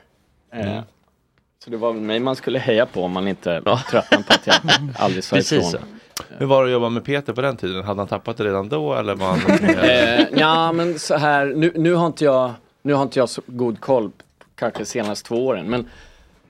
Eh, 0.54 0.80
Så 1.64 1.70
det 1.70 1.78
var 1.78 1.94
väl 1.94 2.02
mig 2.02 2.20
man 2.20 2.36
skulle 2.36 2.60
heja 2.60 2.86
på 2.86 3.04
om 3.04 3.12
man 3.12 3.28
inte 3.28 3.62
Ja. 3.66 3.80
tröttnade 3.92 4.24
på 4.24 4.34
att 4.34 4.48
jag 4.48 4.56
aldrig 4.96 5.24
sa 5.24 5.36
Precis 5.36 5.74
ifrån. 5.74 5.88
Hur 6.38 6.46
var 6.46 6.64
det 6.64 6.70
att 6.70 6.74
jobba 6.74 6.90
med 6.90 7.04
Peter 7.06 7.34
på 7.34 7.42
den 7.42 7.58
tiden? 7.58 7.84
Hade 7.84 8.00
han 8.02 8.08
tappat 8.08 8.38
det 8.38 8.44
redan 8.44 8.70
då 8.70 8.94
eller 8.94 9.16
var 9.16 9.28
han 9.28 9.40
Eh, 9.80 10.40
ja 10.40 10.72
men 10.72 11.00
så 11.00 11.16
här, 11.18 11.46
nu, 11.46 11.72
nu, 11.76 11.94
har 11.94 12.08
inte 12.08 12.26
jag, 12.26 12.54
nu 12.82 12.94
har 12.94 13.04
inte 13.04 13.20
jag 13.20 13.30
så 13.30 13.42
god 13.46 13.80
koll 13.80 14.12
kanske 14.56 14.80
de 14.80 14.86
senaste 14.86 15.28
två 15.28 15.46
åren. 15.48 15.66
Men, 15.70 15.86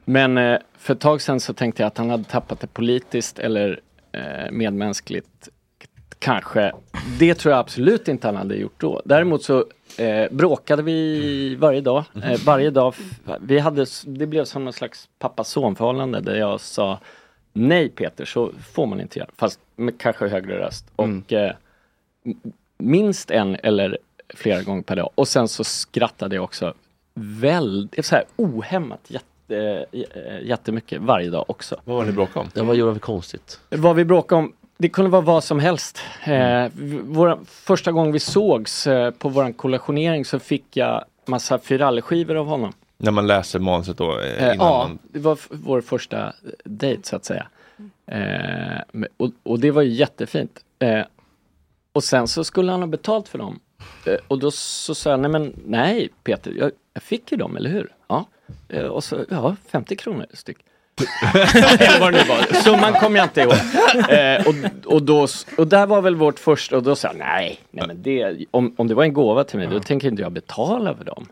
men 0.06 0.38
eh, 0.38 0.60
för 0.78 0.94
ett 0.94 1.00
tag 1.00 1.22
sedan 1.22 1.40
så 1.40 1.54
tänkte 1.54 1.82
jag 1.84 1.88
att 1.88 1.98
han 1.98 2.10
hade 2.10 2.24
tappat 2.24 2.60
det 2.60 2.68
politiskt 2.68 3.40
eller 3.40 3.80
eh, 4.12 4.52
medmänskligt. 4.52 5.50
Kanske. 6.20 6.74
Det 7.20 7.34
tror 7.36 7.52
jag 7.52 7.60
absolut 7.60 8.08
inte 8.08 8.28
han 8.28 8.36
hade 8.36 8.56
gjort 8.56 8.80
då. 8.82 9.02
Däremot 9.06 9.44
så 9.44 9.66
eh, 10.00 10.32
bråkade 10.32 10.84
vi 10.84 11.56
varje 11.56 11.82
dag. 11.82 12.04
Eh, 12.24 12.39
varje 12.45 12.70
dag. 12.70 12.95
Vi 13.39 13.60
hade, 13.60 13.86
det 14.06 14.26
blev 14.26 14.45
som 14.45 14.64
någon 14.64 14.74
slags 14.74 15.10
pappa-son 15.20 15.76
förhållande 15.76 16.22
där 16.22 16.36
jag 16.36 16.62
sa 16.62 17.00
Nej 17.54 17.89
Peter, 17.89 18.26
så 18.26 18.52
får 18.74 18.86
man 18.86 19.02
inte 19.02 19.20
göra. 19.20 19.30
Fast 19.38 19.60
med 19.76 19.97
kanske 19.97 20.28
högre 20.28 20.60
röst. 20.60 20.86
Och 20.95 21.34
eh, 21.34 21.54
minst 22.78 23.32
en 23.32 23.56
eller 23.56 23.97
flera 24.30 24.62
gånger 24.62 24.82
per 24.82 24.95
dag. 24.95 25.10
Och 25.16 25.28
sen 25.28 25.47
så 25.47 25.64
skrattade 25.64 26.36
jag 26.36 26.43
också 26.43 26.74
väldigt, 27.14 28.06
så 28.06 28.16
här 28.16 28.26
ohämmat 28.36 29.00
jätte, 29.08 29.86
eh, 29.91 30.47
jättemycket 30.47 31.02
varje 31.02 31.30
dag 31.30 31.45
också. 31.47 31.82
Vad 31.86 31.95
var 31.95 32.04
det 32.04 32.10
ni 32.10 32.16
bråkade 32.16 32.39
om? 32.39 32.52
Ja, 32.54 32.64
vad 32.64 32.76
gjorde 32.76 32.93
vi 32.93 33.00
konstigt? 33.00 33.60
Vad 33.70 33.95
vi 33.95 34.06
bråkade 34.06 34.39
om, 34.39 34.54
det 34.82 34.90
kunde 34.90 35.12
vara 35.12 35.22
vad 35.22 35.44
som 35.44 35.60
helst. 35.60 36.00
Eh, 36.24 36.68
v- 36.74 37.00
våra, 37.04 37.40
första 37.46 37.92
gången 37.92 38.12
vi 38.12 38.20
sågs 38.20 38.88
eh, 38.88 39.12
på 39.12 39.30
våran 39.30 39.54
kollationering 39.54 40.26
så 40.26 40.40
fick 40.40 40.78
jag 40.78 41.04
massa 41.26 41.58
Firalli-skivor 41.60 42.36
av 42.36 42.46
honom. 42.46 42.74
När 42.98 43.12
man 43.12 43.28
läser 43.28 43.60
manuset 43.60 43.98
då? 43.98 44.20
eh, 44.20 44.44
Eh, 44.48 44.54
ja, 44.58 44.88
man... 44.88 45.00
det 45.04 45.20
var 45.20 45.40
vår 45.50 45.82
första 45.82 46.26
eh, 46.28 46.32
dejt 46.64 47.04
så 47.04 47.16
att 47.16 47.26
säga. 47.26 47.48
Eh, 48.08 48.82
men- 48.92 49.10
och, 49.18 49.32
och 49.44 49.60
det 49.60 49.72
var 49.72 49.82
ju 49.82 49.90
jättefint. 49.90 50.60
Eh, 50.80 51.02
och 51.94 52.04
sen 52.04 52.28
så 52.28 52.44
skulle 52.44 52.72
han 52.72 52.82
ha 52.82 52.88
betalt 52.88 53.28
för 53.28 53.38
dem. 53.38 53.60
Eh, 54.06 54.16
och 54.28 54.40
då 54.40 54.52
så 54.52 54.96
sa 54.96 55.10
jag, 55.10 55.20
nej 55.20 55.32
men 55.32 55.54
nej 55.66 56.10
Peter, 56.24 56.54
jag, 56.58 56.72
jag 56.94 57.04
fick 57.04 57.32
ju 57.32 57.38
dem, 57.38 57.58
eller 57.58 57.70
hur? 57.70 57.94
Ja. 58.08 58.26
Eh, 58.70 58.84
och 58.86 59.04
så, 59.04 59.26
ja, 59.30 59.56
50 59.70 59.96
kronor 59.96 60.26
styck. 60.34 60.58
Eller 61.34 62.00
vad 62.00 62.14
det 62.14 62.18
nu 62.18 62.24
var. 62.30 62.62
Summan 62.62 62.93
kommer 62.93 63.18
jag 63.18 63.26
inte 63.26 63.41
ihåg. 63.41 63.54
Eh, 64.10 64.47
och, 64.47 64.93
och, 64.93 65.04
då, 65.04 65.28
och 65.58 65.68
där 65.68 65.86
var 65.86 66.02
väl 66.02 66.16
vårt 66.16 66.39
första, 66.39 66.78
och 66.78 66.84
då 66.84 66.95
sa 66.95 67.08
jag, 67.08 67.18
nej, 67.18 67.60
nej 67.72 67.88
men 67.88 68.02
det, 68.02 68.45
om, 68.52 68.74
om 68.78 68.88
det 68.88 68.93
var 68.93 69.04
en 69.04 69.14
gåva 69.14 69.43
till 69.43 69.60
mig, 69.60 69.68
då 69.68 69.80
tänker 69.80 70.08
inte 70.08 70.22
jag 70.22 70.32
betala 70.32 70.95
för 70.95 71.06
dem. 71.06 71.26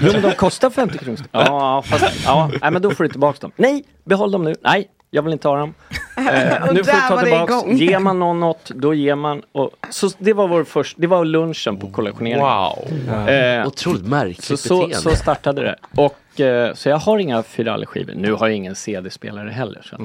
Jo 0.00 0.10
men 0.12 0.22
de 0.22 0.32
kostar 0.32 0.70
50 0.70 0.98
kronor. 0.98 1.18
Ja, 1.32 1.82
fast, 1.82 2.24
ja, 2.24 2.50
nej 2.62 2.70
men 2.70 2.82
då 2.82 2.90
får 2.90 3.04
du 3.04 3.10
tillbaka 3.10 3.38
dem. 3.40 3.52
Nej, 3.56 3.84
behåll 4.04 4.30
dem 4.30 4.44
nu. 4.44 4.54
Nej, 4.62 4.88
jag 5.10 5.22
vill 5.22 5.32
inte 5.32 5.48
ha 5.48 5.56
dem. 5.56 5.74
Eh, 6.18 6.24
nu 6.60 6.66
får 6.66 6.74
du 6.74 6.82
där 6.82 7.08
ta 7.08 7.20
tillbaks. 7.20 7.52
igång. 7.52 7.76
Ger 7.76 7.98
man 7.98 8.18
någon 8.18 8.40
något, 8.40 8.70
då 8.70 8.94
ger 8.94 9.14
man. 9.14 9.42
Och, 9.52 9.70
så 9.90 10.10
det 10.18 10.32
var 10.32 10.48
vår 10.48 10.64
första, 10.64 11.00
det 11.00 11.06
var 11.06 11.24
lunchen 11.24 11.76
på 11.76 11.90
kollationeringen. 11.90 12.40
Wow! 12.40 13.28
Eh, 13.28 13.66
Otroligt 13.66 14.06
märkligt 14.06 14.44
så, 14.44 14.56
så, 14.56 14.86
beteende. 14.86 15.10
så 15.10 15.16
startade 15.16 15.62
det. 15.62 15.76
Och, 15.96 16.40
eh, 16.40 16.74
så 16.74 16.88
jag 16.88 16.96
har 16.96 17.18
inga 17.18 17.42
Firalli-skivor. 17.42 18.14
Nu 18.14 18.32
har 18.32 18.48
jag 18.48 18.56
ingen 18.56 18.74
CD-spelare 18.74 19.50
heller. 19.50 19.82
Så. 19.82 19.96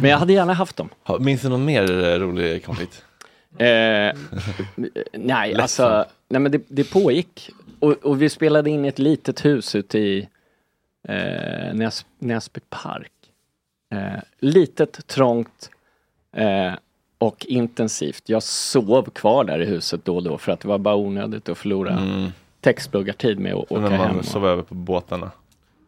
Men 0.00 0.10
jag 0.10 0.18
hade 0.18 0.32
gärna 0.32 0.52
haft 0.52 0.76
dem. 0.76 0.88
Minns 1.20 1.42
du 1.42 1.48
någon 1.48 1.64
mer 1.64 2.04
eh, 2.04 2.18
rolig 2.18 2.64
konflikt? 2.64 3.04
Eh, 3.58 4.12
nej, 5.12 5.54
alltså, 5.54 6.04
nej 6.28 6.40
men 6.40 6.52
det, 6.52 6.60
det 6.68 6.84
pågick. 6.84 7.50
Och, 7.80 7.92
och 7.92 8.22
vi 8.22 8.28
spelade 8.28 8.70
in 8.70 8.84
i 8.84 8.88
ett 8.88 8.98
litet 8.98 9.44
hus 9.44 9.74
ute 9.74 9.98
i 9.98 10.28
eh, 11.08 11.74
Näs, 11.74 12.06
Näsby 12.18 12.60
park. 12.70 13.12
Eh, 13.92 14.20
litet, 14.38 15.06
trångt 15.06 15.70
eh, 16.36 16.72
och 17.18 17.46
intensivt. 17.48 18.28
Jag 18.28 18.42
sov 18.42 19.02
kvar 19.10 19.44
där 19.44 19.62
i 19.62 19.64
huset 19.66 20.04
då 20.04 20.16
och 20.16 20.22
då 20.22 20.38
för 20.38 20.52
att 20.52 20.60
det 20.60 20.68
var 20.68 20.78
bara 20.78 20.94
onödigt 20.94 21.48
att 21.48 21.58
förlora 21.58 21.90
Mm. 21.92 22.28
textpluggartid 22.60 23.38
med 23.38 23.54
att 23.54 23.72
åka 23.72 23.88
hem. 23.88 24.18
och- 24.18 24.24
sov 24.24 24.46
över 24.46 24.62
på 24.62 24.74
båtarna. 24.74 25.30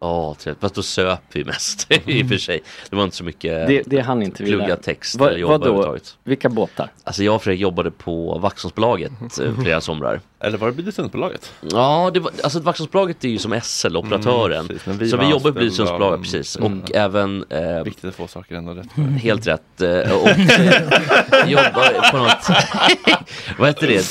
Ja, 0.01 0.35
trevligt. 0.39 0.61
Fast 0.61 0.75
då 0.75 0.83
söp 0.83 1.21
vi 1.33 1.45
mest 1.45 1.87
i 2.07 2.23
och 2.23 2.29
för 2.29 2.37
sig. 2.39 2.61
Det 2.91 2.97
var 2.97 3.05
inte 3.05 3.17
så 3.17 3.25
mycket 3.25 3.67
Det, 3.67 3.83
det 3.87 4.01
hann 4.01 4.23
inte 4.23 4.45
plugga 4.45 4.77
text 4.77 5.17
Va- 5.17 5.29
eller 5.29 5.39
jobba 5.39 5.53
vadå? 5.53 5.65
överhuvudtaget. 5.67 6.17
Vilka 6.25 6.49
båtar? 6.49 6.91
Alltså 7.05 7.23
jag 7.25 7.35
och 7.35 7.43
Fredrik 7.43 7.61
jobbade 7.61 7.91
på 7.91 8.39
Vaxholmsbolaget 8.39 9.13
eh, 9.41 9.61
flera 9.63 9.81
somrar. 9.81 10.21
Eller 10.41 10.59
var 10.59 10.67
det 10.67 10.73
Blidösundsbolaget? 10.75 11.53
Ja, 11.61 12.11
det 12.15 12.21
var, 12.21 12.33
alltså 12.43 12.61
Vaxholmsbolaget 12.61 13.25
är 13.25 13.29
ju 13.29 13.39
som 13.39 13.61
SL, 13.63 13.97
operatören. 13.97 14.53
Mm, 14.61 14.69
precis, 14.69 14.87
vi 15.01 15.11
så 15.11 15.17
vi 15.17 15.31
jobbar 15.31 15.99
på 15.99 16.05
av- 16.05 16.23
precis. 16.23 16.57
Mm. 16.57 16.81
Och 16.83 16.95
även 16.95 17.45
eh, 17.51 17.83
Viktigt 17.85 18.05
att 18.05 18.15
få 18.15 18.27
saker 18.27 18.55
ändå 18.55 18.73
rätt. 18.75 19.21
Helt 19.23 19.47
rätt. 19.47 19.81
eh, 19.81 19.89
Och 20.17 20.29
jobbar 21.49 22.11
på 22.11 22.19
något, 22.19 22.49
vad 23.59 23.69
heter 23.69 23.87
det, 23.87 24.03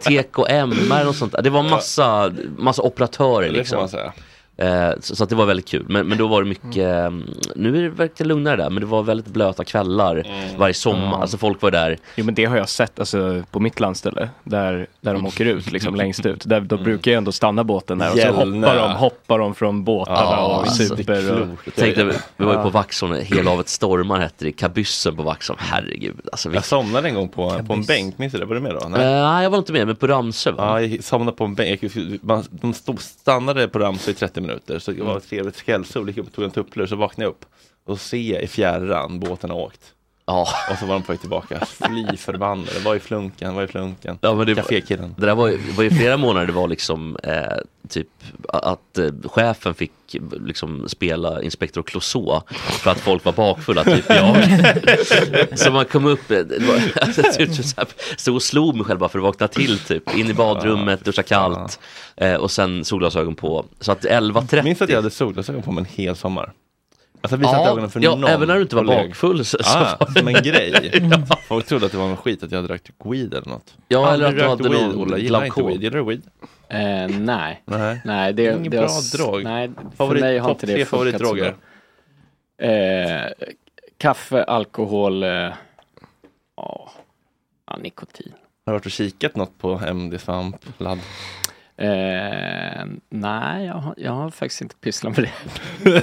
TKM 0.00 0.72
eller 0.92 1.04
något 1.04 1.16
sånt. 1.16 1.34
Det 1.42 1.50
var 1.50 1.62
massa, 1.62 2.32
massa 2.58 2.82
operatörer 2.82 3.42
Det 3.42 3.48
får 3.48 3.56
liksom. 3.58 3.78
man 3.78 3.88
säga. 3.88 4.12
Eh, 4.58 4.90
så, 5.00 5.16
så 5.16 5.24
att 5.24 5.30
det 5.30 5.36
var 5.36 5.46
väldigt 5.46 5.68
kul. 5.68 5.84
Men, 5.88 6.06
men 6.08 6.18
då 6.18 6.26
var 6.26 6.42
det 6.42 6.48
mycket, 6.48 6.76
eh, 6.76 7.10
nu 7.56 7.78
är 7.78 7.82
det 7.82 7.88
verkligen 7.88 8.28
lugnare 8.28 8.56
där, 8.56 8.70
men 8.70 8.80
det 8.80 8.86
var 8.86 9.02
väldigt 9.02 9.26
blöta 9.26 9.64
kvällar 9.64 10.26
varje 10.58 10.74
sommar. 10.74 11.10
Ja. 11.10 11.20
Alltså 11.20 11.38
folk 11.38 11.62
var 11.62 11.70
där. 11.70 11.98
Jo 12.16 12.24
men 12.24 12.34
det 12.34 12.44
har 12.44 12.56
jag 12.56 12.68
sett 12.68 12.98
alltså, 12.98 13.42
på 13.50 13.60
mitt 13.60 13.80
landställe 13.80 14.28
där, 14.44 14.86
där 15.00 15.12
de 15.14 15.26
åker 15.26 15.44
ut 15.44 15.72
liksom 15.72 15.94
längst 16.06 16.26
ut. 16.26 16.44
Där, 16.46 16.60
då 16.60 16.76
brukar 16.76 17.10
ju 17.10 17.16
ändå 17.16 17.32
stanna 17.32 17.64
båten 17.64 17.98
där 17.98 18.12
och 18.12 18.18
så 18.18 18.28
hoppar 18.28 18.76
de, 18.76 18.92
hoppar 18.92 19.38
de 19.38 19.54
från 19.54 19.84
båtarna 19.84 20.18
Ja, 20.20 20.46
och 20.46 20.60
alltså, 20.60 20.96
super. 20.96 21.42
Och, 21.42 21.48
Jag 21.64 21.74
tänkte, 21.74 22.04
vi 22.36 22.44
var 22.44 22.56
ju 22.56 22.62
på. 22.62 22.70
Vaxholm, 22.76 23.16
Hela 23.22 23.50
havet 23.50 23.68
stormar 23.68 24.20
hette 24.20 24.44
det, 24.44 24.52
kabyssen 24.52 25.16
på 25.16 25.22
Vaxholm, 25.22 25.58
herregud. 25.62 26.20
Alltså, 26.32 26.48
vi... 26.48 26.54
Jag 26.54 26.64
somnade 26.64 27.08
en 27.08 27.14
gång 27.14 27.28
på, 27.28 27.62
på 27.66 27.72
en 27.72 27.82
bänk, 27.82 28.18
minns 28.18 28.32
du 28.32 28.38
det? 28.38 28.44
Var 28.44 28.54
du 28.54 28.60
med 28.60 28.74
då? 28.74 28.80
Eh, 28.80 28.88
Nej, 28.88 29.42
jag 29.42 29.50
var 29.50 29.58
inte 29.58 29.72
med, 29.72 29.86
men 29.86 29.96
på 29.96 30.06
Ramsö 30.06 30.50
va? 30.50 30.80
Ja, 30.80 30.86
jag 30.86 31.04
somnade 31.04 31.36
på 31.36 31.44
en 31.44 31.54
bänk. 31.54 31.80
Man, 32.22 32.44
de 32.50 32.74
stod, 32.74 33.02
stannade 33.02 33.68
på 33.68 33.78
Ramsö 33.78 34.10
i 34.10 34.14
30 34.14 34.40
minuter. 34.46 34.78
Så 34.78 34.92
det 34.92 35.02
var 35.02 35.16
ett 35.16 35.28
trevligt 35.28 35.62
kvällssol. 35.62 36.08
Gick 36.08 36.18
upp 36.18 36.26
och 36.26 36.32
tog 36.32 36.44
en 36.44 36.50
tupplur. 36.50 36.86
Så 36.86 36.96
vaknade 36.96 37.26
jag 37.26 37.30
upp. 37.30 37.44
Och 37.84 38.00
så 38.00 38.04
ser 38.08 38.32
jag 38.32 38.42
i 38.42 38.46
fjärran 38.46 39.20
båten 39.20 39.50
har 39.50 39.58
åkt. 39.58 39.94
Ja. 40.26 40.48
Och 40.70 40.78
så 40.78 40.86
var 40.86 40.94
de 40.94 41.02
på 41.02 41.12
väg 41.12 41.20
tillbaka. 41.20 41.64
Fly 41.66 42.16
förbannade. 42.16 42.78
Var 42.84 42.94
är 42.94 42.98
flunken? 42.98 43.54
Var 43.54 43.62
är 43.62 43.66
flunken? 43.66 44.18
Ja, 44.20 44.34
men 44.34 44.46
det, 44.46 44.54
Cafékillen. 44.54 45.14
det 45.18 45.26
där 45.26 45.34
var, 45.34 45.48
ju- 45.48 45.58
var 45.76 45.84
ju 45.84 45.90
flera 45.90 46.16
månader 46.16 46.46
det 46.46 46.52
var 46.52 46.68
liksom 46.68 47.16
eh, 47.22 47.42
typ 47.88 48.08
att 48.48 48.98
eh, 48.98 49.10
chefen 49.24 49.74
fick 49.74 49.92
liksom 50.46 50.88
spela 50.88 51.42
inspektor 51.42 51.82
Clouseau 51.82 52.40
för 52.56 52.90
att 52.90 53.00
folk 53.00 53.24
var 53.24 53.32
bakfulla, 53.32 53.84
typ 53.84 54.04
jag. 54.08 54.36
så 55.58 55.70
man 55.70 55.84
kom 55.84 56.04
upp, 56.06 56.30
eh, 56.30 56.38
det 56.38 56.58
var, 56.66 57.02
alltså, 57.06 57.22
typ, 57.22 57.54
så 57.54 57.74
här, 57.76 57.86
stod 58.16 58.34
och 58.34 58.42
slog 58.42 58.76
mig 58.76 58.84
själv 58.84 58.98
bara 58.98 59.08
för 59.08 59.18
att 59.18 59.24
vakna 59.24 59.48
till 59.48 59.78
typ. 59.78 60.16
In 60.16 60.30
i 60.30 60.34
badrummet, 60.34 61.04
duscha 61.04 61.22
kallt 61.22 61.78
eh, 62.16 62.34
och 62.34 62.50
sen 62.50 62.84
solglasögon 62.84 63.34
på. 63.34 63.64
Så 63.80 63.92
att 63.92 64.04
11.30 64.04 64.62
Minns 64.62 64.82
att 64.82 64.88
jag 64.88 64.96
hade 64.96 65.10
solglasögon 65.10 65.62
på 65.62 65.72
mig 65.72 65.80
en 65.88 66.04
hel 66.04 66.16
sommar? 66.16 66.52
Alltså 67.20 67.36
visade 67.36 67.58
inte 67.58 67.70
ögonen 67.70 67.90
för 67.90 68.00
ja, 68.00 68.14
någon. 68.14 68.30
även 68.30 68.48
när 68.48 68.54
du 68.54 68.62
inte 68.62 68.76
var 68.76 68.84
kollega. 68.84 69.08
bakfull 69.08 69.44
så, 69.44 69.58
så 69.62 69.78
ah, 69.78 69.96
var 70.00 70.06
det- 70.06 70.18
som 70.18 70.28
en 70.28 70.34
grej. 70.42 70.90
ja. 71.28 71.36
Folk 71.48 71.66
trodde 71.66 71.86
att 71.86 71.92
det 71.92 71.98
var 71.98 72.08
en 72.08 72.16
skit 72.16 72.42
att 72.42 72.50
jag 72.50 72.58
hade 72.62 72.74
rökt 72.74 72.90
weed 73.04 73.34
eller 73.34 73.48
något. 73.48 73.74
Ja, 73.88 74.12
eller 74.14 74.26
att 74.28 74.36
du 74.36 74.42
hade 74.44 74.68
weed, 74.68 74.82
någon 74.88 74.94
Ola. 74.96 75.18
Gillar 75.18 75.44
inte 75.44 75.62
weed. 75.62 75.82
Gillar 75.82 75.98
du 75.98 76.04
weed? 76.04 76.22
Eh, 76.68 77.18
nej. 77.18 77.62
Nej. 77.64 78.02
nej, 78.04 78.32
det, 78.32 78.42
Ingen 78.42 78.62
det 78.62 78.70
bra 78.70 78.80
har, 78.88 79.16
drog. 79.16 79.44
Nej, 79.44 79.70
Favorit- 79.96 79.96
för 79.96 80.20
mig 80.20 80.38
har 80.38 80.50
inte 80.50 80.66
det 80.66 80.72
tre 80.72 80.84
funkat 80.84 80.88
så 80.88 80.96
favoritdroger? 80.96 81.54
bra. 82.58 82.68
Eh, 82.68 83.30
kaffe, 83.98 84.44
alkohol, 84.44 85.22
eh, 85.22 85.28
ja, 86.56 86.90
ja, 87.66 87.76
nikotin. 87.80 88.32
Har 88.66 88.72
du 88.72 88.78
varit 88.78 88.86
och 88.86 88.92
kikat 88.92 89.36
något 89.36 89.58
på 89.58 89.80
MD 89.92 90.18
Svamp, 90.18 90.56
ladd? 90.78 90.98
Eh, 91.78 92.84
nej, 93.10 93.66
jag 93.66 93.74
har, 93.74 93.94
jag 93.96 94.12
har 94.12 94.30
faktiskt 94.30 94.60
inte 94.60 94.74
pysslat 94.76 95.16
med 95.16 95.28
det. 95.84 96.02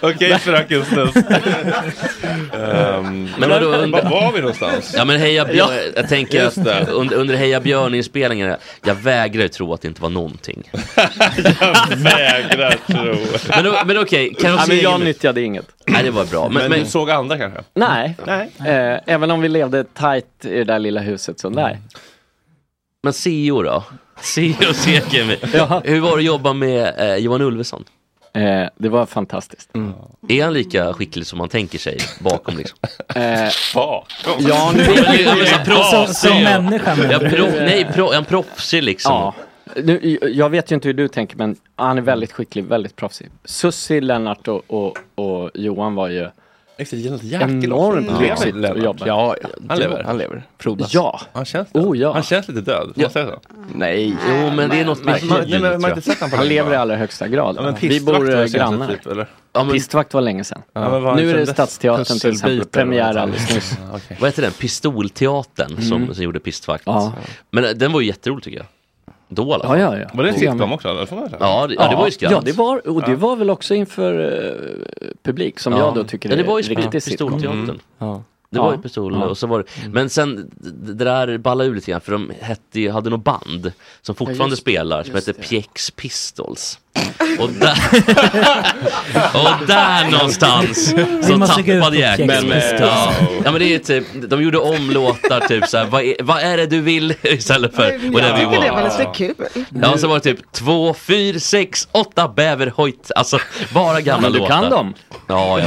Okej, 0.00 0.38
fröken 0.38 0.84
Snusk. 0.84 1.16
Ehm, 2.52 3.28
Men 3.38 3.50
vadå, 3.50 3.70
var 3.70 3.78
under- 3.78 4.02
var 4.02 4.32
vi 4.32 4.40
någonstans? 4.40 4.94
Ja 4.96 5.04
men 5.04 5.20
Heja 5.20 5.44
Björn, 5.44 5.92
jag 5.96 6.08
tänker 6.08 6.46
att 6.46 6.88
under, 6.88 7.16
under 7.16 7.36
Heja 7.36 7.60
Björn-inspelningarna, 7.60 8.56
jag 8.84 8.94
vägrar 8.94 9.48
tro 9.48 9.74
att 9.74 9.80
det 9.82 9.88
inte 9.88 10.02
var 10.02 10.10
någonting. 10.10 10.70
jag 11.60 11.96
vägrar 11.96 12.76
tro. 12.86 13.16
Men, 13.62 13.86
men 13.86 13.98
okej, 13.98 14.34
kan 14.34 14.54
Nej, 14.56 14.64
men 14.68 14.78
jag 14.80 14.98
nytt... 15.00 15.06
nyttjade 15.06 15.42
inget. 15.42 15.66
Nej 15.86 16.02
det 16.04 16.10
var 16.10 16.24
bra. 16.24 16.48
Men, 16.48 16.52
Men, 16.62 16.70
men, 16.70 16.80
du 16.80 16.86
såg 16.86 17.10
andra 17.10 17.38
kanske? 17.38 17.60
Nej, 17.74 18.16
Nej. 18.26 18.50
eh, 18.58 18.98
även 19.06 19.30
om 19.30 19.40
vi 19.40 19.48
levde 19.48 19.84
tight 19.84 20.44
i 20.44 20.48
det 20.58 20.64
där 20.64 20.78
lilla 20.78 21.00
huset 21.00 21.40
så 21.40 21.50
nej. 21.50 21.78
Men 23.04 23.12
CEO 23.12 23.62
då? 23.62 23.84
CEO 24.20 24.74
Sekemi. 24.74 25.36
Ja. 25.54 25.82
Hur 25.84 26.00
var 26.00 26.10
det 26.10 26.16
att 26.16 26.24
jobba 26.24 26.52
med 26.52 26.94
eh, 26.98 27.16
Johan 27.16 27.40
Ulveson? 27.40 27.84
Eh, 28.34 28.68
det 28.76 28.88
var 28.88 29.06
fantastiskt. 29.06 29.70
Är 30.28 30.44
han 30.44 30.52
lika 30.52 30.92
skicklig 30.94 31.26
som 31.26 31.38
man 31.38 31.48
tänker 31.48 31.78
sig 31.78 31.98
bakom 32.20 32.56
liksom? 32.56 32.78
Eh, 33.14 33.48
Bakom? 33.74 34.32
ja, 34.38 34.72
nu 34.76 34.82
Ja, 34.96 35.02
men- 35.06 35.20
ja, 35.24 35.34
men 35.36 35.46
så 35.46 35.58
proffsig 35.64 36.16
Som- 36.30 36.42
människa, 36.42 36.96
Ja, 37.10 37.18
pro, 37.18 37.46
nej, 37.46 37.88
pro, 37.94 38.10
är 38.10 38.14
han 38.14 38.24
proffsig 38.24 38.82
liksom? 38.82 39.12
Ja. 39.12 39.34
Nu, 39.76 40.18
jag 40.22 40.50
vet 40.50 40.70
ju 40.70 40.74
inte 40.74 40.88
hur 40.88 40.94
du 40.94 41.08
tänker 41.08 41.36
men 41.36 41.56
han 41.76 41.98
är 41.98 42.02
väldigt 42.02 42.32
skicklig, 42.32 42.64
väldigt 42.64 42.96
proffsig. 42.96 43.28
Sussi, 43.44 44.00
Lennart 44.00 44.48
och, 44.48 44.62
och, 44.66 44.98
och 45.14 45.50
Johan 45.54 45.94
var 45.94 46.08
ju 46.08 46.28
enormt 46.76 48.06
Ja. 48.10 48.20
lyxigt 48.20 48.56
Lennart. 48.56 48.76
att 48.78 48.84
jobba. 48.84 49.06
ja, 49.06 49.36
ja, 49.42 49.48
Han 49.68 49.78
lever. 49.78 50.02
Han 50.04 50.18
lever. 50.18 50.46
Frodas. 50.58 50.94
Ja, 50.94 51.20
Han 51.32 51.44
känns 51.44 51.68
det. 51.72 51.78
oh 51.78 51.98
ja. 51.98 52.12
Han 52.12 52.22
känns 52.22 52.48
lite 52.48 52.60
död, 52.60 52.92
får 52.94 53.02
man 53.02 53.10
säga 53.10 53.26
så? 53.26 53.40
Nej. 53.74 54.16
Jo 54.28 54.50
men 54.56 54.70
det 54.70 54.80
är 54.80 54.84
något 54.84 55.04
med 55.04 55.20
Man, 55.22 55.28
man, 55.38 55.44
tiden, 55.44 55.62
man, 55.62 55.70
man 55.70 55.80
tror 55.80 55.82
har 55.82 55.88
jag. 55.88 55.98
inte 55.98 56.10
sett 56.10 56.20
honom 56.20 56.30
på 56.30 56.36
Han 56.36 56.46
länge, 56.46 56.60
lever 56.62 56.72
i 56.72 56.76
allra 56.76 56.96
högsta 56.96 57.28
grad. 57.28 57.56
Ja, 57.58 57.62
men 57.62 57.74
vi 57.80 58.00
bor 58.00 58.12
var 58.12 58.48
grannar. 58.48 58.88
Typ, 58.88 59.06
eller? 59.06 59.26
Ja, 59.52 59.64
men, 59.64 59.72
Pistvakt 59.72 60.14
var 60.14 60.20
länge 60.20 60.44
sedan. 60.44 60.62
Ja, 60.72 60.80
har 60.80 61.16
nu 61.16 61.30
är 61.30 61.34
det? 61.36 61.46
Stadsteatern 61.46 62.18
till 62.18 62.30
exempel, 62.30 62.64
premiär 62.64 63.14
alldeles 63.16 63.54
nyss. 63.54 63.78
Vad 64.20 64.28
heter 64.28 64.42
den? 64.42 64.52
Pistolteatern 64.52 65.82
som, 65.82 66.14
som 66.14 66.24
gjorde 66.24 66.40
Pistvakt. 66.40 66.84
Men 67.50 67.64
eh, 67.64 67.70
den 67.70 67.92
var 67.92 68.00
ju 68.00 68.06
jätterolig 68.06 68.44
tycker 68.44 68.58
jag. 68.58 68.66
Då 69.34 69.54
alla 69.54 69.64
Ja, 69.64 69.78
ja, 69.78 69.98
ja. 69.98 70.08
Var 70.14 70.22
det 70.24 70.28
en 70.30 70.38
sitcom 70.38 70.72
också? 70.72 70.88
Eller? 70.88 71.08
Ja, 71.40 71.66
det, 71.66 71.74
ja, 71.74 71.88
det 71.88 71.96
var 71.96 72.04
ju 72.06 72.10
skratt. 72.12 72.32
Ja, 72.32 72.40
det 72.44 72.52
var, 72.52 72.88
och 72.88 73.02
det 73.02 73.16
var 73.16 73.36
väl 73.36 73.50
också 73.50 73.74
inför 73.74 74.20
eh, 75.00 75.08
publik 75.22 75.58
som 75.58 75.72
jag 75.72 75.94
då 75.94 76.04
tycker 76.04 76.28
ja, 76.30 76.36
det 76.36 76.42
är 76.42 76.46
var 76.46 76.58
ju 76.60 76.74
riktigt 76.74 77.04
sitcom. 77.04 77.32
Pistolteatern. 77.32 77.80
Ja. 77.98 78.22
Det 78.50 78.60
var 78.60 78.72
ju 78.72 78.78
pistol 78.78 79.14
och 79.22 79.38
så 79.38 79.46
var 79.46 79.58
det, 79.58 79.88
men 79.88 80.10
sen 80.10 80.50
det 80.82 81.04
där 81.04 81.38
ballade 81.38 81.70
ur 81.70 81.74
lite 81.74 81.90
grann 81.90 82.00
för 82.00 82.12
de 82.12 82.32
hette, 82.40 82.90
hade 82.90 83.10
något 83.10 83.24
band 83.24 83.72
som 84.02 84.14
fortfarande 84.14 84.52
just- 84.52 84.62
spelar 84.62 85.02
som 85.02 85.14
heter. 85.14 85.32
Piex 85.32 85.90
Pistols. 85.90 86.78
Och 87.38 87.50
där, 87.50 87.78
och 89.34 89.66
där 89.66 90.10
någonstans 90.10 90.94
så 91.22 91.46
tappade 91.46 91.96
jag. 91.98 92.26
Men, 92.26 92.42
Pistols. 92.42 92.80
ja, 92.80 93.12
ja 93.44 93.50
men 93.52 93.58
det 93.60 93.74
är 93.74 93.78
typ, 93.78 94.04
de 94.28 94.42
gjorde 94.42 94.58
om 94.58 94.90
låtar 94.90 95.40
typ 95.40 95.66
såhär, 95.68 95.86
vad 95.86 96.02
är, 96.02 96.14
vad 96.22 96.42
är 96.42 96.56
det 96.56 96.66
du 96.66 96.80
vill 96.80 97.14
istället 97.22 97.74
för 97.74 97.92
Jag 97.92 98.12
whatever 98.12 98.42
you 98.42 98.50
tycker 98.52 98.64
det 98.64 98.70
var 98.72 98.82
want. 98.82 98.98
lite 98.98 99.10
kul. 99.14 99.34
Ja 99.82 99.98
så 99.98 100.08
var 100.08 100.14
det 100.14 100.20
typ 100.20 100.52
två, 100.52 100.94
fyra, 100.94 101.38
sex, 101.38 101.88
åtta 101.92 102.28
bäverhojt, 102.28 103.10
alltså 103.16 103.38
bara 103.74 104.00
gamla 104.00 104.20
Men 104.28 104.32
du 104.32 104.38
låtar. 104.38 104.60
kan 104.60 104.70
dem. 104.70 104.94
Ja, 105.28 105.58
jag 105.58 105.66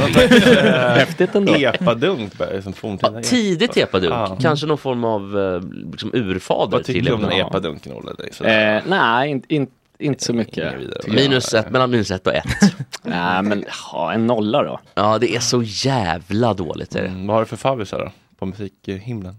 Häftigt 0.94 1.34
ändå. 1.34 1.54
Epadunk 1.54 2.32
som 2.62 2.72
forntida. 2.72 3.12
Ja, 3.14 3.22
tidigt 3.22 3.76
epadunk, 3.76 4.12
Ja. 4.12 4.38
kanske 4.42 4.66
någon 4.66 4.78
form 4.78 5.04
av 5.04 5.38
eh, 5.38 5.90
liksom 5.90 6.10
urfader 6.14 6.72
Vad 6.76 6.84
tycker 6.84 7.02
du 7.02 7.12
om 7.12 7.20
den 7.22 7.32
epadunk. 7.32 7.86
epadunken 7.86 7.92
Olle? 7.92 8.76
Eh, 8.76 8.82
nej, 8.86 9.30
in, 9.30 9.42
in, 9.48 9.66
inte 9.98 10.24
så 10.24 10.32
mycket. 10.32 10.74
Minus 11.06 11.54
ett, 11.54 11.70
mellan 11.70 11.90
minus 11.90 12.10
ett 12.10 12.26
och 12.26 12.34
ett. 12.34 12.44
Nej, 13.02 13.42
men 13.42 13.64
ha 13.92 14.12
en 14.12 14.26
nolla 14.26 14.62
då. 14.62 14.80
Ja, 14.94 15.18
det 15.18 15.36
är 15.36 15.40
så 15.40 15.62
jävla 15.62 16.54
dåligt. 16.54 16.94
Är 16.94 17.02
det. 17.02 17.08
Mm, 17.08 17.26
vad 17.26 17.36
har 17.36 17.42
du 17.42 17.46
för 17.46 17.56
favvisar 17.56 17.98
då? 17.98 18.12
På 18.38 18.46
musikhimlen? 18.46 19.36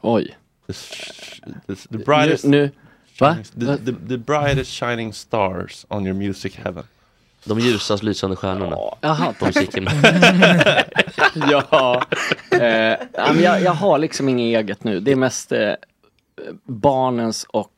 Oj. 0.00 0.36
The, 0.66 0.72
the, 1.66 1.88
the 1.88 1.98
brightest... 1.98 2.44
Nu, 2.44 2.60
nu 2.60 2.70
va? 3.20 3.36
The, 3.60 3.76
the, 3.76 3.92
the 4.08 4.16
brightest 4.16 4.72
shining 4.72 5.12
stars 5.12 5.86
on 5.88 6.06
your 6.06 6.16
music 6.16 6.56
heaven. 6.56 6.84
De 7.44 7.58
ljusast 7.60 8.02
lysande 8.02 8.36
stjärnorna 8.36 8.76
Jaha, 9.00 9.34
på 9.38 9.46
musiken. 9.46 9.88
ja. 11.50 12.02
Eh, 12.50 12.60
ja, 13.14 13.34
jag, 13.42 13.62
jag 13.62 13.72
har 13.72 13.98
liksom 13.98 14.28
inget 14.28 14.60
eget 14.60 14.84
nu. 14.84 15.00
Det 15.00 15.12
är 15.12 15.16
mest 15.16 15.52
eh, 15.52 15.72
barnens 16.64 17.46
och 17.48 17.72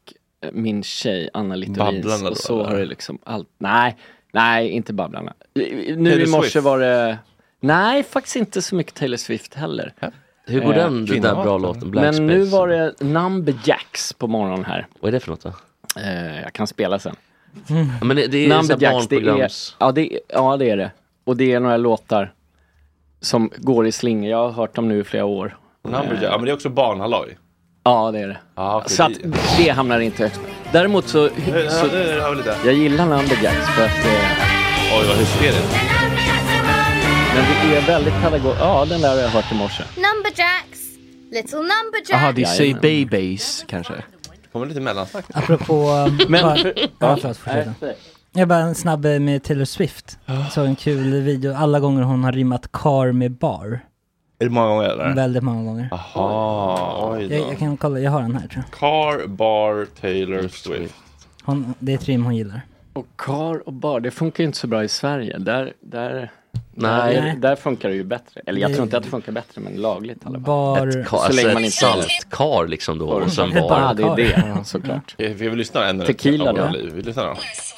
min 0.53 0.83
tjej 0.83 1.31
Anna 1.33 1.55
Littorins. 1.57 2.23
Och 2.23 2.37
så 2.37 2.65
har 2.65 2.75
det 2.77 2.85
liksom 2.85 3.19
allt. 3.25 3.49
Nej, 3.59 3.97
nej, 4.33 4.69
inte 4.69 4.93
Babblarna. 4.93 5.33
Nu 5.55 5.65
Taylor 5.97 6.21
i 6.21 6.27
morse 6.27 6.51
Swift? 6.51 6.65
var 6.65 6.79
det 6.79 7.19
Nej, 7.61 8.03
faktiskt 8.03 8.37
inte 8.37 8.63
så 8.63 8.75
mycket 8.75 8.95
Taylor 8.95 9.17
Swift 9.17 9.55
heller. 9.55 9.95
Hur 10.47 10.61
går 10.61 10.73
Eh, 10.73 10.77
den, 10.79 11.07
den 11.07 11.21
där 11.21 11.35
bra 11.35 11.59
låten? 11.59 11.91
Black 11.91 12.05
Men 12.05 12.15
Space? 12.15 12.27
nu 12.27 12.45
var 12.45 12.69
det 12.69 12.95
Numberjacks 13.01 14.13
på 14.13 14.27
morgonen 14.27 14.65
här. 14.65 14.87
Vad 15.01 15.09
är 15.09 15.13
det 15.13 15.21
för 15.21 15.31
något 15.31 15.43
då? 15.43 15.53
Eh, 16.01 16.41
jag 16.43 16.53
kan 16.53 16.67
spela 16.67 16.99
sen. 16.99 17.17
Ja, 18.01 18.05
men 18.05 18.17
det, 18.17 18.27
det 18.27 18.45
är 18.47 18.49
så 18.49 18.55
här 18.55 18.63
Numberjacks, 18.63 19.09
det 19.09 19.17
är, 19.17 19.49
ja, 19.79 19.93
det, 19.93 20.13
är- 20.15 20.21
ja 20.29 20.57
det 20.57 20.71
är 20.71 20.77
det. 20.77 20.91
Och 21.25 21.37
det 21.37 21.53
är 21.53 21.61
några 21.61 21.77
låtar 21.77 22.33
som 23.21 23.51
går 23.57 23.87
i 23.87 23.93
slingor. 23.93 24.31
Jag 24.31 24.39
har 24.39 24.51
hört 24.51 24.75
dem 24.77 24.89
nu 24.89 25.01
i 25.01 25.05
flera 25.05 25.25
år. 25.25 25.57
Numberjack. 25.85 26.23
Ja 26.23 26.37
men 26.39 26.45
det 26.45 26.51
är 26.51 26.55
också 26.55 26.69
barnhalloj. 26.69 27.39
Ja, 27.85 28.11
det 28.11 28.19
är 28.19 28.29
det. 28.29 28.39
Ja, 28.55 28.77
okej, 28.77 28.97
Så 28.97 29.03
att 29.03 29.13
det- 29.59 29.71
hamnar 29.71 30.01
inte 30.01 30.23
högst. 30.23 30.41
Däremot 30.73 31.09
så, 31.09 31.29
så 31.29 31.87
jag 32.65 32.75
gillar 32.75 33.07
Numberjacks 33.07 33.69
för 33.69 33.85
att 33.85 34.05
eh, 34.05 34.99
Oj 35.01 35.07
vad 35.09 35.17
hysteriskt. 35.17 35.77
men 37.35 37.71
det 37.71 37.77
är 37.77 37.87
väldigt 37.87 38.15
pedagog. 38.23 38.55
Ja, 38.61 38.85
den 38.85 39.01
där 39.01 39.09
har 39.11 39.17
jag 39.17 39.29
hört 39.29 39.53
i 39.53 39.55
morse. 39.55 39.83
Numberjacks, 39.97 40.81
little 41.33 41.59
numberjacks. 41.59 42.11
Jaha, 42.11 42.33
det 42.33 42.43
är 42.43 42.47
Say 42.47 42.67
Jajamän. 42.67 42.81
Babies 43.11 43.65
kanske. 43.69 43.93
Det 43.93 44.49
kommer 44.53 44.67
lite 44.67 44.81
mellansnack. 44.81 45.25
Apropå... 45.35 45.91
um, 45.91 46.21
Men- 46.29 46.43
bara, 46.43 46.57
för- 46.57 46.75
ja, 46.99 47.17
förlåt, 47.21 47.37
fortsätt. 47.37 47.69
Jag 48.35 48.49
bara 48.49 48.59
en 48.59 48.75
snabb 48.75 49.05
eh, 49.07 49.19
med 49.21 49.43
Taylor 49.45 49.65
Swift. 49.65 50.19
Så 50.51 50.61
en 50.61 50.77
kul 50.77 51.21
video, 51.21 51.55
alla 51.55 51.81
gånger 51.81 52.03
hon 52.03 52.25
har 52.25 52.33
rimmat 52.33 52.73
car 52.73 53.13
med 53.13 53.33
bar. 53.33 53.81
Är 54.43 54.47
det 54.47 54.51
många 54.51 54.67
gånger 54.69 54.89
eller? 54.89 55.15
Väldigt 55.15 55.43
många 55.43 55.63
gånger. 55.65 55.89
Jaha, 55.91 57.11
oj 57.13 57.23
Jag, 57.23 57.31
då. 57.43 57.49
jag 57.51 57.59
kan 57.59 57.77
kolla, 57.77 57.99
jag 57.99 58.11
har 58.11 58.23
den 58.23 58.35
här 58.37 58.49
tror 58.49 58.65
jag. 58.71 58.79
Car, 58.79 59.27
bar, 59.27 59.87
Taylor 60.01 60.49
Swift. 60.49 60.95
Hon, 61.45 61.75
det 61.79 61.93
är 61.93 61.97
ett 61.97 62.05
rim 62.07 62.25
hon 62.25 62.37
gillar. 62.37 62.61
Och 62.93 63.07
kar 63.17 63.67
och 63.69 63.73
bar, 63.73 64.01
det 64.01 64.11
funkar 64.11 64.45
ju 64.45 64.47
inte 64.47 64.59
så 64.59 64.67
bra 64.67 64.85
i 64.85 64.89
Sverige. 64.89 65.39
Där, 65.39 65.73
där, 65.81 66.31
Nej. 66.75 67.15
där, 67.15 67.37
där 67.37 67.57
funkar 67.57 67.89
det 67.89 67.95
ju 67.95 68.05
bättre. 68.05 68.41
Eller 68.47 68.61
jag 68.61 68.71
Det- 68.71 68.75
tror 68.75 68.85
inte 68.85 68.97
att 68.97 69.03
det 69.03 69.09
funkar 69.11 69.33
bättre, 69.33 69.61
men 69.61 69.73
lagligt 69.75 70.17
i 70.17 70.21
alla 70.27 70.33
fall. 70.35 70.43
Bar... 70.43 70.87
Ett 70.87 70.95
kar, 71.09 71.17
Så 71.19 71.25
alltså 71.25 71.37
länge 71.43 71.55
man 71.55 71.63
ett 71.63 71.67
inte- 71.67 71.77
saltkar 71.77 72.67
liksom 72.67 72.99
då 72.99 73.09
och 73.09 73.33
sen 73.33 73.51
bar. 73.51 73.81
Ja, 73.81 73.95
det 73.95 74.03
är 74.03 74.17
det, 74.17 74.45
Ja. 74.57 74.65
såklart. 74.65 75.15
Vi 75.19 75.33
vill 75.33 75.55
lyssna 75.55 75.87
en 75.89 76.01
Tequila 76.01 76.53
då? 76.53 76.69
Vi 76.95 77.03
lyssnar 77.03 77.27
då. 77.27 77.35
Swift 77.35 77.73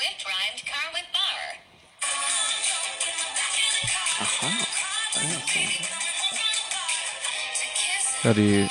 Ja, 8.25 8.33
det 8.33 8.41
är 8.41 8.45
ju... 8.45 8.69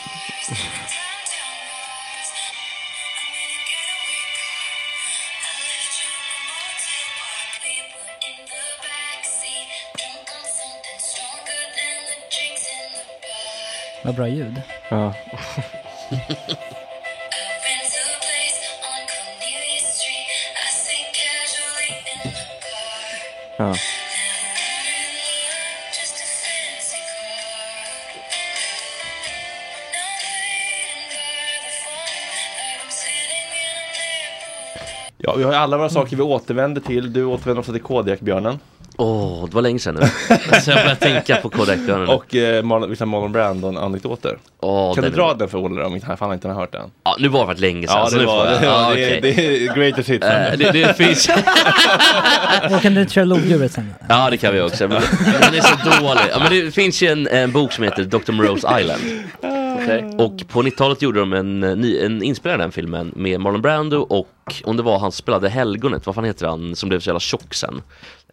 Vad 14.04 14.16
bra 14.16 14.28
ljud. 14.28 14.62
Ja. 14.90 15.14
Ja. 23.58 23.76
Ja, 35.34 35.38
vi 35.38 35.44
har 35.44 35.52
ju 35.52 35.58
alla 35.58 35.78
våra 35.78 35.90
saker 35.90 36.16
vi 36.16 36.22
återvänder 36.22 36.82
till. 36.82 37.14
Du 37.14 37.26
återvänder 37.26 37.60
också 37.60 37.72
till 37.72 37.82
Kodiakbjörnen. 37.82 38.60
Åh, 38.98 39.46
det 39.50 39.56
var 39.56 39.62
länge 39.62 39.80
sedan 39.80 39.96
nu. 39.96 40.36
Så 40.62 40.72
jag 40.72 40.78
började 40.78 40.96
tänka 40.96 41.36
på 41.36 41.50
Kodak-björnen. 41.50 42.08
Och 42.10 42.36
eh, 42.36 42.64
Marlon, 42.64 42.90
vissa 42.90 43.06
Marlon 43.06 43.32
Brandon-anekdoter. 43.32 44.38
Åh, 44.60 44.96
kan 44.96 45.04
du 45.04 45.10
dra 45.10 45.34
den 45.34 45.50
för 45.50 45.58
Olle 45.58 45.84
om 45.84 45.96
inte 45.96 46.18
han, 46.20 46.34
inte 46.34 46.48
har 46.48 46.56
hört 46.56 46.72
den? 46.72 46.90
Ja, 47.04 47.16
nu 47.20 47.28
var 47.28 47.40
det 47.40 47.46
varit 47.46 47.60
länge 47.60 47.88
sedan. 47.88 47.98
Ja, 48.04 48.10
det 48.10 48.18
nu 48.18 48.26
var 48.26 48.46
det. 48.46 48.60
Ja, 48.66 48.72
var- 48.72 48.96
det, 48.96 49.18
okej. 49.18 49.20
det 49.22 49.30
är 49.30 49.76
greatest 49.76 50.10
hits. 50.10 50.26
Eh, 50.26 50.58
det, 50.58 50.72
det 50.72 50.98
finns... 50.98 51.30
Och 52.76 52.82
kan 52.82 52.94
du 52.94 53.06
köra 53.06 53.26
lodjuret 53.26 53.72
sen? 53.72 53.94
Ja 54.10 54.30
det 54.30 54.38
kan 54.38 54.54
vi 54.54 54.62
också, 54.62 54.88
men 54.88 55.02
den 55.42 55.54
är 55.56 55.62
så 55.62 56.00
dålig. 56.02 56.22
Ja, 56.32 56.40
men 56.40 56.50
det 56.50 56.72
finns 56.72 57.04
ju 57.04 57.08
en, 57.08 57.28
en 57.28 57.52
bok 57.52 57.72
som 57.72 57.84
heter 57.84 58.04
Dr. 58.04 58.32
Moreau's 58.32 58.80
Island. 58.80 59.02
Och 60.18 60.48
på 60.48 60.62
90-talet 60.64 61.02
gjorde 61.02 61.20
de 61.20 61.34
en, 61.34 61.64
eh, 61.64 62.06
en 62.06 62.24
inspelning 62.24 62.54
av 62.54 62.60
den 62.60 62.72
filmen 62.72 63.14
med 63.16 63.40
Marlon 63.40 63.62
Brando 63.62 63.98
och 63.98 64.28
om 64.64 64.78
det 64.78 64.84
var 64.84 65.00
han 65.00 65.12
spelade 65.12 65.50
Helgonet, 65.50 66.06
vad 66.06 66.16
fan 66.16 66.24
heter 66.24 66.48
han 66.48 66.76
som 66.76 66.90
blev 66.90 67.00
så 67.00 67.10
jävla 67.10 67.20
tjock 67.20 67.54
sen? 67.54 67.82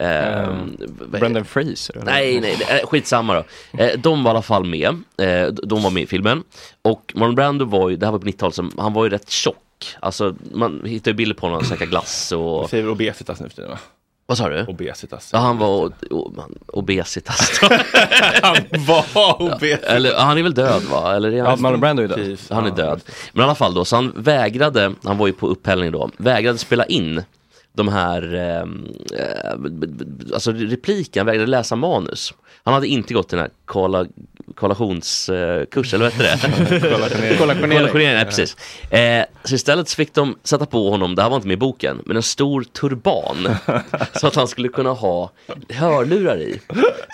Ehm, 0.01 0.77
vad- 1.11 1.21
Brendan 1.21 1.45
Fraser? 1.45 1.95
eller? 1.97 2.05
Nej, 2.07 2.41
nej, 2.41 2.57
det- 2.59 2.81
eh, 2.81 2.87
skitsamma 2.87 3.35
då. 3.35 3.45
Eh, 3.85 3.99
de 3.99 4.25
var 4.25 4.31
i 4.31 4.33
alla 4.33 4.43
fall 4.43 4.65
med. 4.65 4.89
Eh, 5.19 5.47
de 5.49 5.83
var 5.83 5.91
med 5.91 6.03
i 6.03 6.07
filmen. 6.07 6.43
Och 6.83 7.13
Marlon 7.17 7.35
Brando 7.35 7.65
var 7.65 7.91
ju, 7.91 7.97
det 7.97 8.07
här 8.07 8.13
var 8.13 8.19
på 8.19 8.27
90-talet, 8.27 8.55
som- 8.55 8.73
han 8.79 8.93
var 8.93 9.05
ju 9.05 9.11
rätt 9.11 9.31
tjock. 9.31 9.57
Alltså 10.01 10.35
man 10.55 10.83
hittar 10.85 11.11
ju 11.11 11.15
bilder 11.15 11.35
på 11.37 11.47
honom, 11.47 11.65
käka 11.65 11.87
glass 11.87 12.33
och... 12.33 12.63
Du 12.63 12.69
säger 12.69 12.89
obesitas 12.91 13.41
nu 13.41 13.49
för 13.49 13.57
tiden 13.57 13.71
va? 13.71 13.79
Vad 14.31 14.39
sa 14.39 14.49
du? 14.49 14.65
Obesitas. 14.69 15.31
Ja, 15.33 15.39
han 15.39 15.59
var 15.59 15.69
o- 15.69 15.93
o- 16.11 16.33
obesitas. 16.67 17.61
han 18.43 18.57
var 18.87 19.43
obesitas. 19.43 19.85
Eller, 19.91 20.15
han 20.15 20.39
är 20.39 20.43
väl 20.43 20.55
död 20.55 20.83
va? 20.83 21.17
Eller 21.17 21.33
är 21.33 21.41
han, 21.43 21.51
Ja, 21.51 21.57
Marlon 21.57 21.81
Brando 21.81 22.03
är 22.03 22.09
död. 22.09 22.39
Han 22.51 22.67
är 22.67 22.71
död. 22.71 23.01
Men 23.33 23.41
i 23.43 23.45
alla 23.45 23.55
fall 23.55 23.75
då, 23.75 23.85
så 23.85 23.97
han 23.97 24.13
vägrade, 24.17 24.93
han 25.05 25.19
var 25.19 25.27
ju 25.27 25.33
på 25.33 25.47
upphällning 25.49 25.93
då, 25.93 26.11
vägrade 26.17 26.59
spela 26.59 26.85
in 26.85 27.23
de 27.73 27.89
här, 27.89 28.35
eh, 28.35 29.57
b- 29.59 29.87
alltså 30.35 30.53
repliken, 30.53 31.27
vägrade 31.27 31.47
läsa 31.51 31.77
manus. 31.77 32.35
Han 32.65 32.75
hade 32.75 32.87
inte 32.87 33.15
gått 33.15 33.29
den 33.29 33.39
här 33.41 33.51
kolla, 33.71 34.07
kollationskurs, 34.55 35.95
eller 35.95 36.05
vad 36.05 36.13
heter 36.13 36.71
det? 37.31 37.37
Kollationering. 37.37 38.09
Ja, 38.19 38.25
precis. 38.25 38.57
Eh, 38.91 39.25
så 39.45 39.55
istället 39.55 39.89
så 39.89 39.97
fick 39.97 40.15
de 40.15 40.39
sätta 40.45 40.67
på 40.67 40.91
honom, 40.91 41.15
det 41.15 41.23
här 41.23 41.29
var 41.29 41.37
inte 41.37 41.49
med 41.49 41.55
i 41.55 41.57
boken, 41.57 42.03
men 42.07 42.17
en 42.17 42.23
stor 42.23 42.63
turban. 42.63 43.49
så 44.21 44.27
att 44.27 44.35
han 44.35 44.49
skulle 44.49 44.69
kunna 44.69 44.91
ha 44.91 45.31
hörlurar 45.69 46.37
i. 46.37 46.61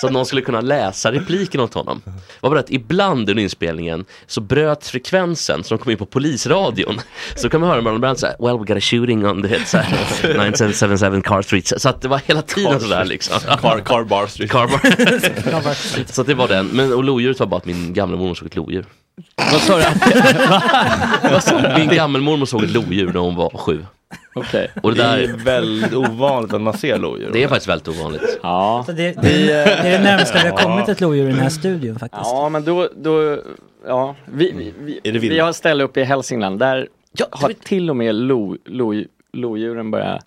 Så 0.00 0.06
att 0.06 0.12
någon 0.12 0.26
skulle 0.26 0.42
kunna 0.42 0.60
läsa 0.60 1.12
repliken 1.12 1.60
åt 1.60 1.74
honom. 1.74 2.02
Var 2.40 2.54
det 2.54 2.60
att 2.60 2.70
ibland 2.70 3.30
under 3.30 3.42
inspelningen 3.42 4.04
så 4.26 4.40
bröt 4.40 4.86
frekvensen 4.86 5.64
så 5.64 5.74
de 5.74 5.82
kom 5.82 5.92
in 5.92 5.98
på 5.98 6.06
polisradion. 6.06 7.00
Så 7.34 7.48
kan 7.48 7.60
man 7.60 7.70
höra 7.70 7.80
Marlon 7.80 8.00
Brando 8.00 8.18
säga 8.18 8.36
Well 8.38 8.58
we 8.58 8.64
got 8.64 8.76
a 8.76 8.80
shooting 8.80 9.26
on 9.26 9.42
the 9.42 9.64
så 9.64 9.78
här, 9.78 9.98
9777 10.22 11.22
Car 11.22 11.42
Street. 11.42 11.72
Så 11.80 11.88
att 11.88 12.02
det 12.02 12.08
var 12.08 12.20
hela 12.26 12.42
tiden 12.42 12.80
sådär 12.80 13.04
liksom. 13.04 13.40
Car, 13.40 13.80
car 13.80 14.04
Bar 14.04 14.26
Street. 14.26 14.50
Car 14.50 14.66
bar. 14.66 16.12
så 16.12 16.20
att 16.20 16.26
det 16.26 16.34
var 16.34 16.45
den. 16.48 16.66
Men 16.66 16.92
och 16.92 17.04
lodjuret 17.04 17.40
var 17.40 17.46
bara 17.46 17.56
att 17.56 17.64
min 17.66 17.92
gamla 17.94 18.16
mormor 18.16 18.34
såg 18.34 18.46
ett 18.46 18.56
lodjur. 18.56 18.84
Vad 19.52 19.60
sa 19.60 19.76
du? 19.78 19.82
Vad 21.32 21.42
sa 21.44 21.60
du? 21.60 21.78
Min 21.78 21.88
gammelmormor 21.96 22.46
såg 22.46 22.64
ett 22.64 22.70
lodjur 22.70 23.06
när 23.12 23.20
hon 23.20 23.34
var 23.36 23.50
sju. 23.58 23.84
Okej. 24.34 24.70
Och 24.82 24.94
det 24.94 25.02
Det 25.02 25.08
är 25.08 25.16
där, 25.26 25.36
väldigt 25.44 25.94
ovanligt 25.94 26.52
att 26.52 26.60
man 26.60 26.78
ser 26.78 26.98
lodjur. 26.98 27.30
det 27.32 27.42
är 27.42 27.48
faktiskt 27.48 27.68
väldigt 27.68 27.88
ovanligt. 27.88 28.38
Ja. 28.42 28.82
Så 28.86 28.92
det, 28.92 29.02
det, 29.12 29.22
det 29.22 29.52
är 29.52 29.98
det 29.98 30.04
närmaste 30.04 30.40
vi 30.44 30.48
har 30.48 30.56
kommit 30.56 30.88
ett 30.88 31.00
lodjur 31.00 31.24
i 31.28 31.32
den 31.32 31.40
här 31.40 31.48
studion 31.48 31.98
faktiskt. 31.98 32.22
Ja, 32.24 32.48
men 32.48 32.64
då, 32.64 32.88
då 32.96 33.38
ja, 33.86 34.14
vi, 34.24 34.52
vi, 34.56 34.74
vi, 34.80 35.00
Är 35.04 35.12
det 35.12 35.18
vilt? 35.18 35.32
vi 35.34 35.38
har 35.38 35.52
ställe 35.52 35.84
uppe 35.84 36.00
i 36.00 36.04
Hälsingland, 36.04 36.58
där 36.58 36.88
Ja, 37.18 37.26
har 37.30 37.52
till 37.64 37.90
och 37.90 37.96
med 37.96 38.14
lo, 38.14 38.56
lo, 38.64 38.94
lodjuren 39.32 39.90
börjat 39.90 40.20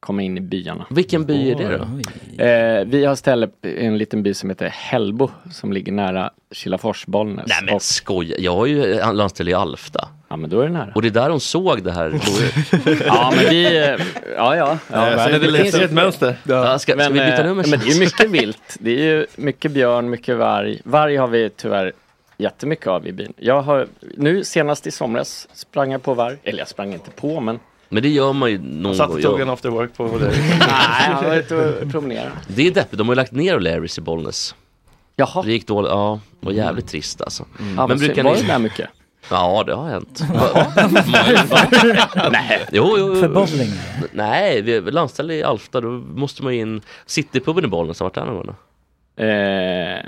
komma 0.00 0.22
in 0.22 0.38
i 0.38 0.40
byarna. 0.40 0.86
Vilken 0.90 1.24
by 1.24 1.50
är 1.50 1.54
det 1.54 1.78
då? 1.78 2.44
Eh, 2.44 2.84
vi 2.86 3.04
har 3.04 3.14
ställe 3.14 3.48
i 3.62 3.86
en 3.86 3.98
liten 3.98 4.22
by 4.22 4.34
som 4.34 4.50
heter 4.50 4.66
Hällbo 4.68 5.30
som 5.52 5.72
ligger 5.72 5.92
nära 5.92 6.30
Kilafors, 6.50 7.06
Bollnäs. 7.06 7.46
Nej 7.48 7.58
men 7.64 7.74
Och- 7.74 7.82
skoja, 7.82 8.38
jag 8.38 8.54
har 8.56 8.66
ju 8.66 9.00
landställe 9.12 9.50
i 9.50 9.54
Alfta. 9.54 10.08
Ja 10.28 10.36
men 10.36 10.50
då 10.50 10.60
är 10.60 10.66
det 10.66 10.72
nära. 10.72 10.92
Och 10.94 11.02
det 11.02 11.08
är 11.08 11.10
där 11.10 11.28
de 11.28 11.40
såg 11.40 11.82
det 11.82 11.92
här. 11.92 12.10
Ja 13.06 13.32
men 13.36 13.44
vi, 13.50 13.76
eh, 13.76 13.82
ja 14.36 14.56
ja. 14.56 14.56
ja 14.56 14.78
Ja, 15.10 15.24
så 15.24 15.38
det, 15.38 15.52
finns 15.62 15.74
ett 15.74 15.92
mönster. 15.92 16.36
Ja, 16.44 16.78
ska, 16.78 16.92
ska 16.92 16.96
Men, 16.96 17.12
vi 17.12 17.18
byta 17.18 17.36
eh, 17.42 17.46
nummer 17.46 17.64
men 17.70 17.80
det 17.80 17.86
är 17.92 18.00
mycket 18.00 18.30
vilt. 18.30 18.76
Det 18.80 18.90
är 18.90 19.04
ju 19.04 19.26
mycket 19.36 19.72
björn, 19.72 20.10
mycket 20.10 20.36
varg. 20.36 20.80
Varg 20.84 21.16
har 21.16 21.28
vi 21.28 21.50
tyvärr 21.56 21.92
jättemycket 22.38 22.86
av 22.86 23.06
i 23.06 23.12
byn. 23.12 23.32
Jag 23.36 23.62
har, 23.62 23.86
nu 24.16 24.44
senast 24.44 24.86
i 24.86 24.90
somras 24.90 25.48
sprang 25.52 25.92
jag 25.92 26.02
på 26.02 26.14
varg. 26.14 26.36
Eller 26.42 26.58
jag 26.58 26.68
sprang 26.68 26.92
inte 26.92 27.10
på 27.10 27.40
men 27.40 27.58
Men 27.88 28.02
det 28.02 28.08
gör 28.08 28.32
man 28.32 28.50
ju 28.50 28.58
någon 28.58 28.94
Satt 28.96 29.08
gång. 29.08 29.16
och 29.16 29.22
tog 29.22 29.40
en 29.40 29.50
after 29.50 29.68
work 29.68 29.96
på 29.96 30.18
det. 30.18 30.26
nej, 30.58 31.10
jag 31.22 31.28
var 31.28 31.36
ute 31.36 31.56
och 31.56 31.90
promenerade. 31.90 32.30
Det 32.48 32.66
är 32.66 32.70
deppigt, 32.70 32.98
de 32.98 33.06
har 33.08 33.14
ju 33.14 33.16
lagt 33.16 33.32
ner 33.32 33.58
O'Larrys 33.58 33.98
i 33.98 34.02
Bollnäs. 34.02 34.54
Jaha, 35.16 35.42
Det 35.42 35.52
gick 35.52 35.66
dåligt, 35.66 35.90
ja. 35.90 36.20
Det 36.40 36.46
var 36.46 36.52
jävligt 36.52 36.86
trist 36.88 37.20
alltså. 37.22 37.44
ja, 37.58 37.64
Men 37.64 37.88
men 37.88 37.98
brukar 37.98 38.22
var 38.24 38.34
ni- 38.34 38.40
det 38.40 38.46
där 38.46 38.58
mycket? 38.58 38.88
Ja, 39.30 39.62
det 39.66 39.74
har 39.74 39.88
hänt. 39.88 40.22
Nej, 42.32 42.66
jo, 42.72 42.94
jo. 42.98 43.14
För 43.20 43.28
bowling. 43.28 43.70
Nej, 44.12 44.62
vi 44.62 44.76
är 44.76 44.80
landställe 44.82 45.34
i 45.34 45.42
Alfta, 45.42 45.80
då 45.80 45.88
måste 45.90 46.42
man 46.44 46.54
ju 46.54 46.60
in 46.60 46.80
Citypuben 47.06 47.64
i 47.64 47.68
Bollnäs, 47.68 48.00
har 48.00 48.04
varit 48.06 48.14
där 48.14 48.24
någon 48.24 48.46
gång? 48.46 48.54
Eh, 49.26 50.00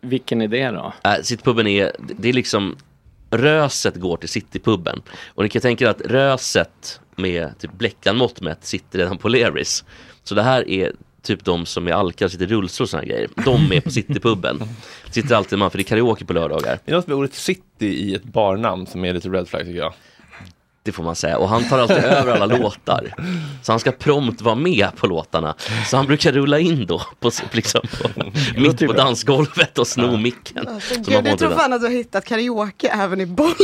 vilken 0.00 0.40
är 0.42 0.48
det 0.48 0.70
då? 0.70 0.92
Äh, 1.04 1.14
Citypuben 1.22 1.66
är, 1.66 1.92
det 2.18 2.28
är 2.28 2.32
liksom 2.32 2.76
Röset 3.30 3.94
går 3.96 4.16
till 4.16 4.28
Citypuben 4.28 5.02
och 5.34 5.42
ni 5.42 5.48
kan 5.48 5.62
tänka 5.62 5.84
er 5.84 5.88
att 5.88 6.00
Röset 6.00 7.00
med 7.18 7.58
typ 7.58 7.72
bläckanmått 7.72 8.40
mätt 8.40 8.64
sitter 8.64 8.98
redan 8.98 9.18
på 9.18 9.28
Leris. 9.28 9.84
Så 10.24 10.34
det 10.34 10.42
här 10.42 10.68
är 10.68 10.92
typ 11.22 11.44
de 11.44 11.66
som 11.66 11.88
är 11.88 11.92
alkar 11.92 12.28
sitter 12.28 12.44
i 12.44 12.48
rullstol 12.48 12.84
och 12.84 12.88
såna 12.88 13.04
grejer. 13.04 13.28
De 13.44 13.72
är 13.72 13.80
på 13.80 13.90
Citypuben. 13.90 14.62
Sitter 15.10 15.34
alltid 15.34 15.58
man 15.58 15.70
för 15.70 15.78
det 15.78 15.82
är 15.82 15.84
karaoke 15.84 16.24
på 16.24 16.32
lördagar. 16.32 16.78
Det 16.84 16.92
är 16.92 16.96
något 16.96 17.06
med 17.06 17.16
ordet 17.16 17.34
city 17.34 17.86
i 17.86 18.14
ett 18.14 18.24
barnamn 18.24 18.86
som 18.86 19.04
är 19.04 19.12
lite 19.12 19.28
red 19.28 19.48
flag 19.48 19.64
tycker 19.64 19.78
jag. 19.78 19.94
Det 20.84 20.92
får 20.92 21.02
man 21.04 21.14
säga. 21.16 21.38
Och 21.38 21.48
han 21.48 21.68
tar 21.68 21.78
alltid 21.78 21.96
över 21.96 22.32
alla 22.32 22.46
låtar. 22.58 23.14
Så 23.62 23.72
han 23.72 23.80
ska 23.80 23.92
prompt 23.92 24.40
vara 24.42 24.54
med 24.54 24.88
på 24.96 25.06
låtarna. 25.06 25.54
Så 25.86 25.96
han 25.96 26.06
brukar 26.06 26.32
rulla 26.32 26.58
in 26.58 26.86
då, 26.86 27.02
på, 27.20 27.30
liksom, 27.52 27.80
på, 28.02 28.08
mitt 28.60 28.86
på 28.86 28.92
dansgolvet 28.92 29.78
och 29.78 29.86
sno 29.86 30.16
micken. 30.16 30.68
Alltså, 30.68 30.94
gud, 31.00 31.26
jag 31.26 31.38
tror 31.38 31.50
fan 31.50 31.72
att 31.72 31.80
du 31.80 31.86
har 31.86 31.92
hittat 31.94 32.24
karaoke 32.24 32.88
även 32.88 33.20
i 33.20 33.26
bollen. 33.26 33.54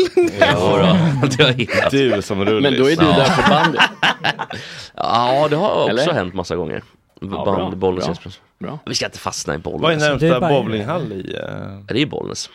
Ja, 0.40 0.96
då, 1.22 1.26
det 1.28 1.42
har 1.42 1.50
jag 1.50 1.54
hittat. 1.58 1.90
Du 1.90 2.22
som 2.22 2.44
rullis. 2.44 2.62
Men 2.70 2.80
då 2.82 2.90
är 2.90 2.96
du 2.96 3.04
Ja. 3.04 3.16
där 3.16 3.24
för 3.24 3.50
bandy. 3.50 3.78
Ja, 4.96 5.46
det 5.50 5.56
har 5.56 5.70
också 5.74 5.88
Eller? 5.90 6.12
hänt 6.12 6.34
massa 6.34 6.56
gånger. 6.56 6.82
bra, 7.20 7.44
Band, 7.44 7.76
Bollnäs 7.76 8.04
bra. 8.04 8.12
Express. 8.12 8.40
Bra. 8.58 8.78
Vi 8.86 8.94
ska 8.94 9.04
inte 9.06 9.18
fastna 9.18 9.54
i 9.54 9.56
Vad 9.56 9.74
är 9.74 9.78
Bollnäs. 9.78 10.00
Närmsta 10.02 10.26
är 10.26 10.40
bara- 10.40 10.50
bowlinghall 10.62 11.12
i? 11.12 11.36
Ja, 11.38 11.48
Det 11.94 12.02
är 12.02 12.06
Bollnäs. 12.06 12.50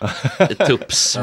Tups. 0.68 1.20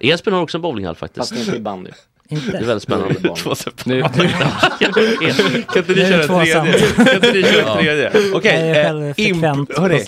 Edsbyn 0.00 0.34
har 0.34 0.40
också 0.42 0.58
en 0.58 0.62
bowlinghall 0.62 0.94
faktiskt. 0.96 1.28
Fast 1.28 1.40
inte 1.46 1.56
i 1.56 1.60
bandy. 1.60 1.90
Det 2.28 2.34
är 2.34 2.38
Inte? 2.46 2.58
väldigt 2.58 2.82
spännande. 2.82 3.14
Två 3.36 3.54
separata. 3.54 3.82
Nu, 3.84 4.02
Kan 5.72 5.78
inte 5.78 5.92
ni 5.92 6.08
köra 6.08 6.22
en 6.22 6.28
tredje? 6.28 6.78
Kan 6.96 7.14
inte 7.14 7.32
ni 7.32 7.42
köra 7.42 7.70
en 7.72 7.78
tredje? 7.78 8.10
Okej, 8.34 8.70
eh, 8.70 8.90
imp- 9.16 9.80
hörni, 9.80 10.04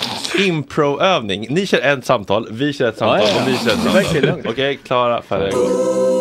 improövning. 0.48 1.46
Ni 1.50 1.66
kör 1.66 1.80
ett 1.80 2.06
samtal, 2.06 2.48
vi 2.50 2.72
kör 2.72 2.88
ett 2.88 2.98
samtal 2.98 3.20
ja, 3.20 3.28
ja. 3.36 3.42
och 3.42 3.48
vi 3.48 3.56
kör 3.58 3.74
ett 3.76 4.12
samtal. 4.22 4.50
Okej, 4.52 4.78
klara, 4.86 5.22
färdiga, 5.22 5.50
gå. 5.50 6.17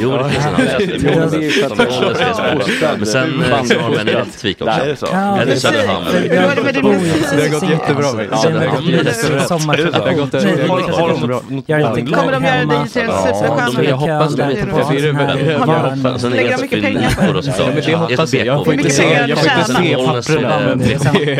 Jo, 0.00 0.16
det 0.16 0.30
finns 0.30 0.46
en 0.46 0.54
annan. 0.54 0.66
Är 0.66 1.68
Som 1.68 1.76
som- 2.34 2.96
Men 2.98 3.06
sen 3.06 3.42
eh, 3.42 3.50
har 3.82 3.90
de 3.90 3.98
en 4.00 4.08
i 4.08 4.12
Rättvik 4.12 4.62
också. 4.62 4.80
Är? 4.80 5.40
Eller. 5.40 5.56
Söderhamn. 5.56 6.04
Det- 6.12 6.36
har 6.38 7.48
gått 7.50 7.70
jättebra 7.70 8.06
är 11.80 11.94
de 11.94 12.12
Kommer 12.12 12.32
de 12.32 12.44
göra 12.44 12.64
dig 12.64 12.88
till 12.88 13.02
en 13.02 13.08
superstjärna? 13.08 13.70
de 13.76 13.84
Jag 13.84 13.96
hoppas 13.96 14.34
det. 14.34 14.42
är 14.42 14.48
Lägger 16.36 16.48
är 16.48 16.52
de 16.52 16.56
det 16.56 16.62
mycket 16.62 16.82
pengar 16.82 17.10
på 17.26 17.32
det 17.32 17.42
hoppas 17.98 18.34
jag. 18.34 18.46
Jag 18.46 18.64
får 18.64 18.74
inte 18.74 18.90
se, 18.90 19.04
papperna. 19.34 20.22
Sen 20.22 20.34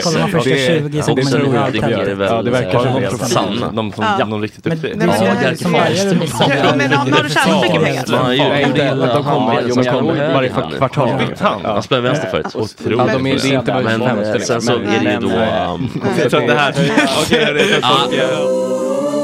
kollar 0.03 0.21
man 0.21 0.31
först 0.31 0.45
det 0.45 0.67
är- 0.69 0.81
20 0.81 1.03
så 1.03 1.15
det 1.15 1.23
kommer 1.23 1.39
tror 1.39 1.53
det 1.53 1.61
allt 1.61 1.73
Det 1.73 1.79
är 1.79 2.43
det 2.43 2.51
verkar 2.51 2.79
som 2.79 2.89
eh, 2.89 3.11
det. 3.11 3.25
Sanna. 3.25 3.73
De 3.73 3.93
som, 3.93 4.05
de 4.31 4.43
riktigt 4.43 4.65
duktiga. 4.65 4.95
Men 7.05 7.13
har 7.15 7.23
du 7.23 7.29
tjänat 7.31 7.63
mycket 7.63 7.83
pengar? 7.83 8.33
Ju 8.33 8.65
inte 8.67 8.95
de 8.95 9.25
kommer. 9.25 10.35
Varje 10.35 10.49
kvartal. 10.49 11.09
Han 11.65 11.83
spelar 11.83 12.03
vänster 12.03 12.29
förut. 12.31 12.55
Inte 13.45 13.83
Men 13.83 14.03
eh, 14.19 14.39
sen 14.41 14.63
så 14.63 14.73
är 14.73 15.01
det 15.05 15.13
ju 15.13 15.19
då... 15.19 15.29
men- 15.29 15.71
um, 15.71 15.91
Jag 16.19 16.31
tror 16.31 16.41
att 16.41 16.49
det 16.49 16.55
här... 16.55 16.71
Okej, 17.23 17.43
jag 17.43 17.83
tror 17.83 17.85
att 17.85 18.13
Ja. 18.13 19.21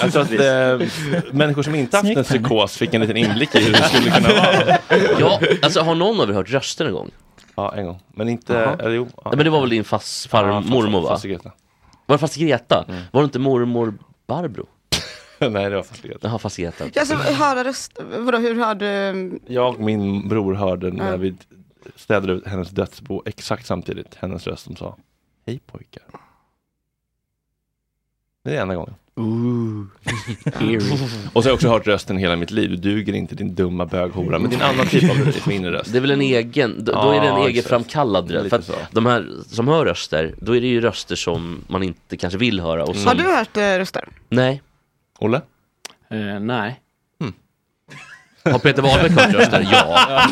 Jag 0.00 0.12
tror 0.12 0.22
att 0.22 0.30
eh, 0.30 0.88
människor 1.32 1.62
som 1.62 1.74
inte 1.74 1.96
haft 1.96 2.08
en 2.08 2.24
psykos 2.24 2.76
fick 2.76 2.94
en 2.94 3.00
liten 3.00 3.16
inblick 3.16 3.54
i 3.54 3.64
hur 3.64 3.72
det 3.72 3.82
skulle 3.82 4.10
kunna 4.10 4.28
vara. 4.28 4.78
Ja, 5.18 5.40
alltså 5.62 5.80
har 5.80 5.94
någon 5.94 6.20
av 6.20 6.30
er 6.30 6.34
hört 6.34 6.50
röster 6.50 6.84
en 6.84 6.92
gång? 6.92 7.10
Ja, 7.56 7.74
en 7.76 7.86
gång. 7.86 8.00
Men 8.14 8.28
inte... 8.28 8.56
Eller 8.58 8.90
jo. 8.90 9.08
Ja. 9.16 9.22
Nej, 9.24 9.32
men 9.36 9.44
det 9.44 9.50
var 9.50 9.60
väl 9.60 9.70
din 9.70 9.84
fas, 9.84 10.28
far, 10.30 10.48
Ja, 10.48 10.54
fast- 10.60 10.68
mormor 10.68 11.00
va? 11.00 11.08
faster 11.08 11.28
Greta. 11.28 11.50
Var 12.06 12.14
det 12.16 12.18
faster 12.18 12.40
Greta? 12.40 12.84
Var 13.10 13.20
det 13.20 13.24
inte 13.24 13.38
mormor 13.38 13.94
Barbro? 14.28 14.66
Nej, 15.50 15.70
det 15.70 15.76
var 15.76 15.82
faster 15.82 16.08
Greta. 16.08 16.28
Jaha, 16.28 16.38
faster 16.38 16.62
Greta. 16.62 16.84
Ja, 16.94 17.00
alltså, 17.00 17.14
höra 17.16 17.64
röst, 17.64 17.98
vadå, 18.18 18.38
hur 18.38 18.54
hörde 18.54 19.14
Jag 19.46 19.74
och 19.74 19.80
min 19.80 20.28
bror 20.28 20.54
hörde 20.54 20.90
när 20.90 21.10
Ja. 21.10 21.16
vi 21.16 21.34
städade 21.96 22.32
ut 22.32 22.46
hennes 22.46 22.70
dödsbo 22.70 23.22
exakt 23.26 23.66
samtidigt. 23.66 24.14
Hennes 24.14 24.46
röst 24.46 24.64
som 24.64 24.76
sa 24.76 24.96
Hej 25.46 25.60
pojkar. 25.66 26.02
Det 28.44 28.56
är 28.56 28.62
enda 28.62 28.74
gången. 28.74 28.94
och 31.32 31.42
så 31.42 31.48
har 31.48 31.50
jag 31.50 31.54
också 31.54 31.68
hört 31.68 31.86
rösten 31.86 32.16
hela 32.16 32.36
mitt 32.36 32.50
liv. 32.50 32.70
Du 32.70 32.76
duger 32.76 33.12
inte 33.12 33.34
din 33.34 33.54
dumma 33.54 33.86
böghora. 33.86 34.38
Men 34.38 34.50
din 34.50 34.62
annan 34.62 34.86
typ 34.86 35.10
av 35.10 35.16
inre 35.52 35.72
röst. 35.72 35.92
Det 35.92 35.98
är 35.98 36.00
väl 36.00 36.10
en 36.10 36.20
egen, 36.20 36.84
då, 36.84 36.92
då 36.92 37.10
är 37.10 37.20
det 37.20 37.28
en 37.28 37.46
egen 37.46 37.62
framkallad 37.62 38.30
röst. 38.30 38.50
För 38.50 38.56
att 38.56 38.70
de 38.92 39.06
här 39.06 39.28
som 39.46 39.68
hör 39.68 39.84
röster, 39.84 40.34
då 40.40 40.56
är 40.56 40.60
det 40.60 40.66
ju 40.66 40.80
röster 40.80 41.16
som 41.16 41.64
man 41.68 41.82
inte 41.82 42.16
kanske 42.16 42.38
vill 42.38 42.60
höra. 42.60 42.84
Och 42.84 42.96
som, 42.96 43.06
Har 43.06 43.14
du 43.14 43.22
hört 43.22 43.56
eh, 43.56 43.60
röster? 43.60 44.08
Nej. 44.28 44.62
Olle? 45.18 45.40
Eh, 46.08 46.40
nej. 46.40 46.80
Har 48.52 48.58
Peter 48.58 48.82
Wahlbeck 48.82 49.12
hört 49.12 49.34
röster? 49.34 49.68
Ja. 49.72 50.22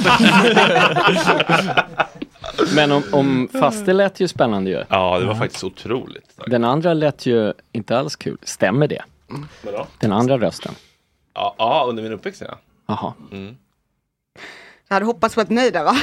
Men 2.75 2.93
om, 2.93 3.03
om 3.13 3.49
faste 3.53 3.93
lät 3.93 4.21
ju 4.21 4.29
spännande 4.29 4.71
ju. 4.71 4.85
Ja, 4.89 5.19
det 5.19 5.27
var 5.27 5.35
faktiskt 5.35 5.65
otroligt. 5.65 6.41
Den 6.47 6.65
andra 6.65 6.95
lät 6.95 7.27
ju 7.27 7.53
inte 7.73 7.99
alls 7.99 8.17
kul. 8.17 8.39
Stämmer 8.43 8.89
det? 8.89 9.03
Vadå? 9.63 9.87
Den 9.99 10.13
andra 10.13 10.39
rösten? 10.39 10.75
Ja, 11.35 11.55
ja, 11.59 11.85
under 11.89 12.03
min 12.03 12.13
uppväxt 12.13 12.43
ja. 12.49 12.59
Jaha. 12.87 13.13
Mm. 13.33 13.57
Jag 14.89 14.95
hade 14.95 15.07
hoppats 15.07 15.35
på 15.35 15.41
ett 15.41 15.51
nej 15.51 15.71
där 15.71 15.85
va? 15.85 15.97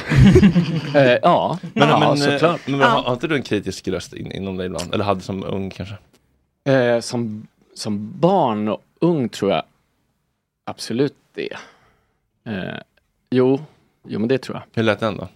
Eh, 1.00 1.18
ja, 1.22 1.58
Men, 1.74 1.90
ja 1.90 2.00
men, 2.00 2.18
såklart. 2.18 2.68
men, 2.68 2.80
men 2.80 2.90
har, 2.90 3.02
har 3.02 3.14
inte 3.14 3.28
du 3.28 3.36
en 3.36 3.44
kritisk 3.44 3.88
röst 3.88 4.14
in, 4.14 4.32
inom 4.32 4.58
dig 4.58 4.66
ibland? 4.66 4.94
Eller 4.94 5.06
hade 5.06 5.22
som 5.22 5.44
ung 5.44 5.70
kanske? 5.70 5.96
Eh, 6.74 7.00
som, 7.00 7.48
som 7.74 8.20
barn 8.20 8.68
och 8.68 8.84
ung 9.00 9.30
tror 9.30 9.52
jag 9.52 9.64
absolut 10.66 11.16
det. 11.34 11.54
Eh, 12.46 12.78
jo, 13.30 13.60
jo 14.08 14.20
men 14.20 14.28
det 14.28 14.38
tror 14.38 14.58
jag. 14.58 14.64
Hur 14.74 14.84
lät 14.84 15.00
den 15.00 15.18
då? 15.18 15.28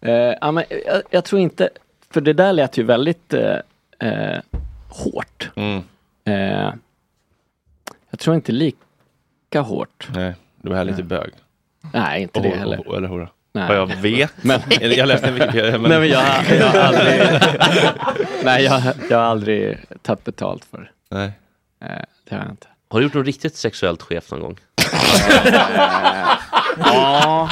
Eh, 0.00 0.34
ja, 0.40 0.52
men 0.52 0.64
jag, 0.86 1.02
jag 1.10 1.24
tror 1.24 1.40
inte, 1.40 1.68
för 2.10 2.20
det 2.20 2.32
där 2.32 2.52
lät 2.52 2.78
ju 2.78 2.82
väldigt 2.82 3.34
eh, 3.34 3.56
eh, 3.98 4.40
hårt. 4.88 5.50
Mm. 5.56 5.82
Eh, 6.24 6.74
jag 8.10 8.18
tror 8.18 8.36
inte 8.36 8.52
lika 8.52 9.60
hårt. 9.60 10.08
Nej, 10.14 10.34
du 10.62 10.68
var 10.68 10.76
här 10.76 10.84
lite 10.84 11.02
bög. 11.02 11.30
Nej, 11.92 12.22
inte 12.22 12.40
det 12.40 12.48
heller. 12.48 12.88
och- 12.88 12.96
Eller 12.96 13.08
hur? 13.08 13.28
Nej. 13.52 13.68
Vad 13.68 13.76
jag 13.76 13.86
vet. 13.86 14.32
Men- 14.44 14.60
Eller 14.80 14.96
jag 14.96 15.08
läste 15.08 15.28
en 15.28 15.34
Wikipedia. 15.34 15.78
Nej 15.78 15.98
men 16.00 16.08
jag, 16.08 16.24
jag 16.60 16.66
har 16.66 16.78
aldrig, 16.78 17.20
nej 18.44 18.64
jag, 18.64 18.82
jag 19.10 19.16
har 19.18 19.24
aldrig 19.24 19.78
tagit 20.02 20.24
betalt 20.24 20.64
för 20.64 20.92
Nej. 21.10 21.32
Eh, 21.82 21.88
det 22.28 22.34
har 22.34 22.42
jag 22.42 22.50
inte. 22.50 22.66
Har 22.90 22.98
du 23.00 23.04
gjort 23.06 23.14
något 23.14 23.26
riktigt 23.26 23.56
sexuellt 23.56 24.02
skevt 24.02 24.30
någon 24.30 24.40
gång? 24.40 24.58
Ja, 26.78 27.48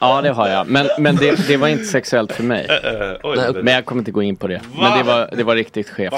ja 0.00 0.22
det 0.22 0.30
har 0.30 0.48
jag. 0.48 0.66
Men, 0.68 0.88
men 0.98 1.16
det, 1.16 1.48
det 1.48 1.56
var 1.56 1.68
inte 1.68 1.84
sexuellt 1.84 2.32
för 2.32 2.42
mig. 2.42 2.66
Nej, 2.68 3.52
det- 3.52 3.62
men 3.62 3.74
jag 3.74 3.84
kommer 3.84 4.00
inte 4.00 4.10
gå 4.10 4.22
in 4.22 4.36
på 4.36 4.46
det. 4.46 4.54
Va? 4.74 4.88
Men 4.88 4.98
det 4.98 5.04
var, 5.04 5.30
det 5.36 5.44
var 5.44 5.54
riktigt 5.54 5.88
skevt. 5.88 6.14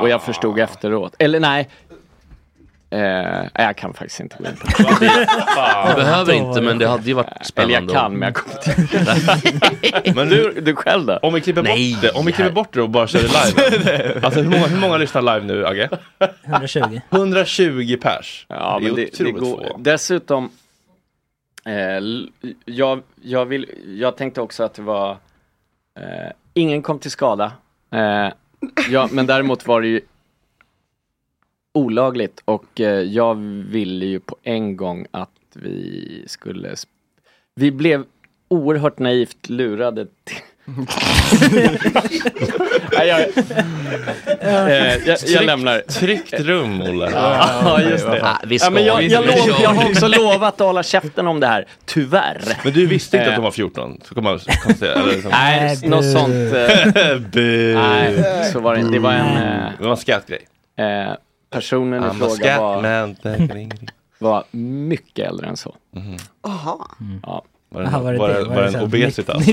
Och 0.00 0.08
jag 0.08 0.22
förstod 0.22 0.58
efteråt. 0.58 1.14
Eller 1.18 1.40
nej. 1.40 1.68
Eh, 2.90 3.44
jag 3.54 3.76
kan 3.76 3.94
faktiskt 3.94 4.20
inte 4.20 4.36
gå 4.38 4.44
in 4.48 4.56
på 4.56 4.66
det. 4.66 5.28
Du 5.88 5.94
behöver 5.94 6.32
inte 6.32 6.60
men 6.60 6.78
det 6.78 6.88
hade 6.88 7.04
ju 7.04 7.12
varit 7.12 7.26
Eller 7.26 7.44
spännande. 7.44 7.92
jag 7.92 8.02
kan 8.02 8.12
men 8.12 8.22
jag 8.22 8.34
kommer 8.34 8.80
inte. 8.80 10.12
Men 10.14 10.28
du, 10.28 10.60
du 10.60 10.76
själv 10.76 11.06
då? 11.06 11.16
Om 11.22 11.34
vi 11.34 11.40
klipper 11.40 11.62
Nej. 11.62 11.92
bort 11.94 12.02
det, 12.02 12.10
om 12.10 12.26
vi 12.26 12.32
klipper 12.32 12.52
bort 12.52 12.74
det 12.74 12.82
och 12.82 12.90
bara 12.90 13.06
kör 13.06 13.18
det 13.18 13.28
live. 13.28 14.20
alltså 14.22 14.40
hur 14.40 14.50
många, 14.50 14.66
hur 14.66 14.80
många 14.80 14.96
lyssnar 14.96 15.22
live 15.22 15.40
nu 15.54 15.66
Agge? 15.66 15.88
120. 16.44 17.00
120 17.10 17.96
pers. 18.02 18.46
Ja, 18.48 18.78
det 18.80 18.86
är 18.86 18.92
men 18.92 18.94
det, 18.96 19.24
det 19.24 19.32
går. 19.32 19.40
få. 19.40 19.76
Dessutom, 19.78 20.50
eh, 21.66 21.74
jag, 22.64 23.02
jag, 23.22 23.46
vill, 23.46 23.70
jag 23.86 24.16
tänkte 24.16 24.40
också 24.40 24.62
att 24.64 24.74
det 24.74 24.82
var, 24.82 25.10
eh, 26.00 26.32
ingen 26.54 26.82
kom 26.82 26.98
till 26.98 27.10
skada. 27.10 27.52
Eh, 27.94 28.32
ja, 28.90 29.08
men 29.12 29.26
däremot 29.26 29.66
var 29.66 29.80
det 29.80 29.88
ju 29.88 30.00
olagligt 31.74 32.42
och 32.44 32.80
eh, 32.80 32.86
jag 33.00 33.34
ville 33.70 34.06
ju 34.06 34.20
på 34.20 34.36
en 34.42 34.76
gång 34.76 35.06
att 35.10 35.30
vi 35.54 36.24
skulle, 36.26 36.74
vi 37.54 37.70
blev 37.72 38.04
oerhört 38.48 38.98
naivt 38.98 39.48
lurade 39.48 40.06
Nej, 42.92 43.08
jag, 43.08 43.20
eh, 44.40 44.96
jag, 45.06 45.18
jag 45.26 45.44
lämnar. 45.44 45.78
Tryggt 45.80 46.32
rum 46.40 46.80
Olle. 46.82 47.10
Ja, 47.14 47.80
just 47.82 48.06
det. 48.06 48.22
Ah, 48.24 48.40
vi 48.46 48.56
ja, 48.56 48.70
men 48.70 48.84
jag, 48.84 49.02
jag, 49.02 49.26
lov, 49.26 49.36
jag 49.62 49.70
har 49.70 49.90
också 49.90 50.08
lovat 50.18 50.60
att 50.60 50.66
hålla 50.66 50.82
käften 50.82 51.26
om 51.26 51.40
det 51.40 51.46
här, 51.46 51.66
tyvärr. 51.84 52.42
Men 52.64 52.72
du 52.72 52.86
visste 52.86 53.16
inte 53.16 53.26
Eh. 53.26 53.30
att 53.30 53.36
de 53.36 53.42
var 53.44 53.50
14? 53.50 54.00
Så 54.04 54.14
kan 54.14 54.24
man 54.24 54.38
konstatera. 54.38 54.92
Eller 54.92 55.12
liksom. 55.12 55.30
Nej, 55.30 55.76
Nej, 55.80 55.88
något 55.90 56.04
sånt. 56.12 56.54
Eh, 56.54 57.74
nej, 57.82 58.24
så 58.52 58.60
var 58.60 58.74
det 58.74 58.80
inte. 58.80 58.92
Det 58.92 58.98
var 58.98 59.12
en 59.12 59.36
eh, 59.36 59.70
Det 59.78 59.84
var 59.84 59.90
en 59.90 59.96
skattgrej. 59.96 60.46
eh, 60.78 61.12
personen 61.50 62.04
i 62.04 62.18
fråga 62.18 62.60
var, 62.60 63.14
var 64.18 64.44
mycket 64.50 65.28
äldre 65.28 65.46
än 65.46 65.56
så. 65.56 65.74
Jaha. 66.42 66.78
Ja. 67.22 67.44
Var 67.70 67.82
det, 67.82 67.88
Jaha, 67.92 68.02
var 68.02 68.14
var 68.14 68.28
det 68.28 68.34
det, 68.34 68.40
det? 68.40 68.48
var 68.48 68.54
Var 68.54 68.62
det 68.62 68.78
en 68.78 68.84
obesitas? 68.84 69.48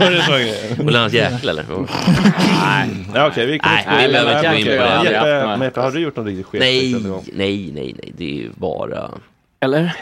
var 0.00 0.10
det 0.10 0.22
så 0.22 0.32
grej? 0.32 0.76
Och 0.78 0.92
Lennart 0.92 1.12
Jäkel 1.12 1.48
eller? 1.48 1.64
Ja, 3.14 3.26
okej, 3.28 3.46
vi 3.46 3.58
kommer 3.58 3.84
Nej, 3.86 4.06
vi 4.06 4.12
behöver 4.12 4.36
inte 4.36 4.48
gå 4.48 4.54
in 4.54 4.64
på 4.64 4.70
det. 4.70 5.64
Jeppe, 5.64 5.80
har 5.80 5.90
du 5.90 6.00
gjort 6.00 6.16
något 6.16 6.26
riktigt 6.26 6.46
skevt? 6.46 6.60
Nej, 6.60 6.92
någon 6.92 7.24
nej, 7.32 7.72
nej, 7.74 7.94
nej, 8.02 8.12
det 8.16 8.24
är 8.24 8.34
ju 8.34 8.50
bara... 8.54 9.10
Eller? 9.60 9.96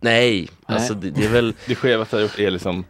Nej, 0.00 0.48
alltså 0.66 0.94
det, 0.94 1.10
det 1.10 1.24
är 1.24 1.28
väl... 1.28 1.52
Det 1.66 1.74
skevaste 1.74 2.16
jag 2.16 2.22
gjort 2.22 2.38
är 2.38 2.50
liksom 2.50 2.84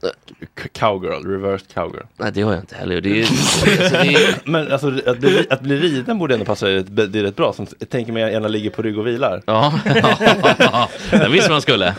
cowgirl, 0.73 1.27
reversed 1.31 1.75
cowgirl. 1.75 2.03
Nej, 2.17 2.33
det 2.33 2.43
har 2.43 2.53
jag 2.53 2.63
inte 2.63 2.75
heller. 2.75 3.01
Det 3.01 3.21
är, 3.21 3.21
alltså, 3.23 3.67
det 3.67 4.15
är, 4.15 4.35
Men 4.51 4.73
alltså 4.73 4.93
att 5.07 5.19
bli, 5.19 5.47
att 5.51 5.61
bli 5.61 5.77
riden 5.77 6.19
borde 6.19 6.35
ändå 6.35 6.47
passa 6.47 6.67
dig, 6.67 6.77
rätt- 6.77 7.13
det 7.13 7.19
är 7.19 7.23
rätt 7.23 7.37
bra. 7.37 7.53
Som, 7.53 7.67
jag 7.79 7.89
tänker 7.89 8.13
mig 8.13 8.33
gärna 8.33 8.49
ligger 8.49 8.71
på 8.71 8.83
rygg 8.83 8.99
och 8.99 9.07
vilar. 9.07 9.43
Ja, 9.47 9.81
den 11.11 11.33
visste 11.33 11.51
man 11.51 11.63
skulle. 11.63 11.95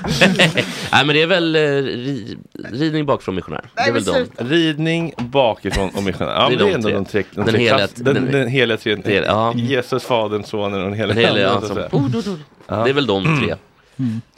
Nej 0.91 1.05
men 1.05 1.07
det 1.07 1.21
är 1.21 1.27
väl 1.27 1.55
eh, 1.55 1.59
ri, 1.61 2.38
ridning 2.71 3.05
bakifrån 3.05 3.35
missionär. 3.35 3.61
Det 3.75 3.81
är 3.81 3.91
väl 3.93 4.03
de. 4.03 4.25
Ridning 4.38 5.13
bakifrån 5.17 5.89
och 5.95 6.03
missionär. 6.03 6.31
Ja, 6.34 6.49
Det 6.49 6.55
men 6.57 6.67
är 6.67 6.71
det 6.71 6.71
är 6.71 6.81
de 6.84 6.89
ändå 6.89 6.89
tre. 6.89 6.93
de 6.95 7.05
tre, 7.05 7.23
de 7.35 7.41
Den 7.41 7.53
tre 7.53 7.59
heliga- 7.63 7.77
klass, 7.77 7.93
den, 7.93 8.13
den- 8.13 8.31
den, 8.31 8.47
heliga 8.47 8.77
Det 8.84 8.91
är, 8.91 8.97
tre. 8.97 9.23
ja, 9.25 9.53
Jesus, 9.55 10.03
Fadern, 10.03 10.43
Sonen 10.43 10.84
och 10.84 10.89
den 10.89 10.97
heliga 10.97 11.49
alltså, 11.49 11.71
att 11.71 11.77
säga. 11.77 11.89
oh, 11.91 12.09
do, 12.09 12.21
do. 12.21 12.38
Det 12.67 12.89
är 12.89 12.93
väl 12.93 13.05
de 13.07 13.39
tre. 13.43 13.55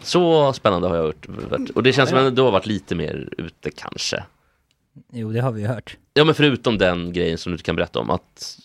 Så 0.02 0.54
spännande 0.54 0.88
har 0.88 0.96
jag 0.96 1.04
hört. 1.04 1.28
varit. 1.28 1.70
Och 1.70 1.84
det 1.84 1.94
känns 1.94 2.10
som 2.10 2.28
att 2.28 2.36
du 2.36 2.42
har 2.42 2.52
varit 2.52 2.66
lite 2.66 2.96
mer 2.96 3.30
ute 3.38 3.72
kanske. 3.72 4.24
Jo, 5.14 5.32
det 5.32 5.40
har 5.40 5.52
vi 5.52 5.62
ju 5.62 5.68
hört. 5.68 5.98
Ja 6.14 6.24
men 6.24 6.36
förutom 6.36 6.78
den 6.78 7.14
grejen 7.14 7.38
som 7.38 7.52
du 7.52 7.58
kan 7.58 7.76
berätta 7.76 8.00
om 8.00 8.10
att 8.10 8.58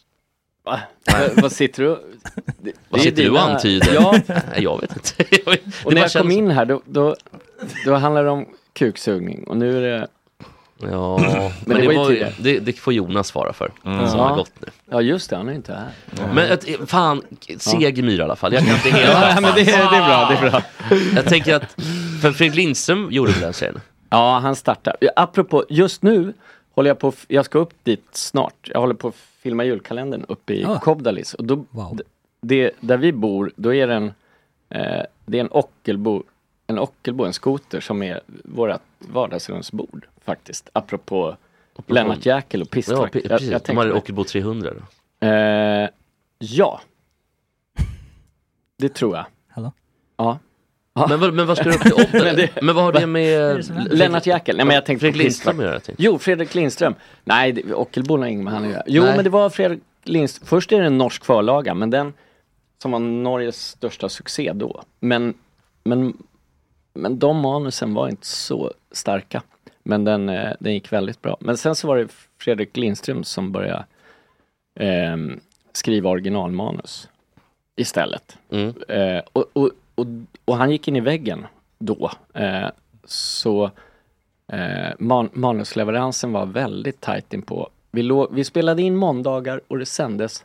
Va? 0.65 0.81
Vad 1.37 1.53
sitter 1.53 1.83
du 1.83 1.89
det, 2.59 2.73
Vad 2.89 3.01
sitter 3.01 3.23
du 3.23 3.29
och 3.31 3.37
dina- 3.37 3.55
antyder? 3.55 3.95
Ja, 3.95 4.13
Nej, 4.29 4.63
jag 4.63 4.81
vet 4.81 4.97
inte. 4.97 5.43
och 5.85 5.95
när 5.95 6.01
jag 6.01 6.13
kom 6.13 6.31
in 6.31 6.51
här 6.51 6.65
då, 6.65 6.83
då, 6.87 7.17
då 7.85 7.95
handlar 7.95 8.25
det 8.25 8.31
om 8.31 8.47
kuksugning 8.73 9.45
och 9.45 9.57
nu 9.57 9.77
är 9.77 9.81
det 9.81 10.09
Ja, 10.79 11.19
Men 11.19 11.53
men, 11.67 11.77
det 11.77 11.89
det, 11.89 11.97
var 11.99 12.11
ju 12.11 12.27
det, 12.39 12.59
det 12.59 12.73
får 12.73 12.93
Jonas 12.93 13.27
svara 13.29 13.53
för. 13.53 13.71
Mm. 13.85 14.09
Som 14.09 14.19
Ja. 14.19 14.29
har 14.29 14.37
gått 14.37 14.53
nu. 14.61 14.69
Ja 14.91 15.01
just 15.01 15.31
det, 15.31 15.37
han 15.37 15.49
är 15.49 15.53
inte 15.53 15.73
här. 15.75 15.89
Men 16.35 16.51
ett, 16.53 16.67
fan, 16.91 17.23
seg 17.59 18.05
myra 18.05 18.21
i 18.23 18.25
alla 18.25 18.37
fall. 18.37 18.53
Jag 18.53 18.65
kan 18.67 18.75
inte 18.75 18.91
helt 18.91 19.35
Ja, 19.35 19.41
men 19.41 19.55
det, 19.55 19.61
är- 19.61 19.91
det 19.91 19.97
är 19.97 20.07
bra, 20.09 20.29
det 20.31 20.47
är 20.47 20.51
bra. 20.51 20.63
Jag 21.15 21.25
tänker 21.29 21.55
att, 21.55 21.73
för 22.23 22.33
Fredrik 22.33 22.55
Lindström 22.57 23.09
gjorde 23.11 23.33
väl 23.33 23.41
den 23.41 23.53
serien? 23.53 23.81
Ja, 24.11 24.39
han 24.39 24.57
startar. 24.57 24.97
Apropå, 25.17 25.65
just 25.69 26.03
nu 26.03 26.33
håller 26.75 26.91
jag 26.91 26.99
på, 26.99 27.13
jag 27.29 27.45
ska 27.45 27.59
upp 27.59 27.73
dit 27.83 28.05
snart. 28.13 28.55
Jag 28.63 28.81
håller 28.81 28.95
på 28.95 29.09
att 29.09 29.15
filma 29.43 29.65
julkalendern 29.65 30.25
uppe 30.29 30.53
i 30.55 30.65
Ah. 30.65 30.79
Kobdalis. 30.79 31.35
Och 31.35 31.45
då, 31.45 31.57
d- 31.93 32.03
det, 32.41 32.71
där 32.81 32.97
vi 32.97 33.13
bor, 33.13 33.53
då 33.57 33.75
är 33.75 33.87
det 33.87 33.95
en, 33.95 34.07
eh, 34.71 35.03
det 35.27 35.37
är 35.39 35.41
en 35.41 35.49
ockelbo, 35.51 36.23
en 36.67 36.79
ockelbo, 36.79 37.25
en 37.25 37.33
skoter 37.33 37.81
som 37.81 38.03
är 38.03 38.21
vårt 38.45 38.81
vardagsrumsbord 38.99 40.07
faktiskt. 40.25 40.69
Apropå 40.73 41.37
Lennart 41.87 42.27
Jäkel 42.27 42.61
och 42.63 42.67
Ja, 42.67 42.71
pistvakt. 42.71 43.15
pre- 43.15 43.29
precis. 43.29 43.63
De 43.63 43.77
hade. 43.77 43.93
Ockelbo 43.93 44.25
300 44.25 44.71
då. 45.21 45.27
Eh, 45.27 45.89
ja. 46.39 46.81
Det 48.79 48.89
tror 48.89 49.17
jag. 49.17 49.27
Hallå? 49.49 49.73
Ja. 50.17 50.39
Men, 51.09 51.21
vad- 51.21 51.35
men 51.35 51.47
vad 51.47 51.57
ska 51.57 51.69
du 51.69 51.75
upp 51.77 51.83
till 51.83 51.93
åtta? 51.93 52.09
Men 52.25 52.37
det- 52.37 52.63
men 52.63 52.75
vad 52.75 52.85
har 52.85 52.93
det 52.93 53.07
med... 53.07 53.65
Lennart 53.95 54.27
Jäkel? 54.27 54.57
Nej 54.57 54.67
men 54.67 54.75
jag 54.75 54.87
tänkte 54.87 55.01
Fredrik 55.01 55.23
Lindström 55.23 55.61
göra? 55.61 55.81
tänkte 55.81 56.03
Jo, 56.03 56.19
Fredrik 56.19 56.55
Lindström. 56.55 56.95
Nej, 57.25 57.73
Ockelbo 57.75 58.17
har 58.17 58.27
inget 58.27 58.45
med 58.45 58.53
han 58.53 58.65
att 58.65 58.71
göra. 58.71 58.83
Jo, 58.87 59.03
Nej. 59.03 59.15
men 59.17 59.25
det 59.25 59.31
var 59.31 59.51
Fredrik 59.51 59.81
Lindström. 60.05 60.47
Först 60.47 60.73
är 60.73 60.81
det 60.81 60.87
en 60.87 60.99
norsk 60.99 61.25
förlaga, 61.25 61.75
men 61.75 61.91
den 61.91 62.13
som 62.83 62.91
var 62.91 62.99
Norges 62.99 63.67
största 63.69 64.09
succé 64.09 64.53
då. 64.55 64.83
Men, 65.01 65.35
men, 65.85 66.17
men 66.95 67.19
de 67.19 67.37
manusen 67.41 67.95
var 67.95 68.09
inte 68.09 68.27
så 68.27 68.73
starka. 68.93 69.43
Men 69.85 70.05
den, 70.05 70.29
eh, 70.29 70.53
den 70.61 70.75
gick 70.75 70.93
väldigt 70.93 71.23
bra. 71.23 71.37
Men 71.41 71.57
sen 71.57 71.75
så 71.75 71.89
var 71.89 71.97
det 71.97 72.09
Fredrik 72.39 72.77
Lindström 72.77 73.25
som 73.25 73.53
började 73.53 73.85
ehm, 74.81 75.41
skriva 75.73 76.11
originalmanus 76.11 77.09
istället. 77.77 78.39
Mm. 78.51 78.75
Eh, 78.89 79.23
och, 79.33 79.45
och, 79.53 79.71
och, 79.95 80.07
och 80.45 80.57
han 80.57 80.71
gick 80.71 80.89
in 80.89 80.97
i 80.97 81.01
väggen 81.01 81.47
då. 81.79 82.11
Eh, 82.35 82.69
så 83.05 83.71
eh, 84.53 84.93
man, 84.99 85.29
manusleveransen 85.33 86.33
var 86.33 86.47
väldigt 86.47 87.01
tajt 87.01 87.35
inpå. 87.35 87.69
Vi, 87.91 88.03
lå, 88.03 88.29
vi 88.31 88.45
spelade 88.45 88.83
in 88.83 88.97
måndagar 88.97 89.61
och 89.69 89.79
det 89.79 89.87
sändes 89.87 90.45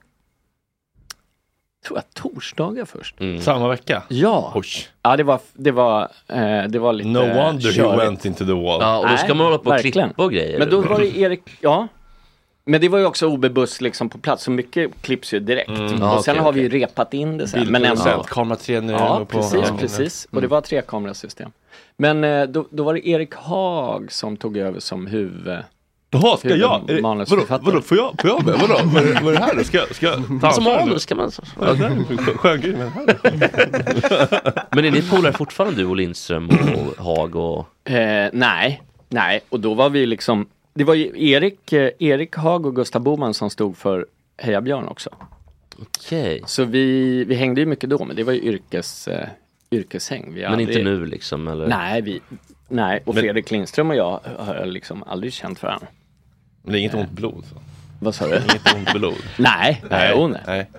tror 1.86 1.98
jag 1.98 2.14
torsdagar 2.14 2.86
först. 2.86 3.20
Mm. 3.20 3.42
Samma 3.42 3.68
vecka? 3.68 4.04
Ja. 4.08 4.52
Oj. 4.56 4.66
Ja, 5.02 5.18
det 5.18 5.24
var, 5.24 5.40
det 5.54 5.72
var, 5.72 6.02
eh, 6.28 6.64
det 6.70 6.80
var 6.80 6.94
lite 6.94 7.10
No 7.10 7.20
wonder 7.20 7.70
he 7.70 7.76
körigt. 7.76 8.04
went 8.04 8.26
into 8.26 8.46
the 8.46 8.52
wall. 8.54 8.78
Ja, 8.82 8.98
och 9.00 9.10
då 9.10 9.18
ska 9.18 9.28
Nej, 9.28 9.36
man 9.36 9.46
hålla 9.46 9.58
på 9.58 9.66
och 9.66 9.72
verkligen. 9.72 10.10
klippa 10.10 10.24
och 10.24 10.32
grejer. 10.32 10.60
Men 10.60 10.70
då 10.70 10.82
var 10.82 11.00
det 11.00 11.18
Erik, 11.18 11.42
ja. 11.62 11.88
Men 12.66 12.82
det 12.82 12.90
var 12.90 13.00
ju 13.00 13.06
också 13.06 13.28
OB 13.28 13.46
Buss 13.52 13.82
liksom 13.82 14.10
på 14.10 14.18
plats, 14.18 14.44
så 14.44 14.52
mycket 14.52 15.02
klipps 15.02 15.34
ju 15.34 15.40
direkt. 15.40 15.70
Mm. 15.70 15.84
Och 15.94 16.00
Ja, 16.02 16.22
sen 16.24 16.34
okej, 16.34 16.44
har 16.44 16.52
vi 16.54 16.62
ju 16.62 16.70
repat 16.70 17.14
in 17.14 17.38
det 17.38 17.48
sen. 17.48 17.72
Men 17.72 17.86
ändå. 17.86 18.24
Kamera 18.28 18.58
3 18.58 18.82
nu. 18.82 18.94
Ja, 18.94 19.20
på- 19.20 19.26
precis, 19.26 19.60
ja. 19.70 19.78
precis. 19.80 20.28
Och 20.32 20.42
det 20.42 20.48
var 20.48 20.62
tre 20.62 20.82
kamerasystem. 20.82 21.52
Men 21.98 22.24
eh, 22.24 22.44
då, 22.44 22.66
då 22.70 22.84
var 22.84 22.94
det 22.94 23.08
Erik 23.08 23.36
Haag 23.36 24.12
som 24.12 24.38
tog 24.38 24.58
över 24.58 24.80
som 24.80 25.08
huvud... 25.08 25.58
Jaha, 26.12 26.38
ska 26.38 26.56
jag? 26.56 26.90
Är 26.90 26.94
det- 26.96 27.02
Vadå, 27.02 27.46
vadå, 27.62 27.82
får 27.82 27.98
jag, 27.98 28.16
får 28.22 28.30
jag 28.30 28.46
med? 28.46 28.56
Vadå, 28.60 28.80
vad 28.84 29.04
är, 29.04 29.22
vad 29.24 29.34
är 29.34 29.38
det 29.40 29.46
här 29.46 29.56
då? 29.56 29.64
Ska, 29.64 29.86
ska 29.92 30.06
jag 30.06 30.16
ta 30.16 30.48
Alltså 30.48 30.48
ansvar 30.48 30.80
nu? 30.80 30.86
manus 30.86 31.02
ska 31.04 31.16
man... 31.16 31.32
Ja, 31.62 31.66
det 31.74 31.76
här 31.76 31.86
är 31.86 31.90
en 31.92 32.06
skön- 32.18 32.38
skön 32.38 32.62
grej 32.62 32.74
med 32.76 32.92
det 33.06 33.20
här. 33.24 34.66
Men 34.76 34.86
är 34.86 34.92
ni 34.92 35.02
polare 35.10 35.34
fortfarande 35.34 35.82
du 35.82 35.86
och 35.86 35.96
Lindström 35.96 36.50
och 36.50 37.04
Haag 37.06 37.36
och... 37.36 37.90
Eh, 37.92 38.30
nej, 38.34 38.82
nej. 39.10 39.42
Och 39.50 39.60
då 39.60 39.74
var 39.74 39.90
vi 39.90 40.06
liksom... 40.06 40.48
Det 40.74 40.84
var 40.84 40.94
ju 40.94 41.30
Erik, 41.32 41.74
eh, 41.74 41.90
Erik 42.00 42.36
Haag 42.36 42.66
och 42.66 42.76
Gustav 42.76 43.02
Boman 43.02 43.34
som 43.34 43.50
stod 43.50 43.78
för 43.78 44.06
Heja 44.38 44.62
Björn 44.62 44.88
också. 44.88 45.10
Okej. 45.82 46.42
Så 46.46 46.64
vi, 46.64 47.24
vi 47.24 47.36
hängde 47.36 47.62
ju 47.62 47.68
mycket 47.68 47.90
då, 47.90 48.06
men 48.06 48.16
det 48.16 48.24
var 48.24 48.34
ju 48.34 48.40
yrkes, 48.42 49.08
eh, 49.08 49.28
yrkeshäng. 49.72 50.34
Vi 50.34 50.42
Men 50.42 50.52
aldrig- 50.52 50.70
inte 50.70 50.84
nu 50.84 51.06
liksom 51.06 51.48
eller? 51.48 51.68
Nej, 51.68 52.02
vi, 52.02 52.20
nej. 52.68 53.02
och 53.06 53.14
Men- 53.16 53.24
Fredrik 53.24 53.52
Lindström 53.52 53.90
och 53.90 53.96
jag 53.96 54.20
har 54.38 54.66
liksom 54.66 55.04
aldrig 55.08 55.34
känt 55.34 55.64
varandra. 55.64 55.88
Men 56.70 56.74
det 56.74 56.78
är 56.80 56.82
inget 56.82 56.94
ont 56.96 57.12
blod? 57.12 57.44
Så. 57.54 57.56
Vad 58.00 58.16
sa 58.16 58.28
du? 58.28 58.36
Inget 58.36 58.76
ont 58.76 58.94
blod? 58.94 59.14
Nej, 59.38 59.84
nej, 59.90 60.14
oh, 60.14 60.30
nej. 60.30 60.42
nej. 60.48 60.70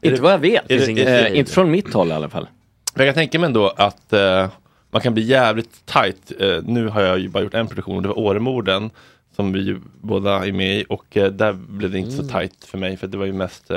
Inte 0.00 0.22
vad 0.22 0.32
jag 0.32 0.38
vet. 0.38 0.70
Är 0.70 0.78
det- 0.78 0.90
är 0.92 0.94
det- 0.94 1.28
Eh, 1.28 1.38
inte 1.38 1.52
från 1.52 1.70
mitt 1.70 1.94
håll 1.94 2.08
i 2.08 2.12
alla 2.12 2.28
fall. 2.28 2.48
Jag 2.94 3.06
kan 3.06 3.14
tänka 3.14 3.38
mig 3.38 3.46
ändå 3.46 3.68
att 3.76 4.12
eh, 4.12 4.48
man 4.90 5.02
kan 5.02 5.14
bli 5.14 5.22
jävligt 5.22 5.86
tight. 5.86 6.32
Eh, 6.40 6.56
nu 6.62 6.88
har 6.88 7.02
jag 7.02 7.18
ju 7.18 7.28
bara 7.28 7.42
gjort 7.42 7.54
en 7.54 7.66
produktion 7.66 7.96
och 7.96 8.02
det 8.02 8.08
var 8.08 8.18
Åremorden 8.18 8.90
som 9.36 9.52
vi 9.52 9.60
ju 9.60 9.80
båda 10.00 10.46
är 10.46 10.52
med 10.52 10.76
i 10.80 10.84
och 10.88 11.16
eh, 11.16 11.30
där 11.32 11.52
blev 11.52 11.90
det 11.90 11.98
inte 11.98 12.10
så 12.12 12.22
tight 12.22 12.64
för 12.64 12.78
mig 12.78 12.96
för 12.96 13.06
det 13.06 13.18
var 13.18 13.26
ju 13.26 13.32
mest 13.32 13.70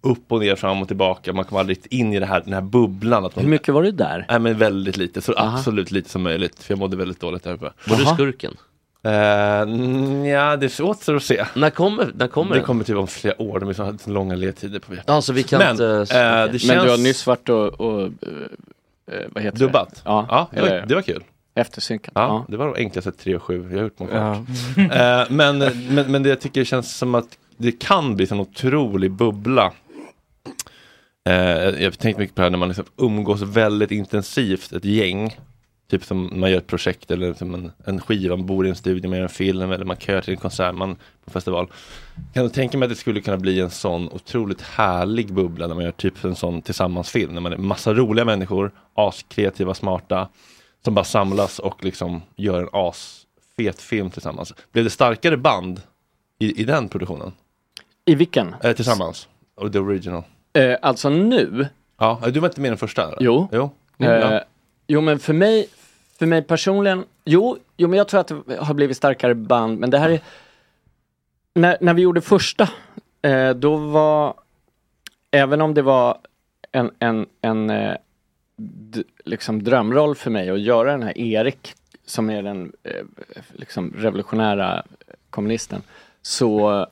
upp 0.00 0.32
och 0.32 0.40
ner, 0.40 0.56
fram 0.56 0.82
och 0.82 0.88
tillbaka. 0.88 1.32
Man 1.32 1.44
kom 1.44 1.58
aldrig 1.58 1.78
in 1.90 2.12
i 2.12 2.20
det 2.20 2.26
här, 2.26 2.40
den 2.44 2.52
här 2.52 2.60
bubblan. 2.60 3.24
Att 3.24 3.36
man, 3.36 3.44
Hur 3.44 3.50
mycket 3.50 3.74
var 3.74 3.82
du 3.82 3.90
där? 3.90 4.26
Nej 4.28 4.38
men 4.38 4.58
väldigt 4.58 4.96
lite, 4.96 5.20
så 5.20 5.32
Aha. 5.32 5.56
absolut 5.58 5.90
lite 5.90 6.10
som 6.10 6.22
möjligt. 6.22 6.62
För 6.62 6.72
jag 6.72 6.78
mådde 6.78 6.96
väldigt 6.96 7.20
dåligt 7.20 7.44
där 7.44 7.52
uppe. 7.52 7.70
Var 7.86 7.96
du 7.96 8.04
skurken? 8.04 8.56
Uh, 9.06 10.28
ja, 10.28 10.56
det 10.56 10.80
återstår 10.80 11.16
att 11.16 11.22
se. 11.22 11.44
När 11.54 11.70
kommer, 11.70 12.12
när 12.14 12.28
kommer 12.28 12.50
Det 12.52 12.58
den? 12.58 12.66
kommer 12.66 12.84
typ 12.84 12.96
om 12.96 13.06
flera 13.06 13.42
år, 13.42 13.60
de 13.60 13.68
är 13.68 13.72
så, 13.72 14.10
långa 14.10 14.34
ledtider 14.34 14.78
på 14.78 14.92
vet. 14.92 15.04
Ja, 15.06 15.22
så 15.22 15.32
vi 15.32 15.42
kan 15.42 15.58
Men, 15.58 15.70
inte... 15.70 15.86
eh, 15.86 15.96
det 16.06 16.48
Men 16.52 16.58
känns... 16.58 16.84
du 16.84 16.90
har 16.90 16.98
nyss 16.98 17.26
varit 17.26 17.48
och, 17.48 17.80
och 17.80 18.02
eh, 18.02 18.08
vad 19.30 19.42
heter 19.42 19.58
Dubbat? 19.58 19.94
det? 19.94 20.00
Ja, 20.04 20.26
Ja, 20.30 20.48
det 20.54 20.60
var, 20.60 20.84
det 20.86 20.94
var 20.94 21.02
kul. 21.02 21.24
eftersynkat. 21.54 22.12
Ja, 22.14 22.20
Ja. 22.22 22.44
det 22.48 22.56
var 22.56 22.66
de 22.66 22.74
enklaste 22.76 23.12
3 23.12 23.36
och 23.36 23.42
7 23.42 23.68
jag 23.70 23.76
har 23.78 23.82
gjort 23.84 23.98
många 23.98 24.42
Ja. 24.76 24.82
Eh, 25.22 25.26
men, 25.30 25.58
men, 25.58 26.12
men 26.12 26.22
det 26.22 26.28
jag 26.28 26.40
tycker 26.40 26.64
känns 26.64 26.96
som 26.98 27.14
att 27.14 27.38
det 27.56 27.72
kan 27.72 28.16
bli 28.16 28.26
en 28.30 28.40
otrolig 28.40 29.10
bubbla. 29.10 29.72
Eh, 31.28 31.34
jag 31.82 31.98
tänkte 31.98 32.20
mycket 32.20 32.34
på 32.34 32.40
det 32.40 32.44
här 32.44 32.50
när 32.50 32.58
man 32.58 32.68
liksom 32.68 32.84
umgås 32.96 33.42
väldigt 33.42 33.90
intensivt, 33.90 34.72
ett 34.72 34.84
gäng. 34.84 35.36
Typ 35.92 36.04
som 36.04 36.30
man 36.40 36.50
gör 36.50 36.58
ett 36.58 36.66
projekt 36.66 37.10
eller 37.10 37.34
som 37.34 37.54
en, 37.54 37.72
en 37.84 38.00
skiva, 38.00 38.36
man 38.36 38.46
bor 38.46 38.66
i 38.66 38.68
en 38.68 38.76
studio, 38.76 39.08
man 39.10 39.18
gör 39.18 39.22
en 39.24 39.28
film 39.28 39.72
eller 39.72 39.84
man 39.84 39.96
kör 39.96 40.20
till 40.20 40.34
en 40.34 40.40
konsert 40.40 40.74
man, 40.74 40.96
på 41.24 41.30
festival. 41.30 41.70
Kan 42.34 42.44
du 42.44 42.50
tänka 42.50 42.78
mig 42.78 42.86
att 42.86 42.90
det 42.90 42.96
skulle 42.96 43.20
kunna 43.20 43.36
bli 43.36 43.60
en 43.60 43.70
sån 43.70 44.08
otroligt 44.08 44.60
härlig 44.62 45.32
bubbla 45.32 45.66
när 45.66 45.74
man 45.74 45.84
gör 45.84 45.90
typ 45.92 46.24
en 46.24 46.34
sån 46.34 46.62
tillsammansfilm. 46.62 47.34
När 47.34 47.40
man 47.40 47.52
är 47.52 47.56
massa 47.56 47.94
roliga 47.94 48.24
människor, 48.24 48.70
askreativa, 48.94 49.74
smarta, 49.74 50.28
som 50.84 50.94
bara 50.94 51.04
samlas 51.04 51.58
och 51.58 51.84
liksom 51.84 52.22
gör 52.36 52.62
en 52.62 52.68
asfet 52.72 53.80
film 53.80 54.10
tillsammans. 54.10 54.54
Blev 54.72 54.84
det 54.84 54.90
starkare 54.90 55.36
band 55.36 55.80
i, 56.38 56.60
i 56.60 56.64
den 56.64 56.88
produktionen? 56.88 57.32
I 58.04 58.14
vilken? 58.14 58.54
Eh, 58.62 58.72
tillsammans? 58.72 59.28
Och 59.54 59.72
the 59.72 59.78
original? 59.78 60.22
Eh, 60.52 60.76
alltså 60.82 61.08
nu? 61.08 61.66
Ja, 61.98 62.20
du 62.32 62.40
var 62.40 62.48
inte 62.48 62.60
med 62.60 62.68
i 62.68 62.70
den 62.70 62.78
första? 62.78 63.02
Eller? 63.02 63.16
Jo. 63.20 63.48
Jo. 63.52 63.70
Eh, 63.98 64.10
Ja. 64.10 64.44
Jo 64.86 65.00
men 65.00 65.18
för 65.18 65.32
mig, 65.32 65.68
för 66.22 66.26
mig 66.26 66.42
personligen, 66.42 67.04
jo, 67.24 67.58
jo 67.76 67.88
men 67.88 67.96
jag 67.96 68.08
tror 68.08 68.20
att 68.20 68.28
det 68.28 68.56
har 68.56 68.74
blivit 68.74 68.96
starkare 68.96 69.34
band, 69.34 69.78
men 69.78 69.90
det 69.90 69.98
här 69.98 70.10
är 70.10 70.20
när, 71.54 71.76
när 71.80 71.94
vi 71.94 72.02
gjorde 72.02 72.20
första, 72.20 72.68
eh, 73.22 73.50
då 73.50 73.76
var, 73.76 74.34
även 75.30 75.60
om 75.60 75.74
det 75.74 75.82
var 75.82 76.18
en, 76.72 76.90
en, 76.98 77.26
en 77.40 77.70
eh, 77.70 77.96
d, 78.56 79.02
liksom 79.24 79.62
drömroll 79.62 80.14
för 80.14 80.30
mig 80.30 80.50
att 80.50 80.60
göra 80.60 80.92
den 80.92 81.02
här 81.02 81.18
Erik, 81.18 81.74
som 82.06 82.30
är 82.30 82.42
den 82.42 82.72
eh, 82.82 83.04
liksom 83.52 83.94
revolutionära 83.96 84.76
eh, 84.76 85.14
kommunisten, 85.30 85.82
så 86.20 86.86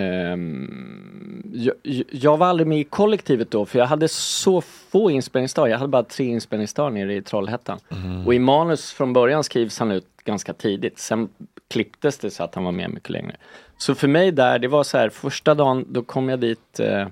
Ehm, 0.00 1.42
jag, 1.52 1.74
jag 2.10 2.36
var 2.36 2.46
aldrig 2.46 2.66
med 2.66 2.78
i 2.78 2.84
kollektivet 2.84 3.50
då 3.50 3.66
för 3.66 3.78
jag 3.78 3.86
hade 3.86 4.08
så 4.08 4.60
få 4.60 5.10
inspelningsdagar. 5.10 5.70
Jag 5.70 5.78
hade 5.78 5.88
bara 5.90 6.02
tre 6.02 6.26
inspelningsdagar 6.26 6.90
nere 6.90 7.14
i 7.14 7.22
Trollhättan. 7.22 7.78
Och 8.26 8.34
i 8.34 8.38
manus 8.38 8.92
från 8.92 9.12
början 9.12 9.44
skrivs 9.44 9.78
han 9.78 9.90
ut 9.90 10.06
ganska 10.24 10.52
tidigt. 10.52 10.98
Sen 10.98 11.28
klipptes 11.68 12.18
det 12.18 12.30
så 12.30 12.44
att 12.44 12.54
han 12.54 12.64
var 12.64 12.72
med 12.72 12.90
mycket 12.90 13.10
längre. 13.10 13.36
Så 13.76 13.94
för 13.94 14.08
mig 14.08 14.32
där, 14.32 14.58
det 14.58 14.68
var 14.68 14.84
så 14.84 14.98
här 14.98 15.08
första 15.08 15.54
dagen, 15.54 15.84
då 15.88 16.02
kom 16.02 16.28
jag 16.28 16.40
dit 16.40 16.80
eh, 16.80 17.06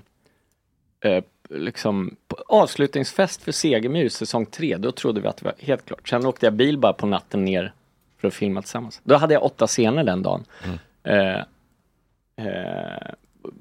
eh, 1.01 1.23
liksom 1.49 2.15
avslutningsfest 2.47 3.41
för 3.41 3.51
Segemyhr 3.51 4.09
säsong 4.09 4.45
3. 4.45 4.77
Då 4.77 4.91
trodde 4.91 5.21
vi 5.21 5.27
att 5.27 5.37
det 5.37 5.45
var 5.45 5.53
helt 5.59 5.85
klart. 5.85 6.09
Sen 6.09 6.25
åkte 6.25 6.45
jag 6.45 6.53
bil 6.53 6.77
bara 6.77 6.93
på 6.93 7.05
natten 7.05 7.45
ner 7.45 7.73
för 8.21 8.27
att 8.27 8.33
filma 8.33 8.61
tillsammans. 8.61 9.01
Då 9.03 9.15
hade 9.15 9.33
jag 9.33 9.43
åtta 9.43 9.67
scener 9.67 10.03
den 10.03 10.23
dagen. 10.23 10.45
Eh, 10.63 10.73
Eh, 11.03 11.43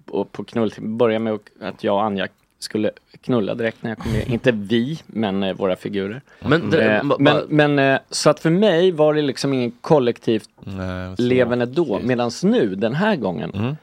och 0.07 0.33
på 0.33 0.45
knull, 0.45 0.73
börja 0.79 1.19
med 1.19 1.39
att 1.61 1.85
jag 1.85 1.95
och 1.95 2.03
Anja 2.03 2.29
skulle 2.59 2.91
knulla 3.21 3.55
direkt 3.55 3.83
när 3.83 3.91
jag 3.91 3.99
kom 3.99 4.13
ner. 4.13 4.31
Inte 4.33 4.53
vi, 4.53 5.01
men 5.07 5.43
eh, 5.43 5.55
våra 5.57 5.77
figurer. 5.77 6.23
Men 6.41 6.71
det- 6.71 6.97
eh, 6.97 7.05
men, 7.19 7.43
men 7.49 7.79
eh, 7.79 7.99
så 8.11 8.31
att 8.31 8.41
för 8.41 8.51
mig 8.51 8.93
var 8.93 9.15
det 9.15 9.23
liksom 9.23 9.53
ingen 9.53 9.71
kollektivt 9.81 10.51
Nej, 10.65 11.15
levande 11.19 11.67
då. 11.67 12.01
Medan 12.03 12.31
nu, 12.43 12.75
den 12.75 12.95
här 12.95 13.17
gången, 13.17 13.51
Mm. 13.55 13.77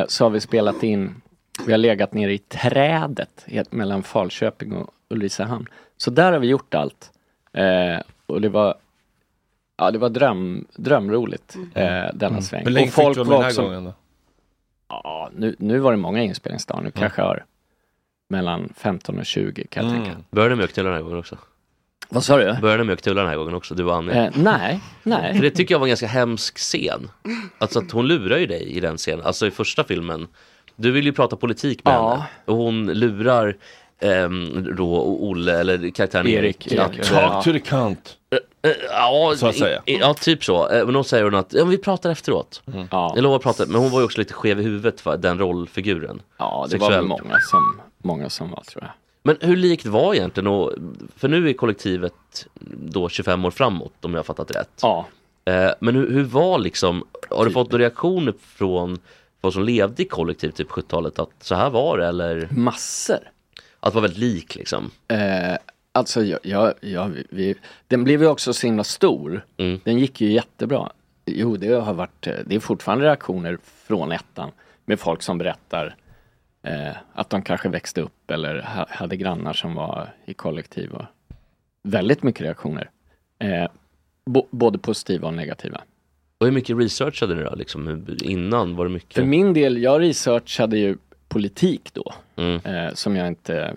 eh, 0.00 0.04
så 0.08 0.24
har 0.24 0.30
vi 0.30 0.40
spelat 0.40 0.82
in, 0.82 1.14
vi 1.66 1.72
har 1.72 1.78
legat 1.78 2.14
nere 2.14 2.32
i 2.32 2.38
trädet 2.38 3.44
helt 3.46 3.72
mellan 3.72 4.02
Falköping 4.02 4.72
och 4.72 4.90
Ulricehamn. 5.10 5.66
Så 5.96 6.10
där 6.10 6.32
har 6.32 6.38
vi 6.38 6.46
gjort 6.46 6.74
allt. 6.74 7.10
Eh, 7.52 8.00
och 8.26 8.40
det 8.40 8.48
var 8.48 8.74
Ja, 9.78 9.90
det 9.90 9.98
var 9.98 10.08
dröm, 10.08 10.66
drömroligt 10.76 11.56
eh, 11.74 11.84
denna 12.14 12.26
Mm. 12.28 12.42
sväng. 12.42 12.64
Hur 12.64 12.70
länge 12.70 12.86
Och 12.86 12.92
fick 12.94 13.04
folk 13.04 13.16
du 13.16 13.24
med 13.24 13.28
var 13.28 13.44
den 13.44 13.54
här 13.56 13.62
gången 13.62 13.84
då? 13.84 13.92
Ja, 14.88 15.30
nu, 15.36 15.56
nu 15.58 15.78
var 15.78 15.90
det 15.92 15.96
många 15.98 16.22
inspelningsdagar. 16.22 16.82
Nu 16.82 16.90
kanske 16.90 17.20
jag 17.22 17.28
har 17.28 17.44
mellan 18.28 18.72
15 18.76 19.18
och 19.18 19.26
20 19.26 19.66
kan 19.66 19.84
jag 19.84 19.92
Mm. 19.94 20.04
tänka. 20.04 20.20
Började 20.30 20.56
mjölktullar 20.56 20.90
den 20.90 20.96
här 20.96 21.02
gången 21.02 21.18
också? 21.18 21.38
Vad 22.08 22.24
sa 22.24 22.36
du? 22.36 22.60
Började 22.60 22.84
mjölktullar 22.84 23.22
den 23.22 23.30
här 23.30 23.36
gången 23.36 23.54
också, 23.54 23.74
du 23.74 23.84
och 23.84 23.96
Annie? 23.96 24.12
Eh, 24.12 24.30
nej, 24.34 24.80
nej. 25.02 25.34
För 25.34 25.42
det 25.42 25.50
tycker 25.50 25.74
jag 25.74 25.78
var 25.78 25.86
en 25.86 25.90
ganska 25.90 26.06
hemsk 26.06 26.58
scen. 26.58 27.10
Alltså 27.58 27.78
att 27.78 27.90
hon 27.90 28.06
lurar 28.06 28.38
ju 28.38 28.46
dig 28.46 28.62
i 28.62 28.80
den 28.80 28.96
scenen, 28.96 29.26
alltså 29.26 29.46
i 29.46 29.50
första 29.50 29.84
filmen. 29.84 30.26
Du 30.76 30.90
vill 30.90 31.04
ju 31.06 31.12
prata 31.12 31.36
politik 31.36 31.84
med 31.84 31.94
Ja. 31.94 32.10
henne 32.12 32.24
och 32.44 32.56
hon 32.56 32.86
lurar 32.86 33.56
ehm, 34.00 34.74
då 34.76 35.00
Olle, 35.02 35.60
eller 35.60 35.90
karaktären 35.90 36.26
Erik. 36.26 36.72
Erik, 36.72 36.98
eh, 36.98 37.04
Talk 37.04 37.44
to 37.44 37.52
the 37.52 37.60
cunt. 37.60 38.16
ja, 38.90 39.34
Så 39.36 39.46
att 39.46 39.56
säga. 39.56 39.82
Ja, 39.84 40.14
typ 40.14 40.44
så. 40.44 40.68
Eh, 40.68 40.84
Men 40.84 40.94
då 40.94 41.04
säger 41.04 41.24
hon 41.24 41.34
att 41.34 41.52
ja, 41.52 41.64
vi 41.64 41.78
pratar 41.78 42.10
efteråt. 42.10 42.62
Ja. 42.90 43.12
Jag 43.14 43.22
lovar 43.22 43.36
att 43.36 43.42
prata, 43.42 43.66
men 43.66 43.80
hon 43.80 43.90
var 43.90 43.98
ju 44.00 44.04
också 44.04 44.18
lite 44.18 44.34
skev 44.34 44.60
i 44.60 44.62
huvudet 44.62 45.00
för 45.00 45.16
den 45.16 45.38
rollfiguren. 45.38 46.22
Ja, 46.38 46.66
det 46.70 46.78
var 46.78 46.90
väl 46.90 47.04
många 47.04 47.38
som, 47.50 47.80
många 47.98 48.30
som 48.30 48.50
var 48.50 48.62
tror 48.62 48.84
jag. 48.84 48.92
Men 49.22 49.36
hur 49.40 49.56
likt 49.56 49.86
var 49.86 50.14
egentligen, 50.14 50.46
och, 50.46 50.72
för 51.16 51.28
nu 51.28 51.48
är 51.48 51.52
kollektivet 51.52 52.46
då 52.70 53.08
25 53.08 53.44
år 53.44 53.50
framåt 53.50 54.04
om 54.04 54.12
jag 54.12 54.18
har 54.18 54.24
fattat 54.24 54.50
rätt. 54.56 54.78
Ja. 54.82 55.06
Eh, 55.44 55.70
men 55.80 55.94
hur, 55.94 56.10
hur 56.10 56.24
var 56.24 56.58
liksom, 56.58 57.04
har 57.30 57.44
du 57.44 57.50
fått 57.50 57.72
några 57.72 57.82
reaktioner 57.84 58.34
från 58.56 58.98
folk 59.42 59.54
som 59.54 59.64
levde 59.64 60.02
i 60.02 60.06
kollektiv 60.06 60.50
typ 60.50 60.68
70-talet 60.70 61.18
att 61.18 61.30
så 61.40 61.54
här 61.54 61.70
var 61.70 61.98
det 61.98 62.06
eller? 62.06 62.48
Massor. 62.50 63.18
Att 63.86 63.94
vara 63.94 64.02
väldigt 64.02 64.18
lik 64.18 64.54
liksom? 64.54 64.90
Eh, 65.08 65.56
alltså, 65.92 66.24
jag, 66.24 66.40
jag, 66.42 66.74
jag, 66.80 67.22
vi, 67.30 67.54
den 67.88 68.04
blev 68.04 68.22
ju 68.22 68.28
också 68.28 68.52
så 68.52 68.66
himla 68.66 68.84
stor. 68.84 69.44
Mm. 69.56 69.80
Den 69.84 69.98
gick 69.98 70.20
ju 70.20 70.32
jättebra. 70.32 70.90
Jo, 71.26 71.56
det 71.56 71.74
har 71.74 71.94
varit, 71.94 72.26
eh, 72.26 72.34
det 72.46 72.54
är 72.54 72.60
fortfarande 72.60 73.04
reaktioner 73.04 73.58
från 73.64 74.12
ettan 74.12 74.50
med 74.84 75.00
folk 75.00 75.22
som 75.22 75.38
berättar 75.38 75.96
eh, 76.62 76.96
att 77.12 77.30
de 77.30 77.42
kanske 77.42 77.68
växte 77.68 78.00
upp 78.00 78.30
eller 78.30 78.62
ha, 78.62 78.86
hade 78.88 79.16
grannar 79.16 79.52
som 79.52 79.74
var 79.74 80.14
i 80.24 80.34
kollektiv. 80.34 80.92
Och 80.92 81.04
väldigt 81.82 82.22
mycket 82.22 82.42
reaktioner. 82.42 82.90
Eh, 83.38 83.68
bo, 84.26 84.46
både 84.50 84.78
positiva 84.78 85.28
och 85.28 85.34
negativa. 85.34 85.80
Och 86.38 86.46
hur 86.46 86.52
mycket 86.52 86.78
researchade 86.78 87.34
ni 87.34 87.42
då? 87.42 87.54
Liksom, 87.54 88.06
innan 88.22 88.76
var 88.76 88.84
det 88.84 88.90
mycket? 88.90 89.14
För 89.14 89.24
min 89.24 89.52
del, 89.52 89.82
jag 89.82 90.00
researchade 90.00 90.78
ju 90.78 90.96
politik 91.36 91.90
då. 91.92 92.14
Mm. 92.36 92.60
Eh, 92.64 92.94
som 92.94 93.16
jag 93.16 93.28
inte... 93.28 93.76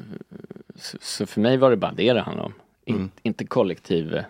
Så, 0.75 0.97
så 1.01 1.25
för 1.25 1.41
mig 1.41 1.57
var 1.57 1.69
det 1.69 1.77
bara 1.77 1.91
det 1.91 2.13
det 2.13 2.21
handlade 2.21 2.45
om. 2.45 2.53
In, 2.85 2.95
Mm. 2.95 3.11
Inte 3.23 3.45
kollektiv, 3.45 4.23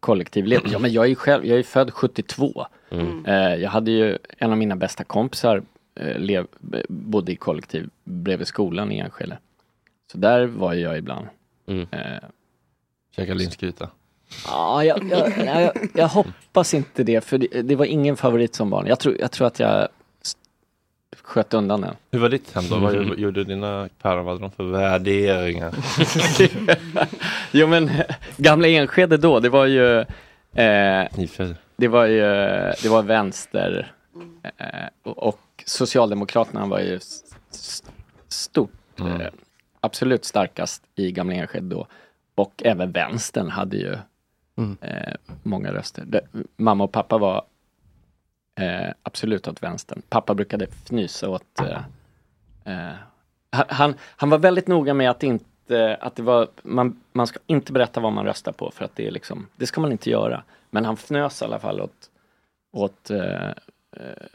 kollektivled. 0.00 0.60
Ja 0.72 0.78
men 0.78 0.92
jag 0.92 1.04
är 1.04 1.08
ju 1.08 1.14
själv, 1.14 1.46
jag 1.46 1.58
är 1.58 1.62
född 1.62 1.90
72. 1.92 2.66
Mm. 2.90 3.26
Eh, 3.26 3.54
jag 3.54 3.70
hade 3.70 3.90
ju 3.90 4.18
en 4.38 4.50
av 4.50 4.58
mina 4.58 4.76
bästa 4.76 5.04
kompisar 5.04 5.62
eh, 5.94 6.18
lev, 6.18 6.46
bodde 6.88 7.32
i 7.32 7.36
kollektiv 7.36 7.90
bredvid 8.04 8.46
skolan 8.46 8.92
i 8.92 8.98
Enskede. 8.98 9.38
Så 10.12 10.18
där 10.18 10.46
var 10.46 10.72
ju 10.72 10.80
jag 10.80 10.98
ibland. 10.98 11.26
Mm. 11.66 11.86
Eh, 11.90 12.22
Käka 13.16 13.34
linsgryta. 13.34 13.90
Ja, 14.46 14.84
jag, 14.84 15.10
jag, 15.10 15.46
jag, 15.46 15.72
jag, 15.94 16.08
hoppas 16.08 16.74
inte 16.74 17.04
det, 17.04 17.24
för 17.24 17.38
det, 17.38 17.62
det 17.62 17.76
var 17.76 17.84
ingen 17.84 18.16
favorit 18.16 18.54
som 18.54 18.70
barn. 18.70 18.86
Jag 18.86 18.98
tror, 18.98 19.16
jag 19.20 19.30
tror 19.30 19.46
att 19.46 19.60
jag 19.60 19.88
sköt 21.24 21.54
undan 21.54 21.80
den. 21.80 21.94
Hur 22.10 22.18
var 22.18 22.28
ditt 22.28 22.52
hem 22.54 22.64
då? 22.70 22.78
Vad 22.78 22.94
Mm. 22.94 23.18
gjorde- 23.20 23.44
dina 23.44 23.88
päron? 24.02 24.24
Vad 24.24 24.34
hade 24.34 24.44
de 24.44 24.50
för 24.50 24.64
värderingar? 24.64 25.74
jo 27.52 27.66
men 27.66 27.90
gamla 28.36 28.68
Enskede 28.68 29.16
då, 29.16 29.40
det 29.40 29.48
var 29.48 29.66
ju 29.66 29.98
eh, 30.54 31.08
Det 31.76 31.88
var 31.88 32.04
ju, 32.06 32.20
det 32.82 32.88
var 32.88 33.02
vänster 33.02 33.92
eh, 34.42 34.66
och, 35.02 35.38
Socialdemokraterna 35.66 36.66
var 36.66 36.80
ju 36.80 36.96
s- 36.96 37.24
s- 37.50 37.82
stort, 38.28 38.70
Mm. 39.00 39.20
eh, 39.20 39.26
absolut 39.80 40.24
starkast 40.24 40.82
i 40.96 41.12
gamla 41.12 41.34
Enskede 41.34 41.74
då. 41.74 41.86
Och 42.34 42.62
även 42.64 42.92
vänstern 42.92 43.48
hade 43.50 43.76
ju 43.76 43.96
Mm. 44.58 44.76
eh, 44.80 45.14
många 45.42 45.72
röster. 45.72 46.04
Det, 46.06 46.20
mamma 46.56 46.84
och 46.84 46.92
pappa 46.92 47.18
var 47.18 47.42
eh, 48.60 48.92
absolut 49.02 49.48
åt 49.48 49.62
vänstern. 49.62 50.02
Pappa 50.08 50.34
brukade 50.34 50.64
fnysa 50.64 51.28
åt 51.28 51.60
eh, 51.60 51.78
eh, 52.64 52.94
han- 53.68 53.94
han, 54.16 54.30
var 54.30 54.38
väldigt 54.38 54.68
noga 54.68 54.94
med 54.94 55.10
att 55.10 55.22
inte, 55.22 55.96
att 56.00 56.16
det 56.16 56.22
var, 56.22 56.48
man, 56.62 57.00
man 57.12 57.26
ska 57.26 57.38
inte 57.46 57.72
berätta 57.72 58.00
vad 58.00 58.12
man 58.12 58.24
röstar 58.24 58.52
på 58.52 58.70
för 58.70 58.84
att 58.84 58.96
det 58.96 59.06
är 59.06 59.10
liksom, 59.10 59.46
det 59.56 59.66
ska 59.66 59.80
man 59.80 59.92
inte 59.92 60.10
göra. 60.10 60.42
Men 60.70 60.84
han 60.84 60.94
fnös 60.96 61.42
i 61.42 61.44
alla 61.44 61.58
fall 61.58 61.80
åt, 61.80 62.10
åt 62.72 63.10
eh, 63.10 63.48
eh, 63.48 63.52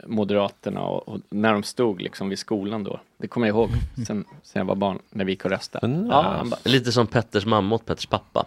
Moderaterna 0.06 0.80
och, 0.80 1.08
och 1.08 1.20
när 1.30 1.52
de 1.52 1.62
stod 1.62 2.02
liksom 2.02 2.28
vid 2.28 2.38
skolan 2.38 2.84
då. 2.84 3.00
Det 3.16 3.28
kommer 3.28 3.46
jag 3.46 3.54
ihåg 3.56 3.70
sen, 4.06 4.24
sen 4.42 4.60
jag 4.60 4.64
var 4.64 4.74
barn, 4.74 4.98
när 5.10 5.24
vi 5.24 5.32
gick 5.32 5.44
och 5.44 5.50
röstade. 5.50 5.86
Ja, 6.10 6.42
bara, 6.50 6.58
Lite 6.64 6.92
som 6.92 7.06
Petters 7.06 7.46
mamma 7.46 7.74
åt 7.74 7.86
Petters 7.86 8.06
pappa. 8.06 8.44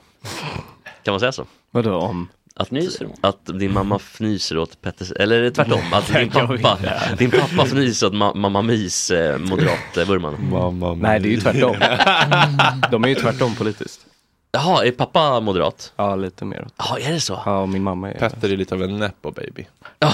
Kan 1.04 1.12
man 1.12 1.20
säga 1.20 1.32
så? 1.32 1.46
Vadå 1.72 1.96
om? 1.96 2.30
Att, 2.56 2.70
att 3.22 3.60
din 3.60 3.74
mamma 3.74 3.96
fnyser 3.96 4.58
åt 4.58 4.82
Petters, 4.82 5.12
eller 5.12 5.50
tvärtom, 5.50 5.80
att 5.94 6.08
din 6.14 6.30
pappa, 6.62 6.78
din 7.18 7.32
pappa 7.32 7.64
fnyser 7.66 8.08
åt 8.08 8.14
ma- 8.14 8.36
mamma 8.36 8.62
Mis 8.62 9.12
eh, 9.12 9.38
moderatvurman. 9.40 11.00
Nej, 11.02 11.20
det 11.20 11.28
är 11.28 11.32
ju 11.32 11.42
tvärtom. 11.42 11.76
De 12.92 13.04
är 13.04 13.08
ju 13.08 13.16
tvärtom 13.16 13.56
politiskt. 13.56 14.06
Jaha, 14.52 14.86
är 14.86 14.92
pappa 14.92 15.40
moderat? 15.40 15.94
Ja, 15.96 16.16
lite 16.16 16.46
mer. 16.46 16.68
Ja, 16.78 16.98
är 17.00 17.14
det 17.14 17.20
så? 17.20 17.40
Ja, 17.46 17.60
och 17.60 17.70
min 17.70 17.84
mamma 17.84 18.12
är... 18.12 18.20
Petter 18.20 18.50
är 18.54 18.58
lite 18.58 18.76
av 18.76 18.84
en 18.84 19.00
nepo 19.00 19.32
baby. 19.32 19.68
Ja, 20.00 20.14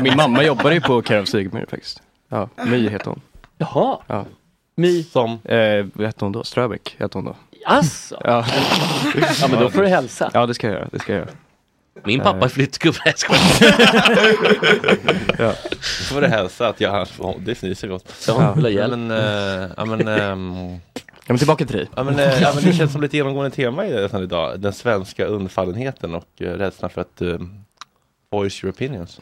min 0.00 0.16
mamma 0.16 0.44
jobbar 0.44 0.70
ju 0.70 0.80
på 0.80 1.02
Care 1.02 1.20
of 1.22 1.28
Sigmyr 1.28 1.66
faktiskt. 1.70 2.02
Ja, 2.28 2.48
My 2.66 2.88
heter 2.88 3.06
hon. 3.06 3.20
Jaha. 3.58 3.98
Ja. 4.06 4.24
My? 4.76 5.02
Som? 5.02 5.30
Eh, 5.44 5.86
vad 5.94 6.06
hette 6.06 6.24
hon 6.24 6.32
då? 6.32 6.44
Ströbeck 6.44 6.96
hette 6.98 7.18
hon 7.18 7.24
då. 7.24 7.36
Asså? 7.64 8.20
Ja. 8.24 8.46
Ja, 9.40 9.48
men 9.48 9.60
då 9.60 9.70
får 9.70 9.82
du 9.82 9.88
hälsa. 9.88 10.30
Ja, 10.34 10.46
det 10.46 10.54
ska 10.54 10.66
jag 10.66 10.74
göra. 10.74 10.88
Det 10.92 10.98
ska 10.98 11.12
jag 11.12 11.18
göra. 11.18 11.30
Min 12.04 12.20
pappa 12.20 12.38
är 12.38 12.44
Eh, 12.44 12.48
flyttgubbe, 12.48 12.98
jag 13.04 13.18
skojar. 13.18 13.42
Ja. 15.38 15.54
Då 15.70 16.14
får 16.14 16.20
du 16.20 16.26
hälsa 16.26 16.68
att 16.68 16.80
jag, 16.80 17.06
det 17.38 17.52
fnyser. 17.52 18.00
Ja, 18.26 18.52
vill 18.52 18.64
ha 18.64 18.70
hjälp. 18.70 18.90
Men, 18.90 19.10
eh, 19.10 19.70
ja 19.76 19.84
men, 19.84 20.08
ehm, 20.18 20.80
Ja, 21.28 21.32
men 21.32 21.38
tillbaka 21.38 21.64
till 21.64 21.76
dig. 21.76 21.88
ja, 21.96 22.04
men, 22.04 22.18
eh, 22.18 22.42
ja, 22.42 22.52
men 22.54 22.64
det 22.64 22.72
känns 22.72 22.92
som 22.92 23.00
lite 23.00 23.16
genomgående 23.16 23.56
tema 23.56 23.86
i 23.86 23.92
det 23.92 24.22
idag. 24.22 24.60
Den 24.60 24.72
svenska 24.72 25.24
undfallenheten 25.24 26.14
och 26.14 26.28
uh, 26.40 26.48
rädslan 26.48 26.90
för 26.90 27.00
att 27.00 27.22
uh, 27.22 27.38
voice 28.30 28.64
your 28.64 28.74
opinions. 28.74 29.20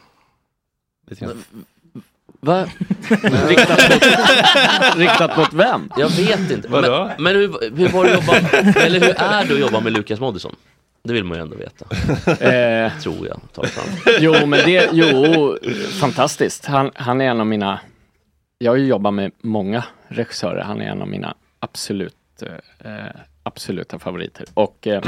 Va? 2.41 2.65
riktat, 3.47 3.89
mot, 3.89 4.03
riktat 4.97 5.37
mot 5.37 5.53
vem? 5.53 5.89
Jag 5.97 6.09
vet 6.09 6.51
inte. 6.51 6.69
Men, 6.69 6.81
Vadå? 6.81 7.11
men 7.19 7.35
hur, 7.35 7.77
hur 7.77 7.89
var 7.89 8.05
det 8.05 8.17
att 8.17 8.25
jobba, 8.27 8.37
eller 8.79 8.99
hur 8.99 9.09
är 9.17 9.45
det 9.45 9.53
att 9.53 9.59
jobba 9.59 9.79
med 9.79 9.93
Lukas 9.93 10.19
Moodysson? 10.19 10.55
Det 11.03 11.13
vill 11.13 11.23
man 11.23 11.37
ju 11.37 11.41
ändå 11.41 11.55
veta. 11.55 11.85
Eh, 12.45 12.91
Tror 13.01 13.27
jag, 13.27 13.39
tar 13.53 13.63
fram. 13.63 14.15
jo, 14.19 14.45
men 14.45 14.59
det, 14.65 14.89
jo, 14.91 15.57
fantastiskt. 15.99 16.65
Han, 16.65 16.91
han 16.95 17.21
är 17.21 17.25
en 17.25 17.39
av 17.39 17.47
mina, 17.47 17.79
jag 18.57 18.71
har 18.71 18.77
ju 18.77 18.85
jobbat 18.85 19.13
med 19.13 19.31
många 19.41 19.83
regissörer. 20.07 20.63
Han 20.63 20.81
är 20.81 20.85
en 20.85 21.01
av 21.01 21.07
mina 21.07 21.35
absolut, 21.59 22.15
eh, 22.85 22.91
absoluta 23.43 23.99
favoriter. 23.99 24.45
Och 24.53 24.87
eh, 24.87 25.03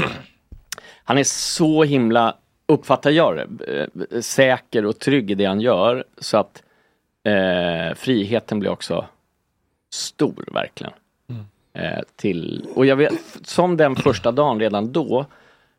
han 1.04 1.18
är 1.18 1.24
så 1.24 1.84
himla, 1.84 2.34
uppfattar 2.68 3.10
jag 3.10 3.36
det, 3.36 3.88
eh, 4.12 4.20
säker 4.20 4.86
och 4.86 4.98
trygg 4.98 5.30
i 5.30 5.34
det 5.34 5.44
han 5.44 5.60
gör. 5.60 6.04
Så 6.18 6.36
att 6.36 6.62
eh, 7.28 7.94
friheten 7.94 8.58
blir 8.58 8.70
också 8.70 9.06
stor, 9.90 10.44
verkligen. 10.52 10.92
Eh, 11.72 12.00
till, 12.16 12.66
och 12.74 12.86
jag 12.86 12.96
vet, 12.96 13.12
som 13.42 13.76
den 13.76 13.96
första 13.96 14.32
dagen 14.32 14.60
redan 14.60 14.92
då, 14.92 15.26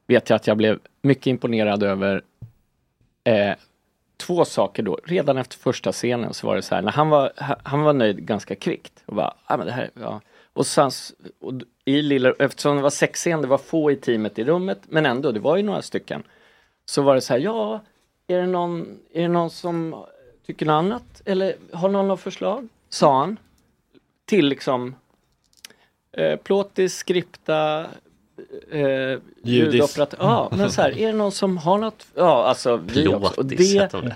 vet 0.08 0.30
jag 0.30 0.36
att 0.36 0.48
jag 0.48 0.58
blev 0.58 0.80
mycket 1.02 1.28
imponerad 1.28 1.84
över 1.84 2.22
eh, 3.24 3.54
två 4.18 4.46
saker 4.46 4.84
då. 4.84 5.00
Redan 5.04 5.38
efter 5.38 5.58
första 5.58 5.92
scenen 5.92 6.34
så 6.34 6.48
var 6.48 6.56
det 6.56 6.62
så 6.62 6.76
här, 6.76 6.82
när 6.82 6.92
han 6.92 7.10
var, 7.10 7.32
ha- 7.38 7.60
han 7.64 7.82
var 7.82 7.94
nöjd 7.94 8.26
ganska 8.26 8.56
kvickt. 8.56 9.04
Och 9.06 9.16
bara, 9.16 9.34
ah, 9.46 9.58
men 9.58 9.66
det 9.66 9.72
här, 9.72 9.90
ja. 9.94 10.22
Och 10.54 10.66
sen, 10.68 10.92
och 11.40 11.54
i 11.86 12.02
lilla, 12.02 12.34
eftersom 12.40 12.76
det 12.76 12.82
var 12.82 12.90
sexscen, 12.90 13.42
det 13.42 13.48
var 13.48 13.58
få 13.58 13.92
i 13.92 13.96
teamet 13.96 14.40
i 14.40 14.44
rummet, 14.44 14.80
men 14.90 15.06
ändå, 15.06 15.32
det 15.32 15.40
var 15.40 15.58
ju 15.58 15.64
några 15.64 15.82
stycken. 15.82 16.24
Så 16.86 17.02
var 17.02 17.16
det 17.16 17.22
så 17.22 17.34
här, 17.34 17.40
ja, 17.40 17.82
är 18.28 18.38
det 18.38 18.48
någon, 18.48 19.00
är 19.14 19.22
det 19.22 19.28
någon 19.28 19.50
som 19.50 20.06
tycker 20.50 20.66
något 20.66 20.74
annat? 20.74 21.22
Eller 21.26 21.56
har 21.74 21.90
någon 21.90 22.08
något 22.08 22.20
förslag? 22.20 22.68
Sa 22.90 23.20
han. 23.20 23.38
Till 24.26 24.46
liksom 24.48 24.96
eh, 26.12 26.36
plåtis, 26.36 26.96
skripta, 26.96 27.86
eh, 28.72 29.20
ljudoperatör. 29.44 30.18
Ja, 30.20 30.50
men 30.52 30.72
så 30.72 30.82
här, 30.82 30.98
är 30.98 31.08
det 31.08 31.14
någon 31.14 31.32
som 31.32 31.58
har 31.58 31.78
något? 31.78 32.08
Ja, 32.16 32.46
alltså 32.46 32.78
vi 32.78 33.08
också. 33.08 33.42
Och 33.42 33.46
Plåtis 33.48 33.74
det, 33.74 33.92
de 33.92 34.06
det. 34.06 34.16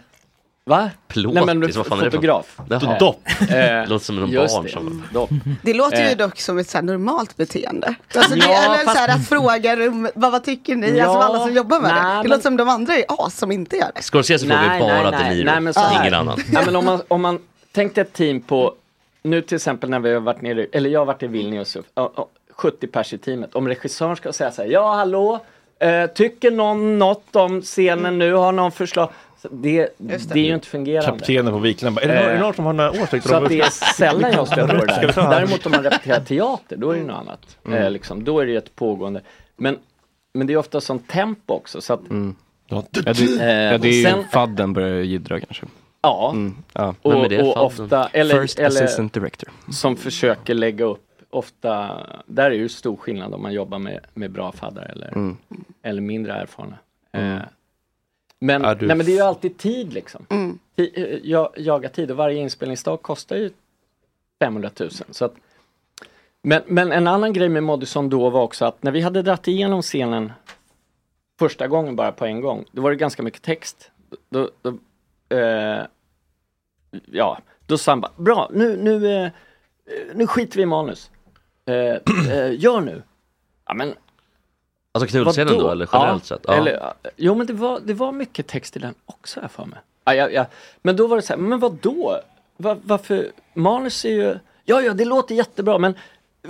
Va? 0.65 0.89
Plåtis, 1.07 1.75
vad 1.75 1.85
fan 1.87 1.99
är 1.99 2.03
det 2.03 2.11
för- 2.11 2.17
fotograf. 2.17 2.57
Jaha. 2.69 2.99
Dopp. 2.99 3.21
Det 3.49 3.85
låter 3.89 4.05
som 4.05 4.31
just 4.31 4.55
barn 4.55 4.63
det. 4.65 4.71
som- 4.71 5.03
Dopp. 5.13 5.29
Det 5.61 5.73
låter 5.73 5.97
ju 6.03 6.09
Eh. 6.11 6.17
dock 6.17 6.39
som 6.39 6.57
ett 6.57 6.69
så 6.69 6.77
här 6.77 6.83
normalt 6.85 7.37
beteende. 7.37 7.95
Alltså 8.15 8.33
det, 8.35 8.39
Ja, 8.39 8.63
eller 8.63 8.83
fast- 8.85 8.97
så 8.97 9.03
här 9.03 9.15
att 9.15 9.27
fråga 9.27 9.75
rum- 9.75 10.09
vad, 10.15 10.31
vad 10.31 10.43
tycker 10.43 10.75
ni? 10.75 10.97
Ja, 10.97 11.03
alltså 11.05 11.19
alla 11.19 11.39
som 11.39 11.53
jobbar 11.53 11.79
med 11.79 11.89
det. 11.95 12.01
nej, 12.03 12.11
Det 12.11 12.21
men- 12.23 12.29
låter 12.29 12.41
som 12.43 12.57
de 12.57 12.69
andra 12.69 12.93
är 12.95 13.03
as 13.07 13.37
som 13.37 13.51
inte 13.51 13.75
gör 13.75 13.91
det. 13.95 14.01
Scorsese 14.01 14.39
frågar 14.47 14.73
ju 14.73 14.79
bara 14.79 15.11
De 15.11 15.29
Niro, 15.29 15.45
nej, 15.45 15.59
men 15.61 15.73
så 15.73 15.79
här. 15.79 16.01
ingen 16.01 16.13
annan. 16.13 16.39
Nej, 16.51 16.63
men 16.65 16.75
om 16.75 16.85
man, 16.85 17.01
om 17.07 17.21
man 17.21 17.39
tänkte 17.71 18.01
ett 18.01 18.13
team 18.13 18.41
på, 18.41 18.73
nu 19.23 19.41
till 19.41 19.55
exempel 19.55 19.89
när 19.89 19.99
vi 19.99 20.13
har 20.13 20.19
varit 20.21 20.41
nere, 20.41 20.67
eller 20.71 20.89
jag 20.89 20.99
har 20.99 21.05
varit 21.05 21.23
i 21.23 21.27
Vilnius, 21.27 21.77
ja, 21.95 22.11
ja, 22.17 22.27
70 22.51 22.87
pers 22.87 23.13
i 23.13 23.17
teamet. 23.17 23.55
Om 23.55 23.67
regissören 23.67 24.15
ska 24.15 24.33
säga 24.33 24.51
så 24.51 24.61
här, 24.61 24.69
ja 24.69 24.95
hallå, 24.95 25.39
eh, 25.79 26.05
tycker 26.05 26.51
någon 26.51 26.99
något 26.99 27.35
om 27.35 27.61
scenen 27.61 28.17
nu, 28.19 28.33
har 28.33 28.51
någon 28.51 28.71
förslag? 28.71 29.09
Så 29.43 29.49
det, 29.51 29.89
det. 29.97 30.31
är 30.31 30.37
ju 30.37 30.53
inte 30.53 30.67
fungerande. 30.67 31.11
Kaptenen 31.19 31.53
på 31.53 31.59
Viken 31.59 31.93
bara, 31.95 32.01
är 32.01 32.07
det, 32.07 32.13
någon, 32.15 32.23
är 32.29 32.33
det 32.33 32.39
någon 32.39 32.53
som 32.53 32.65
har 32.65 32.73
några 32.73 32.91
åsikter? 32.91 33.29
Så 33.29 33.35
att 33.35 33.49
det 33.49 33.59
är 33.59 33.69
sällan 33.95 34.31
jag 34.31 34.47
stöter 34.47 34.79
på 34.79 34.85
det 34.85 34.95
där. 35.15 35.29
Däremot 35.29 35.65
om 35.65 35.71
man 35.71 35.83
repeterar 35.83 36.19
teater, 36.19 36.77
då 36.77 36.91
är 36.91 36.97
det 36.97 37.03
något 37.03 37.15
annat. 37.15 37.57
Mm. 37.65 37.83
Eh, 37.83 37.91
liksom, 37.91 38.23
då 38.23 38.39
är 38.39 38.45
det 38.45 38.55
ett 38.55 38.75
pågående. 38.75 39.21
Men, 39.55 39.77
men 40.33 40.47
det 40.47 40.53
är 40.53 40.57
ofta 40.57 40.81
sånt 40.81 41.07
tempo 41.09 41.53
också. 41.53 41.81
Så 41.81 41.93
att, 41.93 42.01
Ja, 42.67 42.83
det, 42.89 43.07
Eh, 43.09 43.47
ja, 43.71 43.77
det 43.77 43.87
är 43.87 43.93
ju 43.93 44.03
sen- 44.03 44.23
fadden 44.31 44.73
börjar 44.73 45.01
jiddra 45.03 45.39
kanske. 45.39 45.65
Ja. 46.01 46.31
Mm, 46.33 46.55
ja. 46.73 46.95
Och, 47.01 47.13
och 47.31 47.57
ofta, 47.65 48.07
eller, 48.13 48.41
First 48.41 48.59
eller 48.59 48.83
assistant 48.83 49.13
director. 49.13 49.49
som 49.71 49.95
försöker 49.95 50.53
lägga 50.53 50.85
upp, 50.85 51.05
ofta, 51.29 51.97
där 52.25 52.45
är 52.51 52.55
ju 52.55 52.69
stor 52.69 52.95
skillnad 52.97 53.33
om 53.33 53.41
man 53.41 53.53
jobbar 53.53 53.79
med, 53.79 53.99
med 54.13 54.31
bra 54.31 54.51
faddar 54.51 54.91
eller, 54.91 55.07
Mm. 55.07 55.37
eller 55.83 56.01
mindre 56.01 56.33
erfarna. 56.33 56.77
Mm. 57.11 57.31
Eh, 57.37 57.41
men, 58.43 58.61
nej, 58.61 58.77
men 58.95 58.97
det 58.97 59.11
är 59.11 59.15
ju 59.15 59.21
alltid 59.21 59.57
tid 59.57 59.93
liksom. 59.93 60.25
Mm. 60.29 60.59
Eh, 60.75 60.85
jag, 61.23 61.49
jaga 61.57 61.89
tid 61.89 62.11
och 62.11 62.17
varje 62.17 62.39
inspelningsdag 62.39 63.01
kostar 63.01 63.35
ju 63.35 63.51
500 64.39 64.69
000. 64.79 64.89
Så 64.91 65.25
att, 65.25 65.33
men, 66.41 66.61
men 66.67 66.91
en 66.91 67.07
annan 67.07 67.33
grej 67.33 67.49
med 67.49 67.63
Modison 67.63 68.09
då 68.09 68.29
var 68.29 68.41
också 68.41 68.65
att 68.65 68.83
när 68.83 68.91
vi 68.91 69.01
hade 69.01 69.21
dratt 69.21 69.47
igenom 69.47 69.81
scenen 69.81 70.31
första 71.39 71.67
gången 71.67 71.95
bara 71.95 72.11
på 72.11 72.25
en 72.25 72.41
gång, 72.41 72.65
då 72.71 72.81
var 72.81 72.89
det 72.89 72.95
ganska 72.95 73.23
mycket 73.23 73.41
text. 73.41 73.91
Då, 74.29 74.49
då, 74.61 74.69
eh, 75.37 75.85
ja, 77.05 77.39
då 77.65 77.77
sa 77.77 77.91
han 77.91 78.01
bara, 78.01 78.11
bra, 78.17 78.49
nu, 78.53 78.77
nu, 78.77 79.15
eh, 79.15 79.31
nu 80.13 80.27
skiter 80.27 80.57
vi 80.57 80.63
i 80.63 80.65
manus. 80.65 81.11
Eh, 81.65 81.75
eh, 81.75 82.59
gör 82.59 82.81
nu. 82.81 83.03
Ja, 83.65 83.73
men, 83.73 83.93
Alltså 84.95 85.07
knullscenen 85.07 85.47
vadå? 85.47 85.63
då, 85.63 85.71
eller 85.71 85.89
generellt 85.93 86.29
ja, 86.29 86.35
sett? 86.37 86.45
Ja. 86.47 86.53
Eller, 86.53 86.93
jo 87.15 87.35
men 87.35 87.47
det 87.47 87.53
var, 87.53 87.79
det 87.79 87.93
var 87.93 88.11
mycket 88.11 88.47
text 88.47 88.75
i 88.75 88.79
den 88.79 88.93
också 89.05 89.41
här 89.41 89.47
för 89.47 89.65
mig. 89.65 89.79
Ja, 90.05 90.13
ja, 90.13 90.29
ja. 90.29 90.45
Men 90.81 90.95
då 90.95 91.07
var 91.07 91.15
det 91.15 91.21
så 91.21 91.33
här, 91.33 91.39
men 91.39 91.59
vad 91.59 91.73
då? 91.73 92.19
Va, 92.57 92.77
varför? 92.83 93.31
Manus 93.53 94.05
är 94.05 94.09
ju, 94.09 94.39
ja 94.65 94.81
ja 94.81 94.93
det 94.93 95.05
låter 95.05 95.35
jättebra 95.35 95.77
men 95.77 95.95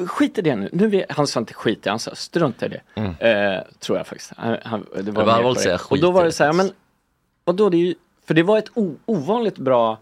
skit 0.08 0.38
i 0.38 0.42
det 0.42 0.56
nu. 0.56 0.70
nu 0.72 0.96
är, 0.96 1.06
han 1.10 1.28
sa 1.28 1.40
inte 1.40 1.54
skit 1.54 1.86
i, 1.86 1.90
han 1.90 2.00
sa 2.00 2.16
strunt 2.16 2.64
i 2.64 2.68
det. 2.68 2.82
Mm. 2.96 3.16
Eh, 3.20 3.64
tror 3.80 3.98
jag 3.98 4.08
faktiskt. 4.08 4.34
Han, 4.38 4.58
han, 4.64 4.86
det 4.96 5.12
var 5.12 5.38
Det 5.38 5.44
var 5.44 5.56
säga. 5.56 5.80
Och 5.90 6.00
då 6.00 6.12
var 6.12 6.24
det 6.24 6.32
så 6.32 6.44
här, 6.44 6.54
men 6.54 6.72
vadå 7.44 7.70
det 7.70 7.78
är 7.78 7.80
ju, 7.80 7.96
för 8.26 8.34
det 8.34 8.44
var 8.44 8.58
ett 8.58 8.70
ovanligt 9.06 9.58
bra 9.58 9.98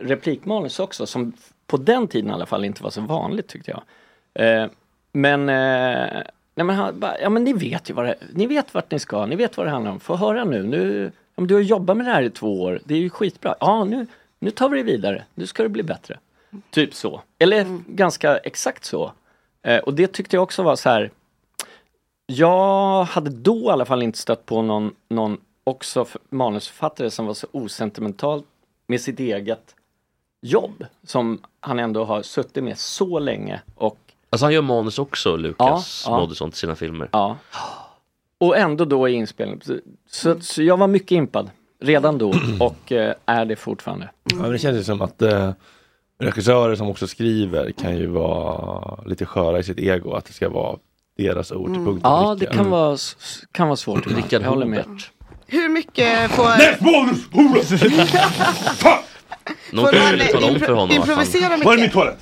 replikmanus 0.00 0.80
också 0.80 1.06
som 1.06 1.32
på 1.66 1.76
den 1.76 2.08
tiden 2.08 2.30
i 2.30 2.32
alla 2.32 2.46
fall 2.46 2.64
inte 2.64 2.82
var 2.82 2.90
så 2.90 3.00
vanligt 3.00 3.48
tyckte 3.48 3.70
jag. 3.70 3.82
Eh, 4.34 4.70
men, 5.12 5.48
eh, 5.48 6.22
nej 6.54 6.66
men 6.66 6.76
han 6.76 7.00
bara, 7.00 7.20
ja 7.20 7.30
men 7.30 7.44
ni 7.44 7.52
vet 7.52 7.90
ju 7.90 7.94
vad 7.94 8.04
det 8.04 8.16
ni 8.32 8.46
vet 8.46 8.74
vart 8.74 8.90
ni 8.90 8.98
ska, 8.98 9.26
ni 9.26 9.36
vet 9.36 9.56
vad 9.56 9.66
det 9.66 9.70
handlar 9.70 9.90
om, 9.90 10.00
få 10.00 10.16
höra 10.16 10.44
nu, 10.44 10.62
nu, 10.62 11.04
ja, 11.04 11.40
men 11.40 11.46
du 11.46 11.54
har 11.54 11.60
jobbat 11.60 11.96
med 11.96 12.06
det 12.06 12.12
här 12.12 12.22
i 12.22 12.30
två 12.30 12.62
år, 12.62 12.80
det 12.84 12.94
är 12.94 12.98
ju 12.98 13.10
skitbra, 13.10 13.54
ja 13.60 13.84
nu, 13.84 14.06
nu 14.38 14.50
tar 14.50 14.68
vi 14.68 14.76
det 14.76 14.82
vidare, 14.82 15.24
nu 15.34 15.46
ska 15.46 15.62
det 15.62 15.68
bli 15.68 15.82
bättre. 15.82 16.18
Typ 16.70 16.94
så, 16.94 17.22
eller 17.38 17.80
ganska 17.86 18.36
exakt 18.36 18.84
så. 18.84 19.12
Eh, 19.62 19.78
och 19.78 19.94
det 19.94 20.12
tyckte 20.12 20.36
jag 20.36 20.42
också 20.42 20.62
var 20.62 20.76
så 20.76 20.88
här, 20.88 21.10
jag 22.26 23.04
hade 23.04 23.30
då 23.30 23.56
i 23.56 23.68
alla 23.68 23.84
fall 23.84 24.02
inte 24.02 24.18
stött 24.18 24.46
på 24.46 24.62
någon, 24.62 24.94
någon 25.08 25.38
också 25.64 26.06
manusförfattare 26.30 27.10
som 27.10 27.26
var 27.26 27.34
så 27.34 27.46
osentimental 27.52 28.42
med 28.86 29.00
sitt 29.00 29.20
eget 29.20 29.74
jobb 30.40 30.86
som 31.02 31.40
han 31.60 31.78
ändå 31.78 32.04
har 32.04 32.22
suttit 32.22 32.64
med 32.64 32.78
så 32.78 33.18
länge 33.18 33.62
och 33.74 34.11
Alltså 34.32 34.46
han 34.46 34.52
gör 34.52 34.62
manus 34.62 34.98
också, 34.98 35.36
Lukas 35.36 36.02
Ja, 36.06 36.12
ja. 36.12 36.18
Moodysson, 36.20 36.50
till 36.50 36.58
sina 36.58 36.74
filmer. 36.74 37.08
Ja. 37.12 37.36
Och 38.38 38.56
ändå 38.56 38.84
då 38.84 39.08
i 39.08 39.12
inspelning. 39.12 39.60
Så, 40.10 40.40
så, 40.40 40.62
jag 40.62 40.76
var 40.76 40.86
mycket 40.86 41.10
impad 41.12 41.50
redan 41.80 42.18
då 42.18 42.34
och 42.60 42.92
eh, 42.92 43.14
är 43.26 43.44
det 43.44 43.56
fortfarande. 43.56 44.10
Ja, 44.24 44.36
men 44.36 44.52
det 44.52 44.58
känns 44.58 44.78
ju 44.78 44.84
som 44.84 45.02
att 45.02 45.22
eh, 45.22 45.50
regissörer 46.18 46.74
som 46.76 46.88
också 46.88 47.06
skriver 47.06 47.72
kan 47.72 47.96
ju 47.96 48.06
vara 48.06 48.98
lite 49.06 49.26
sköra 49.26 49.58
i 49.58 49.62
sitt 49.62 49.78
ego, 49.78 50.12
att 50.14 50.24
det 50.24 50.32
ska 50.32 50.48
vara 50.48 50.78
deras 51.16 51.52
ord 51.52 51.74
till 51.74 51.84
punkt 51.84 52.04
och 52.06 52.10
Ja, 52.12 52.36
det 52.40 52.46
kan 52.46 52.70
vara, 52.70 52.94
s- 52.94 53.16
s- 53.20 53.40
kan 53.52 53.68
vara 53.68 53.76
svårt. 53.76 54.06
Rickard. 54.06 54.42
Hobert. 54.42 55.10
Hur 55.46 55.68
mycket 55.68 56.30
får... 56.30 56.44
Någon 59.72 59.84
Får 59.84 59.92
kan 59.92 60.00
man 60.02 60.18
väl 60.18 60.28
tala 60.28 60.46
om 60.46 60.58
för 60.60 60.72
honom 60.72 60.88
att 60.90 60.94
improvisera 60.94 61.48
mycket? 61.50 61.66
Var 61.66 61.74
är 61.74 61.78
min 61.78 61.90
toalett? 61.90 62.18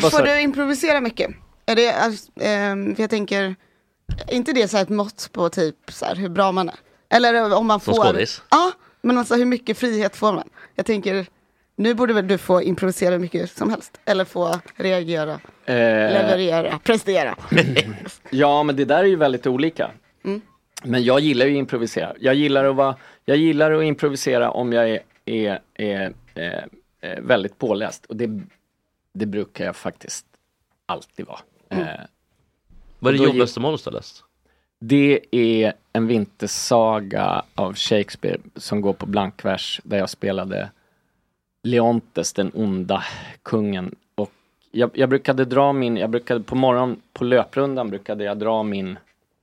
Sa 0.00 0.10
Får 0.10 0.22
du? 0.26 0.40
improvisera 0.40 1.00
mycket? 1.00 1.30
Är 1.66 1.76
det, 1.76 1.92
alltså, 1.92 2.30
ehm, 2.40 2.94
för 2.96 3.02
jag 3.02 3.10
tänker, 3.10 3.54
är 4.28 4.34
inte 4.34 4.52
det 4.52 4.68
så 4.68 4.76
här 4.76 4.84
ett 4.84 4.88
mått 4.88 5.28
på 5.32 5.48
typ 5.48 5.76
så 5.88 6.04
här, 6.04 6.16
hur 6.16 6.28
bra 6.28 6.52
man 6.52 6.68
är? 6.68 6.74
Eller 7.10 7.54
om 7.54 7.66
man 7.66 7.80
Som 7.80 7.94
får... 7.94 8.04
skådis? 8.04 8.42
Ja, 8.50 8.72
men 9.02 9.18
alltså 9.18 9.34
hur 9.34 9.44
mycket 9.44 9.78
frihet 9.78 10.16
får 10.16 10.32
man? 10.32 10.48
Jag 10.74 10.86
tänker, 10.86 11.26
nu 11.76 11.94
borde 11.94 12.12
väl 12.14 12.28
du 12.28 12.38
få 12.38 12.62
improvisera 12.62 13.10
hur 13.10 13.18
mycket 13.18 13.50
som 13.50 13.70
helst? 13.70 14.00
Eller 14.04 14.24
få 14.24 14.60
reagera, 14.76 15.40
Eh, 15.66 15.74
leverera, 15.74 16.78
prestera. 16.84 17.36
Ja, 18.30 18.62
men 18.62 18.76
det 18.76 18.84
där 18.84 18.98
är 18.98 19.04
ju 19.04 19.16
väldigt 19.16 19.46
olika. 19.46 19.90
Men 20.84 21.04
jag 21.04 21.20
gillar 21.20 21.46
ju 21.46 21.52
att 21.52 21.58
improvisera. 21.58 22.14
Jag 22.20 22.34
gillar 22.34 22.64
att, 22.64 22.76
vara, 22.76 22.96
jag 23.24 23.36
gillar 23.36 23.72
att 23.72 23.84
improvisera 23.84 24.50
om 24.50 24.72
jag 24.72 24.90
är, 24.90 25.00
är, 25.24 25.60
är, 25.74 26.12
är, 26.34 26.68
är 27.00 27.20
väldigt 27.20 27.58
påläst. 27.58 28.06
Och 28.06 28.16
det, 28.16 28.40
det 29.12 29.26
brukar 29.26 29.64
jag 29.64 29.76
faktiskt 29.76 30.26
alltid 30.86 31.26
vara. 31.26 31.40
Mm. 31.68 31.84
Eh, 31.88 32.00
Vad 32.98 33.14
är 33.14 33.18
det 33.18 33.24
jobbigaste 33.24 33.60
manus 33.60 33.82
du 33.82 33.90
har 33.90 33.94
läst? 33.94 34.24
Det 34.80 35.20
är 35.30 35.72
en 35.92 36.06
vintersaga 36.06 37.42
av 37.54 37.74
Shakespeare 37.74 38.38
som 38.56 38.80
går 38.80 38.92
på 38.92 39.06
blankvers 39.06 39.80
där 39.84 39.98
jag 39.98 40.10
spelade 40.10 40.70
Leontes, 41.62 42.32
den 42.32 42.50
onda 42.54 43.04
kungen. 43.42 43.94
Och 44.14 44.30
jag, 44.70 44.90
jag 44.94 45.08
brukade 45.08 45.44
dra 45.44 45.72
min, 45.72 45.96
jag 45.96 46.10
brukade 46.10 46.42
på 46.42 46.54
morgonen 46.54 47.00
på 47.12 47.24
löprundan 47.24 47.90
brukade 47.90 48.24
jag 48.24 48.38
dra 48.38 48.62
min 48.62 48.98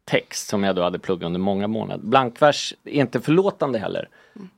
text 0.09 0.47
som 0.47 0.63
jag 0.63 0.75
då 0.75 0.81
hade 0.81 0.99
pluggat 0.99 1.25
under 1.25 1.39
många 1.39 1.67
månader. 1.67 2.03
Blankvers 2.03 2.73
är 2.83 2.91
inte 2.91 3.21
förlåtande 3.21 3.79
heller. 3.79 4.09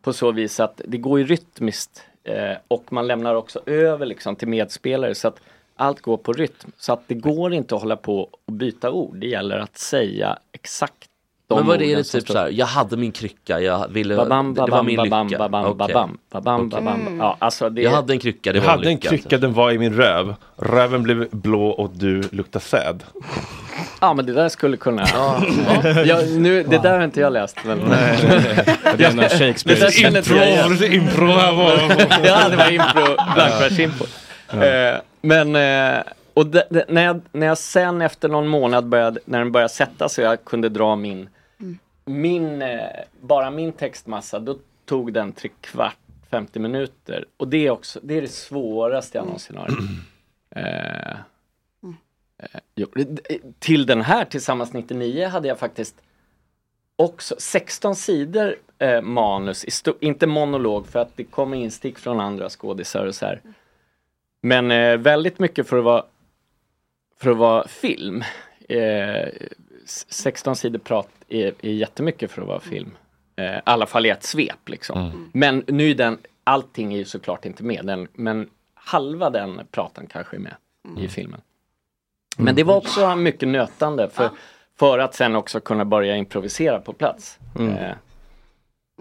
På 0.01 0.13
så 0.13 0.31
vis 0.31 0.59
att 0.59 0.81
det 0.85 0.97
går 0.97 1.19
ju 1.19 1.25
rytmiskt 1.25 2.03
eh, 2.23 2.57
och 2.67 2.93
man 2.93 3.07
lämnar 3.07 3.35
också 3.35 3.61
över 3.65 4.05
liksom 4.05 4.35
till 4.35 4.47
medspelare 4.47 5.15
så 5.15 5.27
att 5.27 5.39
allt 5.75 6.01
går 6.01 6.17
på 6.17 6.33
rytm. 6.33 6.71
Så 6.77 6.93
att 6.93 7.07
det 7.07 7.15
går 7.15 7.53
inte 7.53 7.75
att 7.75 7.81
hålla 7.81 7.95
på 7.95 8.29
och 8.45 8.53
byta 8.53 8.91
ord. 8.91 9.15
Det 9.17 9.27
gäller 9.27 9.57
att 9.57 9.77
säga 9.77 10.37
exakt 10.51 11.10
de 11.55 11.59
Men 11.59 11.67
vad 11.67 11.75
är 11.75 11.79
det, 11.79 11.93
är 11.93 12.03
typ 12.03 12.23
står- 12.23 12.33
så 12.33 12.39
här, 12.39 12.49
jag 12.49 12.65
hade 12.65 12.97
min 12.97 13.11
krycka, 13.11 13.59
jag 13.59 13.87
ville, 13.87 14.15
Babam, 14.15 14.53
det 14.53 14.61
var 14.61 14.67
babam, 14.67 14.85
min 14.85 14.95
babam, 14.97 15.27
lycka. 15.27 15.37
babam, 15.39 15.65
Okej. 15.65 15.75
babam, 15.77 16.17
babam, 16.31 16.67
Okej. 16.67 16.69
babam. 16.81 17.17
Ja, 17.19 17.37
alltså 17.39 17.69
det... 17.69 17.81
Jag 17.81 17.91
hade 17.91 18.13
en 18.13 18.19
krycka, 18.19 18.51
det 18.51 18.57
Jag 18.57 18.63
var 18.65 18.71
hade 18.71 18.87
en 18.87 18.93
lycka. 18.95 19.09
krycka, 19.09 19.37
den 19.37 19.53
var 19.53 19.71
i 19.71 19.77
min 19.77 19.93
röv. 19.93 20.35
Röven 20.57 21.03
blev 21.03 21.27
blå 21.31 21.67
och 21.69 21.89
du 21.93 22.21
luktar 22.31 22.59
säd. 22.59 23.03
Ja 24.01 24.13
men 24.13 24.25
det 24.25 24.33
där 24.33 24.49
skulle 24.49 24.77
kunna... 24.77 25.05
Ja, 25.13 25.41
ja, 26.05 26.21
nu, 26.37 26.63
det 26.63 26.77
där 26.77 26.97
har 26.97 27.03
inte 27.03 27.19
jag 27.19 27.33
läst. 27.33 27.57
Men... 27.65 27.77
Nej. 27.89 28.17
Det 28.97 29.03
är 29.03 29.13
när 29.13 29.29
Shakespeare- 29.29 30.01
Det 30.11 30.17
inte 30.17 30.35
jag 30.35 30.47
igen. 30.49 30.71
Impro, 30.71 30.85
impro 30.85 31.27
här 31.27 31.51
var 31.53 31.71
Ja 32.27 32.49
det 32.49 32.55
var 32.55 32.71
impro, 32.71 33.15
blankversinfo. 33.35 34.05
Eh, 34.53 34.95
men, 35.21 35.55
eh, 35.55 36.01
och 36.33 36.45
det, 36.45 36.67
det, 36.69 36.85
när, 36.89 37.03
jag, 37.05 37.21
när 37.31 37.47
jag 37.47 37.57
sen 37.57 38.01
efter 38.01 38.29
någon 38.29 38.47
månad 38.47 38.85
började, 38.87 39.19
när 39.25 39.39
den 39.39 39.51
började 39.51 39.73
sätta 39.73 40.09
sig 40.09 40.25
och 40.25 40.31
jag 40.31 40.45
kunde 40.45 40.69
dra 40.69 40.95
min, 40.95 41.29
min 42.05 42.61
eh, 42.61 42.79
bara 43.21 43.51
min 43.51 43.71
textmassa, 43.71 44.39
då 44.39 44.57
tog 44.85 45.13
den 45.13 45.31
tre 45.31 45.49
kvart, 45.61 45.97
50 46.29 46.59
minuter. 46.59 47.25
Och 47.37 47.47
det 47.47 47.67
är 47.67 47.71
också, 47.71 47.99
det 48.03 48.17
är 48.17 48.21
det 48.21 48.27
svåraste 48.27 49.17
jag 49.17 49.25
någonsin 49.25 49.57
har. 49.57 49.69
Eh, 50.55 51.11
eh, 52.37 52.87
det- 52.93 53.39
till 53.59 53.85
den 53.85 54.01
här, 54.01 54.25
Tillsammans 54.25 54.73
99, 54.73 55.27
hade 55.27 55.47
jag 55.47 55.59
faktiskt 55.59 55.95
också 56.95 57.35
16 57.39 57.95
sidor 57.95 58.55
eh, 58.79 59.01
manus, 59.01 59.81
inte 59.99 60.27
monolog 60.27 60.87
för 60.87 60.99
att 60.99 61.17
det 61.17 61.23
kommer 61.23 61.57
instick 61.57 61.97
från 61.99 62.19
andra 62.19 62.49
skådisar 62.49 63.05
och 63.05 63.15
så 63.15 63.25
här. 63.25 63.41
Men 64.41 64.71
eh, 64.71 64.97
väldigt 64.97 65.39
mycket 65.39 65.67
för 65.67 65.77
att 65.77 65.83
vara, 65.83 66.05
för 67.17 67.31
att 67.31 67.37
vara 67.37 67.67
film. 67.67 68.23
Eh, 69.91 70.05
s- 70.05 70.05
16 70.09 70.55
sidor 70.55 70.79
prat 70.79 71.09
är, 71.27 71.53
är 71.61 71.71
jättemycket 71.71 72.31
för 72.31 72.41
att 72.41 72.47
vara 72.47 72.59
film. 72.59 72.91
Eh, 73.35 73.45
I 73.57 73.61
alla 73.63 73.85
fall 73.85 74.05
i 74.05 74.09
ett 74.09 74.23
svep 74.23 74.69
liksom. 74.69 75.29
Men 75.33 75.63
nu 75.67 75.91
är 75.91 75.95
den, 75.95 76.17
allting 76.43 76.93
är 76.93 76.97
ju 76.97 77.05
såklart 77.05 77.45
inte 77.45 77.63
med, 77.63 77.85
den, 77.85 78.07
men 78.13 78.49
halva 78.73 79.29
den 79.29 79.61
pratan 79.71 80.07
kanske 80.07 80.35
är 80.37 80.39
med 80.39 80.55
i 80.97 81.07
filmen. 81.07 81.41
Men 82.37 82.55
det 82.55 82.63
var 82.63 82.75
också 82.77 83.15
mycket 83.15 83.47
nötande 83.47 84.09
för, 84.09 84.29
för 84.79 84.99
att 84.99 85.15
sen 85.15 85.35
också 85.35 85.59
kunna 85.59 85.85
börja 85.85 86.15
improvisera 86.15 86.79
på 86.79 86.93
plats. 86.93 87.39
Mm. 87.59 87.73
Eh, 87.77 87.95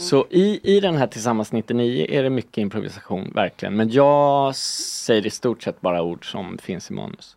så 0.01 0.27
i, 0.31 0.77
i 0.77 0.81
den 0.81 0.97
här 0.97 1.07
Tillsammans 1.07 1.53
99 1.53 2.07
är 2.09 2.23
det 2.23 2.31
mycket 2.31 2.59
improvisation, 2.59 3.33
verkligen. 3.35 3.77
Men 3.77 3.91
jag 3.91 4.57
säger 4.57 5.27
i 5.27 5.31
stort 5.31 5.63
sett 5.63 5.81
bara 5.81 6.03
ord 6.03 6.31
som 6.33 6.59
finns 6.59 6.91
i 6.91 6.95
manus. 6.95 7.37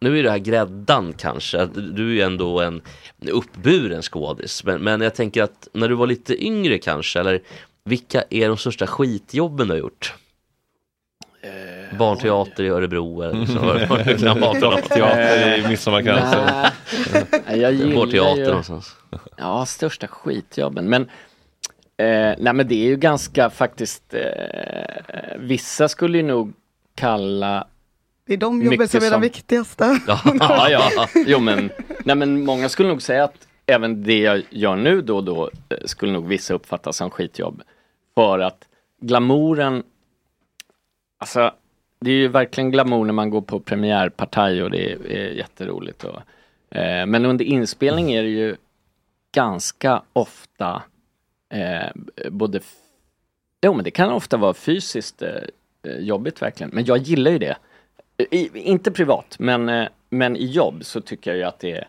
Nu 0.00 0.18
är 0.18 0.22
det 0.22 0.30
här 0.30 0.38
gräddan 0.38 1.12
kanske, 1.12 1.66
du 1.66 2.08
är 2.10 2.14
ju 2.14 2.20
ändå 2.20 2.60
en 2.60 2.82
uppburen 3.30 4.02
skådis. 4.02 4.64
Men, 4.64 4.80
men 4.82 5.00
jag 5.00 5.14
tänker 5.14 5.42
att 5.42 5.68
när 5.72 5.88
du 5.88 5.94
var 5.94 6.06
lite 6.06 6.44
yngre 6.44 6.78
kanske, 6.78 7.20
eller 7.20 7.40
vilka 7.84 8.24
är 8.30 8.48
de 8.48 8.56
största 8.56 8.86
skitjobben 8.86 9.68
du 9.68 9.74
har 9.74 9.78
gjort? 9.78 10.14
Barnteater 11.98 12.64
i 12.64 12.68
Örebro 12.68 13.22
eller 13.22 13.46
så. 13.46 13.58
Var- 13.58 13.86
var 13.86 13.98
det 14.04 14.18
kan 14.18 14.40
vara 14.40 14.54
för 14.60 14.70
något? 14.70 14.88
Teater 14.88 15.58
i 15.58 15.68
Midsommarkransen. 15.68 16.70
Nej, 17.46 17.60
jag 17.60 17.72
gillar 17.72 17.96
Vår 17.96 18.06
teater 18.06 18.40
ju- 18.42 18.46
någonstans. 18.46 18.96
Ja, 19.36 19.66
största 19.66 20.06
skitjobben. 20.06 20.88
Men, 20.88 21.02
eh, 21.96 22.34
nej, 22.38 22.52
men 22.54 22.68
det 22.68 22.74
är 22.74 22.86
ju 22.88 22.96
ganska 22.96 23.50
faktiskt, 23.50 24.14
eh, 24.14 25.36
vissa 25.38 25.88
skulle 25.88 26.18
ju 26.18 26.24
nog 26.24 26.52
kalla 26.94 27.66
Det 28.24 28.32
är 28.32 28.36
de 28.36 28.62
jobben 28.62 28.88
som 28.88 29.02
är 29.02 29.10
de 29.10 29.20
viktigaste. 29.20 30.00
ja, 30.06 30.68
ja. 30.70 31.08
Jo, 31.26 31.38
men, 31.38 31.70
nej, 32.04 32.16
men 32.16 32.44
många 32.44 32.68
skulle 32.68 32.88
nog 32.88 33.02
säga 33.02 33.24
att 33.24 33.48
även 33.66 34.02
det 34.02 34.18
jag 34.18 34.42
gör 34.50 34.76
nu 34.76 35.02
då 35.02 35.16
och 35.16 35.24
då 35.24 35.50
eh, 35.68 35.78
skulle 35.84 36.12
nog 36.12 36.26
vissa 36.28 36.54
uppfatta 36.54 36.92
som 36.92 37.10
skitjobb. 37.10 37.62
För 38.14 38.38
att 38.38 38.68
glamouren, 39.00 39.82
alltså 41.18 41.54
det 42.00 42.10
är 42.10 42.14
ju 42.14 42.28
verkligen 42.28 42.70
glamour 42.70 43.04
när 43.04 43.12
man 43.12 43.30
går 43.30 43.40
på 43.40 43.60
premiärpartaj 43.60 44.62
och 44.62 44.70
det 44.70 44.92
är, 44.92 45.06
är 45.12 45.30
jätteroligt. 45.30 46.04
Och, 46.04 46.20
eh, 46.76 47.06
men 47.06 47.24
under 47.24 47.44
inspelning 47.44 48.12
är 48.12 48.22
det 48.22 48.28
ju 48.28 48.56
ganska 49.32 50.02
ofta 50.12 50.82
eh, 51.52 51.90
både 52.30 52.60
Jo 53.62 53.74
men 53.74 53.84
det 53.84 53.90
kan 53.90 54.10
ofta 54.10 54.36
vara 54.36 54.54
fysiskt 54.54 55.22
eh, 55.22 55.98
jobbigt 55.98 56.42
verkligen. 56.42 56.70
Men 56.74 56.84
jag 56.84 56.98
gillar 56.98 57.30
ju 57.30 57.38
det. 57.38 57.56
I, 58.30 58.50
inte 58.54 58.90
privat, 58.90 59.36
men, 59.38 59.68
eh, 59.68 59.88
men 60.10 60.36
i 60.36 60.46
jobb 60.46 60.84
så 60.84 61.00
tycker 61.00 61.30
jag 61.30 61.38
ju 61.38 61.44
att 61.44 61.58
det 61.58 61.72
är 61.72 61.88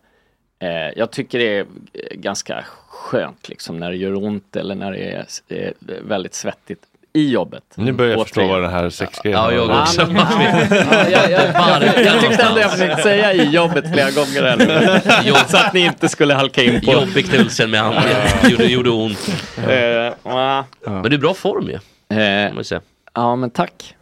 eh, 0.59 0.93
Jag 0.97 1.11
tycker 1.11 1.39
det 1.39 1.57
är 1.57 1.59
eh, 1.59 1.65
ganska 2.13 2.65
skönt 2.87 3.49
liksom 3.49 3.77
när 3.77 3.89
det 3.91 3.97
gör 3.97 4.23
ont 4.23 4.55
eller 4.55 4.75
när 4.75 4.91
det 4.91 4.97
är 5.11 5.25
eh, 5.47 5.71
väldigt 6.01 6.33
svettigt 6.33 6.81
i 7.13 7.29
jobbet. 7.29 7.63
Nu 7.75 7.91
börjar 7.91 8.11
jag 8.11 8.21
förstå 8.21 8.47
vad 8.47 8.61
den 8.61 8.71
här 8.71 8.89
sexgrejen 8.89 9.39
Ja, 9.39 9.51
jag 9.51 9.81
också. 9.81 10.01
Ja, 10.01 11.09
jag, 11.09 11.31
jag, 11.31 11.41
jag, 11.41 12.05
jag 12.05 12.21
tyckte 12.21 12.43
ändå 12.43 12.59
jag 12.59 12.71
försökte 12.71 13.01
säga 13.01 13.33
i 13.33 13.49
jobbet 13.49 13.93
flera 13.93 14.11
gånger 14.11 14.43
här 14.43 14.57
nu. 14.57 15.33
Så 15.47 15.57
att 15.57 15.73
ni 15.73 15.79
inte 15.79 16.09
skulle 16.09 16.33
halka 16.33 16.63
in 16.63 16.81
på 16.81 16.91
Jobbig 16.91 17.25
med 17.69 17.81
handen, 17.81 18.03
gjorde, 18.49 18.65
gjorde 18.65 18.89
ont. 18.89 19.29
Eh, 19.67 19.75
ja. 20.23 20.65
Men 20.83 21.03
du 21.03 21.13
är 21.13 21.17
bra 21.17 21.33
form 21.33 21.69
ju. 21.69 21.79
Eh, 22.17 22.61
säga. 22.61 22.81
Ja 23.13 23.35
men 23.35 23.49
tack. 23.49 23.95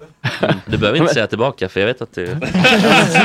Du 0.65 0.77
behöver 0.77 0.99
inte 1.01 1.13
säga 1.13 1.27
tillbaka 1.27 1.69
för 1.69 1.79
jag 1.79 1.87
vet 1.87 2.01
att 2.01 2.13
du... 2.15 2.25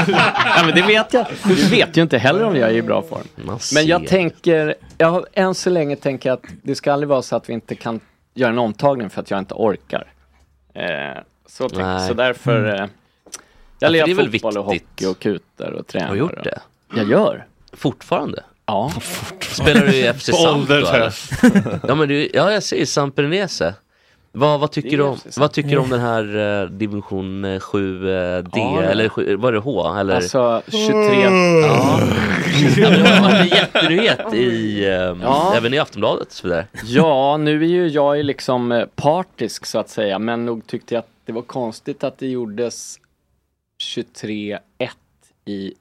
ja, 0.06 0.62
men 0.66 0.74
det 0.74 0.82
vet 0.82 1.12
jag. 1.14 1.26
Du 1.44 1.54
vet 1.68 1.96
ju 1.96 2.02
inte 2.02 2.18
heller 2.18 2.44
om 2.44 2.56
jag 2.56 2.70
är 2.70 2.74
i 2.74 2.82
bra 2.82 3.02
form. 3.02 3.56
Men 3.74 3.86
jag 3.86 4.06
tänker, 4.06 4.74
jag 4.98 5.10
har 5.10 5.26
än 5.32 5.54
så 5.54 5.70
länge 5.70 5.96
tänker 5.96 6.28
jag 6.28 6.36
att 6.36 6.44
det 6.62 6.74
ska 6.74 6.92
aldrig 6.92 7.08
vara 7.08 7.22
så 7.22 7.36
att 7.36 7.48
vi 7.48 7.52
inte 7.52 7.74
kan 7.74 8.00
göra 8.34 8.50
en 8.50 8.58
omtagning 8.58 9.10
för 9.10 9.20
att 9.20 9.30
jag 9.30 9.38
inte 9.38 9.54
orkar. 9.54 10.12
Eh, 10.74 10.84
så, 11.46 11.68
tänk, 11.68 12.00
så 12.08 12.14
därför, 12.14 12.64
Mm. 12.64 12.74
eh, 12.82 12.88
Ja, 13.78 13.88
jag 13.88 13.88
för 13.88 13.92
lirar 13.92 14.06
det 14.06 14.12
är 14.12 14.14
väl 14.16 14.32
fotboll 14.32 14.58
och 14.58 14.72
viktigt. 14.72 14.88
hockey 14.90 15.06
och 15.06 15.18
kutar 15.18 15.70
och 15.70 15.86
tränar. 15.86 16.06
Har 16.06 16.14
du 16.14 16.20
gjort 16.20 16.32
och- 16.32 16.44
det? 16.44 16.60
Jag 16.96 17.10
gör. 17.10 17.46
Fortfarande? 17.72 18.42
Ja. 18.66 18.92
Spelar 19.40 19.80
du 19.86 19.94
i 19.94 20.12
FC 20.14 20.32
Samp 20.32 20.68
då. 20.68 21.10
Ja 21.88 21.94
men 21.94 22.08
du, 22.08 22.30
ja 22.34 22.52
jag 22.52 22.62
ser 22.62 22.84
Samprenese. 22.84 23.74
Vad, 24.36 24.60
vad 24.60 24.70
tycker 24.70 24.92
är 24.92 24.96
du 24.96 25.02
om, 25.02 25.18
vad 25.36 25.52
tycker 25.52 25.70
du 25.70 25.76
om 25.78 25.88
den 25.90 26.00
här 26.00 26.36
eh, 26.62 26.68
division 26.68 27.44
eh, 27.44 27.60
7 27.60 27.98
D 28.04 28.40
Ja, 28.52 28.82
eller 28.82 29.08
sju- 29.08 29.36
var 29.36 29.52
det 29.52 29.58
H? 29.58 29.94
Eller? 29.98 30.14
Alltså 30.14 30.62
23. 30.66 30.88
Ja. 30.92 32.00
ja 32.78 32.90
men 32.90 33.02
det 33.02 33.08
har 33.08 33.22
varit 33.22 33.40
en 33.40 33.46
jättenyhet 33.58 34.34
i, 34.34 34.84
eh, 34.84 34.90
Ja. 35.22 35.54
även 35.56 35.74
i 35.74 35.78
Aftonbladet 35.78 36.26
och 36.26 36.32
så 36.32 36.48
vidare. 36.48 36.66
Ja, 36.84 37.36
nu 37.36 37.62
är 37.64 37.68
ju 37.68 37.88
jag 37.88 38.16
ju 38.16 38.22
liksom 38.22 38.72
eh, 38.72 38.86
partisk 38.94 39.66
så 39.66 39.78
att 39.78 39.88
säga, 39.88 40.18
men 40.18 40.44
nog 40.46 40.66
tyckte 40.66 40.94
jag 40.94 40.98
att 41.00 41.08
det 41.24 41.32
var 41.32 41.42
konstigt 41.42 42.04
att 42.04 42.18
det 42.18 42.26
gjordes 42.28 42.98
23-1 43.82 44.58
i 45.44 45.74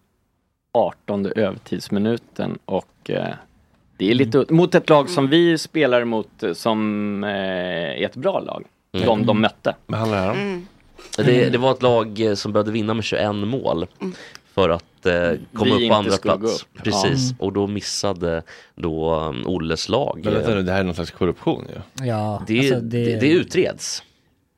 18 0.73 1.25
övertidsminuten 1.25 2.57
och 2.65 3.09
eh, 3.09 3.27
det 3.97 4.11
är 4.11 4.15
lite 4.15 4.45
mot 4.49 4.75
ett 4.75 4.89
lag 4.89 5.09
som 5.09 5.27
vi 5.29 5.57
spelar 5.57 6.03
mot 6.05 6.43
eh, 6.43 6.53
som 6.53 7.23
eh, 7.23 7.29
är 7.31 8.05
ett 8.05 8.15
bra 8.15 8.39
lag. 8.39 8.63
Mm. 8.93 9.07
De 9.07 9.25
de 9.25 9.41
mötte. 9.41 9.75
Vad 9.85 9.99
handlar 9.99 10.25
det 10.25 10.31
om? 10.31 10.67
Det, 11.17 11.49
det 11.49 11.57
var 11.57 11.71
ett 11.71 11.81
lag 11.81 12.19
eh, 12.19 12.33
som 12.35 12.53
behövde 12.53 12.71
vinna 12.71 12.93
med 12.93 13.03
21 13.05 13.35
mål 13.35 13.85
för 14.53 14.69
att 14.69 15.05
eh, 15.05 15.13
komma 15.53 15.75
Vi 15.77 15.85
upp 15.85 15.89
på 15.89 15.95
andra 15.95 16.17
plats. 16.17 16.43
upp. 16.63 16.83
Precis, 16.83 17.29
Ja. 17.39 17.45
och 17.45 17.53
då 17.53 17.67
missade 17.67 18.43
då 18.75 19.15
um, 19.15 19.47
Olles 19.47 19.89
lag. 19.89 20.21
Men 20.23 20.33
vänta 20.33 20.55
nu, 20.55 20.61
det 20.63 20.71
här 20.71 20.79
är 20.79 20.83
någon 20.83 20.95
slags 20.95 21.11
korruption 21.11 21.65
ju. 21.69 22.05
Ja, 22.07 22.43
det, 22.47 22.59
alltså 22.59 22.79
det... 22.79 23.19
Det, 23.19 23.27
utreds. 23.31 24.03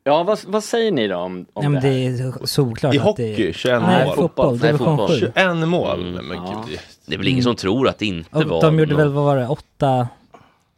Ja, 0.06 0.22
vad, 0.22 0.38
vad 0.46 0.64
säger 0.64 0.90
ni 0.92 1.08
då 1.08 1.16
om, 1.16 1.46
om 1.52 1.62
Nej, 1.62 1.68
men 1.70 1.82
det 1.82 1.88
det 1.88 2.22
här? 2.22 2.42
är 2.42 2.46
solklart 2.46 2.94
I 2.94 2.98
att 2.98 3.04
hockey, 3.04 3.34
det 3.46 3.52
21 3.52 3.82
Nej, 3.82 4.06
mål. 4.06 4.16
fotboll, 4.16 4.50
Nej, 4.52 4.58
division 4.72 4.86
fotboll. 4.98 5.08
7. 5.20 5.32
21 5.36 5.68
mål? 5.68 6.00
Mm. 6.00 6.12
Nej, 6.12 6.22
men 6.24 6.36
Ja. 6.36 6.64
gud. 6.68 6.78
Det 7.06 7.14
är 7.14 7.18
väl 7.18 7.28
ingen 7.28 7.42
som 7.42 7.56
tror 7.56 7.88
att 7.88 7.98
det 7.98 8.06
inte 8.06 8.36
Och 8.38 8.44
var 8.44 8.62
de 8.62 8.78
gjorde 8.78 8.90
någon- 8.92 9.00
väl, 9.00 9.08
vad 9.12 9.24
var 9.24 9.36
det, 9.36 9.46
åtta, 9.48 10.08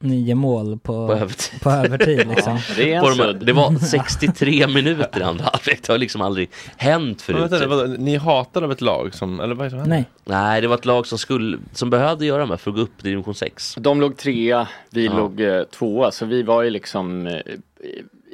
nio 0.01 0.35
mål 0.35 0.79
på, 0.83 1.07
På 1.07 1.13
övertid. 1.13 1.61
på 1.61 1.71
övertid 1.71 2.29
liksom. 2.35 2.59
Det 2.77 2.93
är 2.95 3.01
På 3.01 3.09
de 3.09 3.19
här, 3.19 3.25
sudd. 3.33 3.47
det 3.47 3.53
var 3.53 3.75
63 3.79 4.67
minuter 4.67 5.21
i 5.21 5.23
andra 5.23 5.45
halvlek. 5.53 5.83
Det 5.87 5.93
har 5.93 5.99
liksom 5.99 6.21
aldrig 6.21 6.51
hänt 6.77 7.25
Men 7.29 7.37
förut. 7.37 7.53
vänta, 7.53 7.67
vadå, 7.67 7.95
ni 7.99 8.17
hatar 8.17 8.63
av 8.63 8.73
ett 8.73 8.81
lag 8.81 9.15
som, 9.15 9.41
eller 9.41 9.55
vad 9.55 9.61
är 9.61 9.65
det 9.65 9.71
som 9.71 9.79
händer? 9.79 9.97
Nej, 9.97 10.05
Nej, 10.25 10.61
det 10.61 10.69
var 10.69 10.75
ett 10.75 10.85
lag 10.85 11.07
som, 11.07 11.19
skulle, 11.19 11.59
som 11.73 11.91
behövde 11.91 12.27
göra 12.27 12.41
de 12.41 12.51
här 12.51 12.57
för 12.57 12.71
att 12.71 12.77
gå 12.77 12.83
upp 12.83 12.97
till 13.03 13.11
division 13.11 13.35
6. 13.35 13.75
De 13.79 14.01
låg 14.01 14.17
trea, 14.17 14.69
vi 14.91 15.07
Ja. 15.07 15.17
låg 15.17 15.41
eh, 15.41 15.63
tvåa, 15.63 16.11
så 16.11 16.27
vi 16.27 16.43
var 16.43 16.63
ju 16.63 16.71
liksom 16.71 17.27
eh, 17.27 17.33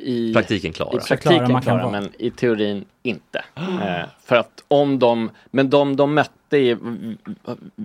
i 0.05 0.33
Praktiken 0.35 0.73
klara. 0.73 0.97
I 0.97 1.09
praktiken 1.09 1.47
klara 1.47 1.61
klara, 1.61 1.91
men 1.91 2.09
i 2.19 2.31
teorin 2.31 2.85
inte. 3.03 3.45
Eh, 3.57 4.09
för 4.25 4.37
att 4.37 4.65
om 4.69 4.99
de, 4.99 5.31
men 5.51 5.71
de 5.71 5.97
de 5.97 6.15
mötte 6.15 6.57
är, 6.59 6.79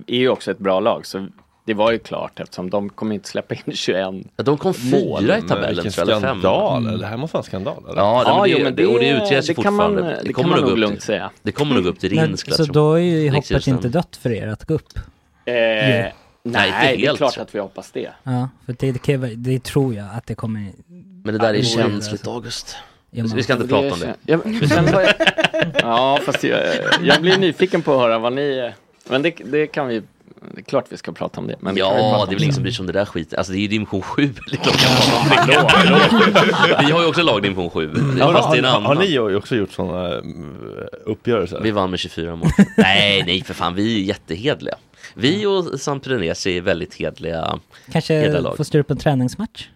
är 0.06 0.16
ju 0.18 0.28
också 0.28 0.50
ett 0.50 0.58
bra 0.58 0.80
lag, 0.80 1.06
så 1.06 1.26
det 1.64 1.74
var 1.74 1.90
ju 1.92 1.98
klart 1.98 2.40
eftersom 2.40 2.70
de 2.70 2.88
kommer 2.88 3.14
inte 3.14 3.28
släppa 3.28 3.54
in 3.54 3.62
21 3.74 3.98
Ja, 4.36 4.42
De 4.44 4.58
kom 4.58 4.74
fyra 4.74 5.38
i 5.38 5.42
tabellen 5.42 5.74
vilken 5.74 5.92
tror 5.92 6.10
jag, 6.10 6.16
eller 6.18 6.28
fem. 6.28 6.40
skandal, 6.40 6.86
eller? 6.86 6.98
det 6.98 7.06
här 7.06 7.16
måste 7.16 7.34
vara 7.34 7.40
en 7.42 7.46
skandal 7.46 7.84
eller? 7.88 7.96
Ja, 8.02 8.22
Ja, 8.26 8.40
men 8.40 8.50
jo, 8.50 8.58
det, 8.58 8.64
men 8.64 8.74
det- 8.74 8.86
och 8.86 8.98
det 8.98 9.10
utreds 9.10 9.50
ju 9.50 9.54
det 9.54 9.62
kan 9.62 9.74
man- 9.74 9.90
fortfarande. 9.92 10.20
det 10.24 10.32
kan 10.32 10.44
kommer 10.44 10.56
man 10.56 10.68
nog 10.68 10.78
lugnt 10.78 10.94
till- 10.94 11.02
säga. 11.06 11.30
Det 11.42 11.52
kommer 11.52 11.74
nog 11.74 11.86
upp 11.86 11.98
till 12.00 12.14
men, 12.14 12.26
Rinskla 12.28 12.54
så 12.56 12.64
tror 12.64 12.74
då 12.74 12.92
är 12.94 12.98
ju 12.98 13.30
hoppet 13.30 13.66
inte 13.66 13.88
dött 13.88 14.16
för 14.22 14.30
er 14.32 14.48
att 14.48 14.64
gå 14.64 14.74
upp. 14.74 14.98
Eh, 15.44 15.54
nej, 15.54 16.12
inte 16.42 16.96
det 16.96 17.06
är 17.06 17.16
klart 17.16 17.34
så. 17.34 17.42
att 17.42 17.54
vi 17.54 17.58
hoppas 17.58 17.90
det. 17.90 18.10
Ja, 18.22 18.48
för 18.66 18.74
det, 18.78 18.92
det, 19.04 19.16
det 19.36 19.64
tror 19.64 19.94
jag 19.94 20.06
att 20.14 20.26
det 20.26 20.34
kommer... 20.34 20.70
Men 21.24 21.34
det 21.34 21.40
där 21.40 21.54
är 21.54 21.58
Ja, 21.58 21.62
känsligt. 21.64 22.26
August. 22.26 22.76
Ja, 23.10 23.24
Vi 23.34 23.42
ska 23.42 23.52
inte 23.52 23.68
prata 23.68 23.94
om 23.94 24.00
det. 24.00 24.14
Jag, 24.26 24.40
ja, 25.82 26.18
fast 26.24 26.44
jag, 26.44 26.60
jag 27.02 27.20
blir 27.22 27.38
nyfiken 27.38 27.82
på 27.82 27.92
att 27.94 28.00
höra 28.00 28.18
vad 28.18 28.32
ni... 28.32 28.72
Men 29.08 29.22
det, 29.22 29.34
det 29.44 29.66
kan 29.66 29.88
vi... 29.88 30.02
Det 30.54 30.60
är 30.60 30.62
klart 30.62 30.84
vi 30.88 30.96
ska 30.96 31.12
prata 31.12 31.40
om 31.40 31.46
det. 31.46 31.56
Men 31.60 31.76
Ja, 31.76 32.24
det 32.28 32.32
är 32.32 32.34
väl 32.34 32.42
ingen 32.42 32.54
som 32.54 32.62
bryr 32.62 32.72
sig 32.72 32.82
om 32.82 32.86
det 32.86 32.92
där 32.92 33.04
skiten. 33.04 33.38
Alltså 33.38 33.52
det 33.52 33.58
är 33.58 33.60
ju 33.60 33.68
division 33.68 34.02
7. 34.02 34.26
Det 34.50 34.56
är 34.56 34.56
klart 34.56 34.74
att 34.74 35.38
man 35.38 35.46
pratar 35.46 35.92
om 35.92 35.98
det. 36.68 36.84
Vi 36.86 36.92
har 36.92 37.00
ju 37.02 37.08
också 37.08 37.22
lag 37.22 37.42
division 37.42 37.70
7. 37.70 37.90
Har, 38.20 38.32
Fast 38.32 38.50
det 38.50 38.58
är 38.58 38.62
en 38.62 38.64
har, 38.64 38.80
har 38.80 38.94
ni 38.94 39.18
också 39.36 39.56
gjort 39.56 39.72
sådana 39.72 40.14
äh, 40.14 40.20
uppgörelser? 41.04 41.60
Vi 41.62 41.70
vann 41.70 41.90
med 41.90 41.98
24 41.98 42.36
mål. 42.36 42.48
nej, 42.76 43.22
nej 43.26 43.44
för 43.44 43.54
fan, 43.54 43.74
vi 43.74 44.00
är 44.00 44.04
jättehedliga. 44.04 44.74
Vi 45.14 45.46
och 45.46 45.80
Samprenese 45.80 46.46
är 46.46 46.60
väldigt 46.60 46.94
hedliga. 46.94 47.58
Kanske 47.92 48.42
få 48.56 48.64
styra 48.64 48.80
upp 48.80 48.90
en 48.90 48.96
träningsmatch? 48.96 49.68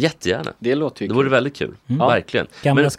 Jättegärna. 0.00 0.52
Det 0.58 0.74
låter 0.74 1.02
ju 1.02 1.08
Det 1.08 1.14
vore 1.14 1.24
kul. 1.24 1.30
väldigt 1.30 1.56
kul. 1.56 1.76
Mm. 1.88 2.06
Verkligen. 2.06 2.46
Gamla 2.62 2.90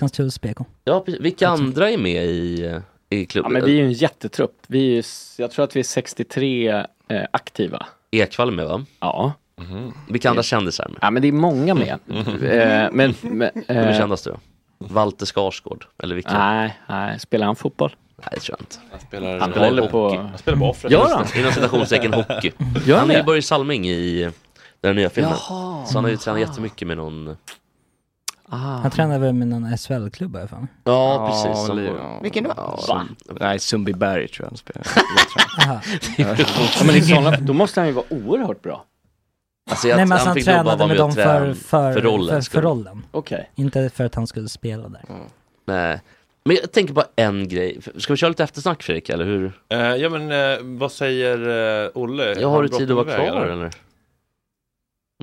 BK. 0.42 0.58
ja, 0.84 1.04
vilka 1.20 1.48
andra 1.48 1.90
är 1.90 1.98
med 1.98 2.26
i, 2.26 2.82
i 3.10 3.20
Ja, 3.22 3.26
klubben? 3.30 3.54
men 3.54 3.66
vi 3.66 3.72
är 3.72 3.76
ju 3.76 3.86
en 3.86 3.92
jättetrupp. 3.94 4.58
Vi 4.68 4.98
är, 4.98 5.06
jag 5.38 5.52
tror 5.52 5.66
att 5.66 5.76
vi 5.76 5.80
är 5.80 5.84
63 5.84 6.68
eh, 6.68 6.86
aktiva. 7.32 7.86
Ekvall 8.12 8.48
är 8.48 8.52
med 8.54 8.66
va? 8.66 8.86
Ja. 9.00 9.34
Vilka 10.10 10.30
andra 10.30 10.44
kändisar 10.44 10.86
är 10.86 10.90
med? 10.90 10.98
ja, 11.02 11.12
men 11.12 11.22
det 11.22 11.28
är 11.28 11.32
många 11.32 11.74
med. 11.74 12.00
Eh, 12.10 12.90
men, 12.92 12.94
men, 12.94 13.14
Vem 13.68 13.78
är 13.78 13.92
eh, 13.92 13.98
kändast 13.98 14.26
då? 14.26 14.38
Walter 14.78 15.26
Skarsgård? 15.26 15.86
Eller 16.04 16.16
vilka? 16.16 16.38
nej, 16.38 16.80
nej, 16.90 17.20
spelar 17.20 17.46
han 17.46 17.56
fotboll? 17.56 17.96
Nej, 18.18 18.28
det 18.32 18.40
tror 18.40 18.58
jag 18.60 18.62
inte. 18.64 18.76
Han 18.92 19.00
spelar, 19.00 19.40
Han 19.40 19.52
spelar 19.52 19.88
på... 19.88 20.16
han 20.16 20.38
spelar 20.38 20.58
på 20.58 20.66
offret. 20.66 20.92
Gör 20.92 21.10
han? 21.16 21.26
Inom 21.36 21.52
citationstecken 21.52 22.14
hockey. 22.14 22.52
Gör 22.86 22.98
Han 22.98 23.10
är 23.10 23.14
ju 23.14 23.20
det? 23.20 23.26
Börje 23.26 23.42
Salming 23.42 23.90
i 23.90 24.30
Den 24.82 24.96
nya 24.96 25.10
filmen. 25.10 25.32
Jaha. 25.50 25.86
Så 25.86 25.98
han 25.98 26.04
har 26.04 26.12
ju 26.12 26.18
tränat 26.18 26.40
jättemycket 26.42 26.88
med 26.88 26.98
någon 26.98 27.38
Ah. 28.54 28.58
Han 28.58 28.92
tränar 28.92 29.20
väl 29.20 29.34
med 29.34 29.48
någon 29.48 29.78
SHL-klubb 29.78 30.34
har 30.34 30.40
jag 30.40 30.50
för 30.50 30.58
mig. 30.58 30.68
Ja, 30.84 31.28
precis. 31.30 31.46
Ja, 31.60 31.66
Som- 31.68 31.84
ja. 31.84 32.20
Vilken 32.24 32.44
då? 32.44 32.50
Va? 32.88 33.08
Nej, 33.40 33.60
Sundbyberg 33.60 34.28
tror 34.28 34.46
jag 34.46 34.50
han 34.50 34.58
spelar. 34.58 34.88
Ja, 36.80 36.84
men 36.86 36.96
i 36.96 37.02
sådana, 37.02 37.32
då 37.38 37.54
måste 37.54 37.80
han 37.80 37.88
ju 37.88 37.94
vara 37.94 38.06
oerhört 38.10 38.62
bra. 38.62 38.86
Alltså 39.70 39.88
jag, 39.88 39.96
Nej 39.98 40.06
men 40.06 40.18
han 40.18 40.28
han 40.28 40.36
bara 40.36 40.44
tränade 40.44 40.88
med 40.88 40.98
dem 40.98 41.12
för, 41.12 41.54
för, 41.54 41.94
för 41.94 42.02
rollen. 42.02 42.44
För, 42.44 42.52
för 42.52 42.62
rollen. 42.62 43.04
Okej. 43.12 43.50
Inte 43.56 43.90
för 43.90 44.04
att 44.06 44.16
han 44.16 44.28
skulle 44.28 44.50
spela 44.50 44.90
där. 44.90 45.02
Nej. 45.66 46.02
Men 46.46 46.56
jag 46.56 46.72
tänker 46.72 46.94
på 46.94 47.04
en 47.16 47.48
grej. 47.48 47.80
Ska 47.98 48.14
vi 48.14 48.18
köra 48.18 48.30
lite 48.30 48.44
eftersnack 48.44 48.84
Fredrik, 48.84 49.10
eller 49.10 49.26
hur? 49.26 49.54
Eh, 49.70 49.80
ja 49.80 50.10
men 50.10 50.32
eh, 50.32 50.58
vad 50.62 50.92
säger 50.92 51.38
eh, 51.86 51.90
Olle? 51.94 52.24
Jag 52.40 52.50
har 52.50 52.64
du 52.64 52.70
han 52.72 52.80
tid 52.80 52.92
att 52.92 52.98
vara 52.98 53.16
kvar 53.16 53.26
eller? 53.26 53.46
eller? 53.46 53.72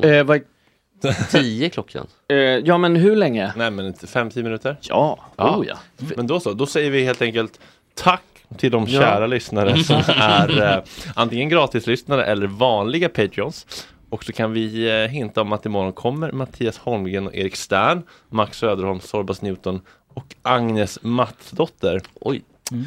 Eh, 0.05 0.25
vad, 0.25 0.41
Tio 1.31 1.71
klockan. 1.71 2.07
eh, 2.29 2.37
ja 2.37 2.79
men 2.79 2.97
hur 2.97 3.17
länge? 3.17 3.53
Nej 3.57 3.71
men 3.71 3.87
inte 3.87 4.07
fem, 4.07 4.31
tio 4.31 4.43
minuter. 4.43 4.77
Ja, 4.81 5.19
Ja. 5.37 5.57
oh 5.57 5.67
ja. 5.67 5.79
Men 6.17 6.27
då 6.27 6.41
så, 6.41 6.53
då 6.53 6.67
säger 6.67 6.91
vi 6.91 7.05
helt 7.05 7.23
enkelt 7.23 7.61
tack 7.95 8.23
till 8.57 8.71
de 8.71 8.85
Ja. 8.89 9.01
kära 9.01 9.27
lyssnare 9.27 9.77
som 9.85 10.03
är 10.17 10.63
eh, 10.77 10.83
antingen 11.15 11.49
gratislyssnare 11.49 12.25
eller 12.25 12.47
vanliga 12.47 13.09
Patreons. 13.09 13.67
Och 14.11 14.25
så 14.25 14.33
kan 14.33 14.53
vi 14.53 14.89
eh, 15.03 15.11
hinta 15.11 15.41
om 15.41 15.53
att 15.53 15.67
imorgon 15.67 15.93
kommer 15.93 16.33
Mattias 16.33 16.79
Holmgren 16.79 17.27
och 17.27 17.35
Erik 17.35 17.57
Stern, 17.57 18.03
Max 18.29 18.59
Söderholm, 18.59 19.01
Sorbas 19.01 19.43
Newton 19.43 19.81
och 20.15 20.35
Agnes 20.43 20.99
Mattsdotter. 21.03 22.01
Oj. 22.21 22.43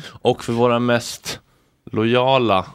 Och 0.08 0.44
för 0.44 0.54
våra 0.54 0.80
mest 0.80 1.40
lojala 1.92 2.66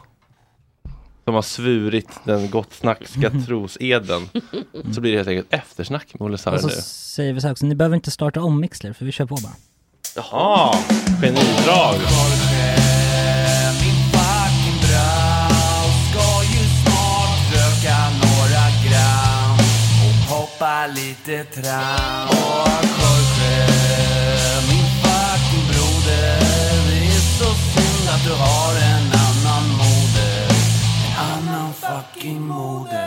som 1.27 1.35
har 1.35 1.41
svurit 1.41 2.09
den 2.23 2.49
gott 2.49 2.73
snackska 2.73 3.31
troseden 3.47 4.29
så 4.93 5.01
blir 5.01 5.11
det 5.11 5.17
helt 5.17 5.27
enkelt 5.27 5.53
eftersnack 5.53 6.13
med 6.13 6.21
Olle 6.25 6.37
Sarre 6.37 6.55
Och 6.55 6.61
så 6.61 6.67
nu. 6.67 6.73
säger 6.81 7.33
vi 7.33 7.41
så 7.41 7.47
här 7.47 7.51
också, 7.51 7.65
ni 7.65 7.75
behöver 7.75 7.95
inte 7.95 8.11
starta 8.11 8.41
om 8.41 8.59
Mixler 8.59 8.93
för 8.93 9.05
vi 9.05 9.11
kör 9.11 9.25
på 9.25 9.35
bara. 9.35 9.53
Jaha, 10.15 10.75
genidrag! 11.21 11.95
Min 13.81 13.95
fucking 14.11 14.79
brau 14.81 15.77
fucking 32.17 32.47
moder. 32.47 33.06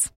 details. 0.00 0.19